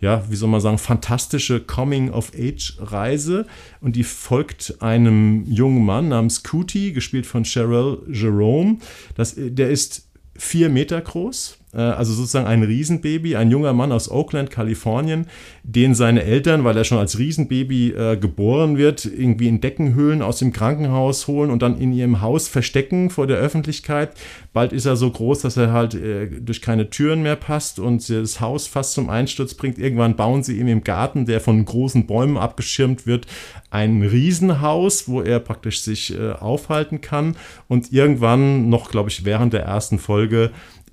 ja, 0.00 0.24
wie 0.30 0.36
soll 0.36 0.48
man 0.48 0.60
sagen, 0.60 0.78
fantastische 0.78 1.60
Coming-of-Age-Reise 1.60 3.46
und 3.80 3.96
die 3.96 4.04
folgt 4.04 4.76
einem 4.80 5.44
jungen 5.46 5.84
Mann 5.84 6.08
namens 6.08 6.44
Cootie, 6.44 6.92
gespielt 6.92 7.26
von 7.26 7.44
Cheryl 7.44 7.98
Jerome. 8.08 8.78
Das, 9.16 9.34
der 9.36 9.68
ist 9.70 10.08
vier 10.36 10.68
Meter 10.68 11.00
groß, 11.00 11.58
äh, 11.58 11.59
also 11.78 12.12
sozusagen 12.12 12.46
ein 12.46 12.62
Riesenbaby, 12.62 13.36
ein 13.36 13.50
junger 13.50 13.72
Mann 13.72 13.92
aus 13.92 14.10
Oakland, 14.10 14.50
Kalifornien, 14.50 15.26
den 15.62 15.94
seine 15.94 16.24
Eltern, 16.24 16.64
weil 16.64 16.76
er 16.76 16.84
schon 16.84 16.98
als 16.98 17.18
Riesenbaby 17.18 17.90
äh, 17.90 18.16
geboren 18.16 18.76
wird, 18.76 19.04
irgendwie 19.04 19.48
in 19.48 19.60
Deckenhöhlen 19.60 20.22
aus 20.22 20.38
dem 20.38 20.52
Krankenhaus 20.52 21.28
holen 21.28 21.50
und 21.50 21.62
dann 21.62 21.78
in 21.78 21.92
ihrem 21.92 22.20
Haus 22.20 22.48
verstecken 22.48 23.10
vor 23.10 23.26
der 23.26 23.36
Öffentlichkeit. 23.36 24.10
Bald 24.52 24.72
ist 24.72 24.86
er 24.86 24.96
so 24.96 25.10
groß, 25.10 25.42
dass 25.42 25.56
er 25.56 25.72
halt 25.72 25.94
äh, 25.94 26.26
durch 26.40 26.60
keine 26.60 26.90
Türen 26.90 27.22
mehr 27.22 27.36
passt 27.36 27.78
und 27.78 28.08
das 28.08 28.40
Haus 28.40 28.66
fast 28.66 28.94
zum 28.94 29.08
Einsturz 29.08 29.54
bringt. 29.54 29.78
Irgendwann 29.78 30.16
bauen 30.16 30.42
sie 30.42 30.58
ihm 30.58 30.66
im 30.66 30.82
Garten, 30.82 31.24
der 31.24 31.40
von 31.40 31.64
großen 31.64 32.06
Bäumen 32.06 32.36
abgeschirmt 32.36 33.06
wird, 33.06 33.26
ein 33.70 34.02
Riesenhaus, 34.02 35.08
wo 35.08 35.22
er 35.22 35.38
praktisch 35.38 35.82
sich 35.82 36.18
äh, 36.18 36.32
aufhalten 36.32 37.00
kann. 37.00 37.36
Und 37.68 37.92
irgendwann, 37.92 38.68
noch 38.68 38.90
glaube 38.90 39.10
ich 39.10 39.24
während 39.24 39.52
der 39.52 39.62
ersten 39.62 40.00
Folge, 40.00 40.50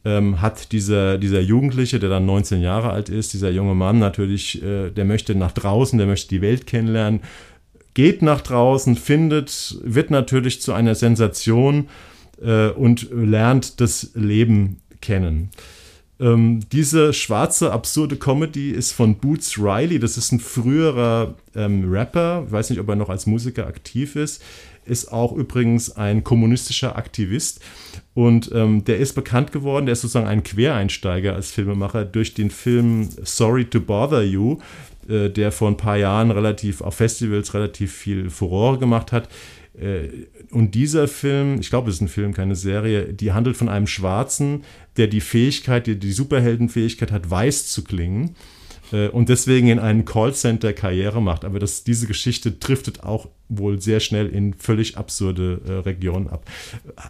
ähm, 0.08 0.41
hat 0.41 0.72
dieser, 0.72 1.18
dieser 1.18 1.41
Jugendliche, 1.41 1.99
der 1.99 2.10
dann 2.10 2.26
19 2.26 2.62
Jahre 2.62 2.91
alt 2.91 3.10
ist, 3.10 3.34
dieser 3.34 3.49
junge 3.49 3.76
Mann 3.76 3.99
natürlich, 3.99 4.64
äh, 4.64 4.89
der 4.89 5.03
möchte 5.03 5.36
nach 5.36 5.51
draußen, 5.51 5.97
der 5.97 6.08
möchte 6.08 6.30
die 6.30 6.41
Welt 6.41 6.66
kennenlernen, 6.66 7.20
geht 7.93 8.22
nach 8.22 8.39
draußen, 8.39 8.95
findet, 8.95 9.78
wird 9.84 10.10
natürlich 10.10 10.62
zu 10.62 10.72
einer 10.72 10.95
Sensation 10.95 11.89
äh, 12.41 12.70
und 12.70 13.10
lernt 13.12 13.82
das 13.82 14.12
Leben 14.14 14.78
kennen. 15.01 15.49
Ähm, 16.22 16.62
diese 16.72 17.12
schwarze, 17.12 17.74
absurde 17.74 18.16
Comedy 18.16 18.72
ist 18.72 18.93
von 18.93 19.18
Boots 19.18 19.58
Riley. 19.60 19.99
Das 19.99 20.18
ist 20.18 20.32
ein 20.32 20.39
früherer 20.39 21.36
ähm, 21.53 21.91
Rapper. 21.91 22.45
Ich 22.47 22.51
weiß 22.53 22.70
nicht, 22.70 22.80
ob 22.80 22.88
er 22.88 22.95
noch 22.95 23.10
als 23.10 23.26
Musiker 23.26 23.68
aktiv 23.68 24.16
ist. 24.16 24.41
Ist 24.86 25.12
auch 25.12 25.34
übrigens 25.34 25.95
ein 25.97 26.24
kommunistischer 26.24 26.95
Aktivist. 26.95 27.60
Und 28.18 28.49
ähm, 28.51 28.84
der 28.84 28.97
ist 28.97 29.13
bekannt 29.13 29.51
geworden. 29.51 29.86
Der 29.86 29.93
ist 29.93 30.01
sozusagen 30.01 30.26
ein 30.26 30.41
Quereinsteiger 30.41 31.36
als 31.36 31.51
Filmemacher 31.51 32.03
durch 32.03 32.34
den 32.34 32.49
Film 32.49 33.07
Sorry 33.22 33.65
to 33.65 33.80
Bother 33.80 34.24
You, 34.24 34.57
äh, 35.07 35.30
der 35.30 35.51
vor 35.51 35.68
ein 35.68 35.78
paar 35.78 35.97
Jahren 35.97 36.32
relativ 36.32 36.82
auf 36.82 36.95
Festivals 36.95 37.53
relativ 37.53 37.93
viel 37.93 38.32
Furore 38.32 38.80
gemacht 38.80 39.11
hat. 39.11 39.30
Äh, 39.80 40.07
und 40.49 40.74
dieser 40.74 41.07
Film, 41.07 41.59
ich 41.59 41.70
glaube, 41.70 41.91
es 41.91 41.97
ist 41.97 42.01
ein 42.01 42.07
Film, 42.07 42.34
keine 42.34 42.55
Serie, 42.55 43.13
die 43.13 43.34
handelt 43.34 43.55
von 43.55 43.70
einem 43.70 43.86
Schwarzen, 43.86 44.63
der 44.97 45.05
die 45.05 45.22
Fähigkeit, 45.22 45.86
die, 45.86 45.99
die 45.99 46.11
Superheldenfähigkeit 46.11 47.11
hat, 47.11 47.30
weiß 47.30 47.68
zu 47.68 47.84
klingen 47.84 48.36
äh, 48.92 49.08
und 49.08 49.30
deswegen 49.30 49.68
in 49.68 49.80
einen 49.80 50.06
Callcenter 50.06 50.74
Karriere 50.74 51.22
macht. 51.22 51.46
Aber 51.46 51.60
das, 51.60 51.84
diese 51.84 52.08
Geschichte 52.08 52.52
driftet 52.52 53.04
auch 53.04 53.28
wohl 53.50 53.82
sehr 53.82 54.00
schnell 54.00 54.28
in 54.28 54.54
völlig 54.54 54.98
absurde 54.98 55.62
äh, 55.68 55.72
Regionen 55.72 56.28
ab. 56.28 56.50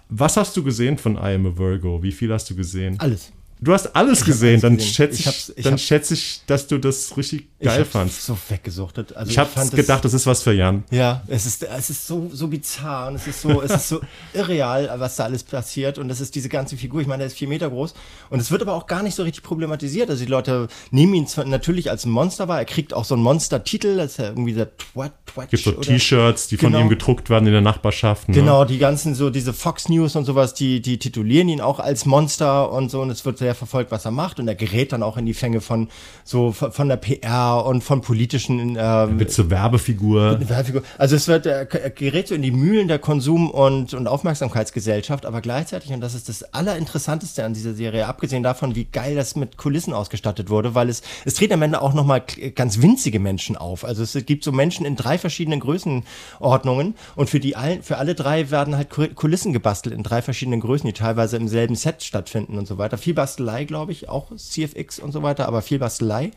Was 0.09 0.37
hast 0.37 0.55
du 0.57 0.63
gesehen 0.63 0.97
von 0.97 1.15
I 1.15 1.35
Am 1.35 1.45
a 1.45 1.57
Virgo? 1.57 2.03
Wie 2.03 2.11
viel 2.11 2.31
hast 2.31 2.49
du 2.49 2.55
gesehen? 2.55 2.99
Alles. 2.99 3.31
Du 3.59 3.73
hast 3.73 3.95
alles 3.95 4.23
gesehen, 4.23 4.49
alles 4.51 4.61
dann, 4.61 4.77
gesehen. 4.77 4.93
Schätze 4.93 5.19
Ich 5.19 5.25
ich, 5.27 5.53
ich 5.57 5.63
dann 5.63 5.77
schätze 5.77 6.13
ich, 6.13 6.41
dass 6.45 6.67
du 6.67 6.77
das 6.77 7.15
richtig 7.17 7.47
Ich 7.59 7.65
geil 7.67 7.79
hab's 7.79 7.89
fandst. 7.89 8.23
so 8.23 8.37
weggesuchtet. 8.49 9.15
Also 9.15 9.31
Ich 9.31 9.37
habe 9.39 9.49
gedacht, 9.75 10.05
das 10.05 10.13
ist 10.13 10.27
was 10.27 10.43
für 10.43 10.53
Jan. 10.53 10.83
Ja, 10.91 11.23
es 11.27 11.45
ist, 11.47 11.63
es 11.63 11.89
ist 11.89 12.05
so, 12.05 12.29
so 12.31 12.47
bizarr 12.47 13.07
und 13.07 13.15
es 13.15 13.25
ist 13.25 13.41
so, 13.41 13.61
es 13.61 13.71
ist 13.71 13.89
so 13.89 13.99
irreal, 14.33 14.89
was 14.97 15.15
da 15.15 15.23
alles 15.23 15.43
passiert. 15.43 15.97
Und 15.97 16.07
das 16.07 16.21
ist 16.21 16.35
diese 16.35 16.49
ganze 16.49 16.77
Figur. 16.77 17.01
Ich 17.01 17.07
meine, 17.07 17.23
er 17.23 17.27
ist 17.27 17.37
vier 17.37 17.47
Meter 17.47 17.69
groß. 17.69 17.95
Und 18.29 18.39
es 18.39 18.51
wird 18.51 18.61
aber 18.61 18.73
auch 18.73 18.85
gar 18.85 19.01
nicht 19.01 19.15
so 19.15 19.23
richtig 19.23 19.43
problematisiert. 19.43 20.09
Also 20.09 20.23
die 20.23 20.29
Leute 20.29 20.67
nehmen 20.91 21.15
ihn 21.15 21.25
zwar 21.27 21.45
natürlich 21.45 21.89
als 21.89 22.05
ein 22.05 22.11
Monster 22.11 22.47
wahr. 22.47 22.59
Er 22.59 22.65
kriegt 22.65 22.93
auch 22.93 23.05
so 23.05 23.15
einen 23.15 23.23
Monster-Titel. 23.23 23.97
Das 23.97 24.11
ist 24.11 24.17
ja 24.19 24.25
irgendwie 24.25 24.53
der 24.53 24.75
Twat, 24.77 25.13
Twatch. 25.25 25.49
Gibt 25.49 25.63
so 25.63 25.71
T-Shirts, 25.71 26.47
die 26.47 26.57
von 26.57 26.71
Genau. 26.73 26.83
ihm 26.85 26.89
gedruckt 26.89 27.29
werden 27.31 27.47
in 27.47 27.53
der 27.53 27.61
Nachbarschaft. 27.61 28.29
Ne? 28.29 28.35
Genau, 28.35 28.65
die 28.65 28.77
ganzen 28.77 29.15
so 29.15 29.29
diese 29.31 29.53
Fox 29.53 29.89
News 29.89 30.15
und 30.15 30.25
sowas, 30.25 30.53
die 30.53 30.81
die 30.81 30.99
titulieren 30.99 31.49
ihn 31.49 31.61
auch 31.61 31.79
als 31.79 32.05
Monster 32.05 32.71
und 32.71 32.91
so 32.91 33.01
und 33.01 33.09
es 33.09 33.25
wird 33.25 33.37
sehr 33.47 33.55
verfolgt, 33.55 33.91
was 33.91 34.03
er 34.03 34.11
macht 34.11 34.41
und 34.41 34.47
er 34.49 34.55
gerät 34.55 34.91
dann 34.91 35.01
auch 35.03 35.15
in 35.15 35.25
die 35.25 35.33
Fänge 35.33 35.61
von 35.61 35.87
so 36.25 36.51
von 36.51 36.89
der 36.89 36.97
PR 36.97 37.65
und 37.65 37.81
von 37.81 38.01
politischen 38.01 38.75
ähm, 38.77 39.19
Wird 39.19 39.31
zur 39.31 39.49
Werbefigur. 39.49 40.37
Werbefigur. 40.49 40.81
Also 40.97 41.15
es 41.15 41.29
wird 41.29 41.45
er 41.45 41.71
er 41.73 41.89
gerät 41.91 42.27
so 42.27 42.35
in 42.35 42.41
die 42.41 42.51
Mühlen 42.51 42.89
der 42.89 42.99
Konsum- 42.99 43.49
und 43.49 43.93
und 43.93 44.05
Aufmerksamkeitsgesellschaft, 44.07 45.25
aber 45.25 45.39
gleichzeitig 45.39 45.93
und 45.93 46.01
das 46.01 46.13
ist 46.13 46.27
das 46.27 46.43
allerinteressanteste 46.53 47.45
an 47.45 47.53
dieser 47.53 47.73
Serie, 47.73 48.05
abgesehen 48.07 48.43
davon, 48.43 48.75
wie 48.75 48.83
geil 48.83 49.15
das 49.15 49.37
mit 49.37 49.55
Kulissen 49.55 49.93
ausgestattet 49.93 50.49
wurde, 50.49 50.75
weil 50.75 50.89
es 50.89 51.01
es 51.23 51.35
treten 51.35 51.53
am 51.53 51.61
Ende 51.61 51.81
auch 51.81 51.93
noch 51.93 52.05
mal 52.05 52.21
ganz 52.53 52.81
winzige 52.81 53.19
Menschen 53.21 53.55
auf. 53.55 53.85
Also 53.85 54.03
es 54.03 54.13
gibt 54.25 54.43
so 54.43 54.51
Menschen 54.51 54.85
in 54.85 54.97
drei 54.97 55.17
verschiedenen 55.17 55.61
Größenordnungen 55.61 56.95
und 57.15 57.29
für 57.29 57.39
die 57.39 57.55
allen 57.55 57.81
für 57.81 57.97
alle 57.97 58.13
drei 58.13 58.51
werden 58.51 58.75
halt 58.75 58.89
Ku- 58.89 59.07
Kulissen 59.15 59.53
gebastelt 59.53 59.95
in 59.95 60.03
drei 60.03 60.21
verschiedenen 60.21 60.59
Größen, 60.59 60.85
die 60.85 60.93
teilweise 60.93 61.37
im 61.37 61.47
selben 61.47 61.75
Set 61.75 62.03
stattfinden 62.03 62.57
und 62.57 62.67
so 62.67 62.77
weiter. 62.77 62.97
Viel 62.97 63.13
Bastelei, 63.37 63.65
glaube 63.65 63.91
ich, 63.91 64.09
auch 64.09 64.35
CFX 64.35 64.99
und 64.99 65.11
so 65.11 65.21
weiter, 65.21 65.47
aber 65.47 65.61
viel 65.61 65.79
Bastelei. 65.79 66.31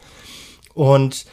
Und 0.74 1.24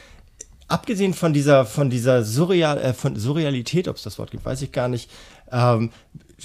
abgesehen 0.68 1.13
von 1.13 1.34
dieser, 1.34 1.65
von 1.65 1.89
dieser 1.89 2.24
Surreal, 2.24 2.78
äh, 2.78 2.93
von 2.93 3.15
Surrealität, 3.18 3.88
ob 3.88 3.97
es 3.97 4.03
das 4.03 4.18
Wort 4.18 4.32
gibt, 4.32 4.45
weiß 4.45 4.61
ich 4.61 4.72
gar 4.72 4.88
nicht, 4.88 5.11
ähm, 5.51 5.91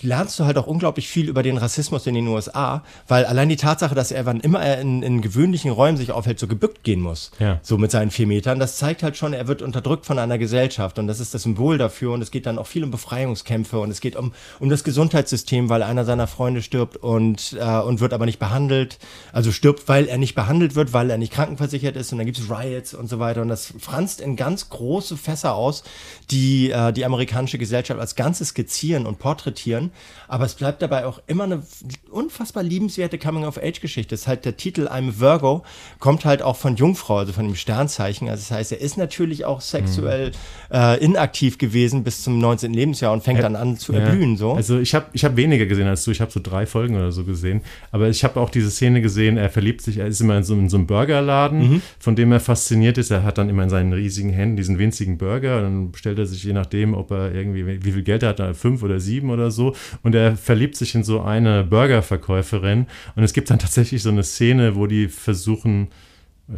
lernst 0.01 0.38
du 0.40 0.45
halt 0.47 0.57
auch 0.57 0.66
unglaublich 0.66 1.07
viel 1.09 1.28
über 1.28 1.43
den 1.43 1.59
Rassismus 1.59 2.07
in 2.07 2.14
den 2.14 2.26
USA, 2.26 2.82
weil 3.09 3.26
allein 3.26 3.51
die 3.51 3.57
Tatsache, 3.57 3.95
dass 3.95 4.11
er, 4.11 4.24
wann 4.24 4.40
immer 4.40 4.61
er 4.61 4.80
in, 4.80 5.03
in 5.03 5.20
gewöhnlichen 5.20 5.70
Räumen 5.70 5.99
sich 5.99 6.12
aufhält, 6.12 6.38
so 6.38 6.47
gebückt 6.47 6.82
gehen 6.82 7.01
muss, 7.01 7.30
Ja. 7.38 7.61
so 7.62 7.76
mit 7.76 7.90
seinen 7.90 8.11
vier 8.11 8.26
Metern, 8.26 8.59
das 8.59 8.78
zeigt 8.78 9.03
halt 9.03 9.18
schon, 9.18 9.34
er 9.34 9.49
wird 9.49 9.61
unterdrückt 9.61 10.07
von 10.07 10.18
einer 10.18 10.38
Gesellschaft 10.38 10.99
und 10.99 11.09
das 11.09 11.20
ist 11.20 11.34
das 11.34 11.43
Symbol 11.43 11.76
dafür 11.76 12.12
und 12.12 12.22
es 12.22 12.30
geht 12.30 12.47
dann 12.47 12.57
auch 12.59 12.66
viel 12.66 12.84
um 12.84 12.90
Befreiungskämpfe 12.90 13.78
und 13.80 13.90
es 13.90 14.01
geht 14.01 14.16
um, 14.16 14.32
um 14.61 14.70
das 14.70 14.82
Gesundheitssystem, 14.82 15.68
weil 15.68 15.82
einer 15.82 16.07
seiner 16.07 16.26
Freunde 16.26 16.62
stirbt 16.62 16.97
und, 16.97 17.55
äh, 17.61 17.80
und 17.80 18.01
wird 18.01 18.14
aber 18.14 18.24
nicht 18.24 18.38
behandelt, 18.38 18.99
also 19.32 19.53
stirbt, 19.53 19.88
weil 19.88 20.07
er 20.07 20.16
nicht 20.16 20.34
behandelt 20.34 20.74
wird, 20.74 20.95
weil 20.95 21.11
er 21.11 21.18
nicht 21.18 21.34
krankenversichert 21.34 21.97
ist 21.97 22.12
und 22.12 22.18
dann 22.18 22.26
gibt's 22.26 22.49
Riots 22.49 22.95
und 22.95 23.09
so 23.11 23.18
weiter 23.18 23.43
und 23.43 23.49
das 23.49 23.74
franzt 23.78 24.22
in 24.22 24.36
ganz 24.36 24.70
große 24.70 25.18
Fässer 25.18 25.55
aus, 25.55 25.82
die 26.30 26.70
äh, 26.70 26.93
die 26.93 27.05
amerikanische 27.05 27.59
Gesellschaft 27.59 28.01
als 28.01 28.14
Ganzes 28.14 28.49
skizzieren 28.49 29.05
und 29.05 29.18
porträtieren, 29.18 29.82
aber 30.28 30.45
es 30.45 30.55
bleibt 30.55 30.83
dabei 30.83 31.07
auch 31.07 31.20
immer 31.26 31.45
eine 31.45 31.62
unfassbar 32.11 32.62
liebenswerte 32.62 33.18
Coming-of-Age-Geschichte. 33.18 34.11
Das 34.11 34.22
ist 34.22 34.26
halt 34.28 34.45
der 34.45 34.57
Titel 34.57 34.87
I'm 34.89 35.18
Virgo, 35.20 35.62
kommt 35.99 36.24
halt 36.24 36.43
auch 36.43 36.57
von 36.57 36.76
Jungfrau, 36.76 37.18
also 37.18 37.33
von 37.33 37.47
dem 37.47 37.55
Sternzeichen. 37.57 38.28
Also 38.28 38.43
das 38.43 38.51
heißt, 38.51 38.72
er 38.72 38.80
ist 38.80 38.97
natürlich 38.99 39.45
auch 39.45 39.61
sexuell 39.61 40.33
äh, 40.72 41.03
inaktiv 41.03 41.59
gewesen 41.59 42.05
bis 42.05 42.22
zum 42.22 42.39
19. 42.39 42.72
Lebensjahr 42.72 43.12
und 43.12 43.22
fängt 43.22 43.43
dann 43.43 43.57
an 43.57 43.76
zu 43.76 43.93
erblühen. 43.93 44.37
So. 44.37 44.53
Also 44.53 44.78
ich 44.78 44.95
habe 44.95 45.07
ich 45.12 45.24
hab 45.24 45.37
weniger 45.37 45.66
gesehen 45.66 45.87
als 45.89 46.05
du. 46.05 46.11
Ich 46.11 46.20
habe 46.20 46.30
so 46.30 46.41
drei 46.43 46.66
Folgen 46.66 46.97
oder 46.97 47.12
so 47.12 47.24
gesehen. 47.24 47.62
Aber 47.91 48.09
ich 48.09 48.24
habe 48.24 48.41
auch 48.41 48.51
diese 48.51 48.70
Szene 48.70 49.01
gesehen, 49.03 49.37
er 49.37 49.51
verliebt 49.51 49.83
sich, 49.83 49.99
er 49.99 50.07
ist 50.07 50.20
immer 50.20 50.37
in 50.37 50.45
so, 50.45 50.55
in 50.55 50.68
so 50.68 50.76
einem 50.76 50.87
Burgerladen, 50.87 51.53
Mhm. 51.62 51.83
von 51.99 52.16
dem 52.16 52.33
er 52.33 52.41
fasziniert 52.41 52.99
ist. 52.99 53.11
Er 53.11 53.22
hat 53.22 53.39
dann 53.39 53.49
immer 53.49 53.62
in 53.62 53.70
seinen 53.70 53.93
riesigen 53.93 54.30
Händen 54.30 54.57
diesen 54.57 54.78
winzigen 54.78 55.18
Burger. 55.18 55.59
Und 55.59 55.62
dann 55.62 55.93
bestellt 55.93 56.18
er 56.18 56.26
sich 56.26 56.43
je 56.45 56.53
nachdem, 56.53 56.95
ob 56.95 57.11
er 57.11 57.35
irgendwie, 57.35 57.66
wie 57.85 57.93
viel 57.93 58.03
Geld 58.03 58.22
er 58.22 58.30
hat, 58.37 58.57
fünf 58.57 58.83
oder 58.83 59.01
sieben 59.01 59.30
oder 59.30 59.51
so. 59.51 59.72
Und 60.03 60.14
er 60.14 60.37
verliebt 60.37 60.77
sich 60.77 60.95
in 60.95 61.05
so 61.05 61.20
eine 61.20 61.64
Burgerverkäuferin. 61.64 62.87
Und 63.16 63.23
es 63.23 63.33
gibt 63.33 63.51
dann 63.51 63.59
tatsächlich 63.59 64.03
so 64.03 64.11
eine 64.11 64.23
Szene, 64.23 64.77
wo 64.77 64.87
die 64.87 65.09
versuchen, 65.09 65.89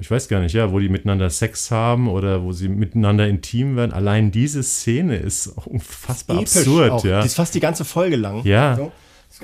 ich 0.01 0.11
weiß 0.11 0.29
gar 0.29 0.41
nicht, 0.41 0.55
ja, 0.55 0.73
wo 0.73 0.79
die 0.79 0.89
miteinander 0.89 1.31
Sex 1.31 1.71
haben 1.71 2.09
oder 2.09 2.43
wo 2.43 2.53
sie 2.53 2.69
miteinander 2.69 3.29
intim 3.29 3.77
werden. 3.77 3.93
Allein 3.93 4.31
diese 4.31 4.63
Szene 4.63 5.17
ist 5.17 5.57
auch 5.57 5.67
unfassbar 5.67 6.39
Episch 6.39 6.57
absurd, 6.57 6.91
auch. 6.91 7.05
ja. 7.05 7.21
Die 7.21 7.27
ist 7.27 7.37
fast 7.37 7.55
die 7.55 7.61
ganze 7.61 7.85
Folge 7.85 8.17
lang. 8.17 8.45
Ja. 8.45 8.77
So. 8.77 8.93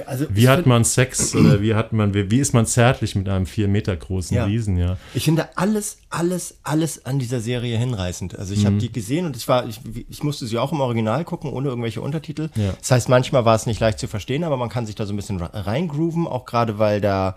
Also, 0.07 0.27
Wie 0.31 0.49
hat 0.49 0.67
man 0.67 0.85
Sex 0.85 1.35
oder 1.35 1.61
wie 1.63 1.75
hat 1.75 1.93
man, 1.93 2.15
wie, 2.15 2.31
wie 2.31 2.39
ist 2.41 2.53
man 2.55 2.67
zärtlich 2.67 3.15
mit 3.15 3.29
einem 3.29 3.47
vier 3.47 3.69
Meter 3.69 3.97
großen 3.97 4.37
Ja. 4.37 4.45
Riesen, 4.45 4.77
ja? 4.77 4.97
Ich 5.15 5.25
finde 5.25 5.49
alles, 5.57 5.99
alles, 6.11 6.59
alles 6.63 7.05
an 7.07 7.19
dieser 7.19 7.41
Serie 7.41 7.77
hinreißend. 7.79 8.39
Also 8.39 8.55
ich 8.55 8.65
habe 8.65 8.77
Mhm. 8.77 8.81
die 8.81 8.93
gesehen 8.93 9.27
und 9.27 9.37
ich 9.37 9.47
war, 9.49 9.67
ich, 9.67 9.81
ich 10.09 10.23
musste 10.23 10.47
sie 10.47 10.59
auch 10.59 10.73
im 10.73 10.81
Original 10.81 11.25
gucken, 11.25 11.53
ohne 11.53 11.69
irgendwelche 11.69 12.01
Untertitel. 12.01 12.49
Ja. 12.57 12.73
Das 12.79 12.91
heißt, 12.91 13.09
manchmal 13.09 13.45
war 13.45 13.55
es 13.57 13.67
nicht 13.67 13.81
leicht 13.81 13.99
zu 13.99 14.09
verstehen, 14.09 14.45
aber 14.45 14.57
man 14.57 14.69
kann 14.69 14.87
sich 14.87 14.95
da 14.95 15.07
so 15.07 15.13
ein 15.13 15.17
bisschen 15.17 15.39
re- 15.41 15.51
reingrooven, 15.67 16.27
auch 16.27 16.45
gerade 16.45 16.79
weil 16.79 17.01
da 17.01 17.37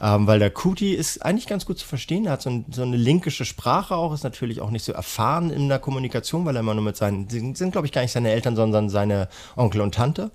Ähm, 0.00 0.26
weil 0.26 0.38
der 0.38 0.50
Kuti 0.50 0.94
ist 0.94 1.24
eigentlich 1.24 1.46
ganz 1.46 1.66
gut 1.66 1.78
zu 1.78 1.86
verstehen. 1.86 2.24
Er 2.24 2.32
hat 2.32 2.42
so, 2.42 2.48
ein, 2.50 2.64
so, 2.72 2.82
eine 2.82 2.96
linkische 2.96 3.44
Sprache 3.44 3.94
auch, 3.94 4.12
ist 4.14 4.24
natürlich 4.24 4.60
auch 4.62 4.70
nicht 4.70 4.84
so 4.84 4.92
erfahren 4.92 5.50
in 5.50 5.68
der 5.68 5.78
Kommunikation, 5.78 6.44
weil 6.46 6.56
er 6.56 6.60
immer 6.60 6.72
nur 6.74 6.82
mit 6.82 6.96
seinen, 6.96 7.28
sind 7.28 7.70
glaube 7.72 7.86
ich 7.86 7.92
gar 7.92 8.00
nicht 8.00 8.10
seine 8.10 8.30
Eltern, 8.32 8.56
sondern 8.56 8.88
seine 8.88 9.28
Onkel 9.54 9.82
und 9.82 9.94
Tante. 9.94 10.30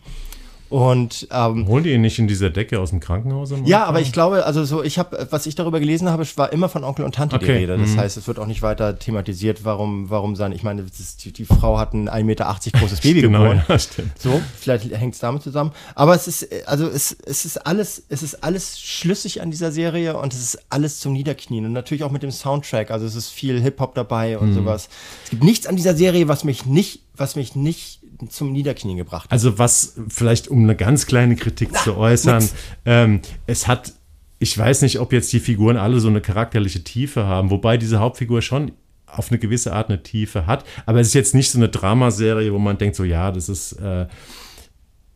Und 0.69 1.27
ähm, 1.31 1.67
holen 1.67 1.83
die 1.83 1.93
ihn 1.93 2.01
nicht 2.01 2.19
in 2.19 2.27
dieser 2.27 2.49
Decke 2.49 2.79
aus 2.79 2.89
dem 2.89 2.99
Krankenhaus? 2.99 3.53
ja, 3.63 3.85
aber 3.85 4.01
ich 4.01 4.11
glaube, 4.11 4.45
also 4.45 4.65
so, 4.65 4.83
ich 4.83 4.99
habe, 4.99 5.27
was 5.29 5.45
ich 5.45 5.55
darüber 5.55 5.79
gelesen 5.79 6.09
habe, 6.09 6.25
war 6.35 6.51
immer 6.51 6.67
von 6.67 6.83
Onkel 6.83 7.05
und 7.05 7.15
Tante 7.15 7.37
okay. 7.37 7.45
die 7.45 7.51
Rede. 7.51 7.77
Das 7.77 7.91
mhm. 7.91 7.99
heißt, 7.99 8.17
es 8.17 8.27
wird 8.27 8.37
auch 8.37 8.47
nicht 8.47 8.61
weiter 8.61 8.99
thematisiert, 8.99 9.63
warum, 9.63 10.09
warum 10.09 10.35
sein. 10.35 10.51
Ich 10.51 10.63
meine, 10.63 10.83
die, 11.23 11.31
die, 11.31 11.45
Frau 11.45 11.77
hat 11.77 11.93
ein 11.93 12.09
1,80 12.09 12.23
Meter 12.23 12.57
großes 12.73 12.99
Baby 13.01 13.21
genau, 13.21 13.39
geboren. 13.39 13.63
Ja, 13.67 13.79
stimmt. 13.79 14.19
So, 14.19 14.41
vielleicht 14.59 14.91
hängt 14.91 15.13
es 15.13 15.19
damit 15.19 15.41
zusammen. 15.41 15.71
Aber 15.95 16.15
es 16.15 16.27
ist, 16.27 16.47
also 16.67 16.87
es, 16.87 17.15
es 17.25 17.45
ist 17.45 17.65
alles, 17.65 18.03
es 18.09 18.21
ist 18.21 18.43
alles 18.43 18.79
schlüssig 18.79 19.41
an 19.41 19.51
dieser 19.51 19.71
Serie 19.71 20.17
und 20.17 20.33
es 20.33 20.41
ist 20.41 20.59
alles 20.69 20.99
zum 20.99 21.13
Niederknien 21.13 21.65
und 21.65 21.73
natürlich 21.73 22.03
auch 22.03 22.11
mit 22.11 22.23
dem 22.23 22.31
Soundtrack. 22.31 22.91
Also 22.91 23.05
es 23.05 23.15
ist 23.15 23.29
viel 23.29 23.61
Hip 23.61 23.79
Hop 23.79 23.95
dabei 23.95 24.37
und 24.37 24.49
mhm. 24.49 24.55
sowas. 24.55 24.89
Es 25.23 25.29
gibt 25.29 25.43
nichts 25.43 25.65
an 25.65 25.77
dieser 25.77 25.95
Serie, 25.95 26.27
was 26.27 26.43
mich 26.43 26.65
nicht, 26.65 27.01
was 27.17 27.35
mich 27.35 27.55
nicht 27.55 28.01
zum 28.29 28.51
Niederknien 28.51 28.97
gebracht 28.97 29.25
hat. 29.25 29.31
Also 29.31 29.59
was 29.59 29.95
vielleicht, 30.09 30.47
um 30.47 30.63
eine 30.63 30.75
ganz 30.75 31.05
kleine 31.05 31.35
Kritik 31.35 31.69
Na, 31.73 31.79
zu 31.79 31.97
äußern, 31.97 32.47
ähm, 32.85 33.21
es 33.45 33.67
hat, 33.67 33.93
ich 34.39 34.57
weiß 34.57 34.81
nicht, 34.81 34.99
ob 34.99 35.13
jetzt 35.13 35.31
die 35.33 35.39
Figuren 35.39 35.77
alle 35.77 35.99
so 35.99 36.07
eine 36.07 36.21
charakterliche 36.21 36.83
Tiefe 36.83 37.25
haben, 37.25 37.49
wobei 37.49 37.77
diese 37.77 37.99
Hauptfigur 37.99 38.41
schon 38.41 38.71
auf 39.05 39.31
eine 39.31 39.39
gewisse 39.39 39.73
Art 39.73 39.89
eine 39.89 40.03
Tiefe 40.03 40.45
hat, 40.47 40.65
aber 40.85 40.99
es 40.99 41.07
ist 41.07 41.13
jetzt 41.13 41.33
nicht 41.33 41.49
so 41.49 41.57
eine 41.57 41.69
Dramaserie, 41.69 42.53
wo 42.53 42.59
man 42.59 42.77
denkt, 42.77 42.95
so 42.95 43.03
ja, 43.03 43.31
das 43.31 43.47
ist 43.49 43.73
äh, 43.73 44.07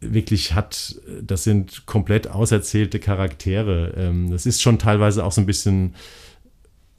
wirklich 0.02 0.54
hat, 0.54 0.96
das 1.22 1.44
sind 1.44 1.86
komplett 1.86 2.28
auserzählte 2.28 3.00
Charaktere. 3.00 3.94
Ähm, 3.96 4.32
das 4.32 4.46
ist 4.46 4.62
schon 4.62 4.80
teilweise 4.80 5.24
auch 5.24 5.32
so 5.32 5.42
ein 5.42 5.46
bisschen 5.46 5.96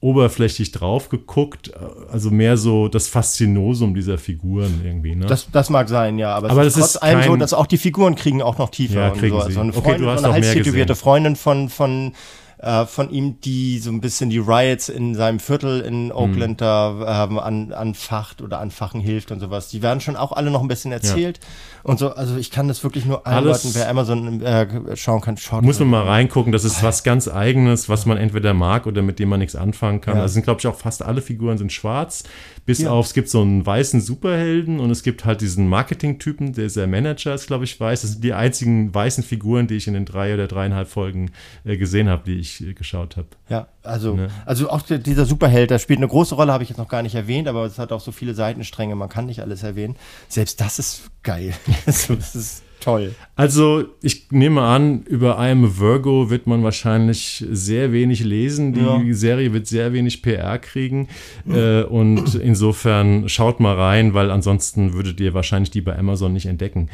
oberflächlich 0.02 0.72
drauf 0.72 1.08
geguckt, 1.08 1.72
also 2.10 2.30
mehr 2.30 2.56
so 2.56 2.88
das 2.88 3.06
Faszinosum 3.06 3.94
dieser 3.94 4.18
Figuren 4.18 4.82
irgendwie. 4.84 5.14
Ne? 5.14 5.26
Das, 5.26 5.48
das 5.50 5.70
mag 5.70 5.88
sein, 5.88 6.18
ja, 6.18 6.34
aber, 6.34 6.50
aber 6.50 6.62
es 6.62 6.76
ist 6.76 6.94
trotz 6.94 7.02
allem 7.02 7.22
so, 7.22 7.36
dass 7.36 7.54
auch 7.54 7.66
die 7.66 7.78
Figuren 7.78 8.16
kriegen 8.16 8.42
auch 8.42 8.58
noch 8.58 8.70
tiefer 8.70 9.00
ja, 9.00 9.10
kriegen 9.10 9.36
so. 9.36 9.42
Also 9.42 9.60
eine 9.60 9.72
Freundin, 9.72 10.08
okay, 10.08 10.18
so 10.18 10.24
eine 10.24 10.34
halb 10.34 10.42
tätowierte 10.42 10.96
Freundin 10.96 11.36
von, 11.36 11.68
von 11.68 12.14
äh, 12.62 12.86
von 12.86 13.10
ihm, 13.10 13.40
die 13.40 13.80
so 13.80 13.90
ein 13.90 14.00
bisschen 14.00 14.30
die 14.30 14.38
Riots 14.38 14.88
in 14.88 15.14
seinem 15.16 15.40
Viertel 15.40 15.80
in 15.80 16.06
mhm. 16.06 16.12
Oakland 16.12 16.52
mhm. 16.52 16.56
da 16.56 17.24
ähm, 17.24 17.38
an, 17.38 17.72
anfacht 17.72 18.40
oder 18.40 18.60
anfachen 18.60 19.00
hilft 19.00 19.32
und 19.32 19.40
sowas. 19.40 19.68
Die 19.68 19.82
werden 19.82 20.00
schon 20.00 20.14
auch 20.14 20.30
alle 20.32 20.50
noch 20.50 20.62
ein 20.62 20.68
bisschen 20.68 20.92
erzählt 20.92 21.40
ja. 21.42 21.90
und 21.90 21.98
so. 21.98 22.14
Also 22.14 22.36
ich 22.36 22.52
kann 22.52 22.68
das 22.68 22.84
wirklich 22.84 23.04
nur 23.04 23.26
einleiten, 23.26 23.70
wer 23.74 23.88
Amazon 23.88 24.40
äh, 24.42 24.96
schauen 24.96 25.20
kann. 25.20 25.36
Schaut 25.36 25.62
muss 25.62 25.80
man 25.80 25.88
mal 25.88 26.04
reingucken. 26.04 26.52
Das 26.52 26.62
ist 26.62 26.82
was 26.84 27.02
ganz 27.02 27.26
Eigenes, 27.26 27.88
was 27.88 28.06
man 28.06 28.16
entweder 28.16 28.54
mag 28.54 28.86
oder 28.86 29.02
mit 29.02 29.18
dem 29.18 29.28
man 29.28 29.40
nichts 29.40 29.56
anfangen 29.56 30.00
kann. 30.00 30.16
Ja. 30.16 30.22
Also 30.22 30.34
sind 30.34 30.44
glaube 30.44 30.60
ich 30.60 30.66
auch 30.68 30.76
fast 30.76 31.02
alle 31.02 31.20
Figuren 31.20 31.58
sind 31.58 31.72
schwarz. 31.72 32.22
Bis 32.64 32.78
ja. 32.78 32.90
auf, 32.90 33.06
es 33.06 33.14
gibt 33.14 33.28
so 33.28 33.42
einen 33.42 33.66
weißen 33.66 34.00
Superhelden 34.00 34.78
und 34.78 34.92
es 34.92 35.02
gibt 35.02 35.24
halt 35.24 35.40
diesen 35.40 35.66
Marketing-Typen, 35.66 36.52
der 36.52 36.70
sehr 36.70 36.86
Manager 36.86 37.34
ist, 37.34 37.48
glaube 37.48 37.64
ich, 37.64 37.80
weiß. 37.80 38.02
Das 38.02 38.12
sind 38.12 38.22
die 38.22 38.34
einzigen 38.34 38.94
weißen 38.94 39.24
Figuren, 39.24 39.66
die 39.66 39.74
ich 39.74 39.88
in 39.88 39.94
den 39.94 40.04
drei 40.04 40.32
oder 40.32 40.46
dreieinhalb 40.46 40.88
Folgen 40.88 41.32
äh, 41.64 41.76
gesehen 41.76 42.08
habe, 42.08 42.22
die 42.24 42.38
ich 42.38 42.51
äh, 42.60 42.74
geschaut 42.74 43.16
habe. 43.16 43.28
Ja, 43.48 43.68
also, 43.82 44.14
ne? 44.14 44.28
also 44.44 44.70
auch 44.70 44.82
dieser 44.82 45.24
Superheld, 45.24 45.70
der 45.70 45.78
spielt 45.78 45.98
eine 45.98 46.08
große 46.08 46.34
Rolle, 46.34 46.52
habe 46.52 46.62
ich 46.62 46.70
jetzt 46.70 46.78
noch 46.78 46.88
gar 46.88 47.02
nicht 47.02 47.14
erwähnt, 47.14 47.48
aber 47.48 47.64
es 47.64 47.78
hat 47.78 47.92
auch 47.92 48.00
so 48.00 48.12
viele 48.12 48.34
Seitenstränge, 48.34 48.94
man 48.94 49.08
kann 49.08 49.26
nicht 49.26 49.40
alles 49.40 49.62
erwähnen. 49.62 49.96
Selbst 50.28 50.60
das 50.60 50.78
ist 50.78 51.10
geil. 51.22 51.54
also, 51.86 52.14
das 52.14 52.34
ist 52.34 52.62
toll. 52.80 53.14
Also, 53.36 53.84
ich 54.02 54.30
nehme 54.30 54.62
an, 54.62 55.02
über 55.02 55.38
I 55.38 55.50
am 55.50 55.64
a 55.64 55.78
Virgo 55.78 56.30
wird 56.30 56.46
man 56.46 56.62
wahrscheinlich 56.62 57.44
sehr 57.50 57.92
wenig 57.92 58.24
lesen. 58.24 58.74
Die 58.74 58.80
ja. 58.80 59.00
Serie 59.14 59.52
wird 59.52 59.66
sehr 59.66 59.92
wenig 59.92 60.22
PR 60.22 60.58
kriegen. 60.58 61.08
Äh, 61.48 61.82
und 61.82 62.34
insofern 62.34 63.28
schaut 63.28 63.60
mal 63.60 63.76
rein, 63.76 64.14
weil 64.14 64.30
ansonsten 64.30 64.92
würdet 64.92 65.20
ihr 65.20 65.34
wahrscheinlich 65.34 65.70
die 65.70 65.80
bei 65.80 65.96
Amazon 65.96 66.32
nicht 66.32 66.46
entdecken. 66.46 66.90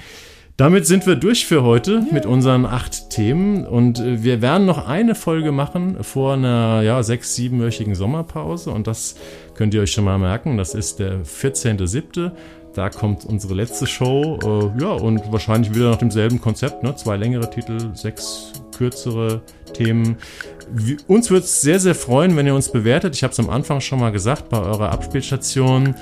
Damit 0.58 0.88
sind 0.88 1.06
wir 1.06 1.14
durch 1.14 1.46
für 1.46 1.62
heute 1.62 2.04
mit 2.10 2.26
unseren 2.26 2.66
acht 2.66 3.10
Themen 3.10 3.64
und 3.64 4.00
äh, 4.00 4.24
wir 4.24 4.42
werden 4.42 4.66
noch 4.66 4.88
eine 4.88 5.14
Folge 5.14 5.52
machen 5.52 6.02
vor 6.02 6.32
einer 6.32 6.82
ja, 6.82 7.00
sechs-, 7.04 7.36
siebenwöchigen 7.36 7.94
Sommerpause 7.94 8.72
und 8.72 8.88
das 8.88 9.14
könnt 9.54 9.72
ihr 9.72 9.82
euch 9.82 9.92
schon 9.92 10.02
mal 10.02 10.18
merken. 10.18 10.58
Das 10.58 10.74
ist 10.74 10.98
der 10.98 11.24
14.07. 11.24 12.32
Da 12.74 12.90
kommt 12.90 13.24
unsere 13.24 13.54
letzte 13.54 13.86
Show. 13.86 14.72
Äh, 14.76 14.82
ja, 14.82 14.90
und 14.90 15.30
wahrscheinlich 15.30 15.72
wieder 15.72 15.90
nach 15.90 15.98
demselben 15.98 16.40
Konzept. 16.40 16.82
Ne? 16.82 16.96
Zwei 16.96 17.16
längere 17.16 17.48
Titel, 17.48 17.94
sechs 17.94 18.52
kürzere 18.78 19.42
Themen. 19.74 20.16
Wir, 20.72 20.96
uns 21.06 21.30
würde 21.30 21.44
es 21.44 21.60
sehr, 21.60 21.80
sehr 21.80 21.94
freuen, 21.94 22.36
wenn 22.36 22.46
ihr 22.46 22.54
uns 22.54 22.70
bewertet. 22.70 23.14
Ich 23.14 23.22
habe 23.22 23.32
es 23.32 23.38
am 23.38 23.50
Anfang 23.50 23.80
schon 23.80 23.98
mal 24.00 24.12
gesagt, 24.12 24.48
bei 24.48 24.60
eurer 24.60 24.90
Abspielstation. 24.90 25.94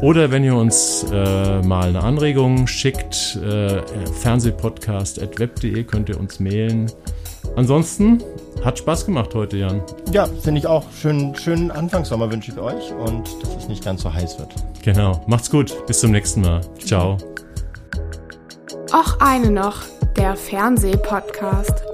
Oder 0.00 0.30
wenn 0.30 0.44
ihr 0.44 0.54
uns 0.54 1.04
äh, 1.12 1.62
mal 1.62 1.88
eine 1.88 2.02
Anregung 2.02 2.66
schickt, 2.66 3.36
äh, 3.36 3.82
fernsehpodcast.web.de 4.20 5.84
könnt 5.84 6.08
ihr 6.08 6.18
uns 6.18 6.38
mailen. 6.38 6.90
Ansonsten 7.56 8.22
hat 8.64 8.78
Spaß 8.78 9.06
gemacht 9.06 9.34
heute, 9.34 9.56
Jan. 9.56 9.82
Ja, 10.12 10.26
finde 10.26 10.60
ich 10.60 10.66
auch. 10.66 10.84
Schönen, 10.92 11.34
schönen 11.36 11.70
Anfangssommer 11.70 12.30
wünsche 12.30 12.52
ich 12.52 12.58
euch 12.58 12.92
und 12.92 13.26
dass 13.42 13.56
es 13.56 13.68
nicht 13.68 13.84
ganz 13.84 14.02
so 14.02 14.12
heiß 14.12 14.38
wird. 14.38 14.54
Genau. 14.82 15.24
Macht's 15.26 15.50
gut. 15.50 15.86
Bis 15.86 16.00
zum 16.00 16.12
nächsten 16.12 16.42
Mal. 16.42 16.60
Ciao. 16.84 17.16
Auch 18.92 19.20
eine 19.20 19.50
noch, 19.50 19.82
der 20.16 20.36
Fernsehpodcast. 20.36 21.84